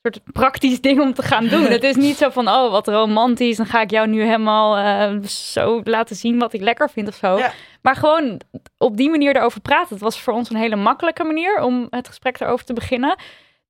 Een 0.01 0.13
soort 0.13 0.31
praktisch 0.31 0.81
ding 0.81 1.01
om 1.01 1.13
te 1.13 1.21
gaan 1.21 1.47
doen. 1.47 1.63
het 1.63 1.83
is 1.83 1.95
niet 1.95 2.17
zo 2.17 2.29
van, 2.29 2.47
oh, 2.47 2.71
wat 2.71 2.87
romantisch. 2.87 3.57
Dan 3.57 3.65
ga 3.65 3.81
ik 3.81 3.91
jou 3.91 4.07
nu 4.07 4.23
helemaal 4.23 4.77
eh, 4.77 5.27
zo 5.27 5.81
laten 5.83 6.15
zien 6.15 6.39
wat 6.39 6.53
ik 6.53 6.61
lekker 6.61 6.89
vind 6.89 7.07
of 7.07 7.15
zo. 7.15 7.37
Ja. 7.37 7.51
Maar 7.81 7.95
gewoon 7.95 8.41
op 8.77 8.97
die 8.97 9.09
manier 9.09 9.35
erover 9.35 9.61
praten. 9.61 9.93
Het 9.93 10.03
was 10.03 10.21
voor 10.21 10.33
ons 10.33 10.49
een 10.49 10.55
hele 10.55 10.75
makkelijke 10.75 11.23
manier 11.23 11.61
om 11.61 11.87
het 11.89 12.07
gesprek 12.07 12.39
erover 12.39 12.65
te 12.65 12.73
beginnen. 12.73 13.15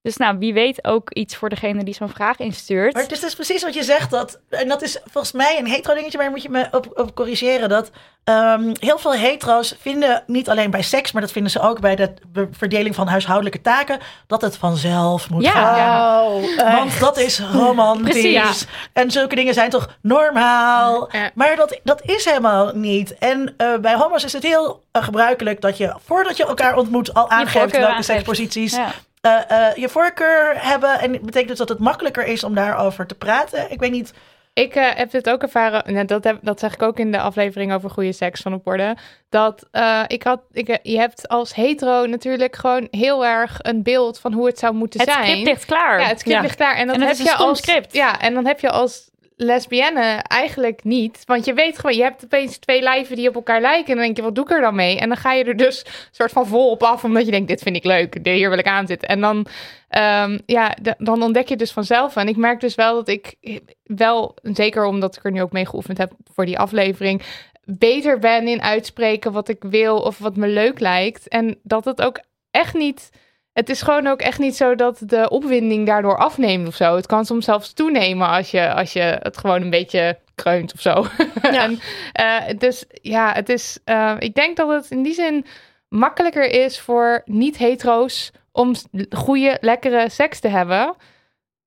Dus 0.06 0.18
nou, 0.18 0.38
wie 0.38 0.54
weet 0.54 0.84
ook 0.84 1.14
iets 1.14 1.36
voor 1.36 1.50
degene 1.50 1.84
die 1.84 1.94
zo'n 1.94 2.10
vraag 2.10 2.38
instuurt. 2.38 2.94
Maar 2.94 3.04
het 3.04 3.12
is 3.12 3.20
dus 3.20 3.36
precies 3.36 3.64
wat 3.64 3.74
je 3.74 3.84
zegt. 3.84 4.12
Dat, 4.12 4.40
en 4.50 4.68
dat 4.68 4.82
is 4.82 5.00
volgens 5.04 5.34
mij 5.34 5.60
een 5.60 5.68
hetero 5.68 5.94
dingetje, 5.94 6.18
maar 6.18 6.26
daar 6.28 6.36
moet 6.36 6.44
je 6.44 6.50
me 6.50 6.68
op, 6.72 7.00
op 7.00 7.16
corrigeren. 7.16 7.70
Dat 7.70 7.92
ehm, 8.24 8.74
heel 8.80 8.98
veel 8.98 9.14
hetero's 9.14 9.76
vinden, 9.80 10.24
niet 10.28 10.50
alleen 10.50 10.72
bij 10.72 10.82
seks, 10.82 11.12
maar 11.12 11.22
dat 11.22 11.32
vinden 11.32 11.52
ze 11.52 11.60
ook 11.60 11.80
bij 11.80 11.96
de 11.96 12.14
verdeling 12.52 12.96
van 12.96 13.08
huishoudelijke 13.08 13.62
taken, 13.62 14.00
dat 14.28 14.42
het 14.42 14.58
vanzelf 14.58 15.30
moet 15.30 15.44
Ja. 15.44 15.52
gaan. 15.52 16.42
Ja. 16.56 16.76
Want 16.76 17.00
dat 17.00 17.18
is 17.18 17.40
romantisch. 17.40 18.22
Precies. 18.22 18.68
En 18.94 19.12
zulke 19.12 19.36
dingen 19.36 19.54
zijn 19.54 19.70
toch 19.70 19.98
normaal. 20.02 21.10
Ja. 21.12 21.32
Maar 21.34 21.56
dat, 21.56 21.80
dat 21.84 22.02
is 22.02 22.26
helemaal 22.26 22.72
niet. 22.74 23.18
En 23.18 23.54
eh, 23.58 23.78
bij 23.82 23.96
homo's 23.96 24.24
is 24.24 24.34
het 24.34 24.44
heel 24.44 24.84
eh, 24.92 25.04
gebruikelijk 25.04 25.62
dat 25.62 25.78
je, 25.78 25.94
voordat 26.06 26.38
je 26.38 26.46
elkaar 26.46 26.78
ontmoet, 26.78 27.14
al 27.14 27.30
aangeeft 27.30 27.78
welke 27.78 28.04
seksposities 28.04 28.78
Eh, 29.26 29.68
eh, 29.70 29.76
je 29.76 29.90
voorkeur 29.90 30.54
hebben. 30.58 31.00
En 31.00 31.12
dat 31.12 31.22
betekent 31.22 31.50
dus 31.50 31.58
dat 31.58 31.70
het 31.70 31.80
makkelijker 31.80 32.26
is 32.26 32.44
om 32.44 32.56
daarover 32.56 33.08
te 33.08 33.16
praten. 33.16 33.72
Ik 33.72 33.80
weet 33.80 33.92
niet. 33.92 34.14
Ik 34.54 34.76
eh, 34.76 34.90
heb 34.96 35.12
dit 35.12 35.30
ook 35.30 35.42
ervaren, 35.42 35.94
nou, 35.94 36.06
dat, 36.06 36.24
heb, 36.24 36.38
dat 36.42 36.60
zeg 36.60 36.74
ik 36.74 36.82
ook 36.82 37.00
in 37.00 37.12
de 37.12 37.20
aflevering 37.20 37.74
over 37.74 37.90
goede 37.90 38.12
seks 38.12 38.42
van 38.42 38.54
op 38.54 38.68
orde. 38.68 38.96
Dat 39.30 39.68
eh, 39.72 40.02
ik 40.08 40.24
had, 40.24 40.42
ik, 40.52 40.80
je 40.84 41.00
hebt 41.00 41.28
als 41.28 41.56
hetero 41.56 42.06
natuurlijk 42.06 42.56
gewoon 42.56 42.88
heel 42.92 43.26
erg 43.26 43.58
een 43.62 43.84
beeld 43.84 44.20
van 44.20 44.34
hoe 44.34 44.46
het 44.46 44.60
zou 44.60 44.74
moeten 44.74 45.00
Het 45.00 45.10
zijn. 45.10 45.26
script 45.26 45.46
ligt 45.48 45.66
klaar. 45.66 46.00
Ja, 46.00 46.08
het 46.08 46.20
script 46.20 46.36
Ja. 46.36 46.42
ligt 46.42 46.56
klaar. 46.56 46.76
En, 46.76 46.88
dat 46.88 46.96
En 46.96 47.02
het 47.02 47.10
heb 47.10 47.20
is 47.20 47.24
een 47.26 47.32
je 47.32 47.38
stom 47.38 47.48
als 47.50 47.58
script. 47.58 47.94
Ja, 47.94 48.20
en 48.22 48.34
dan 48.34 48.46
heb 48.46 48.60
je 48.60 48.70
als 48.70 49.10
lesbienne 49.36 50.24
eigenlijk 50.28 50.84
niet. 50.84 51.24
Want 51.26 51.46
je 51.46 51.54
weet 51.54 51.80
gewoon, 51.80 51.96
je 51.96 52.02
hebt 52.02 52.24
opeens 52.24 52.58
twee 52.58 52.82
lijven 52.82 53.16
die 53.16 53.28
op 53.28 53.36
elkaar 53.36 53.62
lijken. 53.62 53.88
En 53.88 53.96
dan 53.96 54.04
denk 54.04 54.18
je, 54.18 54.24
wat 54.24 54.36
doe 54.36 54.44
ik 54.44 54.52
er 54.52 54.62
dan 54.62 54.76
mee? 54.76 55.00
En 55.00 55.08
dan 55.08 55.18
ga 55.18 55.34
je 55.34 55.44
er 55.44 55.58
dus 55.58 55.86
soort 56.12 56.32
van 56.32 56.48
vol 56.48 56.70
op 56.70 56.84
af, 56.84 57.04
omdat 57.04 57.26
je 57.26 57.32
denkt, 57.32 57.48
dit 57.48 57.62
vind 57.62 57.76
ik 57.76 57.84
leuk. 57.84 58.18
Hier 58.24 58.50
wil 58.50 58.58
ik 58.58 58.68
aan 58.68 58.88
zitten. 58.88 59.10
En 59.10 59.22
dan, 59.22 59.38
um, 59.38 60.40
ja, 60.46 60.76
dan 60.98 61.24
ontdek 61.24 61.48
je 61.48 61.56
dus 61.56 61.72
vanzelf. 61.72 62.16
En 62.16 62.28
ik 62.28 62.38
merk 62.38 62.60
dus 62.60 62.76
wel 62.76 62.96
dat 62.96 63.08
ik 63.08 63.36
wel, 63.84 64.36
zeker 64.42 64.86
omdat 64.86 65.16
ik 65.16 65.26
er 65.26 65.32
nu 65.32 65.42
ook 65.42 65.52
mee 65.52 65.66
geoefend 65.66 65.98
heb 65.98 66.12
voor 66.34 66.46
die 66.46 66.60
aflevering, 66.60 67.22
beter 67.64 68.20
ben 68.20 68.48
in 68.48 68.62
uitspreken 68.62 69.32
wat 69.32 69.50
ik 69.50 69.64
wil 69.64 69.98
of 69.98 70.18
wat 70.18 70.36
me 70.36 70.48
leuk 70.48 70.80
lijkt. 70.80 71.28
En 71.28 71.60
dat 71.64 71.86
het 71.86 72.02
ook 72.02 72.20
echt 72.52 72.74
niet 72.74 73.10
het 73.56 73.70
is 73.70 73.82
gewoon 73.82 74.08
ook 74.08 74.22
echt 74.22 74.40
niet 74.40 74.56
zo 74.56 74.76
dat 74.76 75.02
de 75.06 75.30
opwinding 75.30 75.86
daardoor 75.86 76.18
afneemt 76.18 76.68
of 76.68 76.76
zo. 76.76 76.96
Het 76.96 77.06
kan 77.06 77.26
soms 77.26 77.46
zelfs 77.46 77.74
toenemen 77.74 78.28
als 78.28 78.52
je, 78.52 78.74
als 78.74 78.94
je 78.94 79.20
het 79.22 79.38
gewoon 79.38 79.62
een 79.62 79.70
beetje 79.70 80.18
kreunt 80.36 80.74
of 80.74 80.82
zo. 80.82 81.06
Ja. 81.52 81.64
en, 81.64 81.80
uh, 82.20 82.58
dus 82.60 82.86
ja, 83.02 83.34
het 83.34 83.50
is. 83.50 83.80
Uh, 83.86 84.16
ik 84.20 84.36
denk 84.36 84.58
dat 84.58 84.70
het 84.70 84.92
in 84.92 85.04
die 85.04 85.14
zin 85.14 85.46
makkelijker 85.88 86.50
is 86.50 86.80
voor 86.80 87.22
niet-hetero's 87.26 88.32
om 88.52 88.74
goede, 89.10 89.58
lekkere 89.62 90.10
seks 90.10 90.40
te 90.40 90.48
hebben 90.48 90.96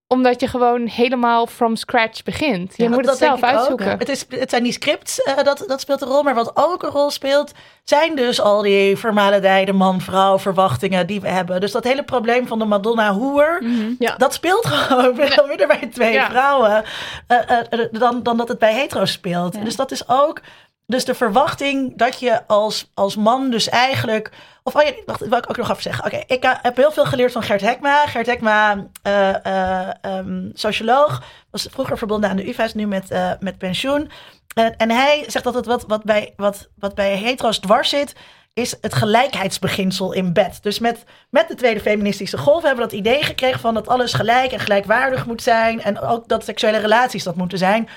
omdat 0.09 0.41
je 0.41 0.47
gewoon 0.47 0.87
helemaal 0.87 1.47
from 1.47 1.77
scratch 1.77 2.23
begint. 2.23 2.75
Je 2.77 2.89
moet 2.89 3.07
het 3.07 3.19
zelf 3.19 3.43
uitzoeken. 3.43 3.99
Het, 3.99 4.09
is, 4.09 4.25
het 4.29 4.51
zijn 4.51 4.63
die 4.63 4.73
scripts, 4.73 5.19
uh, 5.19 5.37
dat, 5.43 5.65
dat 5.67 5.81
speelt 5.81 6.03
een 6.03 6.09
rol. 6.09 6.23
Maar 6.23 6.35
wat 6.35 6.51
ook 6.55 6.83
een 6.83 6.91
rol 6.91 7.11
speelt, 7.11 7.53
zijn 7.85 8.17
dus 8.17 8.41
al 8.41 8.63
die 8.63 8.97
vermalendijde 8.97 9.73
man-vrouw 9.73 10.39
verwachtingen 10.39 11.07
die 11.07 11.21
we 11.21 11.29
hebben. 11.29 11.61
Dus 11.61 11.73
dat 11.73 11.85
hele 11.85 12.05
probleem 12.05 12.47
van 12.47 12.59
de 12.59 12.65
Madonna-hoer, 12.65 13.59
mm 13.63 13.97
ja. 13.99 14.15
dat 14.17 14.35
speelt 14.35 14.67
gewoon 14.67 15.15
veel 15.15 15.47
minder 15.47 15.67
bij 15.67 15.89
twee 15.93 16.21
vrouwen 16.21 16.85
uh, 17.29 17.39
uh, 17.71 17.87
dan, 17.93 18.23
dan 18.23 18.37
dat 18.37 18.49
het 18.49 18.59
bij 18.59 18.75
hetero's 18.75 19.13
speelt. 19.13 19.65
Dus 19.65 19.77
dat 19.77 19.91
is 19.91 20.09
ook 20.09 20.41
dus 20.87 21.05
de 21.05 21.15
verwachting 21.15 21.97
dat 21.97 22.21
je 22.21 22.47
als, 22.47 22.91
als 22.95 23.17
man 23.17 23.51
dus 23.51 23.69
eigenlijk... 23.69 24.31
Of 24.69 24.75
oh 24.75 24.83
ik 24.83 25.51
ook 25.51 25.57
nog 25.57 25.71
even 25.71 25.83
zeggen. 25.83 26.05
Oké, 26.05 26.23
ik 26.27 26.45
uh, 26.45 26.53
heb 26.63 26.77
heel 26.77 26.93
veel 26.93 27.05
geleerd 27.05 27.33
van 27.33 27.43
Gert 27.43 27.61
Hekma. 27.61 28.07
Gert 28.07 28.27
Hekma, 28.27 28.87
uh, 29.07 29.35
uh, 29.47 29.89
um, 30.17 30.51
socioloog, 30.55 31.23
was 31.51 31.69
vroeger 31.71 31.99
verbonden 31.99 32.31
aan 32.31 32.37
de 32.37 32.49
UvA, 32.49 32.69
nu 32.75 32.87
met, 32.87 33.09
met 33.41 33.59
pensioen. 33.59 34.11
en 34.77 34.91
hij 34.91 35.25
zegt 35.27 35.45
dat 35.45 35.55
het 35.55 35.67
wat, 35.67 35.85
wat, 35.87 36.05
bij, 36.05 36.33
wat, 36.37 36.69
wat 36.75 36.95
bij 36.95 37.17
hetero's 37.17 37.59
dwars 37.59 37.89
zit, 37.89 38.15
is 38.55 38.77
het 38.81 38.95
gelijkheidsbeginsel 38.95 40.13
in 40.13 40.33
bed. 40.33 40.63
Dus 40.63 40.79
met, 40.79 41.05
met 41.31 41.49
de 41.49 41.55
tweede 41.55 41.81
feministische 41.81 42.39
golf 42.39 42.63
hebben 42.63 42.85
we 42.85 42.91
dat 42.91 42.99
idee 42.99 43.23
gekregen 43.23 43.61
van 43.61 43.75
dat 43.75 43.89
alles 43.89 44.13
gelijk 44.13 44.53
en 44.53 44.61
gelijkwaardig 44.61 45.27
moet 45.27 45.43
zijn. 45.43 45.83
En 45.83 46.01
ook 46.01 46.29
dat 46.29 46.45
seksuele 46.45 46.79
relaties 46.79 47.25
dat 47.25 47.37
moeten 47.37 47.59
zijn. 47.59 47.89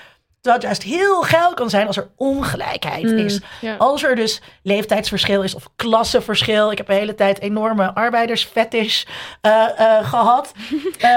Terwijl 0.41 0.61
het 0.61 0.63
juist 0.63 0.83
heel 0.83 1.21
geil 1.21 1.53
kan 1.53 1.69
zijn 1.69 1.87
als 1.87 1.97
er 1.97 2.09
ongelijkheid 2.15 3.03
mm, 3.03 3.17
is. 3.17 3.41
Als 3.77 4.03
er 4.03 4.15
dus 4.15 4.41
leeftijdsverschil 4.63 5.43
is 5.43 5.55
of 5.55 5.67
klassenverschil. 5.75 6.71
Ik 6.71 6.77
heb 6.77 6.87
de 6.87 6.93
hele 6.93 7.15
tijd 7.15 7.39
enorme 7.39 7.93
arbeidersfetish 7.93 9.03
uh, 9.41 9.67
uh, 9.79 10.09
gehad. 10.09 10.51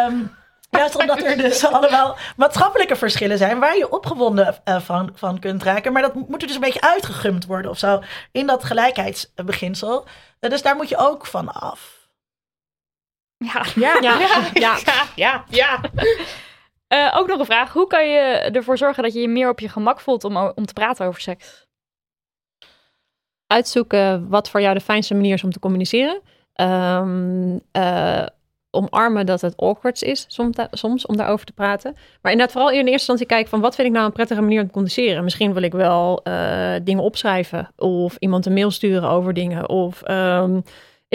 um, 0.09 0.35
juist 0.71 0.97
omdat 0.97 1.23
er 1.23 1.37
dus 1.37 1.67
allemaal 1.67 2.17
maatschappelijke 2.37 2.97
verschillen 2.97 3.39
zijn 3.39 3.59
waar 3.59 3.77
je 3.77 3.93
opgewonden 3.93 4.57
uh, 4.65 4.81
van, 4.81 5.11
van 5.15 5.39
kunt 5.39 5.63
raken. 5.63 5.93
Maar 5.93 6.03
dat 6.03 6.15
moet 6.15 6.41
er 6.41 6.47
dus 6.47 6.57
een 6.57 6.63
beetje 6.63 6.81
uitgegumd 6.81 7.47
worden 7.47 7.71
of 7.71 7.79
zo 7.79 8.03
in 8.33 8.47
dat 8.47 8.65
gelijkheidsbeginsel. 8.65 10.07
dus 10.41 10.63
daar 10.63 10.77
moet 10.77 10.89
je 10.89 10.97
ook 10.97 11.27
van 11.27 11.53
af. 11.53 12.03
Ja, 13.37 13.65
ja, 13.75 13.99
ja, 14.01 14.19
ja. 14.55 14.79
ja, 15.15 15.45
ja. 15.49 15.81
Uh, 16.95 17.15
ook 17.17 17.27
nog 17.27 17.39
een 17.39 17.45
vraag. 17.45 17.73
Hoe 17.73 17.87
kan 17.87 18.09
je 18.09 18.21
ervoor 18.29 18.79
zorgen 18.79 19.03
dat 19.03 19.13
je 19.13 19.21
je 19.21 19.29
meer 19.29 19.49
op 19.49 19.61
je 19.61 19.69
gemak 19.69 20.01
voelt 20.01 20.25
om, 20.25 20.37
om 20.37 20.67
te 20.67 20.73
praten 20.73 21.07
over 21.07 21.21
seks? 21.21 21.67
Uitzoeken 23.47 24.29
wat 24.29 24.51
voor 24.51 24.61
jou 24.61 24.75
de 24.75 24.81
fijnste 24.81 25.15
manier 25.15 25.35
is 25.35 25.45
om 25.45 25.53
te 25.53 25.59
communiceren. 25.59 26.21
Um, 26.61 27.61
uh, 27.73 28.27
omarmen 28.71 29.27
dat 29.27 29.41
het 29.41 29.57
awkward 29.57 30.03
is 30.03 30.25
soms, 30.29 30.57
soms 30.71 31.07
om 31.07 31.17
daarover 31.17 31.47
te 31.47 31.53
praten. 31.53 31.93
Maar 31.93 32.33
inderdaad 32.33 32.57
vooral 32.57 32.71
in 32.71 32.77
eerste 32.77 32.93
instantie 32.93 33.27
kijken 33.27 33.51
van 33.51 33.61
wat 33.61 33.75
vind 33.75 33.89
ik 33.89 33.95
nou 33.95 34.07
een 34.07 34.13
prettige 34.13 34.41
manier 34.41 34.61
om 34.61 34.67
te 34.67 34.73
communiceren. 34.73 35.25
Misschien 35.25 35.53
wil 35.53 35.63
ik 35.63 35.73
wel 35.73 36.21
uh, 36.29 36.75
dingen 36.83 37.03
opschrijven 37.03 37.69
of 37.77 38.17
iemand 38.19 38.47
een 38.47 38.53
mail 38.53 38.71
sturen 38.71 39.09
over 39.09 39.35
dingen 39.35 39.69
of... 39.69 40.09
Um, 40.11 40.63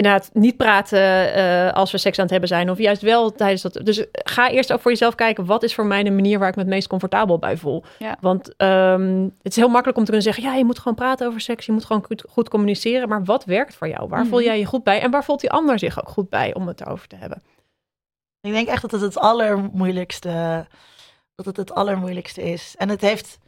inderdaad 0.00 0.30
niet 0.32 0.56
praten 0.56 1.36
uh, 1.38 1.72
als 1.72 1.90
we 1.92 1.98
seks 1.98 2.16
aan 2.16 2.22
het 2.22 2.32
hebben 2.32 2.48
zijn. 2.48 2.70
Of 2.70 2.78
juist 2.78 3.02
wel 3.02 3.32
tijdens 3.32 3.62
dat. 3.62 3.80
Dus 3.84 4.04
ga 4.12 4.50
eerst 4.50 4.72
ook 4.72 4.80
voor 4.80 4.90
jezelf 4.90 5.14
kijken. 5.14 5.44
Wat 5.46 5.62
is 5.62 5.74
voor 5.74 5.86
mij 5.86 6.02
de 6.02 6.10
manier 6.10 6.38
waar 6.38 6.48
ik 6.48 6.54
me 6.54 6.60
het 6.60 6.70
meest 6.70 6.88
comfortabel 6.88 7.38
bij 7.38 7.56
voel? 7.56 7.84
Ja. 7.98 8.16
Want 8.20 8.54
um, 8.56 9.24
het 9.42 9.52
is 9.52 9.56
heel 9.56 9.68
makkelijk 9.68 9.98
om 9.98 10.04
te 10.04 10.10
kunnen 10.10 10.32
zeggen. 10.32 10.42
Ja, 10.42 10.58
je 10.58 10.64
moet 10.64 10.78
gewoon 10.78 10.94
praten 10.94 11.26
over 11.26 11.40
seks. 11.40 11.66
Je 11.66 11.72
moet 11.72 11.84
gewoon 11.84 12.04
goed, 12.04 12.24
goed 12.28 12.48
communiceren. 12.48 13.08
Maar 13.08 13.24
wat 13.24 13.44
werkt 13.44 13.74
voor 13.74 13.88
jou? 13.88 14.08
Waar 14.08 14.26
voel 14.26 14.38
mhm. 14.38 14.46
jij 14.46 14.58
je 14.58 14.64
goed 14.64 14.84
bij? 14.84 15.00
En 15.00 15.10
waar 15.10 15.24
voelt 15.24 15.40
die 15.40 15.50
ander 15.50 15.78
zich 15.78 16.00
ook 16.00 16.08
goed 16.08 16.28
bij 16.28 16.54
om 16.54 16.66
het 16.66 16.80
erover 16.80 17.08
te 17.08 17.16
hebben? 17.16 17.42
Ik 18.40 18.52
denk 18.52 18.68
echt 18.68 18.82
dat 18.82 18.90
het 18.90 19.00
het 19.00 19.18
allermoeilijkste, 19.18 20.66
dat 21.34 21.46
het 21.46 21.56
het 21.56 21.74
allermoeilijkste 21.74 22.42
is. 22.42 22.74
En 22.78 22.88
het 22.88 23.00
heeft. 23.00 23.38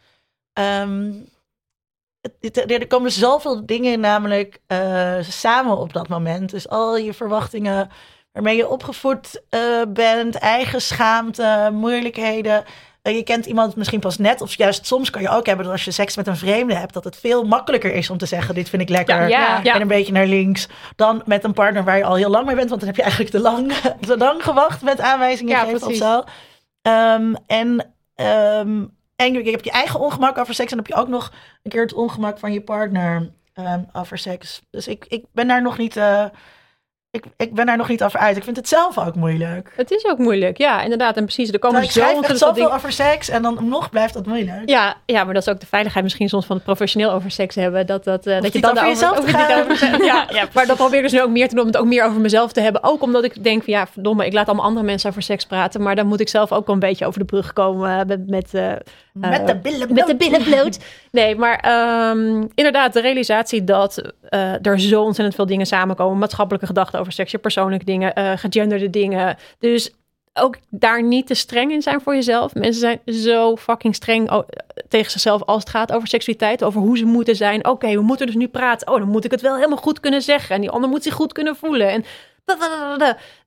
Um, 0.59 1.29
er 2.67 2.87
komen 2.87 3.11
zoveel 3.11 3.67
dingen 3.67 4.01
namelijk 4.01 4.61
uh, 4.69 5.15
samen 5.21 5.79
op 5.79 5.93
dat 5.93 6.09
moment. 6.09 6.51
Dus 6.51 6.69
al 6.69 6.97
je 6.97 7.15
verwachtingen 7.15 7.91
waarmee 8.33 8.57
je 8.57 8.69
opgevoed 8.69 9.43
uh, 9.51 9.61
bent, 9.89 10.35
eigen 10.35 10.81
schaamte, 10.81 11.71
moeilijkheden. 11.73 12.65
Uh, 13.03 13.15
je 13.15 13.23
kent 13.23 13.47
iemand 13.47 13.77
misschien 13.77 14.01
pas 14.01 14.19
net, 14.19 14.41
of 14.41 14.55
juist 14.55 14.87
soms 14.87 15.11
kan 15.11 15.23
je 15.23 15.29
ook 15.29 15.47
hebben 15.47 15.65
dat 15.65 15.75
als 15.75 15.85
je 15.85 15.91
seks 15.91 16.17
met 16.17 16.27
een 16.27 16.37
vreemde 16.37 16.75
hebt, 16.75 16.95
dat 16.95 17.05
het 17.05 17.17
veel 17.17 17.45
makkelijker 17.45 17.95
is 17.95 18.11
om 18.11 18.19
te 18.19 18.27
zeggen: 18.27 18.55
Dit 18.55 18.69
vind 18.69 18.83
ik 18.83 18.89
lekker. 18.89 19.29
Ja, 19.29 19.61
ja. 19.63 19.75
En 19.75 19.81
een 19.81 19.89
beetje 19.89 20.13
naar 20.13 20.27
links. 20.27 20.69
Dan 20.97 21.23
met 21.25 21.45
een 21.45 21.53
partner 21.53 21.85
waar 21.85 21.97
je 21.97 22.05
al 22.05 22.15
heel 22.15 22.31
lang 22.31 22.47
mee 22.47 22.55
bent, 22.55 22.69
want 22.69 22.81
dan 22.81 22.89
heb 22.89 22.99
je 22.99 23.03
eigenlijk 23.03 23.33
te 23.33 23.41
lang, 23.41 23.73
te 24.07 24.17
lang 24.17 24.43
gewacht 24.43 24.83
met 24.83 25.01
aanwijzingen 25.01 25.57
geven 25.57 25.87
of 25.87 25.95
zo. 25.95 26.25
Um, 26.83 27.37
en 27.47 27.95
um, 28.61 28.97
en 29.27 29.45
je 29.45 29.51
hebt 29.51 29.65
je 29.65 29.71
eigen 29.71 30.01
ongemak 30.01 30.39
over 30.39 30.55
seks. 30.55 30.71
En 30.71 30.79
heb 30.79 30.87
je 30.87 30.95
ook 30.95 31.09
nog 31.09 31.33
een 31.63 31.71
keer 31.71 31.83
het 31.83 31.95
ongemak 31.95 32.39
van 32.39 32.53
je 32.53 32.61
partner 32.61 33.33
um, 33.55 33.87
over 33.93 34.19
seks. 34.19 34.63
Dus 34.71 34.89
ik, 34.89 35.05
ik 35.09 35.25
ben 35.33 35.49
daar 35.49 35.63
nog 35.63 35.79
niet. 35.79 35.97
Uh, 35.97 36.27
ik, 37.13 37.25
ik 37.37 37.55
ben 37.55 37.67
daar 37.67 37.77
nog 37.77 37.89
niet 37.89 38.05
over 38.05 38.19
uit. 38.19 38.37
Ik 38.37 38.45
vind 38.45 38.57
het 38.57 38.69
zelf 38.69 38.99
ook 38.99 39.15
moeilijk. 39.15 39.73
Het 39.77 39.91
is 39.91 40.07
ook 40.07 40.19
moeilijk, 40.19 40.59
ja, 40.59 40.83
inderdaad. 40.83 41.17
En 41.17 41.25
precies, 41.25 41.53
er 41.53 41.59
komen 41.59 41.85
zo 41.85 42.23
zoveel 42.35 42.75
over 42.75 42.93
seks 42.93 43.29
en 43.29 43.43
dan 43.43 43.59
nog 43.69 43.91
blijft 43.91 44.15
dat 44.15 44.27
moeilijk. 44.27 44.69
Ja, 44.69 44.97
ja, 45.07 45.25
maar 45.25 45.35
dat 45.35 45.47
is 45.47 45.53
ook 45.53 45.61
de 45.61 45.67
veiligheid 45.67 46.05
misschien 46.05 46.29
soms 46.29 46.47
van 46.47 46.57
het 46.57 46.65
professioneel 46.65 47.11
over 47.11 47.31
seks 47.31 47.55
hebben. 47.55 47.87
Dat, 47.87 48.05
dat, 48.05 48.27
uh, 48.27 48.41
dat 48.41 48.53
je 48.53 48.61
dan 48.61 48.71
over 48.71 48.89
jezelf 48.89 49.19
over, 49.19 49.61
over, 49.61 50.05
ja, 50.05 50.27
ja, 50.31 50.49
maar 50.55 50.67
dat 50.67 50.77
probeer 50.77 50.97
ik 50.97 51.03
dus 51.03 51.13
nu 51.13 51.23
ook 51.23 51.31
meer 51.31 51.49
te 51.49 51.55
doen 51.55 51.65
om 51.65 51.71
het 51.71 51.81
ook 51.81 51.87
meer 51.87 52.05
over 52.05 52.21
mezelf 52.21 52.53
te 52.53 52.61
hebben. 52.61 52.83
Ook 52.83 53.03
omdat 53.03 53.25
ik 53.25 53.45
denk 53.45 53.65
van 53.65 53.73
ja, 53.73 53.87
verdomme, 53.87 54.27
ik 54.27 54.33
laat 54.33 54.47
allemaal 54.47 54.67
andere 54.67 54.87
mensen 54.87 55.11
over 55.11 55.23
seks 55.23 55.47
praten. 55.47 55.83
Maar 55.83 55.97
dan 55.97 56.07
moet 56.07 56.21
ik 56.21 56.29
zelf 56.29 56.53
ook 56.53 56.67
wel 56.67 56.75
een 56.75 56.81
beetje 56.81 57.07
over 57.07 57.19
de 57.19 57.25
brug 57.25 57.53
komen 57.53 57.91
uh, 57.91 58.05
met... 58.07 58.29
met 58.29 58.55
uh, 58.55 58.73
met 59.13 59.47
de 59.47 59.57
billen 59.57 59.87
bloot. 59.87 60.07
Met 60.07 60.07
de 60.07 60.17
billen 60.17 60.43
bloot. 60.43 60.79
Nee, 61.11 61.37
maar 61.37 61.65
um, 62.11 62.49
inderdaad, 62.55 62.93
de 62.93 63.01
realisatie 63.01 63.65
dat 63.65 64.13
uh, 64.31 64.67
er 64.67 64.81
zo 64.81 65.03
ontzettend 65.03 65.37
veel 65.37 65.47
dingen 65.47 65.67
samenkomen. 65.67 66.19
Maatschappelijke 66.19 66.67
gedachten 66.67 67.01
over 67.03 67.13
seks, 67.13 67.35
persoonlijke 67.41 67.85
dingen, 67.85 68.19
uh, 68.19 68.33
gegenderde 68.37 68.91
dingen. 68.91 69.37
Dus 69.59 69.95
ook 70.35 70.57
daar 70.71 71.03
niet 71.03 71.27
te 71.27 71.35
streng 71.35 71.73
in 71.73 71.83
zijn 71.83 72.01
voor 72.01 72.15
jezelf. 72.15 72.55
Mensen 72.55 72.81
zijn 72.81 73.01
zo 73.23 73.57
fucking 73.57 73.95
streng 73.95 74.45
tegen 74.89 75.11
zichzelf 75.11 75.43
als 75.43 75.61
het 75.61 75.71
gaat 75.71 75.93
over 75.93 76.09
seksualiteit, 76.09 76.65
over 76.65 76.81
hoe 76.81 76.99
ze 76.99 77.05
moeten 77.05 77.37
zijn. 77.37 77.67
Oké, 77.67 77.95
we 77.95 78.01
moeten 78.01 78.27
dus 78.27 78.35
nu 78.35 78.49
praten. 78.49 78.89
Oh, 78.89 78.99
dan 78.99 79.09
moet 79.09 79.25
ik 79.25 79.31
het 79.31 79.41
wel 79.41 79.55
helemaal 79.55 79.77
goed 79.77 80.01
kunnen 80.01 80.23
zeggen. 80.23 80.55
En 80.55 80.61
die 80.61 80.71
ander 80.71 80.91
moet 80.91 81.03
zich 81.03 81.15
goed 81.15 81.33
kunnen 81.33 81.57
voelen. 81.57 81.91
En 81.91 82.05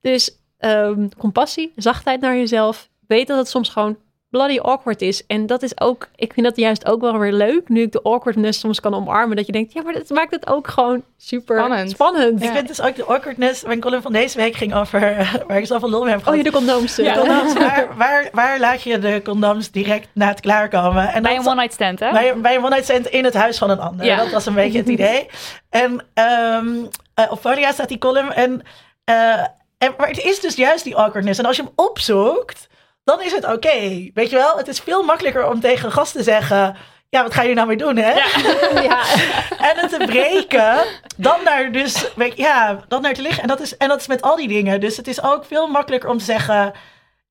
dus 0.01 0.38
um, 0.60 1.16
compassie, 1.18 1.72
zachtheid 1.76 2.22
naar 2.22 2.38
jezelf. 2.38 2.89
Weet 3.08 3.28
dat 3.28 3.38
het 3.38 3.47
soms 3.47 3.70
gewoon 3.70 3.97
bloody 4.30 4.60
awkward 4.60 5.02
is. 5.02 5.26
En 5.26 5.46
dat 5.46 5.64
is 5.64 5.80
ook, 5.80 6.08
ik 6.16 6.34
vind 6.34 6.46
dat 6.46 6.56
juist 6.58 6.86
ook 6.86 7.02
wel 7.02 7.20
weer 7.20 7.32
leuk, 7.32 7.70
nu 7.70 7.82
ik 7.82 7.92
de 7.92 8.02
awkwardness 8.02 8.60
soms 8.60 8.80
kan 8.80 8.94
omarmen. 8.94 9.36
Dat 9.36 9.46
je 9.46 9.52
denkt, 9.52 9.74
ja, 9.74 9.82
maar 9.82 9.94
dat 9.94 10.10
maakt 10.10 10.32
het 10.32 10.48
ook 10.48 10.68
gewoon 10.68 11.04
super 11.18 11.58
spannend. 11.58 11.90
spannend. 11.90 12.44
Ik 12.44 12.52
vind 12.52 12.68
dus 12.68 12.82
ook 12.82 12.96
de 12.96 13.04
awkwardness, 13.04 13.64
mijn 13.64 13.80
column 13.80 14.02
van 14.02 14.12
deze 14.14 14.38
week 14.38 14.56
ging 14.56 14.76
over, 14.76 15.02
waar 15.48 15.58
ik 15.58 15.66
zoveel 15.66 15.90
lol 15.90 16.04
mee 16.04 16.12
heb 16.12 16.20
gehad. 16.20 16.34
Oh, 16.34 16.44
je 16.44 16.52
de 16.52 16.58
condooms. 16.58 16.96
Ja. 16.96 17.18
condooms 17.18 17.54
waar, 17.68 17.88
waar, 17.98 18.30
waar 18.32 18.60
laat 18.60 18.82
je 18.82 19.00
de 19.00 19.22
condooms 19.24 19.72
direct 19.72 20.08
na 20.14 20.28
het 20.28 20.40
klaarkomen? 20.40 21.08
En 21.08 21.24
bij 21.24 21.36
een 21.36 21.48
one-night 21.48 21.74
stand, 21.74 22.00
hè? 22.00 22.12
Bij, 22.12 22.38
bij 22.38 22.56
een 22.56 22.64
one-night 22.64 22.86
stand 22.86 23.08
in 23.08 23.24
het 23.24 23.34
huis 23.34 23.58
van 23.58 23.70
een 23.70 23.80
ander. 23.80 24.06
Ja. 24.06 24.16
Dat 24.16 24.32
was 24.32 24.46
een 24.46 24.54
beetje 24.54 24.78
het 24.78 24.90
idee. 24.98 25.28
En 25.70 25.92
um, 26.14 26.90
uh, 27.20 27.32
op 27.32 27.40
Folia 27.40 27.72
staat 27.72 27.90
die 27.90 27.98
column 27.98 28.32
en... 28.32 28.62
Uh, 29.10 29.46
en, 29.78 29.94
maar 29.98 30.08
het 30.08 30.24
is 30.24 30.40
dus 30.40 30.56
juist 30.56 30.84
die 30.84 30.96
awkwardness. 30.96 31.40
En 31.40 31.46
als 31.46 31.56
je 31.56 31.62
hem 31.62 31.72
opzoekt, 31.76 32.68
dan 33.06 33.22
is 33.22 33.32
het 33.32 33.45
oké. 33.45 34.10
Weet 34.14 34.30
je 34.30 34.36
wel? 34.36 34.58
Het 34.58 34.68
is 34.68 34.80
veel 34.80 35.03
makkelijker 35.03 35.47
om 35.47 35.60
tegen 35.60 35.86
een 35.86 35.91
gast 35.91 36.12
te 36.12 36.24
zeggen... 36.24 36.76
Ja, 37.10 37.24
wat 37.24 37.34
ga 37.34 37.41
je 37.41 37.53
nou 37.53 37.68
mee 37.68 37.78
doen, 37.78 37.95
hè? 37.97 38.12
Ja. 38.14 38.26
ja. 38.89 38.99
en 39.70 39.78
het 39.78 39.89
te 39.89 40.03
breken, 40.06 40.76
dan 41.18 41.36
naar 41.43 41.72
dus... 41.72 42.06
Ja, 42.36 42.80
dan 42.88 43.01
naar 43.01 43.14
te 43.14 43.22
liggen. 43.22 43.41
En 43.41 43.47
dat, 43.47 43.60
is, 43.60 43.78
en 43.78 43.88
dat 43.88 43.99
is 43.99 44.08
met 44.08 44.22
al 44.22 44.36
die 44.36 44.47
dingen. 44.47 44.80
Dus 44.80 44.97
het 44.97 45.08
is 45.08 45.24
ook 45.24 45.45
veel 45.45 45.68
makkelijker 45.68 46.10
om 46.10 46.18
te 46.18 46.24
zeggen... 46.24 46.74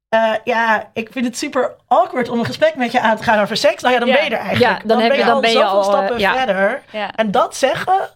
eh, 0.09 0.33
ja, 0.45 0.91
ik 0.93 1.09
vind 1.12 1.25
het 1.25 1.39
super 1.39 1.75
awkward 1.89 2.29
om 2.29 2.39
een 2.39 2.45
gesprek 2.45 2.75
met 2.75 2.93
je 2.93 3.01
aan 3.01 3.16
te 3.16 3.22
gaan 3.22 3.41
over 3.41 3.57
seks. 3.57 3.83
Nou 3.83 3.95
ja, 3.95 4.01
dan 4.01 4.09
Ja. 4.09 4.14
ben 4.14 4.25
je 4.25 4.31
er 4.31 4.37
eigenlijk. 4.43 4.81
Ja, 4.81 4.87
dan 4.89 5.01
heb 5.01 5.12
je- 5.14 5.25
dan 5.25 5.35
al 5.35 5.41
ben 5.41 5.51
je 5.51 5.57
zoveel 5.57 5.70
al, 5.70 5.79
eh, 5.83 5.85
stappen 5.89 6.18
ja. 6.18 6.35
verder. 6.37 6.83
Ja. 6.91 7.11
En 7.14 7.31
dat 7.31 7.57
zeggen, 7.57 8.11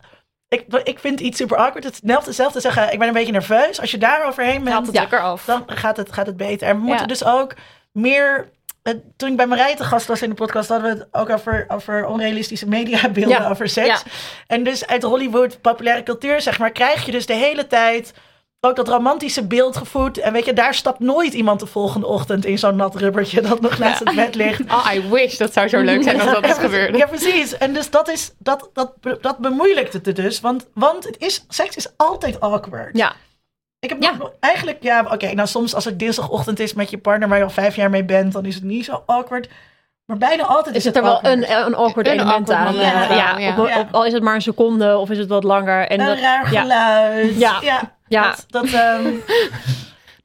ik, 0.48 0.64
ik 0.84 0.98
vind 0.98 1.20
iets 1.20 1.36
super 1.38 1.56
awkward. 1.56 1.84
Hetzelfde 2.24 2.60
zeggen, 2.60 2.92
ik 2.92 2.98
ben 2.98 3.08
een 3.08 3.14
beetje 3.14 3.32
nerveus. 3.32 3.80
Als 3.80 3.90
je 3.90 3.98
daar 3.98 4.26
overheen 4.26 4.64
bent, 4.64 4.86
het 4.86 4.94
lekker 5.00 5.20
af. 5.20 5.44
dan 5.44 5.62
gaat 5.66 5.96
het, 5.96 6.12
gaat 6.12 6.26
het 6.26 6.36
beter. 6.36 6.68
En 6.68 6.76
we 6.76 6.82
moeten 6.82 7.08
dus 7.08 7.24
ook 7.24 7.54
meer... 7.92 8.50
eh, 8.82 8.94
Toen 9.16 9.30
ik 9.30 9.36
bij 9.36 9.46
Marije 9.46 9.74
te 9.76 9.84
gast 9.84 10.06
was 10.06 10.22
in 10.22 10.28
de 10.28 10.34
podcast, 10.34 10.68
hadden 10.68 10.92
we 10.92 10.98
het 10.98 11.08
ook 11.12 11.30
over, 11.30 11.64
over 11.68 12.06
onrealistische 12.06 12.68
mediabeelden 12.68 13.42
Ja. 13.42 13.48
over 13.48 13.68
seks. 13.68 13.86
Ja. 13.86 13.98
En 14.46 14.62
dus 14.64 14.86
uit 14.86 15.02
Hollywood, 15.02 15.60
populaire 15.60 16.02
cultuur, 16.02 16.40
zeg 16.40 16.58
maar, 16.58 16.70
krijg 16.70 17.04
je 17.06 17.12
dus 17.12 17.26
de 17.26 17.34
hele 17.34 17.66
tijd 17.66 18.12
ook 18.60 18.76
dat 18.76 18.88
romantische 18.88 19.46
beeld 19.46 19.76
gevoed. 19.76 20.18
En 20.18 20.32
weet 20.32 20.44
je, 20.44 20.52
daar 20.52 20.74
stapt 20.74 20.98
nooit 21.00 21.32
iemand 21.32 21.60
de 21.60 21.66
volgende 21.66 22.06
ochtend 22.06 22.44
in 22.44 22.58
zo'n 22.58 22.76
nat 22.76 22.94
rubbertje 22.96 23.40
dat 23.40 23.60
nog 23.60 23.78
naast 23.78 23.98
het 23.98 24.14
bed 24.14 24.34
ligt. 24.34 24.60
Oh, 24.72 24.90
I 24.94 25.08
wish. 25.10 25.36
Dat 25.36 25.52
zou 25.52 25.68
zo 25.68 25.80
leuk 25.80 26.02
zijn 26.02 26.20
als 26.20 26.30
dat 26.32 26.44
is 26.46 26.56
gebeurd. 26.58 26.96
Ja, 26.96 27.06
precies. 27.06 27.58
En 27.58 27.72
dus 27.72 27.90
dat, 27.90 28.08
is, 28.08 28.32
dat, 28.38 28.70
dat, 28.72 28.92
dat 29.20 29.38
bemoeilijkt 29.38 29.92
het 29.92 30.06
er 30.06 30.14
dus. 30.14 30.40
Want, 30.40 30.66
want 30.74 31.04
het 31.04 31.18
is, 31.18 31.44
seks 31.48 31.76
is 31.76 31.88
altijd 31.96 32.40
awkward. 32.40 32.96
Ja. 32.96 33.12
Ik 33.80 33.88
heb 33.88 34.02
Ja. 34.02 34.14
nog- 34.18 34.32
eigenlijk, 34.40 34.82
ja, 34.82 35.06
oké, 35.12 35.32
nou 35.34 35.48
soms 35.48 35.74
als 35.74 35.84
het 35.84 35.98
dinsdagochtend 35.98 36.60
is 36.60 36.74
met 36.74 36.90
je 36.90 36.98
partner 36.98 37.28
waar 37.28 37.38
je 37.38 37.44
al 37.44 37.50
vijf 37.50 37.76
jaar 37.76 37.90
mee 37.90 38.04
bent, 38.04 38.32
dan 38.32 38.44
is 38.44 38.54
het 38.54 38.64
niet 38.64 38.84
zo 38.84 39.02
awkward. 39.06 39.48
Maar 40.06 40.18
bijna 40.18 40.42
altijd 40.42 40.76
Is 40.76 40.84
het 40.84 40.96
er 40.96 41.02
wel 41.02 41.18
een, 41.24 41.50
een 41.66 41.74
awkward 41.74 42.06
Een 42.06 42.12
element 42.12 42.50
awkward 42.50 42.68
aan? 42.68 42.74
Ja, 42.74 43.14
ja, 43.14 43.38
ja. 43.38 43.58
Op, 43.60 43.68
Ja. 43.68 43.80
op- 43.80 43.88
al 43.94 44.04
is 44.06 44.12
het 44.12 44.22
maar 44.22 44.34
een 44.34 44.42
seconde 44.42 44.96
of 44.96 45.10
is 45.10 45.18
het 45.18 45.28
wat 45.28 45.44
langer. 45.44 45.86
En 45.88 46.00
een 46.00 46.06
dat, 46.06 46.18
raar 46.18 46.52
ja. 46.52 46.60
geluid. 46.60 47.38
Ja. 47.38 47.96
Ja. 48.08 48.22
Ja. 48.22 48.36
Dat, 48.48 48.70
dat, 48.70 48.72
ehm, 48.72 49.04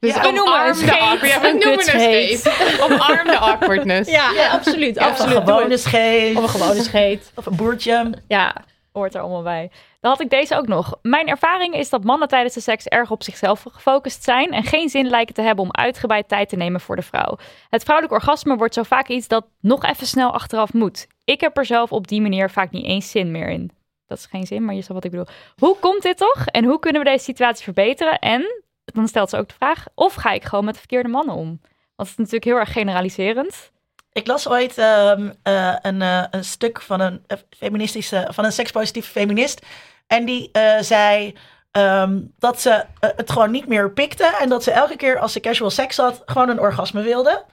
Dus 0.04 0.14
Ja, 0.14 0.20
we 0.20 0.32
noemen 0.32 0.66
het 0.66 0.90
awkward. 0.90 1.30
Ja, 1.30 1.40
we 1.40 1.48
Een 1.48 1.58
noemen 1.58 1.78
het 1.78 1.88
scheet. 1.88 2.80
Omarm 2.80 3.26
de 3.26 3.38
awkwardness. 3.38 4.10
ja, 4.10 4.30
ja, 4.30 4.48
absoluut. 4.48 4.96
of 4.98 5.04
een 5.04 5.10
absoluut. 5.10 5.38
Gewone 5.38 5.70
het. 5.70 5.80
scheet. 5.80 6.36
Of 6.36 6.42
een 6.42 6.48
gewone 6.48 6.82
scheet. 6.82 7.32
Of 7.34 7.46
een 7.46 7.56
boertje. 7.56 8.12
Ja, 8.28 8.54
hoort 8.92 9.14
er 9.14 9.20
allemaal 9.20 9.42
bij. 9.42 9.70
Dan 10.00 10.10
had 10.10 10.20
ik 10.20 10.30
deze 10.30 10.56
ook 10.56 10.66
nog. 10.66 10.94
Mijn 11.02 11.26
ervaring 11.26 11.74
is 11.74 11.90
dat 11.90 12.04
mannen 12.04 12.28
tijdens 12.28 12.54
de 12.54 12.60
seks 12.60 12.86
erg 12.86 13.10
op 13.10 13.22
zichzelf 13.22 13.64
gefocust 13.72 14.24
zijn 14.24 14.50
en 14.50 14.62
geen 14.62 14.88
zin 14.88 15.06
lijken 15.08 15.34
te 15.34 15.42
hebben 15.42 15.64
om 15.64 15.72
uitgebreid 15.72 16.28
tijd 16.28 16.48
te 16.48 16.56
nemen 16.56 16.80
voor 16.80 16.96
de 16.96 17.02
vrouw. 17.02 17.38
Het 17.70 17.82
vrouwelijk 17.82 18.14
orgasme 18.14 18.56
wordt 18.56 18.74
zo 18.74 18.82
vaak 18.82 19.08
iets 19.08 19.28
dat 19.28 19.46
nog 19.60 19.84
even 19.84 20.06
snel 20.06 20.32
achteraf 20.32 20.72
moet. 20.72 21.06
Ik 21.24 21.40
heb 21.40 21.56
er 21.56 21.66
zelf 21.66 21.92
op 21.92 22.08
die 22.08 22.20
manier 22.20 22.50
vaak 22.50 22.70
niet 22.70 22.84
eens 22.84 23.10
zin 23.10 23.30
meer 23.30 23.48
in. 23.48 23.70
Dat 24.06 24.18
is 24.18 24.26
geen 24.26 24.46
zin, 24.46 24.64
maar 24.64 24.74
je 24.74 24.82
snapt 24.82 24.94
wat 24.94 25.04
ik 25.04 25.10
bedoel. 25.10 25.34
Hoe 25.56 25.78
komt 25.78 26.02
dit 26.02 26.16
toch? 26.16 26.46
En 26.46 26.64
hoe 26.64 26.78
kunnen 26.78 27.02
we 27.02 27.10
deze 27.10 27.24
situatie 27.24 27.64
verbeteren? 27.64 28.18
En, 28.18 28.62
dan 28.84 29.08
stelt 29.08 29.30
ze 29.30 29.36
ook 29.36 29.48
de 29.48 29.54
vraag, 29.54 29.86
of 29.94 30.14
ga 30.14 30.32
ik 30.32 30.44
gewoon 30.44 30.64
met 30.64 30.74
de 30.74 30.80
verkeerde 30.80 31.08
mannen 31.08 31.34
om? 31.34 31.60
Want 31.96 32.08
het 32.08 32.08
is 32.08 32.16
natuurlijk 32.16 32.44
heel 32.44 32.56
erg 32.56 32.72
generaliserend. 32.72 33.72
Ik 34.14 34.26
las 34.26 34.48
ooit 34.48 34.78
ehm, 34.78 35.30
eh, 35.42 35.74
een, 35.82 36.02
eh, 36.02 36.24
een 36.30 36.44
stuk 36.44 36.80
van 36.80 37.00
een 37.00 37.24
eh, 37.26 37.38
feministische, 37.58 38.28
van 38.30 38.44
een 38.44 38.52
sekspositieve 38.52 39.10
feminist. 39.10 39.66
En 40.06 40.24
die 40.24 40.50
zei 40.80 41.34
ehm, 41.70 42.20
dat 42.38 42.60
ze 42.60 42.84
het 43.00 43.30
gewoon 43.30 43.50
niet 43.50 43.66
meer 43.66 43.90
pikte. 43.90 44.36
En 44.40 44.48
dat 44.48 44.62
ze 44.62 44.70
elke 44.70 44.96
keer 44.96 45.18
als 45.18 45.32
ze 45.32 45.40
casual 45.40 45.70
seks 45.70 45.96
had, 45.96 46.22
gewoon 46.26 46.48
een 46.48 46.60
orgasme 46.60 47.02
wilde. 47.02 47.44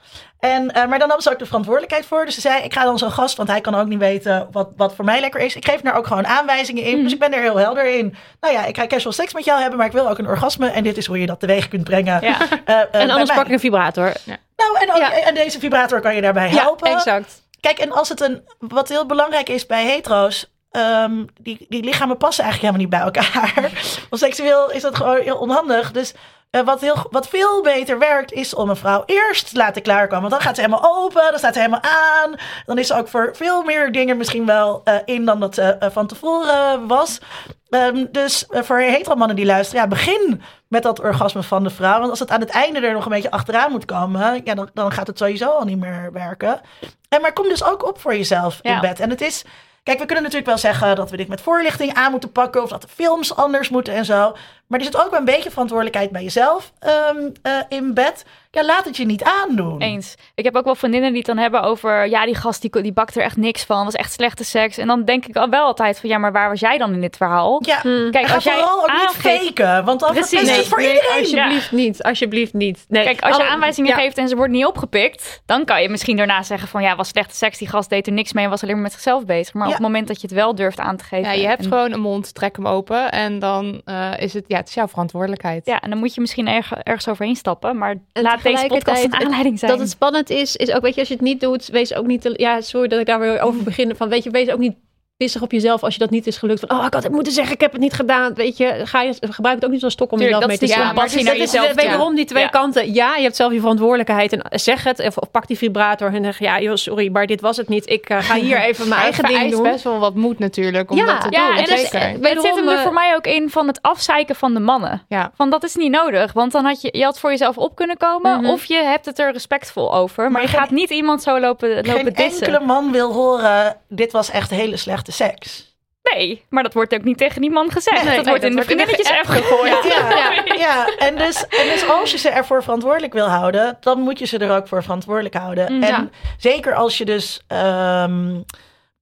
En, 0.42 0.70
eh, 0.72 0.86
maar 0.88 0.98
dan 0.98 1.08
nam 1.08 1.20
ze 1.20 1.30
ook 1.30 1.38
de 1.38 1.46
verantwoordelijkheid 1.46 2.06
voor. 2.06 2.24
Dus 2.24 2.34
ze 2.34 2.40
zei, 2.40 2.62
ik 2.62 2.72
ga 2.72 2.84
dan 2.84 2.98
zo'n 2.98 3.10
gast, 3.12 3.36
want 3.36 3.48
hij 3.48 3.60
kan 3.60 3.74
ook 3.74 3.86
niet 3.86 3.98
weten 3.98 4.48
wat, 4.50 4.68
wat 4.76 4.94
voor 4.94 5.04
mij 5.04 5.20
lekker 5.20 5.40
is. 5.40 5.56
Ik 5.56 5.64
geef 5.64 5.80
daar 5.80 5.96
ook 5.96 6.06
gewoon 6.06 6.26
aanwijzingen 6.26 6.82
in. 6.82 7.02
Dus 7.02 7.12
ik 7.12 7.18
ben 7.18 7.32
er 7.34 7.40
heel 7.40 7.56
helder 7.56 7.98
in. 7.98 8.14
Nou 8.40 8.54
ja, 8.54 8.64
ik 8.64 8.76
ga 8.76 8.86
casual 8.86 9.12
seks 9.12 9.34
met 9.34 9.44
jou 9.44 9.60
hebben, 9.60 9.78
maar 9.78 9.86
ik 9.86 9.92
wil 9.92 10.08
ook 10.08 10.18
een 10.18 10.26
orgasme. 10.28 10.68
En 10.70 10.82
dit 10.82 10.96
is 10.96 11.06
hoe 11.06 11.20
je 11.20 11.26
dat 11.26 11.40
teweeg 11.40 11.68
kunt 11.68 11.84
brengen. 11.84 12.20
Ja. 12.22 12.36
eh, 12.64 12.80
eh, 12.80 12.84
En 12.90 13.10
anders 13.10 13.32
pak 13.32 13.46
ik 13.46 13.52
een 13.52 13.60
vibrator. 13.60 14.12
Nou, 14.56 14.78
en, 14.80 14.90
ook, 14.90 14.96
Ja. 14.96 15.12
en 15.12 15.34
deze 15.34 15.58
vibrator 15.58 16.00
kan 16.00 16.14
je 16.14 16.20
daarbij 16.20 16.48
helpen. 16.48 16.90
Ja, 16.90 16.96
exact. 16.96 17.42
Kijk, 17.60 17.78
en 17.78 17.92
als 17.92 18.08
het 18.08 18.20
een. 18.20 18.42
Wat 18.58 18.88
heel 18.88 19.06
belangrijk 19.06 19.48
is 19.48 19.66
bij 19.66 19.84
hetero's. 19.84 20.50
ehm, 20.70 21.24
die, 21.40 21.66
die 21.68 21.84
lichamen 21.84 22.16
passen 22.16 22.44
eigenlijk 22.44 22.74
helemaal 22.74 23.02
niet 23.02 23.14
bij 23.14 23.22
elkaar. 23.22 23.70
Want 24.10 24.22
seksueel 24.22 24.70
is 24.70 24.82
dat 24.82 24.96
gewoon 24.96 25.20
heel 25.20 25.36
onhandig. 25.38 25.92
Dus 25.92 26.14
eh, 26.52 26.60
wat, 26.64 26.80
heel, 26.80 27.06
wat 27.10 27.28
veel 27.28 27.62
beter 27.62 27.98
werkt, 27.98 28.32
is 28.32 28.54
om 28.54 28.68
een 28.68 28.76
vrouw 28.76 29.02
eerst 29.06 29.48
te 29.50 29.56
laten 29.56 29.82
klaarkomen. 29.82 30.20
Want 30.20 30.32
dan 30.32 30.40
gaat 30.42 30.54
ze 30.54 30.60
helemaal 30.60 30.96
open, 30.96 31.22
dan 31.30 31.38
staat 31.38 31.54
ze 31.54 31.60
helemaal 31.60 31.82
aan. 31.82 32.34
Dan 32.66 32.78
is 32.78 32.86
ze 32.86 32.94
ook 32.94 33.08
voor 33.08 33.30
veel 33.36 33.62
meer 33.62 33.92
dingen 33.92 34.16
misschien 34.16 34.46
wel 34.46 34.80
eh, 34.84 34.94
in 35.04 35.24
dan 35.24 35.40
dat 35.40 35.54
ze 35.54 35.62
eh, 35.62 35.90
van 35.90 36.06
tevoren 36.06 36.86
was. 36.86 37.20
Ehm, 37.68 38.06
dus 38.10 38.46
voor 38.50 38.78
hetero 38.78 39.14
mannen 39.14 39.36
die 39.36 39.46
luisteren, 39.46 39.82
ja, 39.82 39.88
begin 39.88 40.42
met 40.68 40.82
dat 40.82 41.00
orgasme 41.00 41.42
van 41.42 41.62
de 41.64 41.70
vrouw. 41.70 41.98
Want 41.98 42.10
als 42.10 42.18
het 42.18 42.30
aan 42.30 42.40
het 42.40 42.50
einde 42.50 42.80
er 42.80 42.92
nog 42.92 43.04
een 43.04 43.10
beetje 43.10 43.30
achteraan 43.30 43.70
moet 43.70 43.84
komen, 43.84 44.40
ja, 44.44 44.54
dan, 44.54 44.70
dan 44.74 44.92
gaat 44.92 45.06
het 45.06 45.18
sowieso 45.18 45.48
al 45.48 45.64
niet 45.64 45.78
meer 45.80 46.10
werken. 46.12 46.60
En 47.08 47.20
maar 47.20 47.32
kom 47.32 47.48
dus 47.48 47.64
ook 47.64 47.86
op 47.88 48.00
voor 48.00 48.16
jezelf 48.16 48.58
Ja. 48.62 48.74
in 48.74 48.80
bed. 48.80 49.00
En 49.00 49.10
het 49.10 49.20
is, 49.20 49.44
kijk, 49.82 49.98
we 49.98 50.04
kunnen 50.06 50.22
natuurlijk 50.24 50.50
wel 50.50 50.58
zeggen 50.58 50.96
dat 50.96 51.10
we 51.10 51.16
dit 51.16 51.28
met 51.28 51.40
voorlichting 51.40 51.94
aan 51.94 52.10
moeten 52.10 52.32
pakken, 52.32 52.62
of 52.62 52.68
dat 52.68 52.82
de 52.82 52.88
films 52.88 53.36
anders 53.36 53.68
moeten 53.68 53.94
en 53.94 54.04
zo. 54.04 54.36
Maar 54.72 54.80
er 54.80 54.86
zit 54.86 55.02
ook 55.04 55.10
wel 55.10 55.18
een 55.18 55.24
beetje 55.24 55.50
verantwoordelijkheid 55.50 56.10
bij 56.10 56.22
jezelf 56.22 56.72
ehm, 56.78 57.28
eh, 57.42 57.52
in 57.68 57.94
bed. 57.94 58.24
Ja, 58.50 58.64
laat 58.64 58.84
het 58.84 58.96
je 58.96 59.04
niet 59.04 59.22
aandoen. 59.24 59.80
Eens. 59.80 60.14
Ik 60.34 60.44
heb 60.44 60.56
ook 60.56 60.64
wel 60.64 60.74
vriendinnen 60.74 61.08
die 61.10 61.18
het 61.18 61.26
dan 61.26 61.38
hebben 61.38 61.62
over... 61.62 62.08
ja, 62.08 62.24
die 62.24 62.34
gast 62.34 62.62
die, 62.62 62.82
die 62.82 62.92
bakt 62.92 63.16
er 63.16 63.22
echt 63.22 63.36
niks 63.36 63.64
van. 63.64 63.84
was 63.84 63.94
echt 63.94 64.12
slechte 64.12 64.44
seks. 64.44 64.78
En 64.78 64.86
dan 64.86 65.04
denk 65.04 65.26
ik 65.26 65.36
al 65.36 65.48
wel 65.48 65.64
altijd 65.64 66.00
van... 66.00 66.08
ja, 66.08 66.18
maar 66.18 66.32
waar 66.32 66.48
was 66.48 66.60
jij 66.60 66.78
dan 66.78 66.92
in 66.92 67.00
dit 67.00 67.16
verhaal? 67.16 67.62
Ja, 67.66 67.80
Kijk, 67.80 68.14
en 68.14 68.26
ga 68.26 68.34
als 68.34 68.44
jij 68.44 68.54
vooral 68.54 68.82
ook 68.82 68.88
aangeeft... 68.88 69.42
niet 69.42 69.58
faken, 69.58 69.84
want 69.84 70.00
dan 70.00 70.12
Precies. 70.12 70.28
verpest 70.28 70.50
Nee, 70.50 70.58
het 70.58 70.68
voor 70.68 70.78
nee, 70.78 70.94
iedereen. 70.94 71.18
alsjeblieft 71.20 71.72
niet. 71.72 72.02
Alsjeblieft 72.02 72.52
niet. 72.52 72.84
Nee. 72.88 73.04
Kijk, 73.04 73.20
als 73.20 73.36
je 73.36 73.46
aanwijzingen 73.48 73.90
ja. 73.90 73.96
geeft 74.02 74.18
en 74.18 74.28
ze 74.28 74.36
wordt 74.36 74.52
niet 74.52 74.66
opgepikt... 74.66 75.42
dan 75.46 75.64
kan 75.64 75.82
je 75.82 75.88
misschien 75.88 76.16
daarna 76.16 76.42
zeggen 76.42 76.68
van... 76.68 76.82
ja, 76.82 76.96
was 76.96 77.08
slechte 77.08 77.36
seks, 77.36 77.58
die 77.58 77.68
gast 77.68 77.90
deed 77.90 78.06
er 78.06 78.12
niks 78.12 78.32
mee... 78.32 78.44
en 78.44 78.50
was 78.50 78.62
alleen 78.62 78.74
maar 78.74 78.82
met 78.82 78.92
zichzelf 78.92 79.24
bezig. 79.24 79.54
Maar 79.54 79.62
Ja. 79.62 79.68
op 79.68 79.74
het 79.78 79.86
moment 79.86 80.08
dat 80.08 80.20
je 80.20 80.26
het 80.26 80.36
wel 80.36 80.54
durft 80.54 80.78
aan 80.80 80.96
te 80.96 81.04
geven... 81.04 81.30
Ja, 81.32 81.40
je 81.40 81.46
hebt 81.46 81.64
en, 81.64 81.68
gewoon 81.68 81.92
een 81.92 82.00
mond, 82.00 82.34
trek 82.34 82.56
hem 82.56 82.68
open. 82.68 83.10
En 83.12 83.38
dan 83.38 83.82
eh, 83.84 84.10
is 84.18 84.32
het, 84.32 84.44
ja, 84.46 84.61
het 84.62 84.70
is 84.70 84.76
jouw 84.76 84.88
verantwoordelijkheid. 84.88 85.66
Ja, 85.66 85.80
en 85.80 85.90
dan 85.90 85.98
moet 85.98 86.14
je 86.14 86.20
misschien 86.20 86.48
erg, 86.48 86.72
ergens 86.72 87.08
overheen 87.08 87.36
stappen. 87.36 87.78
Maar 87.78 87.96
En 88.12 88.22
laat 88.22 88.42
deze 88.42 88.66
podcast 88.66 89.04
een 89.04 89.14
aanleiding 89.14 89.58
zijn. 89.58 89.70
Dat 89.70 89.80
het 89.80 89.90
spannend 89.90 90.30
is, 90.30 90.56
is 90.56 90.72
ook, 90.72 90.82
weet 90.82 90.94
je, 90.94 91.00
als 91.00 91.08
je 91.08 91.14
het 91.14 91.22
niet 91.22 91.40
doet, 91.40 91.66
wees 91.66 91.94
ook 91.94 92.06
niet, 92.06 92.20
te, 92.20 92.34
ja, 92.36 92.60
sorry 92.60 92.88
dat 92.88 93.00
ik 93.00 93.06
daar 93.06 93.20
weer 93.20 93.40
over 93.40 93.62
begin, 93.62 93.96
van, 93.96 94.08
weet 94.08 94.24
je, 94.24 94.30
wees 94.30 94.50
ook 94.50 94.58
niet 94.58 94.76
pissig 95.22 95.42
op 95.42 95.52
jezelf 95.52 95.82
als 95.82 95.92
je 95.94 95.98
dat 96.00 96.10
niet 96.10 96.26
is 96.26 96.36
gelukt. 96.36 96.60
Van, 96.60 96.78
oh, 96.78 96.84
ik 96.86 96.92
had 96.94 97.02
het 97.02 97.12
moeten 97.12 97.32
zeggen, 97.32 97.54
ik 97.54 97.60
heb 97.60 97.72
het 97.72 97.80
niet 97.80 97.92
gedaan. 97.92 98.34
Weet 98.34 98.56
je, 98.56 98.80
ga 98.84 99.02
je, 99.02 99.14
gebruik 99.20 99.54
het 99.56 99.64
ook 99.64 99.70
niet 99.70 99.84
als 99.84 99.92
stok 99.92 100.12
om 100.12 100.18
Tuurlijk, 100.18 100.42
jezelf 100.42 100.60
mee 100.60 100.68
dat 100.68 100.68
te 100.68 100.74
is 100.74 100.80
slaan. 100.80 100.94
compassie 100.94 101.24
dat 101.24 101.32
naar 101.34 101.42
is 101.42 101.52
jezelf, 101.52 101.74
de- 101.74 101.82
ja. 101.82 101.88
wederom 101.88 102.14
die 102.14 102.24
twee 102.24 102.42
Ja. 102.42 102.48
kanten. 102.48 102.94
Ja, 102.94 103.16
je 103.16 103.22
hebt 103.22 103.36
zelf 103.36 103.52
je 103.52 103.60
verantwoordelijkheid 103.60 104.32
en 104.32 104.58
zeg 104.60 104.84
het. 104.84 105.00
Of, 105.06 105.16
of 105.18 105.30
pak 105.30 105.46
die 105.46 105.58
vibrator 105.58 106.14
en 106.14 106.24
zeg, 106.24 106.38
ja, 106.38 106.60
joh, 106.60 106.74
sorry, 106.76 107.08
maar 107.12 107.26
dit 107.26 107.40
was 107.40 107.56
het 107.56 107.68
niet. 107.68 107.90
Ik 107.90 108.08
eh, 108.08 108.18
ga 108.20 108.34
hier 108.34 108.56
even 108.68 108.88
mijn 108.88 109.00
Maar 109.00 109.10
het 109.16 109.20
eigen 109.24 109.40
ding 109.40 109.52
doen. 109.52 109.62
best 109.62 109.84
wel 109.84 109.98
wat 109.98 110.14
moed 110.14 110.38
natuurlijk 110.38 110.90
om 110.90 110.96
Ja, 110.96 111.04
dat 111.06 111.20
te 111.20 111.26
ja, 111.30 111.46
doen. 111.48 111.56
en 111.56 111.64
dus- 111.64 111.80
zeker. 111.80 112.00
eh, 112.00 112.30
het 112.30 112.40
zit 112.42 112.54
hem 112.56 112.68
er 112.68 112.76
eh, 112.76 112.82
voor 112.82 112.92
mij 112.92 113.14
ook 113.16 113.26
in 113.26 113.50
van 113.50 113.66
het 113.66 113.78
afzeiken 113.82 114.34
van 114.36 114.54
de 114.54 114.60
mannen. 114.60 115.02
Ja. 115.08 115.30
Van 115.34 115.50
dat 115.50 115.62
is 115.64 115.74
niet 115.74 115.90
nodig, 115.90 116.32
want 116.32 116.52
dan 116.52 116.64
had 116.64 116.80
je, 116.80 116.88
je 116.92 117.04
had 117.04 117.18
voor 117.18 117.30
jezelf 117.30 117.58
op 117.58 117.76
kunnen 117.76 117.96
komen 117.96 118.40
Mhm. 118.40 118.50
of 118.50 118.64
je 118.64 118.82
hebt 118.82 119.06
het 119.06 119.18
er 119.18 119.32
respectvol 119.32 119.94
over. 119.94 120.22
Maar, 120.22 120.32
Maar 120.32 120.42
je 120.42 120.48
geen- 120.48 120.58
gaat 120.58 120.70
niet 120.70 120.90
iemand 120.90 121.22
zo 121.22 121.40
lopen, 121.40 121.68
lopen 121.74 121.90
Geen 121.92 122.12
dissen. 122.14 122.46
enkele 122.46 122.64
man 122.66 122.90
wil 122.92 123.12
horen, 123.12 123.76
dit 123.88 124.12
was 124.12 124.30
echt 124.30 124.50
hele 124.50 124.76
slechte 124.76 125.11
seks. 125.12 125.70
Nee, 126.14 126.44
maar 126.48 126.62
dat 126.62 126.74
wordt 126.74 126.94
ook 126.94 127.04
niet 127.04 127.18
tegen 127.18 127.40
die 127.40 127.50
man 127.50 127.70
gezegd. 127.70 128.04
Nee, 128.04 128.14
dat 128.16 128.24
nee, 128.24 128.28
wordt 128.34 128.44
in 128.44 128.56
dat 128.56 128.58
de 128.58 128.64
vriendinnetjes 128.64 129.10
app 129.18 129.26
gegooid. 129.26 129.84
Ja, 129.92 130.54
ja. 130.54 130.86
En, 130.98 131.16
dus, 131.16 131.46
en 131.46 131.66
dus 131.68 131.88
als 131.88 132.10
je 132.10 132.18
ze 132.18 132.28
ervoor 132.28 132.62
verantwoordelijk 132.62 133.12
wil 133.12 133.26
houden, 133.28 133.76
dan 133.80 134.00
moet 134.00 134.18
je 134.18 134.26
ze 134.26 134.38
er 134.38 134.56
ook 134.56 134.68
voor 134.68 134.82
verantwoordelijk 134.82 135.34
houden. 135.34 135.72
Mm, 135.72 135.82
en 135.82 135.88
ja. 135.88 136.08
zeker 136.38 136.74
als 136.74 136.98
je 136.98 137.04
dus 137.04 137.42
ehm, 137.46 138.40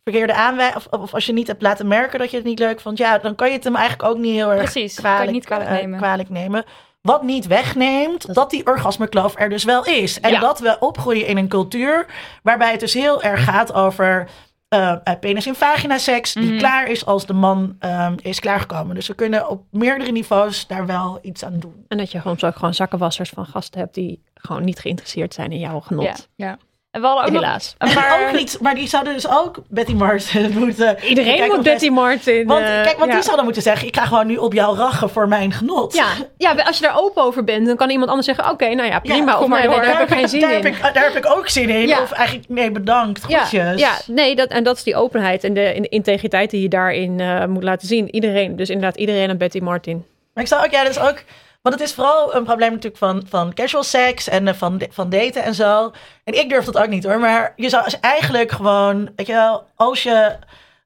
verkeerde 0.05 0.35
aanwijzingen, 0.35 0.87
of, 0.91 1.01
of 1.01 1.15
als 1.15 1.27
je 1.27 1.33
niet 1.33 1.47
hebt 1.47 1.63
laten 1.63 1.89
merken 1.89 2.19
dat 2.19 2.31
je 2.31 2.37
het 2.37 2.47
niet 2.47 2.59
leuk 2.59 2.81
vond, 2.81 2.99
ja, 2.99 3.19
dan 3.19 3.35
kan 3.35 3.49
je 3.49 3.55
het 3.55 3.65
hem 3.65 3.77
eigenlijk 3.77 4.09
ook 4.09 4.19
niet 4.19 4.35
heel 4.35 4.51
erg 4.53 4.73
Precies, 4.73 4.95
kan 4.95 5.11
je 5.11 5.17
kwalijk, 5.17 5.33
niet 5.37 5.45
kwalijk 5.45 5.71
eh, 5.71 5.77
nemen. 5.77 5.99
kwalijk 5.99 6.29
nemen. 6.29 6.65
Wat 7.03 7.23
niet 7.23 7.47
wegneemt 7.47 8.35
dat 8.35 8.51
die 8.51 8.67
orgasmekloof 8.67 9.35
er 9.37 9.49
dus 9.49 9.65
wel 9.65 9.85
is. 9.85 10.21
En 10.21 10.31
Ja. 10.31 10.41
dat 10.41 10.61
we 10.61 10.77
opgroeien 10.81 11.27
in 11.27 11.37
een 11.37 11.49
cultuur 11.49 12.07
waarbij 12.43 12.71
het 12.71 12.81
dus 12.81 12.95
heel 12.95 13.23
erg 13.23 13.45
gaat 13.45 13.73
over 13.75 14.29
eh, 14.71 14.91
eh, 15.05 15.19
penis 15.21 15.47
in 15.47 15.55
vagina 15.55 15.99
seks, 15.99 16.33
die 16.35 16.49
Mhm. 16.51 16.59
klaar 16.59 16.89
is 16.91 17.07
als 17.07 17.27
de 17.27 17.33
man 17.33 17.77
ehm, 17.79 18.15
is 18.23 18.41
klaargekomen. 18.41 18.95
Dus 18.95 19.07
we 19.09 19.15
kunnen 19.15 19.49
op 19.49 19.65
meerdere 19.71 20.11
niveaus 20.13 20.67
daar 20.67 20.87
wel 20.87 21.19
iets 21.23 21.45
aan 21.45 21.59
doen. 21.59 21.85
En 21.89 21.99
dat 21.99 22.11
je 22.13 22.21
gewoon, 22.21 22.39
zo 22.39 22.47
ook 22.47 22.57
gewoon 22.57 22.75
zakkenwassers 22.75 23.31
van 23.31 23.47
gasten 23.47 23.81
hebt 23.81 23.95
die 23.95 24.23
gewoon 24.35 24.65
niet 24.65 24.79
geïnteresseerd 24.79 25.35
zijn 25.35 25.53
in 25.53 25.59
jouw 25.59 25.81
genot. 25.81 26.05
Ja. 26.37 26.47
Ja. 26.47 26.59
En 26.91 27.01
we 27.01 27.07
hadden 27.07 27.25
ook 27.25 27.33
nog 27.33 27.43
Helaas. 27.43 27.75
een 27.79 27.89
En 27.89 27.95
paar... 27.95 28.27
ook 28.29 28.33
niet, 28.33 28.59
maar 28.61 28.75
die 28.75 28.89
zouden 28.89 29.13
dus 29.13 29.29
ook 29.29 29.59
Betty 29.69 29.93
Martin 29.93 30.51
moeten. 30.59 30.97
Iedereen 31.09 31.47
moet 31.47 31.63
Betty 31.63 31.89
Martin. 31.89 32.47
Want, 32.47 32.65
eh, 32.65 32.83
kijk, 32.83 32.99
want 32.99 33.09
ja. 33.11 33.15
die 33.15 33.23
zouden 33.23 33.45
moeten 33.45 33.63
zeggen: 33.63 33.87
ik 33.87 33.97
ga 33.97 34.05
gewoon 34.05 34.27
nu 34.27 34.37
op 34.37 34.53
jou 34.53 34.77
rachen 34.77 35.11
voor 35.11 35.29
mijn 35.29 35.53
genot. 35.53 35.95
Ja, 35.95 36.07
ja, 36.37 36.53
als 36.53 36.79
je 36.79 36.83
daar 36.85 36.99
open 36.99 37.23
over 37.23 37.45
bent, 37.45 37.67
dan 37.67 37.77
kan 37.77 37.91
iemand 37.91 38.09
anders 38.09 38.27
zeggen: 38.27 38.51
Oké, 38.51 38.75
nou 38.75 38.89
ja, 38.89 39.01
prima. 39.01 39.33
of 39.33 39.41
kom 39.41 39.49
maar 39.51 39.69
nee, 39.69 39.81
daar 39.81 39.99
heb 39.99 40.09
ik 40.09 40.17
geen 40.17 40.29
zin 40.29 40.41
daar 40.41 40.51
in. 40.51 40.57
Heb 40.57 40.75
ik, 40.75 40.95
daar 40.95 41.05
heb 41.05 41.17
ik 41.17 41.37
ook 41.37 41.49
zin 41.49 41.69
in. 41.69 41.89
Ja. 41.89 42.03
Of 42.03 42.11
eigenlijk, 42.13 42.49
nee, 42.49 42.71
bedankt. 42.71 43.25
ja, 43.29 43.45
Groetjes. 43.45 43.81
ja, 43.81 43.99
nee, 44.07 44.37
dat, 44.37 44.49
en 44.49 44.65
dat 44.65 44.77
is 44.77 44.83
die 44.83 44.97
openheid 44.97 45.45
en 45.45 45.55
de, 45.55 45.63
en 45.63 45.83
de 45.83 45.89
integriteit 45.89 46.51
die 46.51 46.63
je 46.63 46.69
daarin 46.69 47.21
eh, 47.21 47.45
moet 47.45 47.63
laten 47.63 47.89
zien. 47.89 48.15
Iedereen, 48.15 48.57
dus 48.57 48.69
inderdaad, 48.69 48.97
iedereen 48.97 49.31
aan 49.31 49.39
Betty 49.39 49.59
Martin. 49.59 50.05
Maar 50.35 50.43
ik 50.45 50.49
zou 50.51 50.65
ook, 50.65 50.71
ja, 50.71 50.85
dus 50.85 50.99
ook 50.99 51.23
Want 51.63 51.75
het 51.75 51.85
is 51.85 51.95
vooral 51.95 52.35
een 52.35 52.45
probleem 52.45 52.71
natuurlijk 52.71 52.97
van, 52.97 53.23
van 53.29 53.55
casual 53.55 53.83
seks 53.83 54.29
en 54.29 54.49
eh, 54.49 54.55
van, 54.55 54.83
van 54.91 55.11
daten 55.11 55.43
en 55.43 55.55
zo. 55.55 55.93
En 56.25 56.39
ik 56.39 56.49
durf 56.49 56.65
dat 56.65 56.79
ook 56.79 56.89
niet 56.89 57.05
hoor. 57.05 57.19
Maar 57.19 57.53
je 57.57 57.69
zou 57.69 57.93
eigenlijk 58.01 58.53
gewoon, 58.53 59.11
weet 59.17 59.27
je 59.27 59.33
wel, 59.33 59.65
als 59.77 60.03
je 60.03 60.37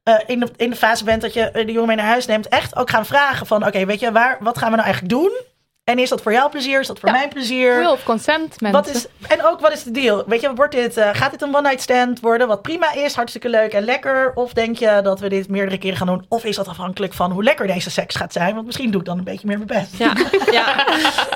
uh, 0.04 0.20
in, 0.26 0.40
de, 0.40 0.48
in 0.56 0.70
de 0.70 0.76
fase 0.76 1.04
bent 1.04 1.22
dat 1.22 1.34
je 1.34 1.50
de 1.52 1.72
jongen 1.72 1.86
mee 1.86 1.96
naar 1.96 2.06
huis 2.06 2.26
neemt, 2.26 2.48
echt 2.48 2.76
ook 2.76 2.90
gaan 2.90 3.06
vragen 3.06 3.46
van, 3.46 3.66
oké, 3.66 3.84
weet 3.84 4.00
je, 4.00 4.12
waar, 4.12 4.36
wat 4.40 4.58
gaan 4.58 4.70
we 4.70 4.76
nou 4.76 4.86
eigenlijk 4.88 5.14
doen? 5.14 5.32
En 5.84 5.98
is 5.98 6.08
dat 6.08 6.22
voor 6.22 6.32
jou 6.32 6.50
plezier? 6.50 6.80
Is 6.80 6.86
dat 6.86 6.98
voor 6.98 7.08
Ja. 7.08 7.14
mijn 7.14 7.28
plezier? 7.28 7.76
Will 7.76 7.86
of 7.90 8.02
consent, 8.04 8.60
mensen. 8.60 8.82
Wat 8.82 8.94
is, 8.94 9.06
en 9.28 9.44
ook, 9.44 9.60
wat 9.60 9.72
is 9.72 9.82
de 9.82 9.90
deal? 9.90 10.22
Weet 10.26 10.40
je, 10.40 10.54
wordt 10.54 10.74
dit, 10.74 10.96
eh, 10.96 11.08
gaat 11.12 11.30
dit 11.30 11.42
een 11.42 11.54
one-night 11.54 11.80
stand 11.80 12.20
worden? 12.20 12.46
Wat 12.48 12.62
prima 12.62 12.92
is, 12.94 13.14
hartstikke 13.14 13.48
leuk 13.48 13.72
en 13.72 13.84
lekker. 13.84 14.32
Of 14.34 14.52
denk 14.52 14.76
je 14.76 15.00
dat 15.02 15.20
we 15.20 15.28
dit 15.28 15.48
meerdere 15.48 15.78
keren 15.78 15.96
gaan 15.96 16.06
doen? 16.06 16.26
Of 16.28 16.44
is 16.44 16.56
dat 16.56 16.68
afhankelijk 16.68 17.12
van 17.12 17.30
hoe 17.30 17.42
lekker 17.42 17.66
deze 17.66 17.90
seks 17.90 18.14
gaat 18.14 18.32
zijn? 18.32 18.54
Want 18.54 18.66
misschien 18.66 18.90
doe 18.90 19.00
ik 19.00 19.06
dan 19.06 19.18
een 19.18 19.24
beetje 19.24 19.46
meer 19.46 19.56
mijn 19.56 19.80
best. 19.80 19.96
Ja, 19.98 20.12
ja, 20.58 20.64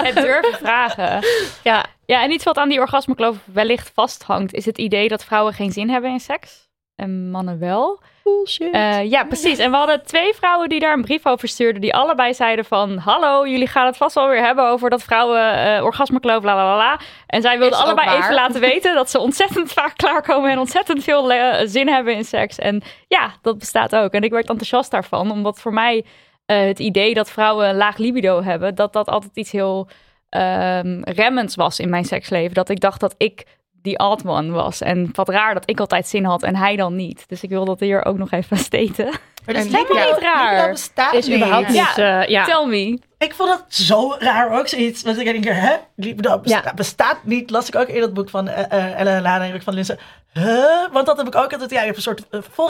Het 0.02 0.14
durven 0.14 0.58
vragen. 0.58 1.26
ja. 1.62 1.84
Ja, 2.06 2.22
en 2.22 2.30
iets 2.30 2.44
wat 2.44 2.56
aan 2.56 2.68
die 2.68 2.80
orgasmekloof 2.80 3.36
wellicht 3.44 3.90
vasthangt, 3.94 4.52
is 4.54 4.64
het 4.64 4.78
idee 4.78 5.08
dat 5.08 5.24
vrouwen 5.24 5.52
geen 5.54 5.72
zin 5.72 5.90
hebben 5.90 6.10
in 6.10 6.20
seks. 6.20 6.68
En 6.94 7.30
mannen 7.30 7.58
wel. 7.58 8.00
Bullshit. 8.28 8.72
Eh, 8.72 9.10
ja, 9.10 9.24
precies. 9.24 9.58
En 9.58 9.70
we 9.70 9.76
hadden 9.76 10.04
twee 10.04 10.34
vrouwen 10.34 10.68
die 10.68 10.80
daar 10.80 10.92
een 10.92 11.02
brief 11.02 11.26
over 11.26 11.48
stuurden. 11.48 11.80
Die 11.80 11.94
allebei 11.94 12.34
zeiden 12.34 12.64
van... 12.64 12.96
Hallo, 12.96 13.46
jullie 13.46 13.66
gaan 13.66 13.86
het 13.86 13.96
vast 13.96 14.14
wel 14.14 14.28
weer 14.28 14.44
hebben 14.44 14.68
over 14.68 14.90
dat 14.90 15.02
vrouwen 15.02 15.52
eh 15.52 15.84
orgasmekloof, 15.84 16.44
la 16.44 16.54
la 16.54 16.64
la 16.64 16.76
la. 16.76 17.00
En 17.26 17.42
zij 17.42 17.58
wilden 17.58 17.78
allebei 17.78 18.06
waar. 18.06 18.18
even 18.18 18.34
laten 18.34 18.60
weten 18.60 18.94
dat 18.94 19.10
ze 19.10 19.18
ontzettend 19.18 19.72
vaak 19.72 19.96
klaarkomen... 19.96 20.50
en 20.50 20.58
ontzettend 20.58 21.04
veel 21.04 21.32
eh, 21.32 21.66
zin 21.66 21.88
hebben 21.88 22.14
in 22.14 22.24
seks. 22.24 22.58
En 22.58 22.82
ja, 23.08 23.34
dat 23.42 23.58
bestaat 23.58 23.96
ook. 23.96 24.12
En 24.12 24.22
ik 24.22 24.30
werd 24.30 24.48
enthousiast 24.48 24.90
daarvan. 24.90 25.30
Omdat 25.30 25.60
voor 25.60 25.72
mij 25.72 26.04
eh, 26.46 26.60
het 26.60 26.78
idee 26.78 27.14
dat 27.14 27.30
vrouwen 27.30 27.68
een 27.68 27.76
laag 27.76 27.96
libido 27.96 28.42
hebben... 28.42 28.74
dat 28.74 28.92
dat 28.92 29.08
altijd 29.08 29.36
iets 29.36 29.52
heel 29.52 29.88
ehm, 30.28 31.00
remmends 31.02 31.54
was 31.54 31.78
in 31.78 31.88
mijn 31.88 32.04
seksleven. 32.04 32.54
Dat 32.54 32.68
ik 32.68 32.80
dacht 32.80 33.00
dat 33.00 33.14
ik 33.16 33.44
die 33.82 33.98
odd 33.98 34.26
one 34.26 34.50
was. 34.50 34.80
En 34.80 35.10
wat 35.12 35.28
raar 35.28 35.54
dat 35.54 35.62
ik 35.70 35.80
altijd 35.80 36.06
zin 36.06 36.24
had 36.24 36.42
en 36.42 36.56
hij 36.56 36.76
dan 36.76 36.94
niet. 36.96 37.24
Dus 37.28 37.42
ik 37.42 37.48
wil 37.50 37.64
dat 37.64 37.80
hier 37.80 38.04
ook 38.04 38.18
nog 38.18 38.30
even 38.30 38.56
steten. 38.56 39.04
Maar 39.44 39.54
dat 39.54 39.64
is 39.64 39.72
helemaal 39.72 40.06
niet 40.12 40.18
raar. 40.22 40.56
Dat 40.58 40.70
bestaat 40.70 41.12
is 41.14 41.26
niet. 41.26 41.36
überhaupt 41.36 41.68
niet. 41.68 41.76
Ja. 41.96 42.22
eh, 42.22 42.28
ja. 42.28 42.44
Tell 42.44 42.66
me. 42.66 42.98
Ik 43.18 43.34
vond 43.34 43.50
het 43.50 43.64
zo 43.74 44.14
raar 44.18 44.58
ook 44.58 44.68
zoiets. 44.68 45.02
Want 45.02 45.18
ik 45.18 45.24
denk, 45.24 45.44
hè? 45.44 45.74
Libido 45.96 46.38
besta- 46.38 46.60
Ja. 46.64 46.74
bestaat 46.74 47.18
niet. 47.22 47.50
Las 47.50 47.68
ik 47.68 47.76
ook 47.76 47.88
in 47.88 48.00
dat 48.00 48.14
boek 48.14 48.30
van 48.30 48.48
eh 48.48 48.72
eh, 48.72 49.00
Ellen 49.00 49.22
Lana 49.22 49.44
en 49.44 49.62
van 49.62 49.74
Linsen. 49.74 49.98
Huh? 50.32 50.92
Want 50.92 51.06
dat 51.06 51.16
heb 51.16 51.26
ik 51.26 51.34
ook 51.34 51.52
altijd. 51.52 51.70
Ja, 51.70 51.78
je 51.80 51.84
hebt 51.84 51.96
een 51.96 52.02
soort 52.02 52.22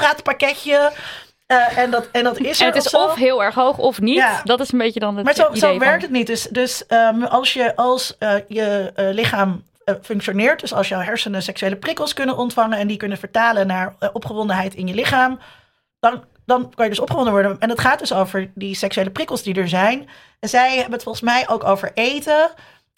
voorraadpakketje. 0.08 0.92
Eh, 1.46 1.78
en, 1.78 1.90
dat, 1.90 2.08
en 2.12 2.24
dat 2.24 2.38
is 2.38 2.60
er 2.60 2.66
En 2.66 2.72
het 2.74 2.84
is 2.84 2.94
of 2.94 3.14
heel 3.14 3.42
erg 3.42 3.54
hoog 3.54 3.78
of 3.78 4.00
niet. 4.00 4.16
Ja. 4.16 4.40
Dat 4.44 4.60
is 4.60 4.72
een 4.72 4.78
beetje 4.78 5.00
dan 5.00 5.16
het 5.16 5.24
Maar 5.24 5.34
zo, 5.34 5.46
idee 5.46 5.58
zo 5.60 5.68
van- 5.68 5.78
werkt 5.78 6.02
het 6.02 6.10
niet. 6.10 6.26
Dus, 6.26 6.42
dus 6.42 6.86
ehm, 6.86 7.22
als 7.22 7.52
je, 7.52 7.76
als, 7.76 8.16
eh, 8.18 8.34
je 8.48 8.92
eh, 8.94 9.06
lichaam 9.12 9.62
functioneert, 10.02 10.60
dus 10.60 10.74
als 10.74 10.88
jouw 10.88 11.00
hersenen 11.00 11.42
seksuele 11.42 11.76
prikkels 11.76 12.12
kunnen 12.12 12.36
ontvangen 12.36 12.78
en 12.78 12.86
die 12.86 12.96
kunnen 12.96 13.18
vertalen 13.18 13.66
naar 13.66 13.94
eh, 13.98 14.08
opgewondenheid 14.12 14.74
in 14.74 14.86
je 14.86 14.94
lichaam, 14.94 15.38
dan, 16.00 16.24
dan 16.44 16.72
kan 16.74 16.84
je 16.84 16.90
dus 16.90 17.00
opgewonden 17.00 17.32
worden. 17.32 17.56
En 17.58 17.68
het 17.68 17.80
gaat 17.80 17.98
dus 17.98 18.12
over 18.12 18.50
die 18.54 18.74
seksuele 18.74 19.10
prikkels 19.10 19.42
die 19.42 19.54
er 19.54 19.68
zijn. 19.68 20.08
En 20.40 20.48
zij 20.48 20.74
hebben 20.74 20.92
het 20.92 21.02
volgens 21.02 21.24
mij 21.24 21.48
ook 21.48 21.64
over 21.64 21.90
eten. 21.94 22.50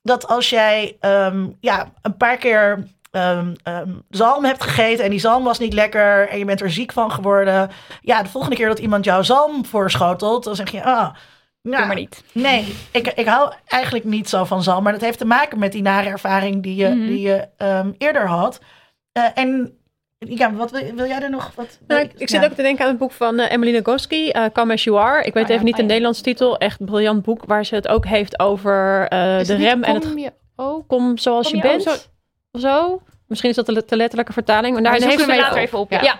Dat 0.02 0.28
als 0.28 0.50
jij 0.50 0.96
ehm, 1.00 1.48
ja, 1.60 1.92
een 2.02 2.16
paar 2.16 2.36
keer 2.36 2.86
ehm, 3.10 3.54
ehm, 3.62 3.90
zalm 4.10 4.44
hebt 4.44 4.62
gegeten 4.62 5.04
en 5.04 5.10
die 5.10 5.20
zalm 5.20 5.44
was 5.44 5.58
niet 5.58 5.72
lekker 5.72 6.28
en 6.28 6.38
je 6.38 6.44
bent 6.44 6.60
er 6.60 6.70
ziek 6.70 6.92
van 6.92 7.10
geworden. 7.10 7.70
Ja, 8.00 8.22
de 8.22 8.28
volgende 8.28 8.56
keer 8.56 8.68
dat 8.68 8.78
iemand 8.78 9.04
jouw 9.04 9.22
zalm 9.22 9.64
voorschotelt, 9.64 10.44
dan 10.44 10.56
zeg 10.56 10.70
je, 10.70 10.84
ah, 10.84 11.14
Doe 11.62 11.72
nou, 11.72 11.86
maar 11.86 11.96
niet. 11.96 12.24
Nee, 12.32 12.74
ik, 12.92 13.06
ik 13.06 13.26
hou 13.26 13.52
eigenlijk 13.66 14.04
niet 14.04 14.28
zo 14.28 14.44
van 14.44 14.62
zalm. 14.62 14.82
Maar 14.82 14.92
dat 14.92 15.00
heeft 15.00 15.18
te 15.18 15.24
maken 15.24 15.58
met 15.58 15.72
die 15.72 15.82
nare 15.82 16.08
ervaring 16.08 16.62
die 16.62 16.74
je, 16.76 16.88
Mhm. 16.88 17.06
die 17.06 17.20
je 17.20 17.48
ehm, 17.56 17.90
eerder 17.98 18.26
had. 18.26 18.60
Eh, 19.12 19.24
en 19.34 19.78
ja, 20.18 20.52
wat 20.52 20.70
wil, 20.70 20.82
wil 20.94 21.06
jij 21.06 21.22
er 21.22 21.30
nog? 21.30 21.52
Wat, 21.54 21.78
Nou, 21.86 22.00
ik, 22.00 22.12
ik 22.16 22.28
zit 22.28 22.40
ja. 22.40 22.46
ook 22.46 22.52
te 22.54 22.62
denken 22.62 22.84
aan 22.84 22.90
het 22.90 22.98
boek 22.98 23.12
van 23.12 23.38
eh, 23.38 23.52
Emily 23.52 23.72
Nagoski, 23.78 24.30
eh 24.30 24.44
Come 24.52 24.72
As 24.72 24.84
You 24.84 24.98
Are. 24.98 25.24
Ik 25.24 25.34
weet 25.34 25.42
Oh 25.42 25.48
ja, 25.48 25.54
even 25.54 25.64
niet 25.64 25.74
oh 25.74 25.80
de 25.80 25.86
ja. 25.86 25.88
Nederlandse 25.88 26.22
titel. 26.22 26.58
Echt 26.58 26.80
een 26.80 26.86
briljant 26.86 27.22
boek 27.22 27.44
waar 27.44 27.64
ze 27.64 27.74
het 27.74 27.88
ook 27.88 28.06
heeft 28.06 28.38
over 28.38 29.06
eh, 29.08 29.40
Is 29.40 29.46
de 29.46 29.52
het 29.52 29.62
niet 29.62 29.70
rem 29.70 29.82
en 29.82 29.94
het 29.94 30.06
kom 30.06 30.18
je 30.18 30.32
ook? 30.56 30.88
kom 30.88 31.18
zoals 31.18 31.46
Kom 31.50 31.56
je, 31.56 31.62
bent. 31.62 31.82
zo- 31.82 31.90
Of 32.52 32.60
zo. 32.60 33.02
Misschien 33.26 33.50
is 33.50 33.56
dat 33.56 33.66
de, 33.66 33.82
de 33.86 33.96
letterlijke 33.96 34.32
vertaling. 34.32 34.72
Maar 34.72 34.82
Maar 34.82 34.90
daarin 34.90 35.08
heeft 35.08 35.20
ze 35.20 35.30
we 35.30 35.36
later 35.36 35.58
even 35.58 35.78
op. 35.78 35.90
Ja. 35.90 36.16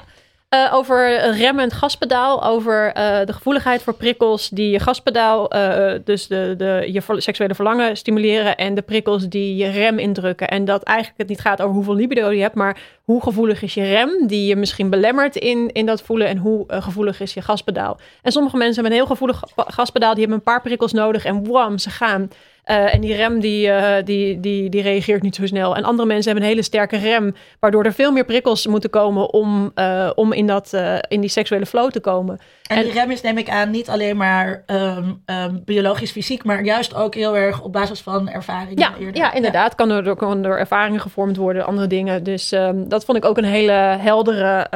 Eh, 0.51 0.70
over 0.74 1.31
remmend 1.31 1.72
gaspedaal, 1.72 2.44
over 2.44 2.93
eh, 2.93 3.27
de 3.27 3.32
gevoeligheid 3.32 3.82
voor 3.82 3.94
prikkels 3.94 4.48
die 4.48 4.70
je 4.70 4.81
gaspedaal, 4.81 5.51
eh, 5.51 6.01
dus 6.05 6.27
de, 6.27 6.55
de, 6.56 6.89
je 6.93 7.02
seksuele 7.20 7.55
verlangen 7.55 7.97
stimuleren 7.97 8.56
en 8.56 8.74
de 8.74 8.82
prikkels 8.82 9.28
die 9.28 9.56
je 9.56 9.70
rem 9.70 9.98
indrukken. 9.98 10.48
En 10.48 10.64
dat 10.64 10.82
eigenlijk 10.82 11.18
het 11.18 11.28
niet 11.28 11.40
gaat 11.40 11.62
over 11.62 11.74
hoeveel 11.74 11.94
libido 11.94 12.31
je 12.31 12.40
hebt, 12.40 12.55
maar 12.55 12.81
hoe 13.05 13.22
gevoelig 13.22 13.62
is 13.62 13.74
je 13.74 13.85
rem 13.85 14.27
die 14.27 14.47
je 14.47 14.56
misschien 14.56 14.90
belemmert 14.90 15.36
in, 15.36 15.72
in 15.72 15.86
dat 15.86 16.02
voelen 16.02 16.28
en 16.28 16.36
hoe 16.36 16.64
gevoelig 16.68 17.20
is 17.20 17.35
je 17.35 17.43
gaspedaal. 17.43 18.01
En 18.22 18.32
sommige 18.32 18.56
mensen 18.56 18.74
hebben 18.74 18.93
een 18.93 18.98
heel 18.98 19.14
gevoelig 19.14 19.43
ga- 19.56 19.64
gaspedaal, 19.68 20.10
die 20.14 20.20
hebben 20.20 20.39
een 20.39 20.52
paar 20.52 20.62
prikkels 20.62 20.93
nodig 20.93 21.24
en 21.24 21.48
wam, 21.48 21.78
ze 21.78 21.90
gaan. 21.90 22.28
Eh, 22.71 22.95
en 22.95 23.01
die 23.01 23.15
rem 23.15 23.41
die, 23.41 23.71
eh, 23.71 24.05
die, 24.05 24.41
die, 24.41 24.69
die 24.69 24.83
reageert 24.83 25.23
niet 25.23 25.35
zo 25.35 25.47
snel. 25.47 25.77
En 25.77 25.85
andere 25.85 26.09
mensen 26.09 26.25
hebben 26.25 26.43
een 26.43 26.55
hele 26.55 26.65
sterke 26.65 26.97
rem, 26.97 27.35
waardoor 27.61 27.85
er 27.85 27.93
veel 27.93 28.13
meer 28.13 28.25
prikkels 28.25 28.67
moeten 28.67 28.91
komen 28.91 29.33
om, 29.33 29.71
eh, 29.75 30.11
om 30.15 30.33
in, 30.33 30.47
dat, 30.47 30.77
in 31.09 31.21
die 31.21 31.31
seksuele 31.31 31.67
flow 31.67 31.91
te 31.91 32.01
komen. 32.01 32.39
En 32.67 32.83
die 32.83 32.93
rem 32.93 33.11
is, 33.11 33.21
neem 33.21 33.39
ik 33.39 33.49
aan, 33.49 33.71
niet 33.71 33.89
alleen 33.89 34.17
maar 34.17 34.63
ehm, 34.67 35.13
ehm, 35.25 35.57
biologisch 35.65 36.11
fysiek, 36.11 36.45
maar 36.45 36.65
juist 36.65 36.95
ook 36.95 37.15
heel 37.15 37.37
erg 37.37 37.63
op 37.63 37.73
basis 37.73 38.01
van 38.01 38.29
ervaringen. 38.29 38.79
Ja, 38.79 38.95
eerder. 38.99 39.17
ja 39.17 39.33
inderdaad. 39.33 39.75
Kan, 39.75 39.91
er, 39.91 40.17
kan 40.17 40.43
door 40.43 40.57
ervaringen 40.57 41.01
gevormd 41.01 41.37
worden, 41.37 41.67
andere 41.67 41.87
dingen. 41.87 42.25
Dus 42.25 42.53
ehm, 42.53 42.89
dat 42.89 43.05
vond 43.05 43.19
ik 43.19 43.25
ook 43.25 43.39
een 43.39 43.45
hele 43.45 43.97
heldere 44.01 44.67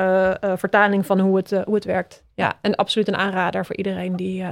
vertaling 0.56 1.06
van 1.06 1.20
hoe 1.20 1.36
het, 1.36 1.50
hoe 1.64 1.74
het 1.74 1.84
werkt. 1.84 2.22
Ja, 2.34 2.52
en 2.60 2.74
absoluut 2.74 3.08
een 3.08 3.16
aanrader 3.16 3.66
voor 3.66 3.76
iedereen 3.76 4.16
die... 4.16 4.44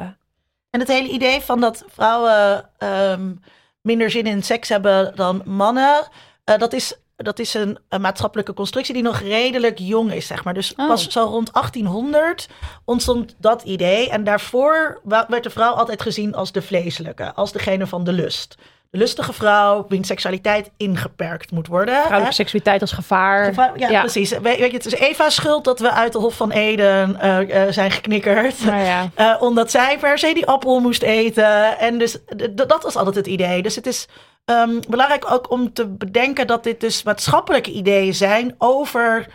En 0.72 0.80
het 0.80 0.88
hele 0.88 1.08
idee 1.08 1.40
van 1.40 1.60
dat 1.60 1.84
vrouwen 1.86 2.70
ehm, 2.78 3.32
minder 3.80 4.10
zin 4.10 4.26
in 4.26 4.42
seks 4.42 4.68
hebben 4.68 5.12
dan 5.16 5.42
mannen, 5.44 6.08
eh, 6.44 6.58
dat 6.58 6.72
is, 6.72 6.94
dat 7.16 7.38
is 7.38 7.54
een, 7.54 7.78
een 7.88 8.00
maatschappelijke 8.00 8.54
constructie 8.54 8.94
die 8.94 9.02
nog 9.02 9.18
redelijk 9.20 9.78
jong 9.78 10.12
is, 10.12 10.26
zeg 10.26 10.44
maar. 10.44 10.54
Dus 10.54 10.74
Oh. 10.74 10.88
pas 10.88 11.08
zo 11.08 11.24
rond 11.24 11.52
1800 11.52 12.48
ontstond 12.84 13.34
dat 13.38 13.62
idee. 13.62 14.10
En 14.10 14.24
daarvoor 14.24 15.00
werd 15.04 15.42
de 15.42 15.50
vrouw 15.50 15.72
altijd 15.72 16.02
gezien 16.02 16.34
als 16.34 16.52
de 16.52 16.62
vleeselijke, 16.62 17.32
als 17.34 17.52
degene 17.52 17.86
van 17.86 18.04
de 18.04 18.12
lust. 18.12 18.54
De 18.92 18.98
lustige 18.98 19.32
vrouw, 19.32 19.84
wiens 19.88 20.06
seksualiteit 20.06 20.70
ingeperkt 20.76 21.50
moet 21.50 21.66
worden. 21.66 21.94
hè? 21.94 22.00
vrouwelijke 22.00 22.34
seksualiteit 22.34 22.80
als 22.80 22.92
gevaar. 22.92 23.44
Gevaar- 23.44 23.78
ja, 23.78 23.88
Ja. 23.88 24.00
precies. 24.00 24.30
We- 24.30 24.40
Weet 24.40 24.58
je, 24.58 24.64
het 24.70 24.86
is 24.86 24.94
Eva's 24.94 25.34
schuld 25.34 25.64
dat 25.64 25.80
we 25.80 25.90
uit 25.90 26.12
de 26.12 26.18
Hof 26.18 26.34
van 26.36 26.50
Eden 26.50 27.20
eh, 27.20 27.66
eh, 27.66 27.72
zijn 27.72 27.90
geknikkerd. 27.90 28.64
Nou 28.64 28.82
ja. 28.82 29.08
Eh, 29.14 29.36
omdat 29.42 29.70
zij 29.70 29.98
per 29.98 30.18
se 30.18 30.34
die 30.34 30.46
appel 30.46 30.80
moest 30.80 31.02
eten. 31.02 31.78
En 31.78 31.98
dus 31.98 32.18
dat 32.52 32.82
was 32.82 32.96
altijd 32.96 33.16
het 33.16 33.26
idee. 33.26 33.62
Dus 33.62 33.76
het 33.76 33.86
is 33.86 34.06
ehm, 34.44 34.80
belangrijk 34.88 35.30
ook 35.30 35.50
om 35.50 35.72
te 35.72 35.86
bedenken 35.88 36.46
dat 36.46 36.64
dit 36.64 36.80
dus 36.80 37.02
maatschappelijke 37.02 37.70
ideeën 37.70 38.14
zijn 38.14 38.54
over 38.58 39.26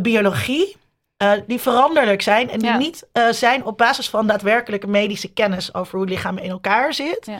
biologie. 0.00 0.76
die 1.46 1.60
veranderlijk 1.60 2.22
zijn 2.22 2.50
en 2.50 2.58
die 2.58 2.68
Ja. 2.68 2.76
niet 2.76 3.06
zijn 3.30 3.64
op 3.64 3.78
basis 3.78 4.08
van 4.10 4.26
daadwerkelijke 4.26 4.86
medische 4.86 5.32
kennis 5.32 5.74
over 5.74 5.92
hoe 5.92 6.00
het 6.00 6.10
lichaam 6.10 6.38
in 6.38 6.50
elkaar 6.50 6.94
zit. 6.94 7.26
Ja. 7.26 7.38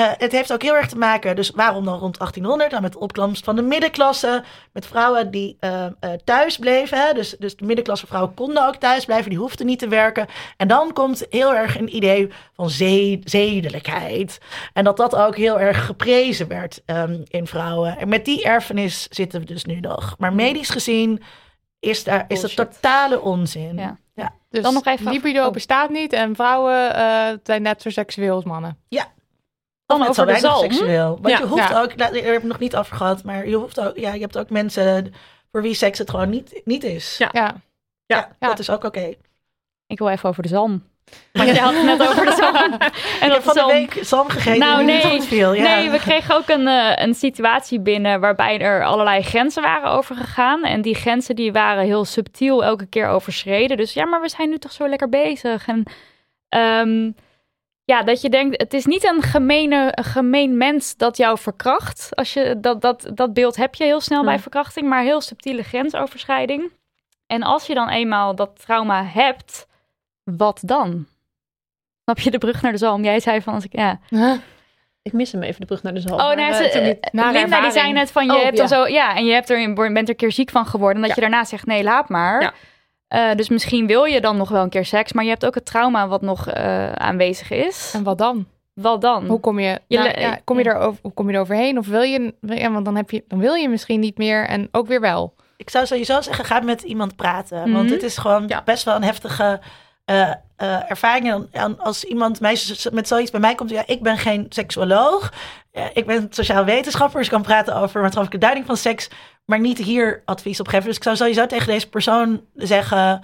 Eh, 0.00 0.10
het 0.18 0.32
heeft 0.32 0.52
ook 0.52 0.62
heel 0.62 0.76
erg 0.76 0.88
te 0.88 0.96
maken, 0.98 1.36
dus 1.36 1.50
waarom 1.50 1.84
dan 1.84 1.98
rond 1.98 2.18
1800? 2.18 2.70
Nou, 2.70 2.82
met 2.82 2.92
de 2.92 2.98
opkomst 2.98 3.44
van 3.44 3.56
de 3.56 3.62
middenklasse, 3.62 4.44
met 4.72 4.86
vrouwen 4.86 5.30
die 5.30 5.56
eh, 5.60 5.84
eh, 5.84 5.92
thuis 6.24 6.56
bleven. 6.58 6.98
Hè? 7.06 7.12
Dus, 7.12 7.36
dus 7.38 7.56
de 7.56 7.64
middenklasse 7.64 8.06
vrouwen 8.06 8.34
konden 8.34 8.66
ook 8.66 8.76
thuis 8.76 9.04
blijven, 9.04 9.30
die 9.30 9.38
hoefden 9.38 9.66
niet 9.66 9.78
te 9.78 9.88
werken. 9.88 10.26
En 10.56 10.68
dan 10.68 10.92
komt 10.92 11.26
heel 11.30 11.54
erg 11.54 11.78
een 11.78 11.96
idee 11.96 12.28
van 12.52 12.70
zed- 12.70 13.30
zedelijkheid. 13.30 14.38
En 14.72 14.84
dat 14.84 14.96
dat 14.96 15.14
ook 15.16 15.36
heel 15.36 15.60
erg 15.60 15.86
geprezen 15.86 16.48
werd 16.48 16.82
ehm, 16.86 17.20
in 17.28 17.46
vrouwen. 17.46 17.98
En 17.98 18.08
met 18.08 18.24
die 18.24 18.42
erfenis 18.44 19.06
zitten 19.10 19.40
we 19.40 19.46
dus 19.46 19.64
nu 19.64 19.80
nog. 19.80 20.14
Maar 20.18 20.32
medisch 20.32 20.70
gezien 20.70 21.22
is, 21.78 22.04
daar, 22.04 22.24
is 22.28 22.42
het 22.42 22.54
Bullshit. 22.54 22.74
totale 22.82 23.20
onzin. 23.20 23.76
Ja. 23.76 23.98
ja. 24.14 24.34
Dus 24.50 24.62
Dan 24.62 24.74
nog 24.74 24.86
even- 24.86 25.12
libido 25.12 25.46
oh. 25.46 25.52
bestaat 25.52 25.90
niet 25.90 26.12
en 26.12 26.34
vrouwen 26.34 26.94
eh, 26.94 27.36
zijn 27.42 27.62
net 27.62 27.82
zo 27.82 27.90
seksueel 27.90 28.34
als 28.34 28.44
mannen. 28.44 28.78
Of 28.90 29.19
Dan 29.98 30.08
over 30.08 30.26
de 30.26 30.32
weinig 30.32 30.50
zalm. 30.50 30.70
seksueel. 30.72 31.18
Want 31.22 31.34
Ja. 31.34 31.38
je 31.38 31.46
hoeft 31.46 31.68
Ja. 31.68 31.80
ook, 31.82 31.96
nou, 31.96 32.12
daar 32.12 32.22
heb 32.22 32.36
ik 32.36 32.42
nog 32.42 32.58
niet 32.58 32.76
over 32.76 32.96
gehad, 32.96 33.24
maar 33.24 33.48
je 33.48 33.56
hoeft 33.56 33.80
ook, 33.80 33.96
ja, 33.98 34.12
je 34.14 34.20
hebt 34.20 34.38
ook 34.38 34.50
mensen 34.50 35.14
voor 35.52 35.62
wie 35.62 35.74
seks 35.74 35.98
het 35.98 36.10
gewoon 36.10 36.30
niet, 36.30 36.60
niet 36.64 36.84
is. 36.84 37.14
Ja. 37.18 37.28
Ja. 37.32 37.54
Ja, 38.06 38.28
Ja. 38.38 38.48
dat 38.48 38.58
is 38.58 38.70
ook 38.70 38.84
oké. 38.84 39.14
Ik 39.86 39.98
wil 39.98 40.08
even 40.08 40.28
over 40.28 40.42
de 40.42 40.48
zalm. 40.48 40.88
Want 41.32 41.48
je 41.48 41.58
had 41.60 41.74
het 41.74 41.84
net 41.84 42.08
over 42.08 42.24
de 42.24 42.32
zalm. 42.32 42.72
En 43.22 43.28
dat 43.28 43.42
van 43.42 43.52
de 43.54 43.58
zalm- 43.58 43.72
week 43.72 43.98
zalm 44.02 44.28
gegeten 44.28 44.58
Nou, 44.58 44.84
nee. 44.84 45.20
Nee, 45.60 45.90
we 45.90 45.98
kregen 45.98 46.36
ook 46.36 46.48
een, 46.48 46.68
eh, 46.68 46.92
een 47.06 47.14
situatie 47.14 47.80
binnen 47.80 48.20
waarbij 48.20 48.58
er 48.58 48.84
allerlei 48.84 49.22
grenzen 49.22 49.62
waren 49.62 49.90
overgegaan. 49.90 50.64
En 50.64 50.82
die 50.82 50.94
grenzen 50.94 51.36
die 51.36 51.52
waren 51.52 51.84
heel 51.84 52.04
subtiel 52.04 52.64
elke 52.64 52.86
keer 52.86 53.08
overschreden. 53.08 53.76
Dus 53.76 53.92
ja, 53.92 54.04
maar 54.04 54.20
we 54.20 54.28
zijn 54.28 54.48
nu 54.48 54.58
toch 54.58 54.72
zo 54.72 54.88
lekker 54.88 55.08
bezig. 55.08 55.66
En 55.66 55.82
ehm, 56.48 57.10
ja, 57.90 58.02
dat 58.02 58.20
je 58.20 58.28
denkt, 58.28 58.60
het 58.60 58.74
is 58.74 58.86
niet 58.86 59.04
een, 59.04 59.22
gemene, 59.22 59.88
een 59.94 60.04
gemeen 60.04 60.56
mens 60.56 60.96
dat 60.96 61.16
jou 61.16 61.38
verkracht. 61.38 62.08
Als 62.16 62.32
je, 62.32 62.60
dat, 62.60 62.80
dat, 62.80 63.10
dat 63.14 63.32
beeld 63.34 63.56
heb 63.56 63.74
je 63.74 63.84
heel 63.84 64.00
snel 64.00 64.24
bij 64.24 64.38
verkrachting, 64.38 64.88
maar 64.88 65.02
heel 65.02 65.20
subtiele 65.20 65.62
grensoverschrijding. 65.62 66.72
En 67.26 67.42
als 67.42 67.66
je 67.66 67.74
dan 67.74 67.88
eenmaal 67.88 68.34
dat 68.34 68.60
trauma 68.64 69.04
hebt, 69.04 69.66
wat 70.24 70.60
dan? 70.64 71.06
Snap 72.02 72.18
je 72.18 72.30
de 72.30 72.38
brug 72.38 72.62
naar 72.62 72.72
de 72.72 72.78
zalm? 72.78 73.04
Jij 73.04 73.20
zei 73.20 73.42
van 73.42 73.54
als 73.54 73.64
ik 73.64 73.72
ja. 73.72 74.00
Ik 75.02 75.12
mis 75.12 75.32
hem 75.32 75.42
even, 75.42 75.60
de 75.60 75.66
brug 75.66 75.82
naar 75.82 75.94
de 75.94 76.00
zalm. 76.00 76.20
Oh, 76.20 76.26
nou, 76.26 76.40
eh, 76.40 76.54
ze, 76.54 76.98
eh, 77.00 77.30
Linda 77.32 77.60
die 77.60 77.70
zei 77.70 77.92
net 77.92 78.12
van 78.12 78.26
je 78.26 78.32
Oh, 78.32 78.42
hebt 78.42 78.56
ja. 78.56 78.66
dan 78.66 78.68
zo 78.68 78.86
ja 78.86 79.16
en 79.16 79.24
je 79.24 79.32
hebt 79.32 79.50
er, 79.50 79.72
bent 79.72 79.96
er 79.96 80.08
een 80.08 80.16
keer 80.16 80.32
ziek 80.32 80.50
van 80.50 80.66
geworden, 80.66 81.02
en 81.02 81.08
dat 81.08 81.16
Ja. 81.16 81.22
je 81.24 81.30
daarna 81.30 81.44
zegt 81.44 81.66
nee 81.66 81.82
laat 81.82 82.08
maar. 82.08 82.54
Eh, 83.10 83.34
dus 83.34 83.48
misschien 83.48 83.86
wil 83.86 84.04
je 84.04 84.20
dan 84.20 84.36
nog 84.36 84.48
wel 84.48 84.62
een 84.62 84.68
keer 84.68 84.84
seks, 84.84 85.12
maar 85.12 85.24
je 85.24 85.30
hebt 85.30 85.46
ook 85.46 85.54
het 85.54 85.64
trauma 85.64 86.08
wat 86.08 86.22
nog 86.22 86.48
eh, 86.48 86.92
aanwezig 86.92 87.50
is. 87.50 87.92
En 87.94 88.02
wat 88.02 88.18
dan? 88.18 88.46
Wat 88.74 89.00
dan? 89.00 89.26
Hoe 89.26 89.40
kom 89.40 89.58
je, 89.58 89.80
Je 89.86 89.98
nou, 89.98 90.20
ja, 90.20 90.40
kom 90.44 90.58
je, 90.58 90.64
er 90.64 90.76
over, 90.76 90.98
hoe 91.02 91.12
kom 91.12 91.28
je 91.28 91.34
er 91.34 91.40
overheen? 91.40 91.78
Of 91.78 91.86
wil 91.86 92.02
je, 92.02 92.34
ja, 92.40 92.70
want 92.70 92.84
dan, 92.84 92.96
heb 92.96 93.10
je, 93.10 93.24
dan 93.28 93.38
wil 93.38 93.54
je 93.54 93.68
misschien 93.68 94.00
niet 94.00 94.18
meer 94.18 94.46
en 94.46 94.68
ook 94.72 94.86
weer 94.86 95.00
wel. 95.00 95.34
Ik 95.56 95.70
zou 95.70 95.86
sowieso 95.86 96.20
zeggen, 96.20 96.44
ga 96.44 96.60
met 96.60 96.82
iemand 96.82 97.16
praten. 97.16 97.60
Mhm. 97.60 97.72
Want 97.72 97.88
dit 97.88 98.02
is 98.02 98.16
gewoon 98.18 98.44
Ja. 98.48 98.62
best 98.64 98.84
wel 98.84 98.94
een 98.94 99.02
heftige 99.02 99.60
eh, 100.04 100.30
eh, 100.56 100.90
ervaring. 100.90 101.46
En 101.52 101.78
als 101.78 102.04
iemand 102.04 102.40
met 102.90 103.08
zoiets 103.08 103.30
bij 103.30 103.40
mij 103.40 103.54
komt, 103.54 103.70
ja, 103.70 103.82
ik 103.86 104.02
ben 104.02 104.18
geen 104.18 104.46
seksuoloog. 104.48 105.32
Ik 105.92 106.06
ben 106.06 106.26
sociaal 106.30 106.64
wetenschapper, 106.64 107.16
dus 107.16 107.26
ik 107.26 107.32
kan 107.32 107.42
praten 107.42 107.76
over 107.76 108.00
maatschappelijke 108.00 108.38
duiding 108.46 108.66
van 108.66 108.76
seks. 108.76 109.08
Maar 109.50 109.60
niet 109.60 109.78
hier 109.78 110.22
advies 110.24 110.60
op 110.60 110.68
geven. 110.68 110.86
Dus 110.86 110.96
ik 110.96 111.02
zou 111.02 111.16
sowieso 111.16 111.46
tegen 111.46 111.66
deze 111.66 111.88
persoon 111.88 112.44
zeggen, 112.54 113.20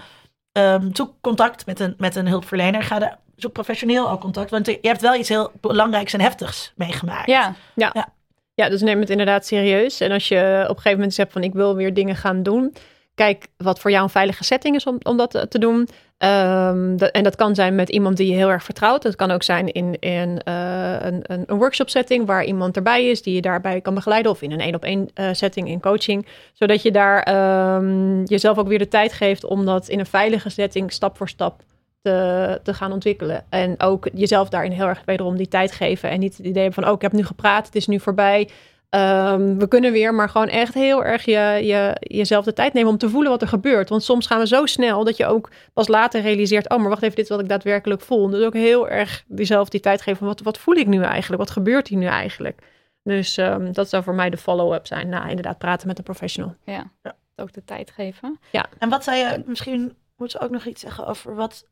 ehm, 0.52 0.88
zoek 0.92 1.14
contact 1.20 1.66
met 1.66 1.80
een, 1.80 1.94
met 1.98 2.16
een 2.16 2.28
hulpverlener. 2.28 2.82
Ga 2.82 2.98
de, 2.98 3.10
zoek 3.36 3.52
professioneel 3.52 4.10
ook 4.10 4.20
contact. 4.20 4.50
Want 4.50 4.66
je 4.66 4.78
hebt 4.82 5.00
wel 5.00 5.14
iets 5.14 5.28
heel 5.28 5.50
belangrijks 5.60 6.12
en 6.12 6.20
heftigs 6.20 6.72
meegemaakt. 6.76 7.26
ja, 7.74 7.94
Ja, 8.54 8.68
dus 8.68 8.80
neem 8.80 9.00
het 9.00 9.10
inderdaad 9.10 9.46
serieus. 9.46 10.00
En 10.00 10.10
als 10.10 10.28
je 10.28 10.60
op 10.62 10.68
een 10.68 10.74
gegeven 10.76 10.98
moment 10.98 11.14
zegt 11.14 11.32
van 11.32 11.42
ik 11.42 11.52
wil 11.52 11.74
weer 11.74 11.94
dingen 11.94 12.16
gaan 12.16 12.42
doen. 12.42 12.74
Kijk 13.16 13.46
wat 13.56 13.78
voor 13.78 13.90
jou 13.90 14.02
een 14.02 14.10
veilige 14.10 14.44
setting 14.44 14.76
is 14.76 14.86
om, 14.86 14.98
om 15.02 15.16
dat 15.16 15.30
te- 15.30 15.48
te 15.48 15.58
doen. 15.58 15.88
Ehm, 16.18 16.96
en 16.96 17.22
dat 17.22 17.36
kan 17.36 17.54
zijn 17.54 17.74
met 17.74 17.88
iemand 17.88 18.16
die 18.16 18.30
je 18.30 18.36
heel 18.36 18.50
erg 18.50 18.62
vertrouwt. 18.62 19.02
Dat 19.02 19.16
kan 19.16 19.30
ook 19.30 19.42
zijn 19.42 19.72
in, 19.72 19.98
in 19.98 20.40
eh, 20.42 20.96
een, 21.00 21.22
een, 21.26 21.58
workshop 21.58 21.88
setting 21.88 22.26
waar 22.26 22.44
iemand 22.44 22.76
erbij 22.76 23.08
is 23.08 23.22
die 23.22 23.34
je 23.34 23.40
daarbij 23.40 23.80
kan 23.80 23.94
begeleiden. 23.94 24.30
Of 24.30 24.42
in 24.42 24.52
een 24.52 24.60
één 24.60 24.74
op 24.74 24.84
één 24.84 25.08
eh, 25.14 25.28
setting 25.32 25.68
in 25.68 25.80
coaching. 25.80 26.26
Zodat 26.52 26.82
je 26.82 26.90
daar 26.90 27.22
ehm, 27.22 28.24
jezelf 28.24 28.58
ook 28.58 28.68
weer 28.68 28.78
de 28.78 28.88
tijd 28.88 29.12
geeft 29.12 29.44
om 29.44 29.64
dat 29.64 29.88
in 29.88 29.98
een 29.98 30.06
veilige 30.06 30.48
setting 30.48 30.92
stap 30.92 31.16
voor 31.16 31.28
stap 31.28 31.62
te, 32.02 32.60
te 32.62 32.74
gaan 32.74 32.92
ontwikkelen. 32.92 33.44
En 33.48 33.80
ook 33.80 34.08
jezelf 34.12 34.48
daarin 34.48 34.72
heel 34.72 34.86
erg 34.86 35.02
wederom 35.04 35.36
die 35.36 35.48
tijd 35.48 35.72
geven. 35.72 36.10
En 36.10 36.20
niet 36.20 36.36
het 36.36 36.46
idee 36.46 36.70
van, 36.70 36.88
oh, 36.88 36.94
ik 36.94 37.02
heb 37.02 37.12
nu 37.12 37.24
gepraat, 37.24 37.66
het 37.66 37.74
is 37.76 37.86
nu 37.86 38.00
voorbij. 38.00 38.48
Ehm, 38.90 39.56
we 39.56 39.68
kunnen 39.68 39.92
weer, 39.92 40.14
maar 40.14 40.28
gewoon 40.28 40.48
echt 40.48 40.74
heel 40.74 41.04
erg 41.04 41.24
je, 41.24 41.60
je, 41.62 41.96
jezelf 42.00 42.44
de 42.44 42.52
tijd 42.52 42.72
nemen 42.72 42.90
om 42.90 42.98
te 42.98 43.10
voelen 43.10 43.30
wat 43.30 43.42
er 43.42 43.48
gebeurt. 43.48 43.88
Want 43.88 44.02
soms 44.02 44.26
gaan 44.26 44.38
we 44.38 44.46
zo 44.46 44.66
snel 44.66 45.04
dat 45.04 45.16
je 45.16 45.26
ook 45.26 45.50
pas 45.72 45.88
later 45.88 46.20
realiseert, 46.20 46.70
oh, 46.70 46.78
maar 46.78 46.88
wacht 46.88 47.02
even, 47.02 47.16
dit 47.16 47.24
is 47.24 47.30
wat 47.30 47.40
ik 47.40 47.48
daadwerkelijk 47.48 48.00
voel. 48.00 48.28
Dus 48.28 48.44
ook 48.44 48.54
heel 48.54 48.88
erg 48.88 49.24
jezelf 49.28 49.68
die 49.68 49.80
tijd 49.80 50.02
geven 50.02 50.18
van, 50.18 50.26
wat, 50.26 50.40
wat 50.40 50.58
voel 50.58 50.74
ik 50.74 50.86
nu 50.86 51.02
eigenlijk? 51.02 51.42
Wat 51.42 51.50
gebeurt 51.50 51.88
hier 51.88 51.98
nu 51.98 52.06
eigenlijk? 52.06 52.62
Dus 53.02 53.36
ehm, 53.36 53.72
dat 53.72 53.88
zou 53.88 54.02
voor 54.02 54.14
mij 54.14 54.30
de 54.30 54.36
follow-up 54.36 54.86
zijn. 54.86 55.08
Nou, 55.08 55.28
inderdaad, 55.28 55.58
praten 55.58 55.86
met 55.86 55.98
een 55.98 56.04
professional. 56.04 56.54
ja. 57.02 57.14
Ook 57.38 57.52
de 57.52 57.64
tijd 57.64 57.90
geven. 57.90 58.38
En 58.78 58.88
wat 58.88 59.04
zou 59.04 59.16
je, 59.16 59.42
misschien 59.46 59.96
moet 60.16 60.30
ze 60.30 60.40
ook 60.40 60.50
nog 60.50 60.64
iets 60.64 60.80
zeggen 60.80 61.06
over 61.06 61.34
wat, 61.34 61.66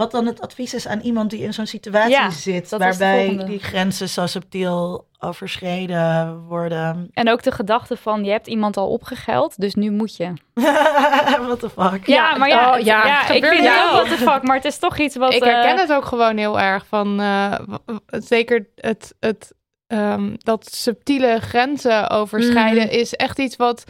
wat 0.00 0.10
dan 0.10 0.26
het 0.26 0.40
advies 0.40 0.74
is 0.74 0.86
aan 0.86 1.00
iemand 1.00 1.30
die 1.30 1.40
in 1.42 1.54
zo'n 1.54 1.66
situatie 1.66 2.10
Ja, 2.10 2.30
zit, 2.30 2.70
waarbij 2.70 3.42
die 3.46 3.58
grenzen 3.58 4.08
zo 4.08 4.26
subtiel 4.26 5.08
overschreden 5.18 6.40
worden. 6.46 7.08
En 7.12 7.30
ook 7.30 7.42
de 7.42 7.50
gedachte 7.52 7.96
van 7.96 8.24
je 8.24 8.30
hebt 8.30 8.46
iemand 8.46 8.76
al 8.76 8.88
opgegeld, 8.88 9.60
dus 9.60 9.74
nu 9.74 9.90
moet 9.90 10.16
je. 10.16 10.32
What 11.46 11.60
the 11.60 11.70
fuck? 11.70 12.06
Ja, 12.06 12.36
maar 12.36 12.48
ja, 12.48 12.68
oh, 12.68 12.74
het- 12.76 12.84
ja, 12.84 13.06
ja, 13.06 13.20
ik 13.20 13.26
gebeurt 13.34 13.54
vind 13.54 13.66
het 13.68 13.84
ook 13.84 13.90
what 13.92 14.06
the 14.08 14.16
fuck, 14.16 14.42
maar 14.42 14.56
het 14.56 14.64
is 14.64 14.78
toch 14.78 14.98
iets 14.98 15.16
wat... 15.16 15.32
ik 15.32 15.42
eh, 15.42 15.52
herken 15.52 15.78
het 15.78 15.92
ook 15.92 16.04
gewoon 16.04 16.36
heel 16.36 16.60
erg 16.60 16.86
van, 16.86 17.20
eh, 17.20 17.58
w- 17.66 17.96
zeker 18.08 18.68
het, 18.76 19.14
het, 19.20 19.52
ehm, 19.86 20.34
dat 20.36 20.74
subtiele 20.74 21.40
grenzen 21.40 22.10
overschrijden 22.10 22.84
Mhm. 22.86 22.94
is 22.94 23.14
echt 23.14 23.38
iets 23.38 23.56
wat 23.56 23.84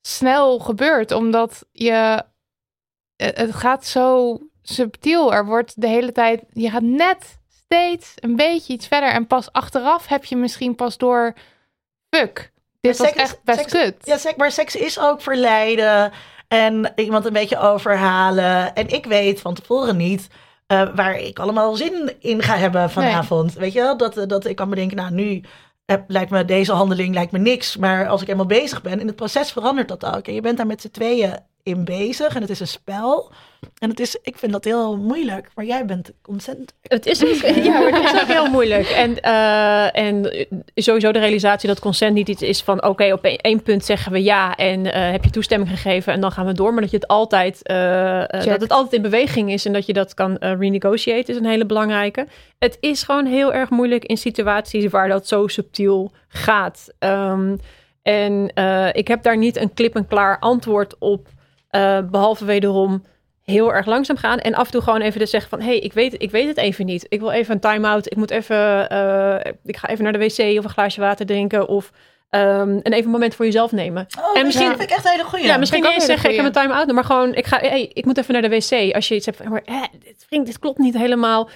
snel 0.00 0.58
gebeurt, 0.58 1.12
omdat 1.12 1.64
je, 1.72 2.22
het 3.16 3.36
het 3.38 3.54
gaat 3.54 3.86
zo 3.86 4.38
subtiel. 4.74 5.34
Er 5.34 5.46
wordt 5.46 5.80
de 5.80 5.88
hele 5.88 6.12
tijd, 6.12 6.42
je 6.52 6.70
gaat 6.70 6.82
net 6.82 7.38
steeds 7.64 8.12
een 8.14 8.36
beetje 8.36 8.72
iets 8.72 8.86
verder 8.86 9.10
en 9.10 9.26
pas 9.26 9.52
achteraf 9.52 10.06
heb 10.06 10.24
je 10.24 10.36
misschien 10.36 10.74
pas 10.74 10.96
door, 10.98 11.34
fuck, 12.10 12.52
dit 12.80 12.98
Maar 12.98 13.06
was 13.08 13.22
echt 13.22 13.40
best 13.44 13.58
seks- 13.58 13.72
kut. 13.72 13.94
Ja, 14.00 14.16
seks, 14.16 14.36
maar 14.36 14.52
seks 14.52 14.76
is 14.76 14.98
ook 14.98 15.22
verleiden 15.22 16.12
en 16.48 16.92
iemand 16.96 17.24
een 17.24 17.32
beetje 17.32 17.58
overhalen. 17.58 18.74
En 18.74 18.88
ik 18.88 19.06
weet 19.06 19.40
van 19.40 19.54
tevoren 19.54 19.96
niet 19.96 20.28
eh, 20.66 20.88
waar 20.94 21.18
ik 21.18 21.38
allemaal 21.38 21.76
zin 21.76 22.14
in 22.20 22.42
ga 22.42 22.56
hebben 22.56 22.90
vanavond. 22.90 23.52
Weet 23.54 23.72
je 23.72 23.80
wel, 23.80 23.96
dat, 23.96 24.24
dat 24.28 24.44
ik 24.44 24.56
kan 24.56 24.70
bedenken, 24.70 24.96
nou 24.96 25.10
nu 25.10 25.42
lijkt 26.06 26.30
me 26.30 26.44
deze 26.44 26.72
handeling 26.72 27.14
lijkt 27.14 27.32
me 27.32 27.38
niks. 27.38 27.76
Maar 27.76 28.08
als 28.08 28.22
ik 28.22 28.28
eenmaal 28.28 28.46
bezig 28.46 28.82
ben, 28.82 29.00
in 29.00 29.06
het 29.06 29.16
proces 29.16 29.52
verandert 29.52 29.88
dat 29.88 30.04
ook. 30.04 30.26
En 30.26 30.34
je 30.34 30.40
bent 30.40 30.56
daar 30.56 30.66
met 30.66 30.80
z'n 30.80 30.90
tweeën 30.90 31.36
in 31.68 31.84
bezig 31.84 32.34
en 32.34 32.40
het 32.40 32.50
is 32.50 32.60
een 32.60 32.68
spel. 32.68 33.32
En 33.78 33.90
het 33.90 34.00
is, 34.00 34.18
ik 34.22 34.36
vind 34.36 34.52
dat 34.52 34.64
heel 34.64 34.96
moeilijk, 34.96 35.50
maar 35.54 35.64
jij 35.64 35.84
bent 35.84 36.12
consent. 36.22 36.74
Het 36.82 37.06
is 37.06 37.24
ook, 37.24 37.34
ja, 37.64 37.82
het 37.82 38.14
is 38.14 38.20
ook 38.20 38.26
heel 38.26 38.50
moeilijk. 38.50 38.88
En, 38.88 39.20
eh, 39.20 39.96
en 39.96 40.46
sowieso 40.74 41.12
de 41.12 41.18
realisatie 41.18 41.68
dat 41.68 41.80
consent 41.80 42.14
niet 42.14 42.28
iets 42.28 42.42
is 42.42 42.62
van... 42.62 42.84
oké, 42.84 43.12
op 43.12 43.24
één, 43.24 43.62
punt 43.62 43.84
zeggen 43.84 44.12
we 44.12 44.22
ja 44.22 44.56
en 44.56 44.92
eh, 44.92 45.10
heb 45.10 45.24
je 45.24 45.30
toestemming 45.30 45.70
gegeven... 45.70 46.12
en 46.12 46.20
dan 46.20 46.32
gaan 46.32 46.46
we 46.46 46.52
door. 46.52 46.72
Maar 46.72 46.82
dat 46.82 46.90
je 46.90 46.96
het 46.96 47.08
altijd, 47.08 47.62
eh, 47.62 48.24
dat 48.28 48.60
het 48.60 48.70
altijd 48.70 48.92
in 48.92 49.02
beweging 49.02 49.52
is... 49.52 49.66
en 49.66 49.72
dat 49.72 49.86
je 49.86 49.92
dat 49.92 50.14
kan 50.14 50.36
renegotiate 50.36 51.30
is 51.30 51.36
een 51.36 51.46
hele 51.46 51.66
belangrijke. 51.66 52.26
Het 52.58 52.76
is 52.80 53.02
gewoon 53.02 53.26
heel 53.26 53.52
erg 53.52 53.70
moeilijk 53.70 54.04
in 54.04 54.16
situaties 54.16 54.90
waar 54.90 55.08
dat 55.08 55.28
zo 55.28 55.46
subtiel 55.46 56.12
gaat. 56.28 56.92
Ehm, 56.98 57.56
en 58.02 58.52
ik 58.92 59.08
heb 59.08 59.22
daar 59.22 59.36
niet 59.36 59.56
een 59.56 59.74
klip-en-klaar 59.74 60.38
antwoord 60.38 60.98
op... 60.98 61.28
eh, 61.68 61.98
behalve 62.10 62.44
wederom 62.44 63.02
heel 63.42 63.74
erg 63.74 63.86
langzaam 63.86 64.16
gaan. 64.16 64.38
En 64.38 64.54
af 64.54 64.66
en 64.66 64.72
toe 64.72 64.80
gewoon 64.82 65.00
even 65.00 65.18
dus 65.18 65.30
zeggen 65.30 65.50
van... 65.50 65.60
hé, 65.60 65.66
hey, 65.66 65.78
ik, 65.78 65.92
weet, 65.92 66.22
ik 66.22 66.30
weet 66.30 66.46
het 66.48 66.56
even 66.56 66.86
niet. 66.86 67.06
Ik 67.08 67.20
wil 67.20 67.30
even 67.30 67.54
een 67.54 67.60
time-out. 67.60 68.06
Ik 68.06 68.16
moet 68.16 68.30
even... 68.30 68.88
eh, 68.88 69.52
ik 69.64 69.76
ga 69.76 69.88
even 69.88 70.04
naar 70.04 70.12
de 70.12 70.18
wc 70.18 70.58
of 70.58 70.64
een 70.64 70.70
glaasje 70.70 71.00
water 71.00 71.26
drinken. 71.26 71.68
Of 71.68 71.90
ehm, 72.30 72.78
en 72.82 72.92
even 72.92 73.04
een 73.04 73.10
moment 73.10 73.34
voor 73.34 73.44
jezelf 73.44 73.72
nemen. 73.72 74.06
Oh, 74.20 74.38
En 74.38 74.46
misschien- 74.46 74.68
vind 74.68 74.82
ik 74.82 74.90
echt 74.90 75.04
een 75.04 75.10
hele 75.10 75.24
goeie. 75.24 75.44
Ja, 75.44 75.56
misschien 75.56 75.86
ook 75.86 75.94
een 75.94 76.00
zeggen, 76.00 76.30
ik 76.30 76.36
heb 76.36 76.44
een 76.44 76.52
time-out. 76.52 76.92
Maar 76.92 77.04
gewoon, 77.04 77.34
ik, 77.34 77.46
ga, 77.46 77.58
hey, 77.58 77.90
ik 77.92 78.04
moet 78.04 78.18
even 78.18 78.32
naar 78.32 78.42
de 78.42 78.48
wc. 78.48 78.94
Als 78.94 79.08
je 79.08 79.14
iets 79.14 79.26
hebt 79.26 79.38
van, 79.38 79.48
maar, 79.48 79.62
hè, 79.64 79.82
dit, 79.98 80.24
vriend, 80.28 80.46
dit 80.46 80.58
klopt 80.58 80.78
niet 80.78 80.96
helemaal. 80.96 81.48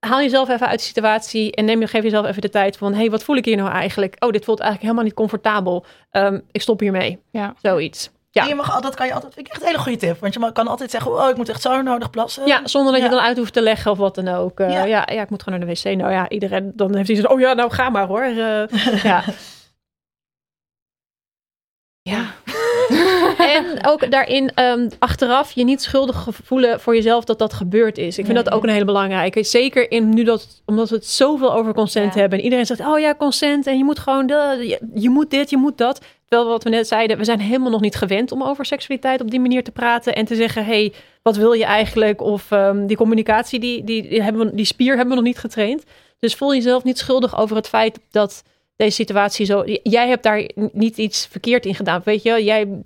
Haal 0.00 0.20
jezelf 0.20 0.48
even 0.48 0.66
uit 0.66 0.78
de 0.78 0.84
situatie 0.84 1.52
en 1.52 1.64
neem, 1.64 1.86
geef 1.86 2.02
jezelf 2.02 2.26
even 2.26 2.42
de 2.42 2.48
tijd 2.48 2.76
van... 2.76 2.92
hé, 2.92 2.98
hey, 2.98 3.10
wat 3.10 3.24
voel 3.24 3.36
ik 3.36 3.44
hier 3.44 3.56
nou 3.56 3.70
eigenlijk? 3.70 4.16
Oh, 4.18 4.30
dit 4.30 4.44
voelt 4.44 4.60
eigenlijk 4.60 4.90
helemaal 4.90 5.04
niet 5.08 5.18
comfortabel. 5.18 5.84
Ehm, 6.10 6.40
ik 6.52 6.60
stop 6.60 6.80
hiermee. 6.80 7.18
Ja. 7.30 7.54
Zoiets. 7.62 8.10
Ja. 8.32 8.42
En 8.42 8.48
je 8.48 8.54
mag 8.54 8.74
altijd, 8.74 8.94
kan 8.94 9.06
je 9.06 9.14
altijd, 9.14 9.34
vind 9.34 9.46
ik 9.46 9.52
echt 9.52 9.62
een 9.62 9.66
hele 9.68 9.78
goede 9.82 9.98
tip. 9.98 10.20
Want 10.20 10.34
je 10.34 10.52
kan 10.52 10.66
altijd 10.68 10.90
zeggen, 10.90 11.12
oh, 11.12 11.28
ik 11.28 11.36
moet 11.36 11.48
echt 11.48 11.62
zo 11.62 11.82
nodig 11.82 12.10
plassen. 12.10 12.46
Ja, 12.46 12.60
zonder 12.66 12.92
dat 12.92 13.02
je 13.02 13.08
dan 13.08 13.18
uit 13.20 13.36
hoeft 13.36 13.52
te 13.52 13.60
leggen 13.62 13.90
of 13.90 13.98
wat 13.98 14.14
dan 14.14 14.28
ook. 14.28 14.60
Eh, 14.60 14.70
Ja. 14.70 14.84
ja. 14.84 15.06
Ja, 15.12 15.22
ik 15.22 15.30
moet 15.30 15.42
gewoon 15.42 15.58
naar 15.58 15.68
de 15.68 15.74
wc. 15.74 15.96
Nou 15.96 16.12
ja, 16.12 16.28
iedereen 16.28 16.72
dan 16.74 16.94
heeft 16.96 17.08
hij 17.08 17.16
zo, 17.16 17.26
oh 17.26 17.40
ja, 17.40 17.52
nou 17.52 17.70
ga 17.70 17.88
maar 17.90 18.06
hoor. 18.06 18.22
Eh, 18.22 18.66
ja. 19.02 19.24
ja. 22.02 22.24
en 23.56 23.86
ook 23.86 24.10
daarin 24.10 24.50
ehm, 24.54 24.88
achteraf 24.98 25.52
je 25.52 25.64
niet 25.64 25.82
schuldig 25.82 26.26
voelen 26.44 26.80
voor 26.80 26.94
jezelf 26.94 27.24
dat 27.24 27.38
dat 27.38 27.52
gebeurd 27.52 27.98
is. 27.98 28.18
Ik 28.18 28.24
vind 28.24 28.36
Nee. 28.36 28.42
dat 28.44 28.52
ook 28.52 28.62
een 28.62 28.68
hele 28.68 28.84
belangrijke. 28.84 29.42
Zeker 29.44 29.90
in 29.90 30.08
nu 30.08 30.24
dat, 30.24 30.62
omdat 30.66 30.88
we 30.88 30.94
het 30.94 31.06
zoveel 31.06 31.52
over 31.52 31.74
consent 31.74 32.14
Ja. 32.14 32.20
hebben. 32.20 32.38
En 32.38 32.44
iedereen 32.44 32.66
zegt, 32.66 32.80
oh 32.80 32.98
ja, 32.98 33.14
consent. 33.14 33.66
En 33.66 33.78
je 33.78 33.84
moet 33.84 33.98
gewoon, 33.98 34.26
de, 34.26 34.56
je, 34.60 35.00
je 35.00 35.10
moet 35.10 35.30
dit, 35.30 35.50
je 35.50 35.56
moet 35.56 35.78
dat. 35.78 36.04
Terwijl 36.30 36.50
wat 36.50 36.64
we 36.64 36.70
net 36.70 36.88
zeiden, 36.88 37.18
we 37.18 37.24
zijn 37.24 37.40
helemaal 37.40 37.70
nog 37.70 37.80
niet 37.80 37.94
gewend 37.94 38.32
om 38.32 38.42
over 38.42 38.64
seksualiteit 38.64 39.20
op 39.20 39.30
die 39.30 39.40
manier 39.40 39.64
te 39.64 39.70
praten. 39.70 40.14
En 40.14 40.24
te 40.24 40.34
zeggen, 40.34 40.64
hey, 40.64 40.92
wat 41.22 41.36
wil 41.36 41.52
je 41.52 41.64
eigenlijk? 41.64 42.20
Of 42.20 42.50
ehm, 42.50 42.86
die 42.86 42.96
communicatie, 42.96 43.58
die, 43.58 43.84
die, 43.84 44.08
die, 44.08 44.22
hebben 44.22 44.46
we, 44.46 44.54
die 44.54 44.64
spier 44.64 44.96
hebben 44.96 45.08
we 45.08 45.14
nog 45.14 45.24
niet 45.24 45.38
getraind. 45.38 45.84
Dus 46.18 46.34
voel 46.34 46.54
jezelf 46.54 46.84
niet 46.84 46.98
schuldig 46.98 47.38
over 47.38 47.56
het 47.56 47.68
feit 47.68 48.00
dat 48.10 48.42
deze 48.76 48.94
situatie 48.94 49.46
zo... 49.46 49.62
Jij 49.82 50.08
hebt 50.08 50.22
daar 50.22 50.50
niet 50.72 50.98
iets 50.98 51.26
verkeerd 51.26 51.66
in 51.66 51.74
gedaan, 51.74 52.00
weet 52.04 52.22
je? 52.22 52.44
Jij 52.44 52.82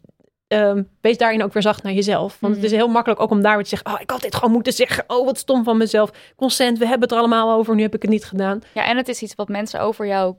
ehm, 0.46 0.82
wees 1.00 1.18
daarin 1.18 1.42
ook 1.42 1.52
weer 1.52 1.62
zacht 1.62 1.82
naar 1.82 1.92
jezelf. 1.92 2.36
Want 2.40 2.54
het 2.54 2.64
is 2.64 2.72
heel 2.72 2.88
makkelijk 2.88 3.20
ook 3.20 3.30
om 3.30 3.42
daar 3.42 3.54
weer 3.54 3.62
te 3.62 3.68
zeggen... 3.68 3.92
oh, 3.92 4.00
ik 4.00 4.10
had 4.10 4.20
dit 4.20 4.34
gewoon 4.34 4.52
moeten 4.52 4.72
zeggen. 4.72 5.04
Oh, 5.06 5.24
wat 5.26 5.38
stom 5.38 5.64
van 5.64 5.76
mezelf. 5.76 6.10
Consent, 6.36 6.78
we 6.78 6.84
hebben 6.86 7.02
het 7.02 7.12
er 7.12 7.18
allemaal 7.18 7.52
over. 7.58 7.74
Nu 7.74 7.82
heb 7.82 7.94
ik 7.94 8.02
het 8.02 8.10
niet 8.10 8.24
gedaan. 8.24 8.62
Ja, 8.74 8.86
en 8.86 8.96
het 8.96 9.08
is 9.08 9.22
iets 9.22 9.34
wat 9.34 9.48
mensen 9.48 9.80
over 9.80 10.06
jou 10.06 10.34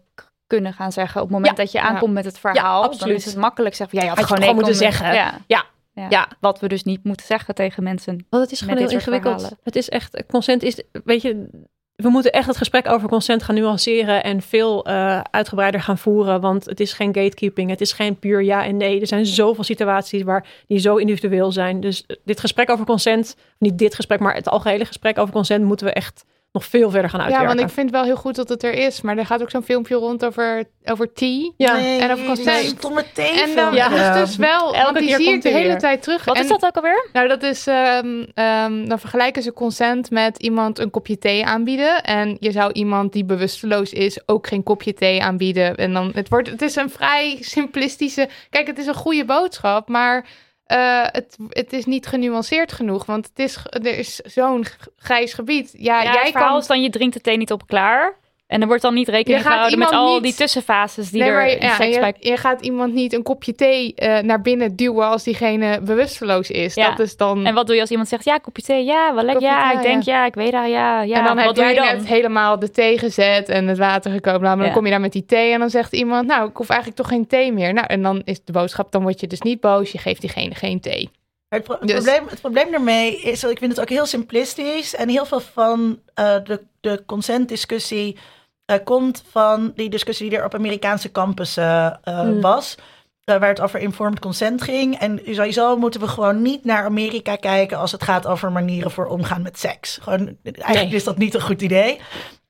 kunnen 0.48 0.74
gaan 0.74 0.92
zeggen 0.92 1.22
op 1.22 1.28
het 1.28 1.36
moment 1.38 1.58
Ja. 1.58 1.64
dat 1.64 1.72
je 1.72 1.82
aankomt 1.82 2.14
met 2.14 2.26
het 2.26 2.40
verhaal. 2.40 2.82
dan 2.82 2.92
absoluut. 2.92 3.18
is 3.18 3.26
het 3.26 3.36
makkelijk 3.36 3.76
zeggen, 3.76 3.98
ja, 3.98 4.04
je 4.04 4.10
had, 4.10 4.20
Had 4.20 4.30
je 4.30 4.36
gewoon 4.36 4.56
moeten 4.56 4.76
zeggen. 4.76 5.14
Ja. 5.14 5.66
Ja. 6.10 6.28
Wat 6.40 6.60
we 6.60 6.68
dus 6.68 6.84
niet 6.84 7.04
moeten 7.04 7.26
zeggen 7.26 7.56
tegen 7.56 7.84
mensen. 7.84 8.26
Want 8.30 8.44
het 8.44 8.52
is 8.52 8.62
gewoon 8.62 8.78
heel 8.78 8.90
ingewikkeld. 8.90 9.34
verhalen. 9.34 9.60
Het 9.64 9.76
is 9.76 9.90
echt, 9.90 10.24
consent 10.28 10.64
is, 10.64 10.82
weet 11.04 11.22
je, 11.22 11.48
we 11.96 12.10
moeten 12.10 12.32
echt 12.32 12.48
het 12.48 12.58
gesprek 12.58 12.88
over 12.88 13.10
consent 13.10 13.44
gaan 13.44 13.56
nuanceren 13.56 14.24
en 14.24 14.42
veel 14.42 14.88
uh, 14.90 15.22
uitgebreider 15.32 15.82
gaan 15.82 15.98
voeren. 15.98 16.42
Want 16.42 16.66
het 16.66 16.80
is 16.80 16.94
geen 16.94 17.16
gatekeeping, 17.16 17.70
het 17.70 17.82
is 17.82 17.92
geen 17.92 18.20
puur 18.20 18.42
ja 18.44 18.66
en 18.66 18.78
nee. 18.78 19.02
Er 19.02 19.08
zijn 19.08 19.26
zoveel 19.26 19.64
situaties 19.64 20.24
waar 20.24 20.48
die 20.68 20.80
zo 20.80 20.96
individueel 20.96 21.52
zijn. 21.52 21.80
Dus 21.80 22.06
dit 22.24 22.40
gesprek 22.40 22.70
over 22.70 22.86
consent, 22.86 23.36
niet 23.60 23.78
dit 23.78 23.96
gesprek, 23.96 24.20
maar 24.20 24.36
het 24.36 24.50
algehele 24.50 24.86
gesprek 24.86 25.18
over 25.18 25.34
consent 25.34 25.64
moeten 25.64 25.86
we 25.88 25.94
echt 25.94 26.26
nog 26.56 26.66
veel 26.66 26.90
verder 26.90 27.10
gaan 27.10 27.20
uitwerken. 27.20 27.48
Ja, 27.50 27.56
want 27.56 27.70
ik 27.70 27.76
vind 27.76 27.92
wel 27.92 28.04
heel 28.04 28.16
goed 28.16 28.36
dat 28.36 28.50
het 28.50 28.64
er 28.64 28.74
is. 28.74 29.02
Maar 29.02 29.18
er 29.18 29.26
gaat 29.26 29.42
ook 29.42 29.50
zo'n 29.50 29.64
filmpje 29.64 29.96
rond 29.96 30.26
over, 30.26 30.64
over 30.86 31.14
tea. 31.14 31.52
Ja. 31.58 31.78
en 32.00 32.12
over 32.12 32.26
consent. 32.26 32.66
Stomme 32.78 33.04
thee 33.14 33.42
En 33.42 33.56
dan 33.56 33.74
filmpje. 33.74 33.96
is 34.00 34.16
dus 34.28 34.36
wel, 34.36 34.76
Elke 34.76 34.84
want 34.84 34.98
die 34.98 35.08
keer 35.08 35.16
zie 35.16 35.26
ik 35.26 35.32
komt 35.32 35.44
de 35.44 35.50
hele 35.50 35.68
weer. 35.68 35.78
tijd 35.78 36.02
terug. 36.04 36.26
Wat 36.26 36.36
En- 36.36 36.42
is 36.42 36.48
dat 36.48 36.66
ook 36.66 36.76
alweer? 36.76 37.10
Nou, 37.14 37.28
dat 37.28 37.44
is, 37.44 37.68
ehm, 37.68 38.24
ehm, 38.34 38.86
dan 38.88 39.00
vergelijken 39.00 39.42
ze 39.44 39.54
consent 39.54 40.10
met 40.12 40.38
iemand 40.38 40.80
een 40.80 40.90
kopje 40.92 41.18
thee 41.18 41.46
aanbieden. 41.46 42.04
En 42.04 42.38
je 42.40 42.52
zou 42.52 42.72
iemand 42.72 43.14
die 43.14 43.26
bewusteloos 43.26 43.94
is 43.94 44.20
ook 44.26 44.48
geen 44.48 44.64
kopje 44.64 44.94
thee 44.94 45.24
aanbieden. 45.24 45.76
En 45.76 45.94
dan, 45.94 46.12
het, 46.14 46.30
wordt, 46.30 46.50
het 46.50 46.62
is 46.62 46.76
een 46.76 46.90
vrij 46.90 47.38
simplistische, 47.40 48.30
kijk, 48.50 48.68
het 48.68 48.78
is 48.78 48.88
een 48.88 48.94
goede 48.94 49.26
boodschap, 49.26 49.88
maar 49.88 50.26
eh, 50.66 51.04
het, 51.04 51.38
het 51.50 51.74
is 51.74 51.86
niet 51.86 52.08
genuanceerd 52.08 52.72
genoeg. 52.72 53.06
Want 53.06 53.28
het 53.28 53.40
is, 53.40 53.58
er 53.70 53.98
is 53.98 54.16
zo'n 54.16 54.66
grijs 54.98 55.34
gebied. 55.34 55.74
Ja, 55.78 56.02
Ja, 56.02 56.14
jij 56.14 56.22
het 56.22 56.32
verhaal 56.32 56.50
kan... 56.50 56.60
is 56.60 56.68
dan 56.68 56.82
je 56.82 56.90
drinkt 56.90 57.14
de 57.14 57.22
thee 57.22 57.38
niet 57.38 57.52
op 57.52 57.68
klaar. 57.68 58.16
En 58.56 58.62
er 58.62 58.68
wordt 58.68 58.82
dan 58.82 58.94
niet 58.94 59.08
rekening 59.08 59.42
gehouden 59.42 59.80
met 59.80 59.88
iemand 59.90 60.08
al 60.08 60.14
niet- 60.14 60.24
die 60.24 60.34
tussenfases 60.34 61.10
die 61.10 61.22
Nee, 61.22 61.30
er 61.32 61.46
in 61.48 61.68
ja, 61.68 61.76
seks 61.76 61.94
je, 61.94 62.00
bij 62.00 62.14
je 62.20 62.38
gaat 62.38 62.62
iemand 62.62 62.94
niet 62.94 63.14
een 63.14 63.24
kopje 63.24 63.54
thee 63.56 63.94
eh, 63.96 64.20
naar 64.20 64.42
binnen 64.42 64.76
duwen 64.76 65.08
als 65.08 65.24
diegene 65.24 65.80
bewusteloos 65.82 66.50
is. 66.52 66.74
Ja. 66.74 66.90
Dat 66.90 67.00
is 67.00 67.18
dan... 67.18 67.46
En 67.46 67.54
wat 67.54 67.66
doe 67.66 67.76
je 67.76 67.82
als 67.82 67.90
iemand 67.92 68.10
zegt, 68.10 68.26
ja, 68.26 68.38
kopje 68.38 68.62
thee, 68.64 68.84
ja, 68.86 69.14
wel 69.14 69.24
lekker, 69.24 69.44
ja, 69.44 69.68
thee, 69.70 69.78
ik 69.78 69.84
denk, 69.84 70.04
ja. 70.04 70.20
ja, 70.20 70.26
ik 70.26 70.36
weet 70.36 70.52
dat, 70.52 70.70
ja, 70.70 71.02
ja. 71.02 71.18
en 71.18 71.24
dan 71.24 71.36
wat 71.36 71.46
heb 71.46 71.56
doe 71.56 71.64
jij 71.64 71.74
je 71.74 71.80
dan? 71.80 71.96
net 71.96 72.06
helemaal 72.08 72.60
de 72.60 72.72
thee 72.72 72.98
gezet 72.98 73.50
en 73.50 73.68
het 73.68 73.78
water 73.78 74.12
gekomen. 74.12 74.42
Nou, 74.42 74.56
maar 74.56 74.58
dan 74.58 74.68
Ja. 74.68 74.74
kom 74.74 74.86
je 74.86 74.92
daar 74.92 75.02
met 75.02 75.12
die 75.12 75.26
thee 75.26 75.52
en 75.54 75.60
dan 75.60 75.70
zegt 75.70 75.94
iemand... 75.94 76.28
nou, 76.28 76.50
ik 76.50 76.58
hoef 76.58 76.70
eigenlijk 76.70 77.00
toch 77.00 77.10
geen 77.10 77.28
thee 77.28 77.52
meer. 77.54 77.74
Nou, 77.74 77.88
en 77.88 78.02
dan 78.02 78.22
is 78.26 78.40
de 78.44 78.52
boodschap, 78.52 78.92
dan 78.92 79.02
word 79.02 79.20
je 79.20 79.28
dus 79.28 79.42
niet 79.42 79.60
boos. 79.60 79.92
Je 79.92 79.98
geeft 79.98 80.22
diegene 80.22 80.56
geen 80.56 80.80
thee. 80.80 81.10
Het, 81.50 81.64
pro- 81.64 81.78
het 81.80 81.88
Dus- 81.88 81.94
probleem, 82.04 82.28
het 82.30 82.42
probleem 82.42 82.72
daarmee 82.72 83.18
is 83.22 83.40
dat 83.40 83.52
ik 83.52 83.58
vind 83.58 83.72
het 83.72 83.82
ook 83.82 83.90
heel 83.90 84.06
simplistisch. 84.06 84.96
En 84.96 85.10
heel 85.10 85.26
veel 85.26 85.40
van 85.40 86.00
eh, 86.14 86.36
de, 86.44 86.62
de 86.82 87.04
consentdiscussie 87.06 88.18
eh, 88.66 88.78
komt 88.84 89.24
van 89.32 89.72
die 89.76 89.90
discussie 89.90 90.30
die 90.30 90.38
er 90.40 90.46
op 90.46 90.54
Amerikaanse 90.56 91.12
campussen 91.12 92.00
eh, 92.04 92.22
Mm. 92.22 92.42
was. 92.42 92.76
eh, 93.24 93.38
waar 93.40 93.50
het 93.50 93.62
over 93.62 93.80
informed 93.80 94.20
consent 94.20 94.62
ging. 94.62 95.00
En 95.00 95.20
sowieso 95.26 95.78
moeten 95.78 96.00
we 96.00 96.08
gewoon 96.08 96.42
niet 96.42 96.66
naar 96.66 96.84
Amerika 96.84 97.36
kijken 97.36 97.78
als 97.78 97.92
het 97.92 98.04
gaat 98.04 98.28
over 98.28 98.52
manieren 98.52 98.92
voor 98.92 99.06
omgaan 99.08 99.42
met 99.42 99.60
seks. 99.60 99.98
Gewoon, 100.02 100.38
eigenlijk 100.44 100.86
Nee. 100.86 100.96
is 100.96 101.04
dat 101.04 101.18
niet 101.18 101.34
een 101.34 101.42
goed 101.42 101.62
idee. 101.62 102.00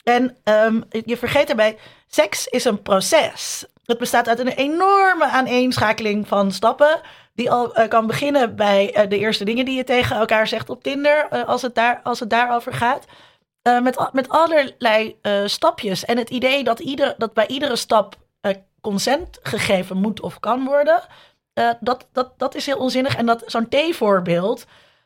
En 0.04 0.36
ehm, 0.44 0.82
je 1.06 1.18
vergeet 1.18 1.48
daarbij, 1.48 1.78
seks 2.08 2.48
is 2.48 2.66
een 2.66 2.82
proces. 2.82 3.66
Het 3.86 3.98
bestaat 3.98 4.28
uit 4.28 4.40
een 4.40 4.48
enorme 4.48 5.26
aaneenschakeling 5.26 6.28
van 6.28 6.52
stappen. 6.52 7.00
Die 7.34 7.52
al 7.52 7.74
kan 7.88 8.08
beginnen 8.08 8.56
bij 8.56 9.06
de 9.10 9.18
eerste 9.18 9.46
dingen 9.46 9.66
die 9.66 9.76
je 9.78 9.84
tegen 9.84 10.16
elkaar 10.16 10.48
zegt 10.48 10.70
op 10.70 10.84
Tinder. 10.84 11.46
als, 11.46 11.62
het 11.62 11.76
daar, 11.76 12.00
als 12.04 12.20
het 12.20 12.30
daarover 12.30 12.74
gaat. 12.74 13.06
Eh, 13.66 13.82
met, 13.82 14.10
met 14.12 14.30
allerlei 14.30 15.16
eh, 15.22 15.42
stapjes. 15.46 16.06
En 16.06 16.18
het 16.18 16.30
idee 16.30 16.64
dat, 16.64 16.80
ieder, 16.80 17.16
dat 17.18 17.34
bij 17.34 17.48
iedere 17.48 17.76
stap 17.76 18.16
eh, 18.42 18.52
consent 18.82 19.40
gegeven 19.44 19.98
moet 19.98 20.22
of 20.22 20.40
kan 20.40 20.66
worden. 20.66 21.02
dat, 21.80 22.08
dat, 22.12 22.34
dat 22.38 22.56
is 22.56 22.66
heel 22.66 22.78
onzinnig. 22.78 23.16
En 23.16 23.26
dat 23.26 23.44
zo'n 23.46 23.70
T-voorbeeld. 23.70 24.66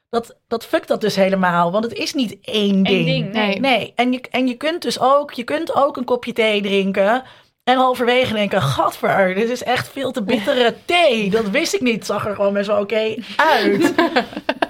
Dat, 0.09 0.37
dat 0.47 0.65
fuckt 0.65 0.87
dat 0.87 1.01
dus 1.01 1.15
helemaal. 1.15 1.71
Want 1.71 1.83
het 1.83 1.93
is 1.93 2.13
niet 2.13 2.37
één 2.41 2.83
ding. 2.83 3.05
ding, 3.05 3.33
nee. 3.33 3.59
Nee, 3.59 3.93
en 3.95 4.11
je, 4.11 4.21
en 4.29 4.47
je 4.47 4.55
kunt 4.55 4.81
dus 4.81 4.99
ook, 4.99 5.33
je 5.33 5.43
kunt 5.43 5.75
ook 5.75 5.97
een 5.97 6.05
kopje 6.05 6.33
thee 6.33 6.61
drinken. 6.61 7.23
En 7.63 7.77
halverwege 7.77 8.33
denken, 8.33 8.61
gadver, 8.61 9.35
dit 9.35 9.49
is 9.49 9.63
echt 9.63 9.89
veel 9.89 10.11
te 10.11 10.23
bittere 10.23 10.75
thee. 10.85 11.29
Dat 11.29 11.49
wist 11.49 11.73
ik 11.73 11.81
niet. 11.81 12.05
Zag 12.05 12.25
er 12.25 12.35
gewoon 12.35 12.53
best 12.53 12.67
wel 12.67 12.81
oké 12.81 13.15
uit. 13.61 13.93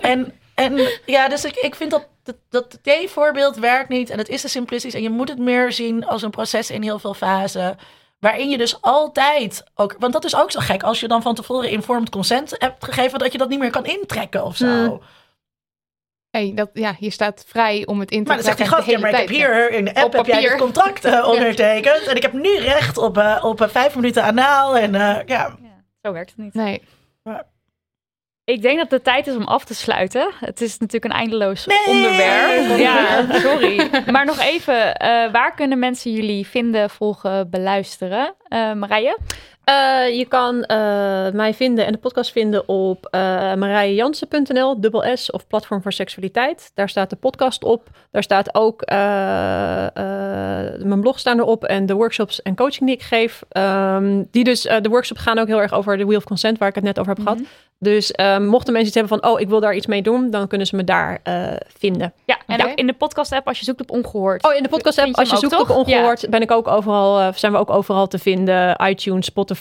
en, 0.01 0.33
en 0.55 0.89
ja, 1.05 1.29
dus 1.29 1.45
ik, 1.45 1.55
ik 1.55 1.75
vind 1.75 1.91
dat, 1.91 2.07
dat, 2.29 2.35
dat 2.49 2.83
thee-voorbeeld 2.83 3.55
werkt 3.55 3.89
niet. 3.89 4.09
En 4.09 4.17
het 4.17 4.29
is 4.29 4.41
te 4.41 4.49
simplistisch. 4.49 4.93
En 4.93 5.01
je 5.01 5.09
moet 5.09 5.29
het 5.29 5.39
meer 5.39 5.71
zien 5.71 6.05
als 6.05 6.21
een 6.21 6.29
proces 6.29 6.69
in 6.69 6.81
heel 6.81 6.99
veel 6.99 7.13
fasen. 7.13 7.77
Waarin 8.19 8.49
je 8.49 8.57
dus 8.57 8.81
altijd 8.81 9.63
ook... 9.75 9.95
Want 9.99 10.13
dat 10.13 10.25
is 10.25 10.35
ook 10.35 10.51
zo 10.51 10.59
gek. 10.59 10.83
Als 10.83 10.99
je 10.99 11.07
dan 11.07 11.21
van 11.21 11.35
tevoren 11.35 11.69
informed 11.69 12.09
consent 12.09 12.55
hebt 12.57 12.85
gegeven... 12.85 13.19
dat 13.19 13.31
je 13.31 13.37
dat 13.37 13.49
niet 13.49 13.59
meer 13.59 13.71
kan 13.71 13.85
intrekken 13.85 14.43
of 14.43 14.55
zo. 14.55 14.65
Hmm. 14.65 15.01
Hey, 16.29 16.51
dat, 16.55 16.69
ja, 16.73 16.95
je 16.99 17.09
staat 17.09 17.43
vrij 17.47 17.85
om 17.85 17.99
het 17.99 18.11
in 18.11 18.23
te 18.23 18.27
Maar 18.27 18.35
dan 18.35 18.45
zegt 18.45 18.57
die 18.57 18.65
trekken 18.65 18.85
gast, 18.85 18.97
ja, 18.97 19.11
maar 19.11 19.21
ik 19.21 19.27
heb 19.27 19.37
hier 19.37 19.71
in 19.71 19.85
de 19.85 19.95
app 19.95 20.13
heb 20.13 20.25
jij 20.25 20.35
papier. 20.35 20.49
dit 20.49 20.59
contract 20.59 21.23
ondertekend. 21.33 22.07
En 22.07 22.15
ik 22.15 22.21
heb 22.21 22.33
nu 22.33 22.57
recht 22.57 22.97
op, 22.97 23.17
eh, 23.17 23.43
op 23.45 23.61
eh, 23.61 23.67
vijf 23.67 23.95
minuten 23.95 24.23
anaal. 24.23 24.77
En 24.77 24.95
eh, 24.95 25.17
ja, 25.25 25.57
Zo 26.01 26.11
werkt 26.11 26.29
het 26.29 26.39
niet. 26.39 26.53
Nee. 26.53 26.81
Ik 28.49 28.61
denk 28.61 28.77
dat 28.77 28.91
het 28.91 29.03
tijd 29.03 29.27
is 29.27 29.35
om 29.35 29.43
af 29.43 29.63
te 29.65 29.73
sluiten. 29.73 30.31
Het 30.39 30.61
is 30.61 30.77
natuurlijk 30.77 31.13
een 31.13 31.19
eindeloos 31.19 31.65
Nee. 31.65 31.77
onderwerp. 31.87 32.77
Ja, 32.77 33.25
sorry. 33.47 33.89
Maar 34.11 34.25
nog 34.25 34.39
even, 34.41 34.95
eh, 34.95 35.31
waar 35.31 35.53
kunnen 35.55 35.79
mensen 35.79 36.11
jullie 36.11 36.47
vinden, 36.47 36.89
volgen, 36.89 37.49
beluisteren? 37.49 38.33
Eh 38.47 38.73
Marije? 38.73 39.17
Eh, 39.69 40.17
je 40.17 40.25
kan 40.25 40.63
eh, 40.63 41.31
mij 41.31 41.53
vinden 41.53 41.85
en 41.85 41.91
de 41.91 41.97
podcast 41.97 42.31
vinden 42.31 42.67
op 42.67 43.07
uh, 43.11 43.21
marijejansen.nl, 43.53 44.81
dubbel 44.81 45.17
S 45.17 45.31
of 45.31 45.47
Platform 45.47 45.81
voor 45.81 45.93
Seksualiteit. 45.93 46.71
Daar 46.73 46.89
staat 46.89 47.09
de 47.09 47.15
podcast 47.15 47.63
op. 47.63 47.89
Daar 48.11 48.23
staat 48.23 48.55
ook 48.55 48.81
eh, 48.81 49.85
eh, 49.85 50.81
mijn 50.83 51.01
blog 51.01 51.19
staan 51.19 51.39
erop 51.39 51.63
en 51.63 51.85
de 51.85 51.93
workshops 51.93 52.41
en 52.41 52.55
coaching 52.55 52.85
die 52.85 52.95
ik 52.95 53.01
geef. 53.03 53.41
Ehm, 53.49 54.23
die 54.31 54.43
dus, 54.43 54.65
eh, 54.65 54.81
de 54.81 54.89
workshops 54.89 55.21
gaan 55.21 55.39
ook 55.39 55.47
heel 55.47 55.61
erg 55.61 55.73
over 55.73 55.97
de 55.97 56.05
Wheel 56.05 56.17
of 56.17 56.23
Consent, 56.23 56.57
waar 56.57 56.69
ik 56.69 56.75
het 56.75 56.83
net 56.83 56.99
over 56.99 57.13
heb 57.15 57.23
gehad. 57.23 57.39
Dus 57.79 58.11
ehm, 58.11 58.45
mochten 58.45 58.73
mensen 58.73 58.89
iets 58.89 58.99
hebben 58.99 59.19
van, 59.19 59.31
oh, 59.31 59.39
ik 59.39 59.49
wil 59.49 59.59
daar 59.59 59.75
iets 59.75 59.87
mee 59.87 60.01
doen, 60.01 60.29
dan 60.31 60.47
kunnen 60.47 60.67
ze 60.67 60.75
me 60.75 60.83
daar 60.83 61.19
eh, 61.23 61.43
vinden. 61.77 62.13
Ja, 62.25 62.37
en 62.47 62.65
ook 62.65 62.73
in 62.75 62.87
de 62.87 62.93
podcast-app 62.93 63.47
als 63.47 63.59
je 63.59 63.65
zoekt 63.65 63.81
op 63.81 63.91
ongehoord. 63.91 64.45
Oh, 64.45 64.53
in 64.53 64.63
de 64.63 64.69
podcast 64.69 64.97
app, 64.97 65.05
Vind 65.05 65.15
je 65.15 65.21
als 65.21 65.41
je 65.41 65.47
zoekt 65.47 65.69
op 65.69 65.77
ongehoord, 65.77 66.29
ben 66.29 66.41
ik 66.41 66.51
ook 66.51 66.67
overal, 66.67 67.19
eh, 67.19 67.33
zijn 67.33 67.51
we 67.51 67.57
ook 67.57 67.69
overal 67.69 68.07
te 68.07 68.19
vinden. 68.19 68.75
iTunes, 68.87 69.25
Spotify, 69.25 69.58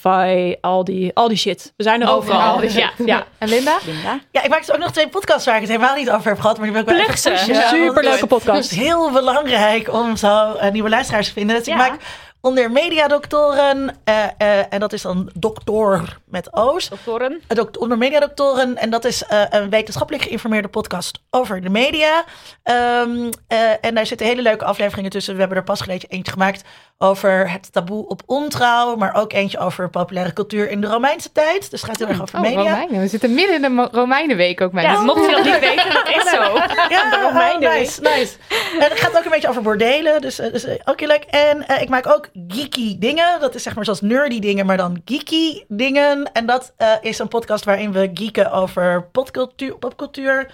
al 0.60 0.84
die, 0.84 1.10
al 1.14 1.28
die 1.28 1.36
shit. 1.36 1.72
We 1.76 1.82
zijn 1.82 2.02
er 2.02 2.08
overal. 2.10 2.54
Overal. 2.54 2.70
Ja, 2.78 2.90
ja. 3.04 3.24
En 3.38 3.48
Linda? 3.48 3.78
Linda? 3.86 4.18
ja, 4.30 4.42
ik 4.42 4.48
maak 4.50 4.58
dus 4.66 4.72
ook 4.72 4.78
nog 4.80 4.90
twee 4.92 5.08
podcasts 5.08 5.46
waar 5.46 5.54
ik 5.54 5.60
het 5.60 5.70
helemaal 5.70 5.94
niet 5.94 6.10
over 6.10 6.28
heb 6.30 6.40
gehad. 6.40 6.56
Maar 6.58 6.64
die 6.64 6.72
wil 6.74 6.82
ik 6.82 6.88
wel 6.88 6.96
Plug 6.96 7.08
even 7.08 7.20
ze. 7.20 7.30
pushen. 7.30 7.54
Ja, 7.54 7.60
want 7.70 7.82
superleuke 7.84 8.18
het 8.18 8.28
podcast. 8.28 8.70
is 8.72 8.78
heel 8.78 9.10
belangrijk 9.12 9.92
om 9.92 10.16
zo 10.16 10.52
eh, 10.54 10.70
nieuwe 10.70 10.88
luisteraars 10.88 11.26
te 11.26 11.32
vinden. 11.32 11.56
Dus 11.56 11.66
Ja. 11.66 11.72
ik 11.72 11.78
maak 11.90 12.00
onder 12.40 12.70
mediadoktoren. 12.70 13.96
eh, 14.04 14.24
eh, 14.38 14.64
en 14.70 14.80
dat 14.80 14.92
is 14.92 15.02
dan 15.02 15.30
dokter 15.34 16.18
met 16.24 16.48
O's. 16.52 16.88
Doktoren? 16.88 17.40
Dokt- 17.46 17.78
onder 17.78 17.98
mediadoktoren. 17.98 18.76
En 18.76 18.90
dat 18.90 19.04
is 19.04 19.24
eh, 19.24 19.42
een 19.50 19.70
wetenschappelijk 19.70 20.24
geïnformeerde 20.24 20.68
podcast 20.68 21.18
over 21.30 21.60
de 21.60 21.68
media. 21.68 22.24
Ehm, 22.62 23.30
eh, 23.46 23.58
en 23.80 23.94
daar 23.94 24.06
zitten 24.06 24.26
hele 24.26 24.42
leuke 24.42 24.64
afleveringen 24.64 25.10
tussen. 25.10 25.34
We 25.34 25.40
hebben 25.40 25.58
er 25.58 25.64
pas 25.64 25.80
geleden 25.80 26.08
eentje 26.08 26.32
gemaakt 26.32 26.62
over 27.00 27.50
het 27.50 27.72
taboe 27.72 28.06
op 28.08 28.22
ontrouw. 28.26 28.96
Maar 28.96 29.14
ook 29.14 29.32
eentje 29.32 29.58
over 29.58 29.90
populaire 29.90 30.32
cultuur 30.32 30.70
in 30.70 30.80
de 30.80 30.86
Romeinse 30.86 31.32
tijd. 31.32 31.70
Dus 31.70 31.80
het 31.80 31.90
gaat 31.90 31.98
heel 31.98 32.08
erg 32.08 32.22
over 32.22 32.34
Oh, 32.38 32.40
media. 32.44 32.58
Romeinen. 32.58 33.00
We 33.00 33.08
zitten 33.08 33.34
midden 33.34 33.54
in 33.64 33.76
de 33.76 33.88
Romeinenweek 33.92 34.60
ook, 34.60 34.72
Ja, 34.72 34.82
mensen. 34.82 35.04
mocht 35.04 35.24
je 35.24 35.30
dat 35.30 35.44
niet 35.44 35.58
weten, 35.60 35.92
dat 35.92 36.08
is 36.08 36.30
zo. 36.30 36.42
Ja, 36.94 37.10
De 37.10 37.16
oh, 37.24 37.58
nice, 37.58 38.00
nice. 38.00 38.36
En 38.80 38.88
het 38.90 39.00
gaat 39.00 39.16
ook 39.16 39.24
een 39.24 39.30
beetje 39.30 39.48
over 39.48 39.62
bordelen, 39.62 40.20
dus, 40.20 40.38
eh, 40.38 40.52
dus 40.52 40.64
eh, 40.64 40.74
ook 40.84 40.98
heel 41.00 41.08
leuk. 41.08 41.24
En 41.24 41.66
eh, 41.68 41.82
ik 41.82 41.88
maak 41.88 42.06
ook 42.06 42.28
geeky 42.48 42.98
dingen. 42.98 43.40
Dat 43.40 43.54
is 43.54 43.62
zeg 43.62 43.74
maar 43.74 43.84
zoals 43.84 44.00
nerdy 44.00 44.38
dingen, 44.38 44.66
maar 44.66 44.76
dan 44.76 45.02
geeky 45.04 45.64
dingen. 45.68 46.32
En 46.32 46.46
dat 46.46 46.72
eh, 46.76 46.92
is 47.00 47.18
een 47.18 47.28
podcast 47.28 47.64
waarin 47.64 47.92
we 47.92 48.10
geeken 48.14 48.52
over 48.52 49.04
popcultuur. 49.12 49.76
popcultuur. 49.76 50.50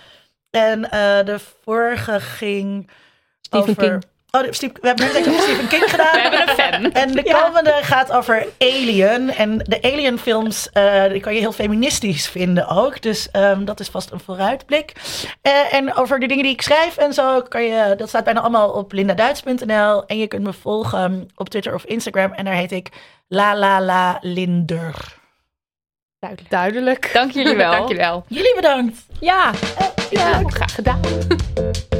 En 0.50 0.90
eh, 0.90 1.24
de 1.24 1.38
vorige 1.64 2.20
ging 2.20 2.90
Stephen 3.40 3.70
over... 3.70 3.88
King. 3.90 4.04
Oh, 4.34 4.44
Steve- 4.50 4.78
we 4.80 4.86
hebben 4.86 5.04
net 5.12 5.24
Stephen 5.42 5.68
King 5.68 5.90
gedaan. 5.90 6.12
We 6.12 6.20
hebben 6.20 6.40
een 6.48 6.54
fan. 6.54 6.92
En 6.92 7.12
de 7.12 7.22
komende 7.22 7.78
gaat 7.82 8.12
over 8.12 8.46
Alien. 8.58 9.30
En 9.34 9.58
de 9.58 9.82
Alien 9.82 10.18
films, 10.18 10.70
eh, 10.72 11.04
die 11.08 11.20
kan 11.20 11.34
je 11.34 11.40
heel 11.40 11.52
feministisch 11.52 12.28
vinden 12.28 12.68
ook. 12.68 13.02
Dus 13.02 13.30
ehm, 13.30 13.64
dat 13.64 13.80
is 13.80 13.88
vast 13.88 14.10
een 14.10 14.20
vooruitblik. 14.20 14.92
Eh, 15.42 15.74
en 15.74 15.94
over 15.94 16.20
de 16.20 16.26
dingen 16.26 16.42
die 16.44 16.52
ik 16.52 16.62
schrijf 16.62 16.96
en 16.96 17.12
zo, 17.12 17.42
kan 17.42 17.62
je, 17.64 17.94
dat 17.96 18.08
staat 18.08 18.24
bijna 18.24 18.40
allemaal 18.40 18.70
op 18.70 18.92
lindaduits.nl. 18.92 20.06
En 20.06 20.18
je 20.18 20.26
kunt 20.26 20.42
me 20.42 20.52
volgen 20.52 21.28
op 21.36 21.48
Twitter 21.48 21.74
of 21.74 21.84
Instagram. 21.84 22.32
En 22.32 22.44
daar 22.44 22.54
heet 22.54 22.72
ik 22.72 22.88
La 23.28 23.56
La 23.56 23.80
La 23.80 24.18
Linder. 24.20 24.94
Duidelijk. 26.18 26.50
Duidelijk. 26.50 27.10
Dank 27.12 27.30
jullie 27.32 27.56
wel. 27.56 27.70
Dank 27.76 27.82
jullie 27.88 28.02
wel. 28.02 28.24
Jullie 28.28 28.54
bedankt. 28.54 28.98
Ja. 29.20 29.50
Ja, 30.10 30.42
graag 30.46 30.74
gedaan. 30.74 31.00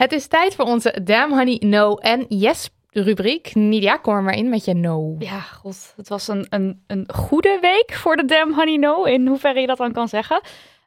Het 0.00 0.12
is 0.12 0.26
tijd 0.26 0.54
voor 0.54 0.64
onze 0.64 1.00
Damn 1.02 1.32
Honey 1.32 1.56
No 1.64 1.94
en 1.94 2.24
Yes 2.28 2.70
rubriek. 2.90 3.54
Nidia, 3.54 3.96
kom 3.96 4.14
er 4.14 4.22
maar 4.22 4.36
in 4.36 4.48
met 4.48 4.64
je 4.64 4.74
no. 4.74 5.16
Ja, 5.18 5.40
god. 5.40 5.92
Het 5.96 6.08
was 6.08 6.28
een, 6.28 6.46
een, 6.50 6.84
een 6.86 7.08
goede 7.14 7.58
week 7.60 7.92
voor 7.94 8.16
de 8.16 8.24
Damn 8.24 8.54
Honey 8.54 8.76
No. 8.76 9.04
In 9.04 9.26
hoeverre 9.26 9.60
je 9.60 9.66
dat 9.66 9.76
dan 9.76 9.92
kan 9.92 10.08
zeggen. 10.08 10.40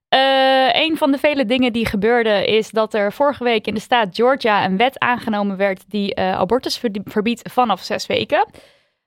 Uh, 0.09 0.73
een 0.73 0.97
van 0.97 1.11
de 1.11 1.17
vele 1.17 1.45
dingen 1.45 1.73
die 1.73 1.85
gebeurden 1.85 2.45
is 2.47 2.69
dat 2.69 2.93
er 2.93 3.13
vorige 3.13 3.43
week 3.43 3.67
in 3.67 3.73
de 3.73 3.79
staat 3.79 4.07
Georgia 4.11 4.65
een 4.65 4.77
wet 4.77 4.99
aangenomen 4.99 5.57
werd 5.57 5.83
die 5.87 6.19
uh, 6.19 6.33
abortus 6.37 6.81
verbiedt 7.03 7.51
vanaf 7.51 7.81
zes 7.81 8.05
weken. 8.05 8.47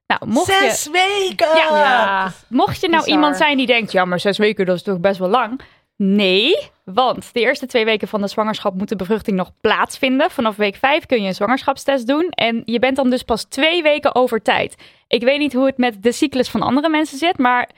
Nou, 0.06 0.26
mocht 0.26 0.46
zes 0.46 0.84
je... 0.84 0.90
weken! 0.90 1.56
Ja, 1.56 2.32
mocht 2.48 2.80
je 2.80 2.88
nou 2.88 3.06
iemand 3.06 3.36
zijn 3.36 3.56
die 3.56 3.66
denkt, 3.66 3.92
ja, 3.92 4.04
maar 4.04 4.20
zes 4.20 4.38
weken 4.38 4.66
dat 4.66 4.76
is 4.76 4.82
toch 4.82 5.00
best 5.00 5.18
wel 5.18 5.28
lang. 5.28 5.60
Nee, 5.96 6.70
want 6.84 7.32
de 7.32 7.40
eerste 7.40 7.66
twee 7.66 7.84
weken 7.84 8.08
van 8.08 8.20
de 8.20 8.28
zwangerschap 8.28 8.74
moet 8.74 8.88
de 8.88 8.96
bevruchting 8.96 9.36
nog 9.36 9.52
plaatsvinden. 9.60 10.30
Vanaf 10.30 10.56
week 10.56 10.76
vijf 10.76 11.06
kun 11.06 11.22
je 11.22 11.28
een 11.28 11.34
zwangerschapstest 11.34 12.06
doen. 12.06 12.28
En 12.30 12.62
je 12.64 12.78
bent 12.78 12.96
dan 12.96 13.10
dus 13.10 13.22
pas 13.22 13.44
twee 13.44 13.82
weken 13.82 14.14
over 14.14 14.42
tijd. 14.42 14.74
Ik 15.08 15.22
weet 15.22 15.38
niet 15.38 15.52
hoe 15.52 15.66
het 15.66 15.78
met 15.78 16.02
de 16.02 16.12
cyclus 16.12 16.48
van 16.48 16.62
andere 16.62 16.88
mensen 16.88 17.18
zit, 17.18 17.38
maar 17.38 17.68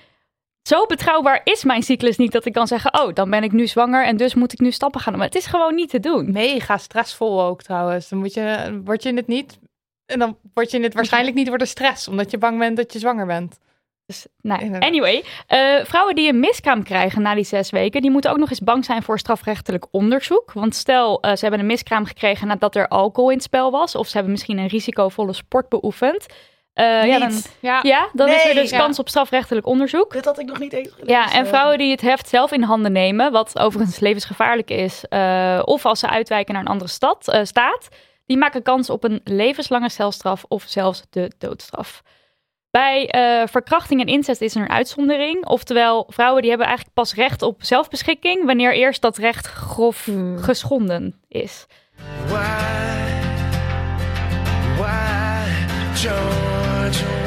zo 0.62 0.86
betrouwbaar 0.86 1.40
is 1.45 1.65
mijn 1.65 1.82
cyclus 1.82 2.16
niet 2.16 2.32
dat 2.32 2.45
ik 2.45 2.53
kan 2.53 2.66
zeggen: 2.66 3.01
Oh, 3.01 3.15
dan 3.15 3.31
ben 3.31 3.43
ik 3.43 3.53
nu 3.53 3.66
zwanger 3.66 4.05
en 4.05 4.16
dus 4.16 4.35
moet 4.35 4.53
ik 4.53 4.61
nu 4.61 4.70
stappen 4.70 5.01
gaan. 5.01 5.16
Maar 5.16 5.27
het 5.27 5.35
is 5.35 5.47
gewoon 5.47 5.74
niet 5.74 5.90
te 5.90 6.01
doen. 6.01 6.32
Mega 6.32 6.78
stressvol 6.78 7.43
ook 7.43 7.62
trouwens. 7.62 8.09
Dan 8.09 8.19
moet 8.19 8.35
je, 8.35 8.81
word 8.85 9.03
je 9.03 9.15
het 9.15 9.27
niet. 9.27 9.59
En 10.07 10.19
dan 10.19 10.36
word 10.55 10.70
je 10.70 10.81
het 10.81 10.95
waarschijnlijk 10.95 11.36
niet 11.36 11.47
door 11.47 11.59
de 11.59 11.66
stress, 11.66 12.09
omdat 12.09 12.31
je 12.31 12.39
bang 12.39 12.59
bent 12.59 12.77
dat 12.77 12.93
je 12.93 12.99
zwanger 12.99 13.27
bent. 13.27 13.59
Dus, 14.09 14.26
nou, 14.43 14.78
anyway, 14.78 15.24
uh, 15.48 15.85
vrouwen 15.85 16.14
die 16.14 16.28
een 16.28 16.40
miskraam 16.40 16.82
krijgen 16.82 17.22
na 17.22 17.35
die 17.35 17.44
zes 17.44 17.70
weken, 17.70 18.01
die 18.01 18.10
moeten 18.10 18.30
ook 18.30 18.39
nog 18.39 18.51
eens 18.51 18.60
bang 18.60 18.85
zijn 18.85 19.02
voor 19.02 19.18
strafrechtelijk 19.18 19.86
onderzoek. 19.90 20.52
Want 20.52 20.74
stel, 20.74 21.18
uh, 21.24 21.30
ze 21.30 21.40
hebben 21.40 21.60
een 21.60 21.66
miskraam 21.66 22.05
gekregen 22.05 22.47
nadat 22.47 22.76
er 22.76 22.89
alcohol 22.89 23.30
in 23.30 23.36
het 23.36 23.44
spel 23.44 23.70
was, 23.70 23.94
of 23.94 24.06
ze 24.06 24.12
hebben 24.12 24.32
misschien 24.32 24.59
een 24.59 24.66
risicovolle 24.66 25.32
sport 25.32 25.68
beoefend. 25.68 26.26
Uh, 26.74 27.06
ja, 27.06 27.18
dan, 27.18 27.32
ja. 27.60 27.80
ja, 27.82 28.09
dan 28.12 28.28
is 28.28 28.44
er 28.44 28.55
dus 28.55 28.70
kans 28.70 28.98
op 28.98 29.09
strafrechtelijk 29.09 29.66
onderzoek. 29.66 30.12
Dit 30.12 30.24
had 30.24 30.39
ik 30.39 30.47
nog 30.47 30.59
niet 30.59 30.72
eens 30.72 30.90
gelezen. 30.90 31.12
Ja, 31.12 31.32
en 31.32 31.47
vrouwen 31.47 31.78
die 31.78 31.90
het 31.90 32.01
heft 32.01 32.28
zelf 32.28 32.52
in 32.52 32.62
handen 32.62 32.93
nemen, 32.93 33.32
wat 33.32 33.59
overigens 33.59 33.98
levensgevaarlijk 33.98 34.70
is, 34.70 35.05
of 35.64 35.86
als 35.86 35.98
ze 35.98 36.09
uitwijken 36.09 36.55
naar 36.55 36.62
een 36.62 36.68
andere 36.68 36.90
stad, 36.90 37.39
staat, 37.43 37.89
die 38.26 38.36
maken 38.36 38.62
kans 38.62 38.90
op 38.90 39.05
een 39.05 39.20
levenslange 39.24 39.90
celstraf 39.90 40.44
of 40.48 40.64
zelfs 40.66 41.02
de 41.10 41.32
doodstraf. 41.39 42.02
Bij 42.70 43.15
uh, 43.16 43.47
verkrachting 43.47 44.01
en 44.01 44.07
incest 44.07 44.40
is 44.40 44.55
er 44.55 44.62
een 44.62 44.70
uitzondering. 44.70 45.47
Oftewel, 45.47 46.07
vrouwen 46.09 46.40
die 46.40 46.51
hebben 46.51 46.69
eigenlijk 46.69 46.97
pas 46.97 47.15
recht 47.15 47.43
op 47.43 47.62
zelfbeschikking 47.62 48.45
wanneer 48.45 48.74
eerst 48.74 49.03
dat 49.03 49.16
recht 49.16 49.47
grof 49.47 50.05
hmm. 50.05 50.39
geschonden 50.39 51.15
is. 51.28 51.66
Why, 52.27 52.36
why, 54.77 55.45
George, 55.95 57.19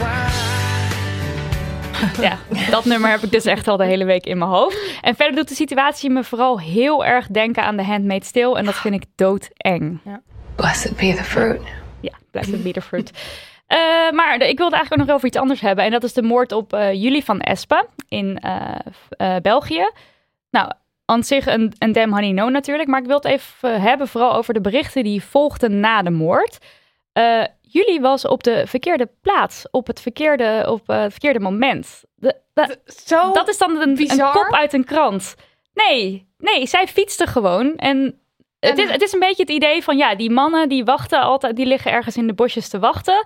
ja, 2.22 2.38
dat 2.70 2.86
nummer 2.86 3.10
heb 3.10 3.22
ik 3.22 3.32
dus 3.32 3.46
echt 3.46 3.68
al 3.68 3.78
de 3.78 3.86
hele 3.86 4.06
week 4.06 4.26
in 4.26 4.38
mijn 4.38 4.50
hoofd. 4.50 4.78
En 5.02 5.16
verder 5.16 5.36
doet 5.36 5.50
de 5.50 5.56
situatie 5.56 6.10
me 6.10 6.24
vooral 6.24 6.60
heel 6.60 7.06
erg 7.06 7.28
denken 7.28 7.64
aan 7.64 7.78
de 7.78 7.84
Handmaid's 7.84 8.32
Tale. 8.32 8.58
En 8.58 8.66
dat 8.66 8.76
vind 8.76 8.96
ik 8.96 9.04
doodeng. 9.16 10.00
Ja. 10.06 10.22
Blessed 10.56 10.96
be 10.96 11.14
the 11.16 11.24
fruit. 11.24 11.62
Ja, 12.00 12.14
blessed 12.32 12.64
be 12.64 12.72
the 12.72 12.82
fruit. 12.82 13.12
Uh, 13.72 14.11
maar 14.11 14.41
ik 14.41 14.57
wilde 14.57 14.76
eigenlijk 14.76 14.91
ook 14.91 15.07
nog 15.07 15.15
over 15.15 15.27
iets 15.27 15.38
anders 15.38 15.61
hebben. 15.61 15.85
En 15.85 15.91
dat 15.91 16.03
is 16.03 16.14
de 16.14 16.22
moord 16.22 16.52
op 16.52 16.73
uh, 16.73 16.93
Julie 16.93 17.23
van 17.23 17.39
Espen 17.39 17.85
in 18.07 18.43
uh, 18.45 19.35
België. 19.41 19.89
Nou, 20.49 20.72
aan 21.06 21.23
zich 21.23 21.45
een, 21.45 21.73
een 21.77 21.91
damn 21.91 22.14
honey 22.14 22.31
no 22.31 22.49
natuurlijk. 22.49 22.89
Maar 22.89 22.99
ik 22.99 23.06
wil 23.06 23.15
het 23.15 23.26
even 23.26 23.81
hebben 23.81 24.07
vooral 24.07 24.34
over 24.34 24.53
de 24.53 24.61
berichten 24.61 25.03
die 25.03 25.23
volgden 25.23 25.80
na 25.80 26.02
de 26.02 26.10
moord. 26.10 26.57
Julie 27.61 28.02
was 28.02 28.27
op 28.27 28.43
de 28.43 28.64
verkeerde 28.68 29.10
plaats, 29.22 29.69
op 29.69 29.88
het 29.88 30.02
verkeerde, 30.02 30.65
op, 30.68 30.88
het 30.88 31.11
verkeerde 31.11 31.39
moment. 31.39 32.03
De, 32.15 32.35
Zo 33.06 33.31
dat 33.31 33.49
is 33.49 33.57
dan 33.57 33.77
een, 33.77 33.99
een, 33.99 34.31
kop 34.31 34.48
uit 34.49 34.73
een 34.73 34.84
krant. 34.84 35.35
Nee, 35.73 36.27
nee, 36.38 36.68
zij 36.68 36.88
fietste 36.88 37.27
gewoon. 37.27 37.76
En, 37.76 38.19
het, 38.60 38.77
is, 38.77 38.89
het 38.89 39.02
is 39.02 39.14
een 39.14 39.19
beetje 39.19 39.43
het 39.43 39.52
idee 39.52 39.84
van, 39.84 39.98
ja, 39.98 40.15
die 40.15 40.31
mannen 40.31 40.69
die 40.69 40.84
wachten 40.84 41.22
altijd, 41.22 41.56
die 41.56 41.65
liggen 41.65 41.91
ergens 41.91 42.18
in 42.18 42.27
de 42.27 42.34
bosjes 42.34 42.69
te 42.69 42.80
wachten. 42.80 43.26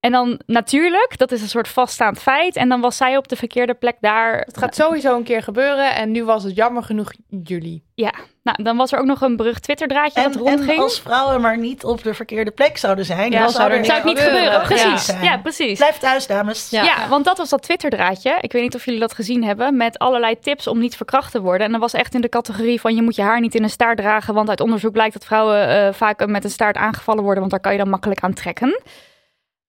En 0.00 0.12
dan 0.12 0.40
natuurlijk, 0.46 1.18
dat 1.18 1.32
is 1.32 1.42
een 1.42 1.48
soort 1.48 1.68
vaststaand 1.68 2.18
feit. 2.18 2.56
En 2.56 2.68
dan 2.68 2.80
was 2.80 2.96
zij 2.96 3.16
op 3.16 3.28
de 3.28 3.36
verkeerde 3.36 3.74
plek 3.74 3.96
daar. 4.00 4.38
Het 4.38 4.58
gaat 4.58 4.74
sowieso 4.74 5.16
een 5.16 5.22
keer 5.22 5.42
gebeuren. 5.42 5.94
En 5.94 6.10
nu 6.10 6.24
was 6.24 6.44
het 6.44 6.54
jammer 6.54 6.82
genoeg 6.82 7.12
jullie. 7.42 7.86
Ja, 7.94 8.12
nou 8.42 8.62
dan 8.62 8.76
was 8.76 8.92
er 8.92 8.98
ook 8.98 9.04
nog 9.04 9.20
een 9.20 9.36
berucht 9.36 9.62
Twitter-draadje 9.62 10.22
dat 10.22 10.34
rondging. 10.34 10.70
En 10.70 10.78
als 10.78 11.00
vrouwen 11.00 11.40
maar 11.40 11.58
niet 11.58 11.84
op 11.84 12.02
de 12.02 12.14
verkeerde 12.14 12.50
plek 12.50 12.76
zouden 12.76 13.04
zijn, 13.04 13.30
dan 13.30 13.50
zou, 13.50 13.70
er 13.70 13.84
zou 13.84 13.98
het 13.98 14.06
niet 14.06 14.18
gebeuren. 14.18 14.62
Precies. 14.62 15.12
Ja. 15.22 15.38
precies. 15.38 15.78
Blijf 15.78 15.98
thuis, 15.98 16.26
dames. 16.26 16.70
Ja. 16.70 16.82
ja, 16.82 17.08
want 17.08 17.24
dat 17.24 17.38
was 17.38 17.48
dat 17.48 17.62
Twitter-draadje. 17.62 18.38
Ik 18.40 18.52
weet 18.52 18.62
niet 18.62 18.74
of 18.74 18.84
jullie 18.84 19.00
dat 19.00 19.14
gezien 19.14 19.44
hebben. 19.44 19.76
Met 19.76 19.98
allerlei 19.98 20.38
tips 20.38 20.66
om 20.66 20.78
niet 20.78 20.96
verkracht 20.96 21.32
te 21.32 21.40
worden. 21.40 21.66
En 21.66 21.72
dat 21.72 21.80
was 21.80 21.92
echt 21.92 22.14
in 22.14 22.20
de 22.20 22.28
categorie 22.28 22.80
van 22.80 22.94
je 22.94 23.02
moet 23.02 23.16
je 23.16 23.22
haar 23.22 23.40
niet 23.40 23.54
in 23.54 23.62
een 23.62 23.70
staart 23.70 23.96
dragen. 23.96 24.34
Want 24.34 24.48
uit 24.48 24.60
onderzoek 24.60 24.92
blijkt 24.92 25.12
dat 25.12 25.24
vrouwen 25.24 25.68
uh, 25.68 25.92
vaak 25.92 26.26
met 26.26 26.44
een 26.44 26.50
staart 26.50 26.76
aangevallen 26.76 27.22
worden. 27.22 27.40
Want 27.40 27.50
daar 27.50 27.60
kan 27.60 27.72
je 27.72 27.78
dan 27.78 27.90
makkelijk 27.90 28.20
aan 28.20 28.34
trekken. 28.34 28.80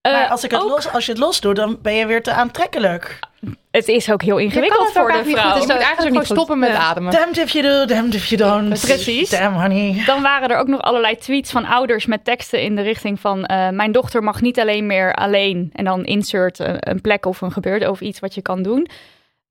Maar 0.02 0.24
eh, 0.24 0.32
als, 0.32 0.44
ik 0.44 0.52
het 0.52 0.64
los, 0.64 0.92
als 0.92 1.06
je 1.06 1.12
het 1.12 1.22
los 1.22 1.42
doet, 1.42 1.56
dan 1.56 1.78
ben 1.82 1.94
je 1.94 2.06
weer 2.06 2.24
te 2.24 2.32
aantrekkelijk. 2.32 3.20
Het 3.72 3.88
is 3.88 4.12
ook 4.12 4.22
heel 4.22 4.38
ingewikkeld 4.38 4.92
voor 4.92 5.12
de 5.12 5.24
vrouw. 5.24 5.54
Dus 5.54 5.62
je 5.62 5.74
moet 5.74 5.82
eigenlijk 5.82 6.08
gewoon 6.08 6.26
stoppen 6.26 6.60
met 6.60 6.70
ademen. 6.70 7.12
Damned 7.12 7.38
if 7.38 7.52
you 7.52 7.64
do, 7.64 7.86
damned 7.86 8.14
if 8.14 8.26
you 8.26 8.42
don't. 8.42 8.70
Precies. 8.70 9.30
Damn 9.30 9.62
honey. 9.62 10.04
Dan 10.06 10.22
waren 10.22 10.50
er 10.50 10.58
ook 10.58 10.68
nog 10.68 10.82
allerlei 10.82 11.18
tweets 11.18 11.52
van 11.52 11.66
ouders 11.66 12.06
met 12.06 12.26
teksten 12.26 12.62
in 12.62 12.76
de 12.76 12.82
richting 12.82 13.20
van... 13.20 13.38
Uh, 13.38 13.70
mijn 13.70 13.92
dochter 13.92 14.24
mag 14.24 14.42
niet 14.42 14.60
alleen 14.60 14.86
meer 14.86 15.14
alleen... 15.14 15.70
en 15.74 15.86
dan 15.86 16.06
insert 16.06 16.60
een, 16.60 17.02
plek 17.02 17.26
of 17.26 17.42
een 17.42 17.52
gebeurde 17.52 17.90
of 17.90 18.02
iets 18.02 18.20
wat 18.20 18.34
je 18.34 18.42
kan 18.42 18.64
doen. 18.64 18.88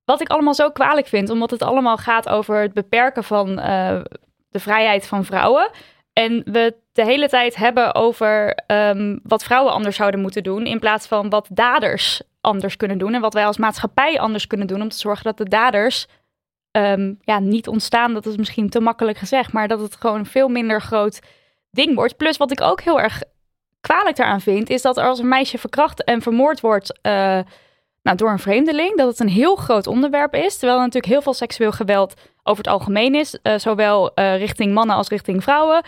Wat 0.05 0.21
ik 0.21 0.29
allemaal 0.29 0.55
zo 0.55 0.71
kwalijk 0.71 1.07
vind, 1.07 1.31
omdat 1.31 1.51
het 1.51 1.63
allemaal 1.63 1.97
gaat 1.97 2.29
over 2.29 2.61
het 2.61 2.73
beperken 2.73 3.25
van 3.25 3.49
uh, 3.49 4.01
de 4.49 4.61
vrijheid 4.61 5.07
van 5.07 5.25
vrouwen... 5.25 5.71
En 6.19 6.43
we 6.45 6.75
de 6.99 7.05
hele 7.05 7.29
tijd 7.29 7.57
hebben 7.57 7.95
over 7.95 8.59
um, 8.67 9.21
wat 9.23 9.45
vrouwen 9.45 9.73
anders 9.73 9.97
zouden 9.97 10.21
moeten 10.21 10.43
doen. 10.43 10.67
In 10.67 10.79
plaats 10.79 11.07
van 11.07 11.29
wat 11.29 11.49
daders 11.51 12.23
anders 12.41 12.77
kunnen 12.77 12.99
doen. 12.99 13.15
En 13.15 13.21
wat 13.21 13.35
wij 13.35 13.47
als 13.47 13.57
maatschappij 13.57 14.21
anders 14.21 14.47
kunnen 14.47 14.67
doen. 14.67 14.83
Om 14.83 14.89
te 14.89 14.99
zorgen 14.99 15.25
dat 15.25 15.37
de 15.37 15.49
daders 15.49 16.07
um, 16.73 17.19
ja, 17.21 17.39
niet 17.39 17.69
ontstaan. 17.69 18.15
Dat 18.15 18.27
is 18.27 18.37
misschien 18.37 18.69
te 18.69 18.81
makkelijk 18.81 19.19
gezegd. 19.19 19.53
Maar 19.53 19.69
dat 19.69 19.81
het 19.81 19.97
gewoon 19.97 20.19
een 20.19 20.27
veel 20.27 20.49
minder 20.49 20.81
groot 20.81 21.21
ding 21.71 21.95
wordt. 21.95 22.17
Plus 22.17 22.37
wat 22.37 22.51
ik 22.51 22.61
ook 22.61 22.81
heel 22.81 23.01
erg 23.01 23.23
kwalijk 23.81 24.17
daaraan 24.17 24.41
vind. 24.41 24.71
Is 24.71 24.83
dat 24.83 24.97
als 24.97 25.19
een 25.19 25.29
meisje 25.29 25.59
verkracht 25.59 26.05
en 26.05 26.23
vermoord 26.23 26.61
wordt. 26.61 26.99
Uh, 27.03 27.13
nou, 28.03 28.17
door 28.17 28.31
een 28.31 28.39
vreemdeling. 28.39 28.97
Dat 28.97 29.09
het 29.09 29.21
een 29.21 29.29
heel 29.29 29.57
groot 29.57 29.87
onderwerp 29.87 30.35
is. 30.35 30.57
Terwijl 30.57 30.79
er 30.79 30.85
natuurlijk 30.85 31.13
heel 31.13 31.23
veel 31.23 31.35
seksueel 31.35 31.73
geweld 31.73 32.15
over 32.43 32.65
het 32.65 32.73
algemeen 32.73 33.15
is. 33.15 33.39
Uh, 33.43 33.59
zowel 33.59 34.11
uh, 34.15 34.37
richting 34.37 34.75
mannen 34.75 34.97
als 34.97 35.09
richting 35.09 35.43
vrouwen. 35.43 35.83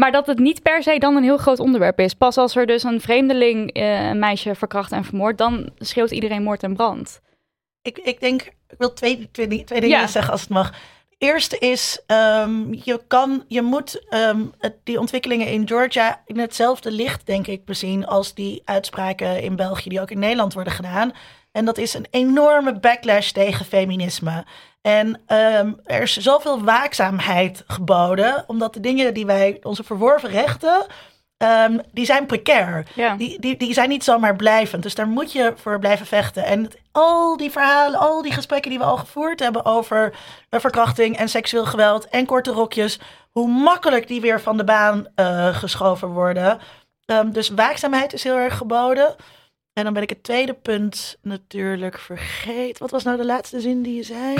Maar 0.00 0.12
dat 0.12 0.26
het 0.26 0.38
niet 0.38 0.62
per 0.62 0.82
se 0.82 0.98
dan 0.98 1.16
een 1.16 1.22
heel 1.22 1.36
groot 1.36 1.58
onderwerp 1.58 2.00
is. 2.00 2.14
Pas 2.14 2.36
als 2.36 2.56
er 2.56 2.66
dus 2.66 2.82
een 2.82 3.00
vreemdeling 3.00 3.76
uh, 3.76 4.08
een 4.08 4.18
meisje 4.18 4.54
verkracht 4.54 4.92
en 4.92 5.04
vermoord, 5.04 5.38
dan 5.38 5.70
schreeuwt 5.78 6.10
iedereen 6.10 6.42
moord 6.42 6.62
en 6.62 6.74
brand. 6.74 7.20
Ik, 7.82 7.98
ik 7.98 8.20
denk, 8.20 8.42
ik 8.42 8.78
wil 8.78 8.92
twee, 8.92 9.28
twee, 9.32 9.64
twee 9.64 9.80
dingen 9.80 10.08
zeggen 10.08 10.32
als 10.32 10.40
het 10.40 10.50
mag. 10.50 10.74
Eerste 11.18 11.58
is, 11.58 12.00
um, 12.06 12.74
je, 12.84 13.00
kan, 13.06 13.44
je 13.48 13.62
moet 13.62 14.06
um, 14.14 14.52
die 14.84 14.98
ontwikkelingen 14.98 15.46
in 15.46 15.68
Georgia 15.68 16.22
in 16.26 16.38
hetzelfde 16.38 16.90
licht, 16.90 17.26
denk 17.26 17.46
ik, 17.46 17.64
bezien 17.64 18.06
als 18.06 18.34
die 18.34 18.62
uitspraken 18.64 19.42
in 19.42 19.56
België 19.56 19.88
die 19.88 20.00
ook 20.00 20.10
in 20.10 20.18
Nederland 20.18 20.54
worden 20.54 20.72
gedaan. 20.72 21.12
En 21.52 21.64
dat 21.64 21.78
is 21.78 21.94
een 21.94 22.06
enorme 22.10 22.80
backlash 22.80 23.30
tegen 23.30 23.64
feminisme. 23.64 24.44
En 24.82 25.06
um, 25.08 25.80
er 25.84 26.02
is 26.02 26.16
zoveel 26.16 26.62
waakzaamheid 26.64 27.64
geboden, 27.66 28.44
omdat 28.46 28.74
de 28.74 28.80
dingen 28.80 29.14
die 29.14 29.26
wij, 29.26 29.58
onze 29.62 29.84
verworven 29.84 30.30
rechten, 30.30 30.86
um, 31.38 31.80
die 31.92 32.04
zijn 32.04 32.26
precair. 32.26 32.86
Ja. 32.94 33.16
Die, 33.16 33.40
die, 33.40 33.56
die 33.56 33.72
zijn 33.72 33.88
niet 33.88 34.04
zomaar 34.04 34.36
blijvend. 34.36 34.82
Dus 34.82 34.94
daar 34.94 35.08
moet 35.08 35.32
je 35.32 35.52
voor 35.56 35.78
blijven 35.78 36.06
vechten. 36.06 36.44
En 36.44 36.70
al 36.92 37.36
die 37.36 37.50
verhalen, 37.50 38.00
al 38.00 38.22
die 38.22 38.32
gesprekken 38.32 38.70
die 38.70 38.78
we 38.78 38.84
al 38.84 38.96
gevoerd 38.96 39.40
hebben 39.40 39.64
over 39.64 40.14
verkrachting 40.50 41.16
en 41.16 41.28
seksueel 41.28 41.66
geweld 41.66 42.08
en 42.08 42.26
korte 42.26 42.50
rokjes, 42.50 43.00
hoe 43.30 43.48
makkelijk 43.48 44.08
die 44.08 44.20
weer 44.20 44.40
van 44.40 44.56
de 44.56 44.64
baan 44.64 45.06
uh, 45.16 45.54
geschoven 45.56 46.08
worden. 46.08 46.58
Um, 47.06 47.32
dus 47.32 47.48
waakzaamheid 47.48 48.12
is 48.12 48.24
heel 48.24 48.36
erg 48.36 48.56
geboden. 48.56 49.14
En 49.80 49.86
dan 49.86 49.94
ben 49.94 50.02
ik 50.02 50.10
het 50.10 50.22
tweede 50.22 50.52
punt 50.52 51.16
natuurlijk 51.22 51.98
vergeten. 51.98 52.82
Wat 52.82 52.90
was 52.90 53.04
nou 53.04 53.16
de 53.16 53.24
laatste 53.24 53.60
zin 53.60 53.82
die 53.82 53.96
je 53.96 54.02
zei? 54.02 54.36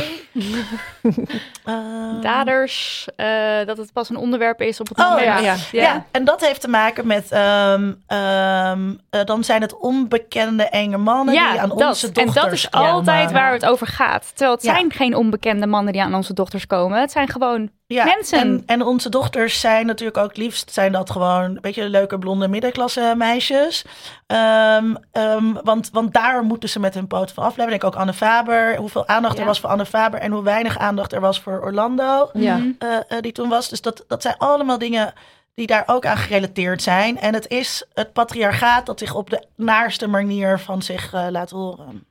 uh, 1.66 2.22
Daders, 2.22 3.08
uh, 3.16 3.66
dat 3.66 3.76
het 3.76 3.92
pas 3.92 4.08
een 4.10 4.16
onderwerp 4.16 4.60
is 4.60 4.80
op 4.80 4.88
het 4.88 4.98
oh, 4.98 5.08
moment. 5.08 5.24
Ja, 5.24 5.40
ja. 5.40 5.56
ja. 5.70 6.06
en 6.10 6.24
dat 6.24 6.40
heeft 6.40 6.60
te 6.60 6.68
maken 6.68 7.06
met... 7.06 7.32
Um, 7.32 8.02
um, 8.18 9.00
uh, 9.10 9.24
dan 9.24 9.44
zijn 9.44 9.60
het 9.60 9.78
onbekende 9.78 10.64
enge 10.64 10.96
mannen 10.96 11.34
die 11.34 11.60
aan 11.60 11.68
dat, 11.68 11.88
onze 11.88 12.12
dochters 12.12 12.36
En 12.36 12.42
dat 12.42 12.52
is 12.52 12.70
altijd 12.70 13.32
waar 13.32 13.52
het 13.52 13.66
over 13.66 13.86
gaat. 13.86 14.28
Terwijl 14.28 14.52
het 14.52 14.62
zijn 14.62 14.92
geen 14.92 15.14
onbekende 15.14 15.66
mannen 15.66 15.92
die 15.92 16.02
aan 16.02 16.14
onze 16.14 16.34
dochters 16.34 16.66
komen. 16.66 17.00
Het 17.00 17.12
zijn 17.12 17.28
gewoon 17.28 17.70
Ja, 17.94 18.04
mensen. 18.04 18.38
En, 18.38 18.62
en 18.66 18.82
onze 18.82 19.08
dochters 19.08 19.60
zijn 19.60 19.86
natuurlijk 19.86 20.18
ook 20.18 20.28
het 20.28 20.36
liefst 20.36 20.72
zijn 20.72 20.92
dat 20.92 21.10
gewoon 21.10 21.42
een 21.42 21.58
beetje 21.60 21.88
leuke 21.88 22.18
blonde 22.18 22.48
middenklasse 22.48 23.14
meisjes. 23.16 23.84
Ehm, 24.26 24.94
ehm, 25.12 25.52
want, 25.64 25.90
want 25.92 26.12
daar 26.14 26.42
moeten 26.44 26.68
ze 26.68 26.80
met 26.80 26.94
hun 26.94 27.06
poot 27.06 27.32
van 27.32 27.44
afblijven. 27.44 27.78
Denk 27.78 27.94
ook 27.94 28.00
Anne 28.00 28.12
Faber, 28.12 28.76
hoeveel 28.76 29.06
aandacht 29.08 29.34
Ja. 29.34 29.40
er 29.40 29.46
was 29.46 29.60
voor 29.60 29.70
Anne 29.70 29.86
Faber 29.86 30.20
en 30.20 30.32
hoe 30.32 30.42
weinig 30.42 30.78
aandacht 30.78 31.12
er 31.12 31.20
was 31.20 31.40
voor 31.40 31.60
Orlando, 31.62 32.30
Ja. 32.32 32.60
Eh, 32.78 32.96
eh, 33.08 33.20
die 33.20 33.32
toen 33.32 33.48
was. 33.48 33.68
Dus 33.68 33.80
dat, 33.80 34.04
dat 34.06 34.22
zijn 34.22 34.34
allemaal 34.38 34.78
dingen 34.78 35.12
die 35.54 35.66
daar 35.66 35.84
ook 35.86 36.06
aan 36.06 36.16
gerelateerd 36.16 36.82
zijn. 36.82 37.18
En 37.18 37.34
het 37.34 37.48
is 37.48 37.86
het 37.94 38.12
patriarchaat 38.12 38.86
dat 38.86 38.98
zich 38.98 39.14
op 39.14 39.30
de 39.30 39.44
naarste 39.56 40.06
manier 40.06 40.58
van 40.58 40.82
zich 40.82 41.12
eh, 41.12 41.26
laat 41.30 41.50
horen. 41.50 42.06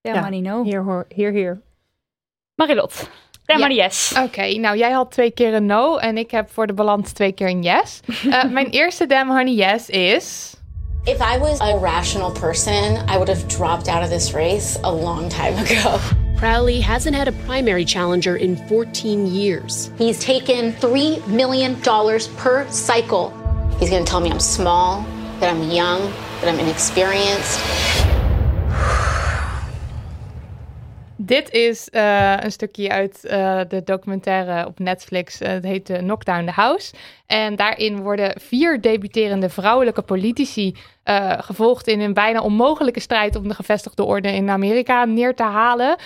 Ja, 0.00 0.20
maar 0.20 0.30
niet 0.30 0.42
no. 0.42 0.62
Hier, 0.64 0.82
hoor, 0.82 1.04
hier, 1.08 1.30
hier. 1.30 1.60
Marilot. 2.54 3.10
Ja, 3.48 3.54
Ja. 3.54 3.60
maar 3.60 3.72
yes. 3.72 4.14
Oké, 4.24 4.46
nou 4.58 4.76
jij 4.76 4.90
had 4.90 5.10
twee 5.10 5.30
keer 5.30 5.54
een 5.54 5.66
no 5.66 5.96
en 5.96 6.18
ik 6.18 6.30
heb 6.30 6.50
voor 6.52 6.66
de 6.66 6.72
balans 6.72 7.12
twee 7.12 7.32
keer 7.32 7.48
een 7.48 7.62
yes. 7.62 8.00
Eh, 8.30 8.44
mijn 8.44 8.66
eerste 8.70 9.06
damn 9.06 9.30
honey 9.30 9.54
yes 9.54 9.88
is... 9.88 10.54
If 11.04 11.16
I 11.20 11.38
was 11.38 11.60
a 11.60 11.78
rational 11.78 12.30
person, 12.30 12.96
I 13.08 13.12
would 13.16 13.28
have 13.28 13.46
dropped 13.46 13.88
out 13.88 14.02
of 14.02 14.08
this 14.10 14.32
race 14.32 14.78
a 14.82 14.90
long 14.92 15.28
time 15.30 15.54
ago. 15.58 15.98
Crowley 16.36 16.80
hasn't 16.82 17.16
had 17.16 17.28
a 17.28 17.32
primary 17.46 17.84
challenger 17.84 18.36
in 18.36 18.56
14 18.68 19.26
years. 19.26 19.90
He's 19.98 20.18
taken 20.24 20.72
$3 20.80 21.26
million 21.26 21.76
per 22.36 22.66
cycle. 22.70 23.32
He's 23.80 23.90
gonna 23.90 24.04
tell 24.04 24.20
me 24.20 24.30
I'm 24.30 24.40
small, 24.40 25.04
that 25.40 25.50
I'm 25.50 25.70
young, 25.70 26.00
that 26.40 26.48
I'm 26.52 26.58
inexperienced. 26.60 27.58
Dit 31.28 31.50
is 31.50 31.88
eh, 31.88 32.34
een 32.40 32.52
stukje 32.52 32.90
uit 32.90 33.24
eh, 33.24 33.60
de 33.68 33.82
documentaire 33.84 34.66
op 34.66 34.78
Netflix. 34.78 35.40
Eh, 35.40 35.50
het 35.50 35.64
heet 35.64 35.92
Knockdown 35.98 36.44
the 36.44 36.50
House. 36.50 36.94
En 37.26 37.56
daarin 37.56 38.02
worden 38.02 38.40
vier 38.40 38.80
debuterende 38.80 39.48
vrouwelijke 39.48 40.02
politici 40.02 40.76
gevolgd 41.38 41.86
in 41.86 42.00
een 42.00 42.14
bijna 42.14 42.40
onmogelijke 42.40 43.00
strijd 43.00 43.36
om 43.36 43.48
de 43.48 43.54
gevestigde 43.54 44.04
orde 44.04 44.32
in 44.32 44.50
Amerika 44.50 45.04
neer 45.04 45.34
te 45.34 45.42
halen. 45.42 45.96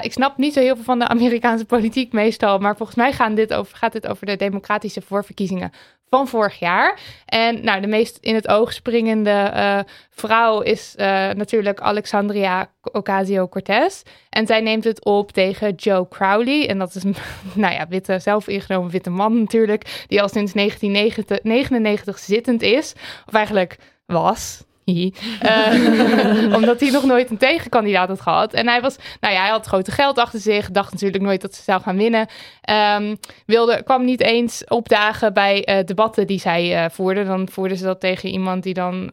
Ik 0.00 0.12
snap 0.12 0.36
niet 0.36 0.52
zo 0.52 0.60
heel 0.60 0.74
veel 0.74 0.84
van 0.84 0.98
de 0.98 1.08
Amerikaanse 1.16 1.64
politiek 1.64 2.12
meestal, 2.12 2.58
maar 2.58 2.76
volgens 2.76 2.96
mij 2.96 3.34
dit 3.34 3.54
over, 3.54 3.76
gaat 3.76 3.92
dit 3.92 4.06
over 4.06 4.26
de 4.26 4.36
democratische 4.36 5.02
voorverkiezingen 5.02 5.72
van 6.10 6.28
vorig 6.28 6.58
jaar. 6.58 7.00
En 7.24 7.64
nou, 7.64 7.80
de 7.80 7.86
meest 7.86 8.18
in 8.20 8.34
het 8.34 8.48
oog 8.48 8.72
springende 8.72 9.30
eh, 9.30 9.78
vrouw 10.10 10.60
is 10.60 10.94
eh, 10.96 11.06
natuurlijk 11.30 11.80
Alexandria 11.80 12.70
Ocasio-Cortez. 12.92 14.02
En 14.30 14.46
zij 14.46 14.60
neemt 14.60 14.84
het 14.84 15.04
op 15.04 15.32
tegen 15.32 15.74
Joe 15.74 16.08
Crowley. 16.08 16.68
En 16.68 16.78
dat 16.78 16.94
is 16.94 17.04
een 17.04 17.16
nou 17.54 17.74
ja, 17.74 17.88
witte, 17.88 18.18
zelfingenomen 18.18 18.90
witte 18.90 19.10
man 19.10 19.38
natuurlijk, 19.38 20.04
die 20.06 20.22
al 20.22 20.28
sinds 20.28 20.52
1999 20.52 22.18
zittend 22.18 22.62
is. 22.62 22.92
Of 23.26 23.34
eigenlijk 23.34 23.76
was. 24.06 24.66
Eh, 24.88 26.54
omdat 26.58 26.80
hij 26.80 26.90
nog 26.90 27.04
nooit 27.04 27.30
een 27.30 27.38
tegenkandidaat 27.38 28.08
had 28.08 28.20
gehad. 28.20 28.52
En 28.52 28.68
hij 28.68 28.80
was, 28.80 28.96
nou 29.20 29.34
ja, 29.34 29.40
hij 29.40 29.50
had 29.50 29.66
grote 29.66 29.90
geld 29.90 30.18
achter 30.18 30.40
zich. 30.40 30.70
Dacht 30.70 30.92
natuurlijk 30.92 31.22
nooit 31.22 31.40
dat 31.40 31.54
ze 31.54 31.62
zou 31.62 31.82
gaan 31.82 31.96
winnen. 31.96 32.26
Ehm, 32.60 33.14
wilde, 33.46 33.82
kwam 33.82 34.04
niet 34.04 34.22
eens 34.22 34.64
opdagen 34.64 35.32
bij 35.32 35.64
eh, 35.64 35.84
debatten 35.84 36.26
die 36.26 36.40
zij 36.40 36.76
eh 36.76 36.90
voerde. 36.90 37.24
Dan 37.24 37.48
voerden 37.48 37.76
ze 37.76 37.84
dat 37.84 38.00
tegen 38.00 38.28
iemand 38.28 38.62
die 38.62 38.74
dan 38.74 39.10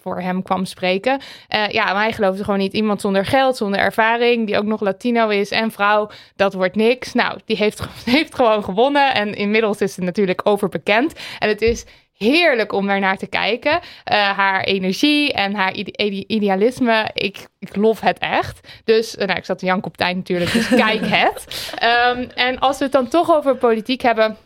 voor 0.00 0.20
hem 0.20 0.42
kwam 0.42 0.64
spreken. 0.64 1.20
Ja, 1.68 1.84
maar 1.84 2.02
hij 2.02 2.12
geloofde 2.12 2.44
gewoon 2.44 2.58
niet. 2.58 2.72
Iemand 2.72 3.00
zonder 3.00 3.24
geld, 3.24 3.56
zonder 3.56 3.80
ervaring, 3.80 4.46
die 4.46 4.58
ook 4.58 4.64
nog 4.64 4.80
Latino 4.80 5.28
is 5.28 5.50
en 5.50 5.70
vrouw, 5.70 6.10
dat 6.36 6.54
wordt 6.54 6.76
niks. 6.76 7.12
Nou, 7.12 7.38
die 7.44 7.56
heeft, 7.56 7.86
heeft 8.04 8.34
gewoon 8.34 8.64
gewonnen. 8.64 9.14
En 9.14 9.34
inmiddels 9.34 9.80
is 9.80 9.94
ze 9.94 10.00
natuurlijk 10.00 10.40
overbekend. 10.44 11.12
En 11.38 11.48
het 11.48 11.62
is 11.62 11.84
heerlijk 12.18 12.72
om 12.72 12.86
daar 12.86 13.00
naar 13.00 13.16
te 13.16 13.26
kijken. 13.26 13.80
Eh, 14.04 14.30
haar 14.30 14.60
energie 14.64 15.32
en 15.32 15.54
haar 15.54 15.74
ide- 15.74 16.04
ide- 16.04 16.24
idealisme, 16.26 17.10
ik, 17.14 17.46
ik 17.58 17.76
lof 17.76 18.00
het 18.00 18.18
echt. 18.18 18.68
Dus, 18.84 19.16
eh, 19.16 19.26
nou, 19.26 19.38
ik 19.38 19.44
zat 19.44 19.62
op 19.82 19.96
tijd 19.96 20.16
natuurlijk, 20.16 20.52
dus 20.52 20.68
kijk 20.86 21.00
het. 21.04 21.72
Ehm, 21.78 22.28
en 22.34 22.58
als 22.58 22.78
we 22.78 22.84
het 22.84 22.92
dan 22.92 23.08
toch 23.08 23.30
over 23.36 23.56
politiek 23.56 24.02
hebben... 24.02 24.36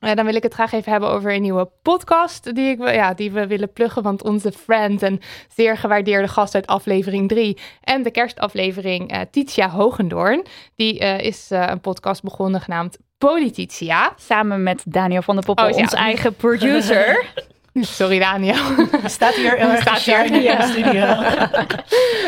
eh, 0.00 0.14
dan 0.14 0.24
wil 0.24 0.34
ik 0.34 0.42
het 0.42 0.54
graag 0.54 0.72
even 0.72 0.92
hebben 0.92 1.10
over 1.10 1.34
een 1.34 1.42
nieuwe 1.42 1.70
podcast 1.82 2.54
die, 2.54 2.70
ik, 2.70 2.88
ja, 2.94 3.14
die 3.14 3.30
we 3.30 3.46
willen 3.46 3.72
pluggen. 3.72 4.02
Want 4.02 4.22
onze 4.22 4.52
friend 4.52 5.02
en 5.02 5.20
zeer 5.54 5.76
gewaardeerde 5.76 6.28
gast 6.28 6.54
uit 6.54 6.66
aflevering 6.66 7.28
3 7.28 7.58
en 7.80 8.02
de 8.02 8.10
kerstaflevering 8.10 9.10
eh 9.10 9.20
Titia 9.30 9.68
Hogendoorn. 9.70 10.44
Die 10.74 10.98
is 10.98 11.46
een 11.50 11.80
podcast 11.80 12.22
begonnen 12.22 12.60
genaamd 12.60 12.98
Polititia. 13.18 14.12
Samen 14.16 14.62
met 14.62 14.82
Daniel 14.86 15.22
van 15.22 15.34
der 15.34 15.44
Poppen, 15.44 15.64
Oh, 15.64 15.70
ja. 15.70 15.76
ons 15.76 15.92
eigen 15.92 16.34
producer. 16.34 17.24
Sorry 17.80 18.18
Daniel. 18.18 18.56
Staat 19.04 19.34
hier 19.34 19.56
heel 19.56 19.68
erg 19.68 19.80
Staat 19.80 20.00
hier. 20.00 20.24
in 20.24 20.32
de 20.32 20.66
studio. 20.70 21.04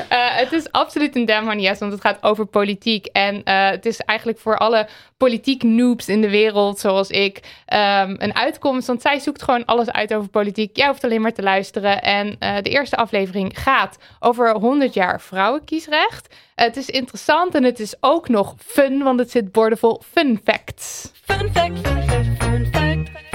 Eh, 0.09 0.37
het 0.37 0.53
is 0.53 0.73
absoluut 0.73 1.17
een 1.17 1.25
damn 1.25 1.47
honey 1.47 1.63
yes, 1.63 1.79
want 1.79 1.93
het 1.93 2.01
gaat 2.01 2.23
over 2.23 2.47
politiek. 2.47 3.07
En 3.07 3.45
eh, 3.45 3.71
het 3.71 3.87
is 3.87 4.01
eigenlijk 4.01 4.39
voor 4.39 4.59
alle 4.59 4.89
politiek 5.17 5.63
noobs 5.63 6.09
in 6.09 6.21
de 6.21 6.31
wereld, 6.31 6.79
zoals 6.79 7.09
ik, 7.09 7.41
ehm, 7.67 8.15
een 8.19 8.35
uitkomst. 8.35 8.87
Want 8.87 9.03
zij 9.03 9.19
zoekt 9.19 9.43
gewoon 9.43 9.65
alles 9.65 9.91
uit 9.91 10.15
over 10.15 10.29
politiek. 10.29 10.77
Jij 10.77 10.87
hoeft 10.87 11.05
alleen 11.05 11.21
maar 11.21 11.33
te 11.33 11.43
luisteren. 11.43 12.03
En 12.03 12.37
eh, 12.39 12.57
de 12.63 12.71
eerste 12.71 12.97
aflevering 12.97 13.53
gaat 13.61 13.99
over 14.21 14.53
100 14.53 14.95
jaar 14.95 15.21
vrouwenkiesrecht. 15.21 16.35
Het 16.55 16.77
is 16.77 16.89
interessant 16.91 17.55
en 17.55 17.65
het 17.65 17.81
is 17.81 17.95
ook 18.01 18.29
nog 18.29 18.55
fun, 18.67 19.03
want 19.03 19.19
het 19.19 19.31
zit 19.31 19.53
boordevol 19.53 20.03
fun 20.13 20.41
facts. 20.45 21.11
Fun 21.25 21.51
fact, 21.53 21.79
fun 21.87 22.03
fact, 22.03 22.27
fun 22.39 22.69
fact, 22.73 22.73
fun 22.79 23.09
fact. 23.13 23.28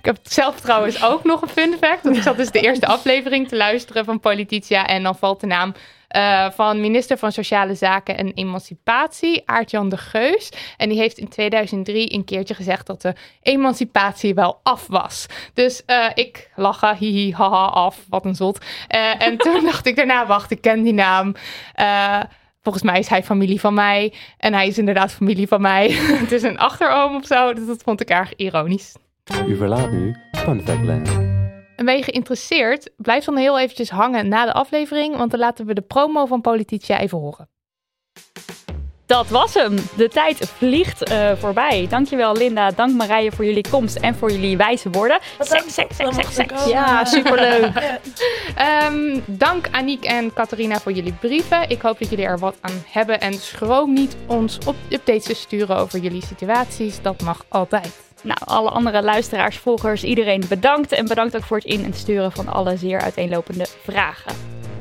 Ik 0.00 0.06
heb 0.06 0.18
zelf 0.22 0.60
trouwens 0.60 1.04
ook 1.04 1.24
nog 1.24 1.42
een 1.42 1.48
fun 1.48 1.76
fact. 1.80 2.02
Want 2.02 2.16
ik 2.16 2.22
zat 2.22 2.36
dus 2.36 2.50
de 2.50 2.60
eerste 2.60 2.86
aflevering 2.86 3.48
te 3.48 3.56
luisteren 3.56 4.04
van 4.04 4.20
Polititia. 4.20 4.86
En 4.86 5.02
dan 5.02 5.16
valt 5.16 5.40
de 5.40 5.46
naam 5.46 5.74
eh, 6.08 6.50
van 6.50 6.80
minister 6.80 7.18
van 7.18 7.32
Sociale 7.32 7.74
Zaken 7.74 8.16
en 8.16 8.32
Emancipatie, 8.34 9.42
Aart-Jan 9.44 9.88
de 9.88 9.96
Geus. 9.96 10.52
En 10.76 10.88
die 10.88 10.98
heeft 10.98 11.18
in 11.18 11.28
2003 11.28 12.14
een 12.14 12.24
keertje 12.24 12.54
gezegd 12.54 12.86
dat 12.86 13.02
de 13.02 13.14
emancipatie 13.42 14.34
wel 14.34 14.60
af 14.62 14.86
was. 14.86 15.26
Dus 15.54 15.84
eh, 15.84 16.06
ik 16.14 16.50
lachen, 16.54 16.96
hihi, 16.96 17.32
haha, 17.32 17.64
af, 17.64 18.04
wat 18.08 18.24
een 18.24 18.34
zot. 18.34 18.64
Eh, 18.88 19.22
en 19.22 19.38
toen 19.38 19.64
dacht 19.70 19.86
ik 19.86 19.96
daarna, 19.96 20.26
wacht, 20.26 20.50
ik 20.50 20.60
ken 20.60 20.82
die 20.82 20.94
naam. 20.94 21.34
Volgens 22.62 22.84
mij 22.84 22.98
is 22.98 23.08
hij 23.08 23.22
familie 23.22 23.60
van 23.60 23.74
mij. 23.74 24.12
En 24.38 24.54
hij 24.54 24.66
is 24.66 24.78
inderdaad 24.78 25.12
familie 25.12 25.48
van 25.48 25.60
mij. 25.60 25.90
Het 26.22 26.32
is 26.32 26.42
een 26.42 26.58
achteroom 26.58 27.16
of 27.16 27.26
zo. 27.26 27.52
Dus 27.52 27.66
dat 27.66 27.82
vond 27.82 28.00
ik 28.00 28.08
erg 28.08 28.36
ironisch. 28.36 28.94
U 29.46 29.56
verlaat 29.56 29.90
nu 29.90 30.14
Fun 30.32 30.62
Fact 30.62 30.82
Land. 30.82 31.08
En 31.76 31.84
ben 31.84 31.96
je 31.96 32.02
geïnteresseerd? 32.02 32.90
Blijf 32.96 33.24
dan 33.24 33.36
heel 33.36 33.58
eventjes 33.58 33.90
hangen 33.90 34.28
na 34.28 34.44
de 34.44 34.52
aflevering, 34.52 35.16
want 35.16 35.30
dan 35.30 35.40
laten 35.40 35.66
we 35.66 35.74
de 35.74 35.80
promo 35.80 36.26
van 36.26 36.40
Polititia 36.40 36.98
even 36.98 37.18
horen. 37.18 37.48
Dat 39.10 39.28
was 39.28 39.54
hem. 39.54 39.76
De 39.96 40.08
tijd 40.08 40.36
vliegt 40.56 41.02
eh, 41.02 41.32
voorbij. 41.36 41.86
Dankjewel 41.88 42.36
Linda, 42.36 42.70
dank 42.70 42.94
Marije 42.94 43.32
voor 43.32 43.44
jullie 43.44 43.68
komst 43.70 43.96
en 43.96 44.14
voor 44.14 44.30
jullie 44.30 44.56
wijze 44.56 44.90
woorden. 44.90 45.18
Seks, 45.38 45.74
seks, 45.74 45.96
seks, 45.96 46.14
seks, 46.14 46.34
seks. 46.34 46.66
Ja, 46.66 47.04
superleuk. 47.04 47.72
Ehm, 48.54 49.20
dank 49.26 49.68
Aniek 49.70 50.04
en 50.04 50.32
Catharina 50.32 50.78
voor 50.78 50.92
jullie 50.92 51.12
brieven. 51.12 51.68
Ik 51.68 51.80
hoop 51.80 51.98
dat 51.98 52.10
jullie 52.10 52.24
er 52.24 52.38
wat 52.38 52.56
aan 52.60 52.84
hebben 52.86 53.20
en 53.20 53.34
schroom 53.34 53.92
niet 53.92 54.16
ons 54.26 54.58
op 54.66 54.76
updates 54.88 55.24
te 55.24 55.34
sturen 55.34 55.76
over 55.76 55.98
jullie 55.98 56.24
situaties. 56.24 57.02
Dat 57.02 57.22
mag 57.22 57.44
altijd. 57.48 58.09
Nou, 58.22 58.38
alle 58.44 58.70
andere 58.70 59.02
luisteraars, 59.02 59.56
volgers, 59.58 60.04
iedereen 60.04 60.42
bedankt. 60.48 60.92
En 60.92 61.06
bedankt 61.08 61.36
ook 61.36 61.42
voor 61.44 61.56
het 61.56 61.66
in- 61.66 61.84
en 61.84 61.94
sturen 61.94 62.32
van 62.32 62.48
alle 62.48 62.76
zeer 62.76 63.00
uiteenlopende 63.00 63.66
vragen. 63.84 64.32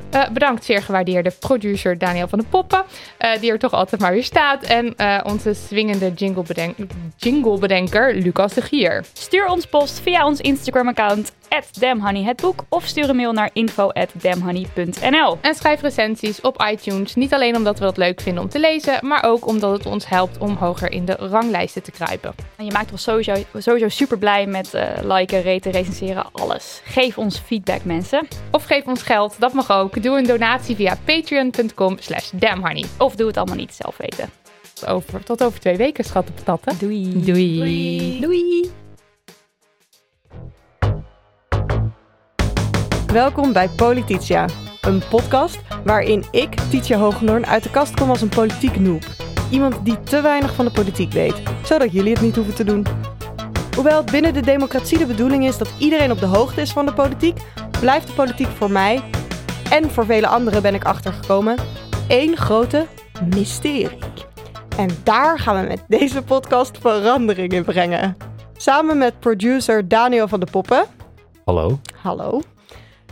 Eh, 0.09 0.29
bedankt 0.29 0.65
zeer 0.65 0.81
gewaardeerde 0.81 1.31
producer 1.39 1.97
Daniel 1.97 2.27
van 2.27 2.39
de 2.39 2.45
Poppen, 2.49 2.83
eh, 3.17 3.39
die 3.39 3.51
er 3.51 3.59
toch 3.59 3.71
altijd 3.73 4.01
maar 4.01 4.11
weer 4.11 4.23
staat. 4.23 4.63
En 4.63 4.95
eh, 4.95 5.19
onze 5.23 5.53
swingende 5.53 6.13
jinglebeden- 6.13 6.75
jinglebedenker 7.17 8.15
Lucas 8.15 8.53
de 8.53 8.61
Gier. 8.61 9.05
Stuur 9.13 9.47
ons 9.47 9.65
post 9.65 9.99
via 9.99 10.25
ons 10.25 10.41
Instagram-account 10.41 11.31
@damhoneyhetboek 11.79 12.63
of 12.69 12.85
stuur 12.85 13.09
een 13.09 13.15
mail 13.15 13.31
naar 13.31 13.49
info@damhoney.nl. 13.53 15.37
En 15.41 15.55
schrijf 15.55 15.81
recensies 15.81 16.41
op 16.41 16.63
iTunes. 16.71 17.15
Niet 17.15 17.33
alleen 17.33 17.55
omdat 17.55 17.79
we 17.79 17.85
dat 17.85 17.97
leuk 17.97 18.21
vinden 18.21 18.43
om 18.43 18.49
te 18.49 18.59
lezen, 18.59 19.07
maar 19.07 19.23
ook 19.23 19.47
omdat 19.47 19.77
het 19.77 19.85
ons 19.85 20.07
helpt 20.07 20.37
om 20.37 20.55
hoger 20.55 20.91
in 20.91 21.05
de 21.05 21.15
ranglijsten 21.15 21.83
te 21.83 21.91
kruipen. 21.91 22.35
En 22.55 22.65
je 22.65 22.71
maakt 22.71 22.91
ons 22.91 23.03
sowieso, 23.03 23.33
sowieso 23.57 23.87
super 23.87 24.17
blij 24.17 24.45
met 24.45 24.73
eh, 24.73 24.87
liken, 25.03 25.43
raten, 25.43 25.71
recenseren, 25.71 26.25
alles. 26.31 26.81
Geef 26.83 27.17
ons 27.17 27.39
feedback, 27.39 27.83
mensen. 27.83 28.27
Of 28.51 28.63
geef 28.63 28.85
ons 28.85 29.01
geld, 29.01 29.35
dat 29.39 29.53
mag 29.53 29.71
ook. 29.71 30.03
Doe 30.03 30.17
een 30.17 30.27
donatie 30.27 30.75
via 30.75 30.97
patreon.com 31.05 31.97
slash 31.99 32.29
damnhoney. 32.33 32.85
Of 32.97 33.15
doe 33.15 33.27
het 33.27 33.37
allemaal 33.37 33.55
niet 33.55 33.73
zelf 33.73 33.97
weten. 33.97 34.29
Tot 34.73 34.87
over, 34.87 35.23
tot 35.23 35.43
over 35.43 35.59
twee 35.59 35.77
weken, 35.77 36.03
schatten 36.03 36.33
patatten. 36.33 36.77
Doei. 36.79 37.23
Doei. 37.23 38.19
Doei. 38.19 38.71
Welkom 43.13 43.53
bij 43.53 43.69
Polititia, 43.69 44.47
een 44.81 45.01
podcast 45.09 45.59
waarin 45.83 46.23
ik, 46.31 46.55
Titia 46.69 46.97
Hoogenoorn, 46.97 47.45
uit 47.45 47.63
de 47.63 47.69
kast 47.69 47.93
kom 47.93 48.09
als 48.09 48.21
een 48.21 48.29
politiek 48.29 48.79
noob. 48.79 49.03
iemand 49.51 49.85
die 49.85 49.99
te 49.99 50.21
weinig 50.21 50.55
van 50.55 50.65
de 50.65 50.71
politiek 50.71 51.11
weet, 51.11 51.41
zodat 51.63 51.91
jullie 51.91 52.13
het 52.13 52.21
niet 52.21 52.35
hoeven 52.35 52.55
te 52.55 52.63
doen. 52.63 52.85
Hoewel 53.75 53.97
het 53.97 54.11
binnen 54.11 54.33
de 54.33 54.41
democratie 54.41 54.97
de 54.97 55.05
bedoeling 55.05 55.45
is 55.45 55.57
dat 55.57 55.73
iedereen 55.79 56.11
op 56.11 56.19
de 56.19 56.25
hoogte 56.25 56.61
is 56.61 56.71
van 56.71 56.85
de 56.85 56.93
politiek, 56.93 57.37
blijft 57.79 58.07
de 58.07 58.13
politiek 58.13 58.47
voor 58.47 58.71
mij 58.71 59.01
en 59.69 59.89
voor 59.89 60.05
vele 60.05 60.27
anderen 60.27 60.61
ben 60.61 60.73
ik 60.73 60.83
achtergekomen 60.83 61.55
één 62.07 62.37
grote 62.37 62.85
mysterie. 63.35 63.97
En 64.77 64.89
daar 65.03 65.39
gaan 65.39 65.61
we 65.61 65.67
met 65.67 65.83
deze 65.87 66.21
podcast 66.21 66.77
verandering 66.77 67.51
in 67.51 67.63
brengen. 67.63 68.17
Samen 68.57 68.97
met 68.97 69.19
producer 69.19 69.87
Daniel 69.87 70.27
van 70.27 70.39
de 70.39 70.47
Poppen. 70.51 70.85
Hallo. 71.45 71.79
Hallo. 72.01 72.41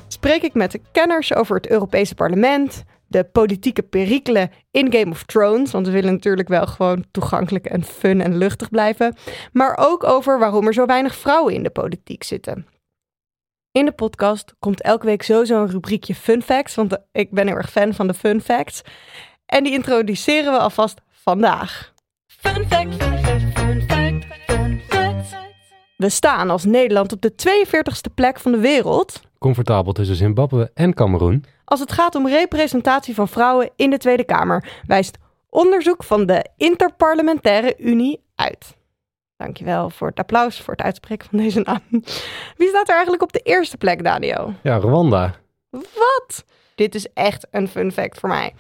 Spreek 0.08 0.42
ik 0.42 0.54
met 0.54 0.72
de 0.72 0.82
kenners 0.92 1.34
over 1.34 1.56
het 1.56 1.70
Europese 1.70 2.16
parlement, 2.16 2.84
de 3.08 3.24
politieke 3.24 3.84
perikelen 3.84 4.52
in 4.72 4.94
Game 4.94 5.12
of 5.12 5.24
Thrones. 5.24 5.72
Want 5.72 5.86
we 5.86 5.92
willen 5.92 6.14
natuurlijk 6.14 6.48
wel 6.48 6.68
gewoon 6.68 7.06
toegankelijk 7.12 7.66
en 7.66 7.84
fun 7.84 8.22
en 8.22 8.38
luchtig 8.38 8.70
blijven. 8.70 9.16
Maar 9.54 9.78
ook 9.80 10.04
over 10.04 10.40
waarom 10.40 10.68
er 10.68 10.74
zo 10.74 10.86
weinig 10.86 11.16
vrouwen 11.16 11.54
in 11.54 11.64
de 11.64 11.70
politiek 11.70 12.24
zitten. 12.24 12.68
In 13.72 13.86
de 13.86 13.92
podcast 13.92 14.54
komt 14.60 14.82
elke 14.82 15.06
week 15.06 15.22
sowieso 15.22 15.62
een 15.62 15.70
rubriekje 15.70 16.16
fun 16.16 16.42
facts. 16.42 16.76
Want 16.76 16.98
ik 17.12 17.32
ben 17.32 17.48
heel 17.48 17.56
erg 17.56 17.72
fan 17.72 17.94
van 17.94 18.08
de 18.08 18.14
fun 18.14 18.42
facts. 18.42 18.82
En 19.46 19.64
die 19.64 19.74
introduceren 19.74 20.52
we 20.52 20.60
alvast 20.60 21.02
vandaag. 21.10 21.94
Fun 22.26 22.68
fact, 22.68 22.96
fun 22.96 23.52
fun 23.54 23.82
fun. 23.88 24.08
We 25.98 26.10
staan 26.10 26.50
als 26.50 26.66
Nederland 26.66 27.14
op 27.14 27.22
de 27.22 27.32
42ste 27.32 28.14
plek 28.16 28.40
van 28.40 28.52
de 28.52 28.58
wereld 28.58 29.22
Comfortabel 29.40 29.94
tussen 29.94 30.16
Zimbabwe 30.16 30.72
en 30.74 30.94
Cameroen. 30.94 31.46
als 31.66 31.80
het 31.80 31.92
gaat 31.92 32.16
om 32.16 32.28
representatie 32.28 33.16
van 33.16 33.28
vrouwen 33.28 33.70
in 33.76 33.90
de 33.90 33.98
Tweede 33.98 34.24
Kamer, 34.24 34.82
wijst 34.88 35.18
onderzoek 35.50 36.04
van 36.04 36.26
de 36.26 36.46
Interparlementaire 36.58 37.76
Unie 37.78 38.24
uit. 38.36 38.76
Dankjewel 39.38 39.90
voor 39.90 40.08
het 40.08 40.20
applaus 40.20 40.62
voor 40.62 40.74
het 40.74 40.86
uitspreken 40.86 41.28
van 41.30 41.40
deze 41.40 41.60
naam. 41.60 41.82
Wie 42.58 42.68
staat 42.68 42.88
er 42.88 42.94
eigenlijk 42.94 43.24
op 43.24 43.34
de 43.34 43.40
eerste 43.40 43.78
plek, 43.78 44.04
Daniel? 44.04 44.54
Ja, 44.64 44.78
Rwanda. 44.78 45.36
Wat? 45.70 46.46
Dit 46.76 46.96
is 46.96 47.08
echt 47.14 47.48
een 47.52 47.68
fun 47.68 47.92
fact 47.92 48.20
voor 48.20 48.30
mij. 48.30 48.54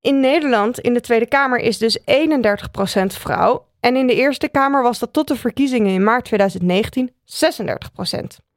In 0.00 0.20
Nederland, 0.20 0.78
in 0.78 0.94
de 0.94 1.00
Tweede 1.00 1.26
Kamer, 1.26 1.58
is 1.58 1.78
dus 1.78 1.98
31% 1.98 2.02
vrouw. 3.06 3.66
En 3.80 3.96
in 3.96 4.06
de 4.06 4.14
Eerste 4.14 4.48
Kamer 4.48 4.82
was 4.82 4.98
dat 4.98 5.12
tot 5.12 5.28
de 5.28 5.36
verkiezingen 5.36 5.92
in 5.92 6.04
maart 6.04 6.24
2019 6.24 7.10
36%. 7.24 8.47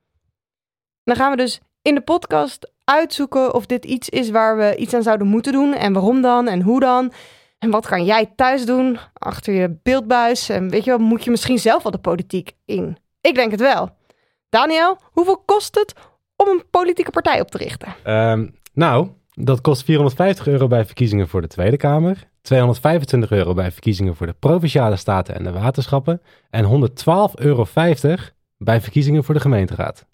Dan 1.04 1.16
gaan 1.16 1.32
we 1.32 1.38
dus 1.38 1.60
in 1.82 1.96
de 1.96 2.02
podcast 2.02 2.72
uitzoeken 2.84 3.54
of 3.54 3.66
dit 3.66 3.86
iets 3.86 4.10
is 4.10 4.30
waar 4.30 4.58
we 4.58 4.76
iets 4.76 4.94
aan 4.94 5.04
zouden 5.04 5.28
moeten 5.28 5.52
doen. 5.52 5.74
En 5.74 5.94
waarom 5.94 6.22
dan 6.22 6.48
en 6.48 6.62
hoe 6.62 6.80
dan. 6.80 7.12
En 7.60 7.70
wat 7.70 7.88
kan 7.88 8.06
jij 8.06 8.32
thuis 8.36 8.66
doen 8.66 8.98
achter 9.14 9.54
je 9.54 9.78
beeldbuis? 9.84 10.50
En 10.50 10.70
weet 10.70 10.84
je 10.84 10.90
wel, 10.90 11.00
moet 11.00 11.24
je 11.24 11.32
misschien 11.32 11.60
zelf 11.60 11.84
wel 11.84 11.92
de 11.92 11.98
politiek 11.98 12.52
in? 12.66 12.98
Ik 13.22 13.36
denk 13.36 13.52
het 13.52 13.60
wel. 13.60 13.90
Daniel, 14.50 14.98
hoeveel 15.04 15.38
kost 15.46 15.76
het 15.76 15.94
om 16.36 16.48
een 16.48 16.64
politieke 16.70 17.12
partij 17.12 17.42
op 17.42 17.52
te 17.52 17.58
richten? 17.58 17.96
Ehm, 18.04 18.48
nou, 18.74 19.08
dat 19.34 19.62
kost 19.62 19.84
450 19.84 20.48
euro 20.48 20.68
bij 20.68 20.86
verkiezingen 20.86 21.28
voor 21.28 21.42
de 21.42 21.48
Tweede 21.48 21.78
Kamer. 21.78 22.30
225 22.42 23.32
euro 23.32 23.54
bij 23.54 23.72
verkiezingen 23.72 24.16
voor 24.16 24.28
de 24.28 24.36
Provinciale 24.40 24.96
Staten 24.96 25.36
en 25.36 25.44
de 25.44 25.52
Waterschappen. 25.52 26.22
En 26.50 26.66
112,50 26.66 27.34
euro 27.36 27.66
bij 28.58 28.82
verkiezingen 28.82 29.24
voor 29.24 29.34
de 29.34 29.40
gemeenteraad. 29.40 30.06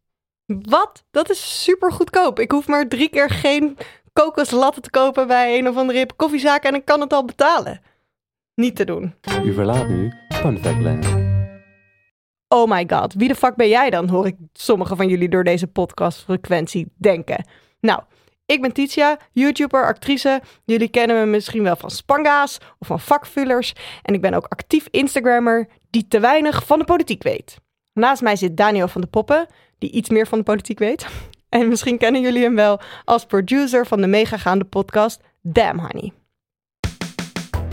Wat? 0.47 1.03
Dat 1.11 1.29
is 1.29 1.63
super 1.63 1.91
goedkoop. 1.91 2.39
Ik 2.39 2.51
hoef 2.51 2.67
maar 2.67 2.87
drie 2.87 3.09
keer 3.09 3.29
geen 3.29 3.77
kokoslatten 4.13 4.81
te 4.81 4.89
kopen 4.89 5.27
bij 5.27 5.57
een 5.57 5.67
of 5.67 5.75
andere 5.75 6.05
koffiezaak 6.15 6.63
en 6.63 6.75
ik 6.75 6.85
kan 6.85 7.01
het 7.01 7.13
al 7.13 7.25
betalen. 7.25 7.81
Niet 8.55 8.75
te 8.75 8.85
doen. 8.85 9.15
U 9.43 9.53
verlaat 9.53 9.87
nu 9.87 10.11
Fun 10.29 10.59
Fact 10.59 10.79
Land. 10.79 11.05
Oh 12.47 12.69
my 12.69 12.85
god, 12.87 13.13
wie 13.13 13.27
de 13.27 13.35
fuck 13.35 13.55
ben 13.55 13.67
jij 13.67 13.89
dan? 13.89 14.07
Hoor 14.09 14.25
ik 14.25 14.35
sommigen 14.53 14.97
van 14.97 15.07
jullie 15.07 15.29
door 15.29 15.43
deze 15.43 15.67
podcastfrequentie 15.67 16.91
denken. 16.97 17.45
Nou, 17.79 18.01
ik 18.45 18.61
ben 18.61 18.71
Titia, 18.73 19.19
YouTuber, 19.31 19.85
actrice. 19.85 20.41
Jullie 20.65 20.89
kennen 20.89 21.19
me 21.19 21.25
misschien 21.25 21.63
wel 21.63 21.75
van 21.75 21.91
Spanga's 21.91 22.57
of 22.79 22.87
van 22.87 22.99
vakvullers. 22.99 23.73
En 24.01 24.13
ik 24.13 24.21
ben 24.21 24.33
ook 24.33 24.45
actief 24.45 24.87
Instagrammer 24.91 25.67
die 25.89 26.07
te 26.07 26.19
weinig 26.19 26.65
van 26.65 26.79
de 26.79 26.85
politiek 26.85 27.23
weet. 27.23 27.57
Naast 27.97 28.21
mij 28.21 28.35
zit 28.35 28.57
Daniel 28.57 28.87
van 28.87 29.01
de 29.01 29.07
Poppen, 29.07 29.47
die 29.77 29.91
iets 29.91 30.09
meer 30.09 30.27
van 30.27 30.37
de 30.37 30.43
politiek 30.43 30.79
weet. 30.79 31.07
En 31.49 31.67
misschien 31.67 31.97
kennen 31.97 32.21
jullie 32.21 32.43
hem 32.43 32.55
wel 32.55 32.79
als 33.05 33.25
producer 33.25 33.85
van 33.85 34.01
de 34.01 34.07
megagaande 34.07 34.65
podcast 34.65 35.21
Damn 35.41 35.79
Honey. 35.79 36.11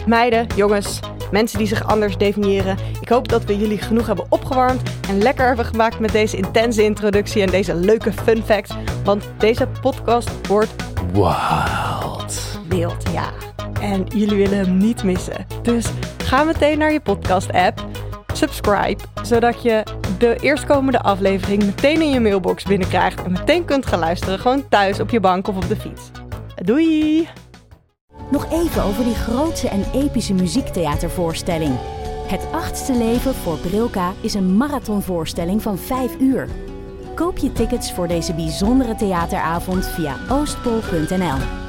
Meiden, 0.06 0.46
jongens, 0.56 1.00
mensen 1.30 1.58
die 1.58 1.66
zich 1.66 1.84
anders 1.84 2.16
definiëren. 2.16 2.76
Ik 3.00 3.08
hoop 3.08 3.28
dat 3.28 3.44
we 3.44 3.56
jullie 3.56 3.78
genoeg 3.78 4.06
hebben 4.06 4.26
opgewarmd 4.28 4.82
en 5.08 5.18
lekker 5.18 5.46
hebben 5.46 5.64
gemaakt 5.64 5.98
met 5.98 6.12
deze 6.12 6.36
intense 6.36 6.82
introductie 6.82 7.42
en 7.42 7.50
deze 7.50 7.74
leuke 7.74 8.12
fun 8.12 8.42
facts. 8.42 8.74
Want 9.04 9.30
deze 9.38 9.68
podcast 9.80 10.46
wordt 10.46 10.74
Wild. 11.12 12.58
wild, 12.68 13.10
ja. 13.12 13.32
En 13.80 14.06
jullie 14.06 14.36
willen 14.36 14.58
hem 14.58 14.76
niet 14.76 15.04
missen. 15.04 15.46
Dus 15.62 15.86
ga 16.18 16.44
meteen 16.44 16.78
naar 16.78 16.92
je 16.92 17.00
podcast-app, 17.00 17.86
subscribe, 18.36 19.02
zodat 19.22 19.62
je 19.62 19.82
de 20.18 20.36
eerstkomende 20.40 21.00
aflevering 21.00 21.64
meteen 21.64 22.02
in 22.02 22.10
je 22.10 22.20
mailbox 22.20 22.62
binnenkrijgt 22.62 23.22
en 23.22 23.32
meteen 23.32 23.64
kunt 23.64 23.86
gaan 23.86 23.98
luisteren, 23.98 24.38
gewoon 24.38 24.68
thuis 24.68 25.00
op 25.00 25.10
je 25.10 25.20
bank 25.20 25.48
of 25.48 25.56
op 25.56 25.68
de 25.68 25.76
fiets. 25.76 26.10
Doei! 26.54 27.28
Nog 28.30 28.52
even 28.52 28.82
over 28.82 29.04
die 29.04 29.14
grootse 29.14 29.68
en 29.68 29.84
epische 29.94 30.34
muziektheatervoorstelling. 30.34 31.78
Het 32.26 32.46
achtste 32.52 32.94
leven 32.94 33.34
voor 33.34 33.58
Brilka 33.58 34.12
is 34.20 34.34
een 34.34 34.56
marathonvoorstelling 34.56 35.62
van 35.62 35.78
5 35.78 36.20
uur. 36.20 36.48
Koop 37.14 37.38
je 37.38 37.52
tickets 37.52 37.92
voor 37.92 38.08
deze 38.08 38.34
bijzondere 38.34 38.94
theateravond 38.94 39.86
via 39.86 40.16
oostpol.nl. 40.28 41.63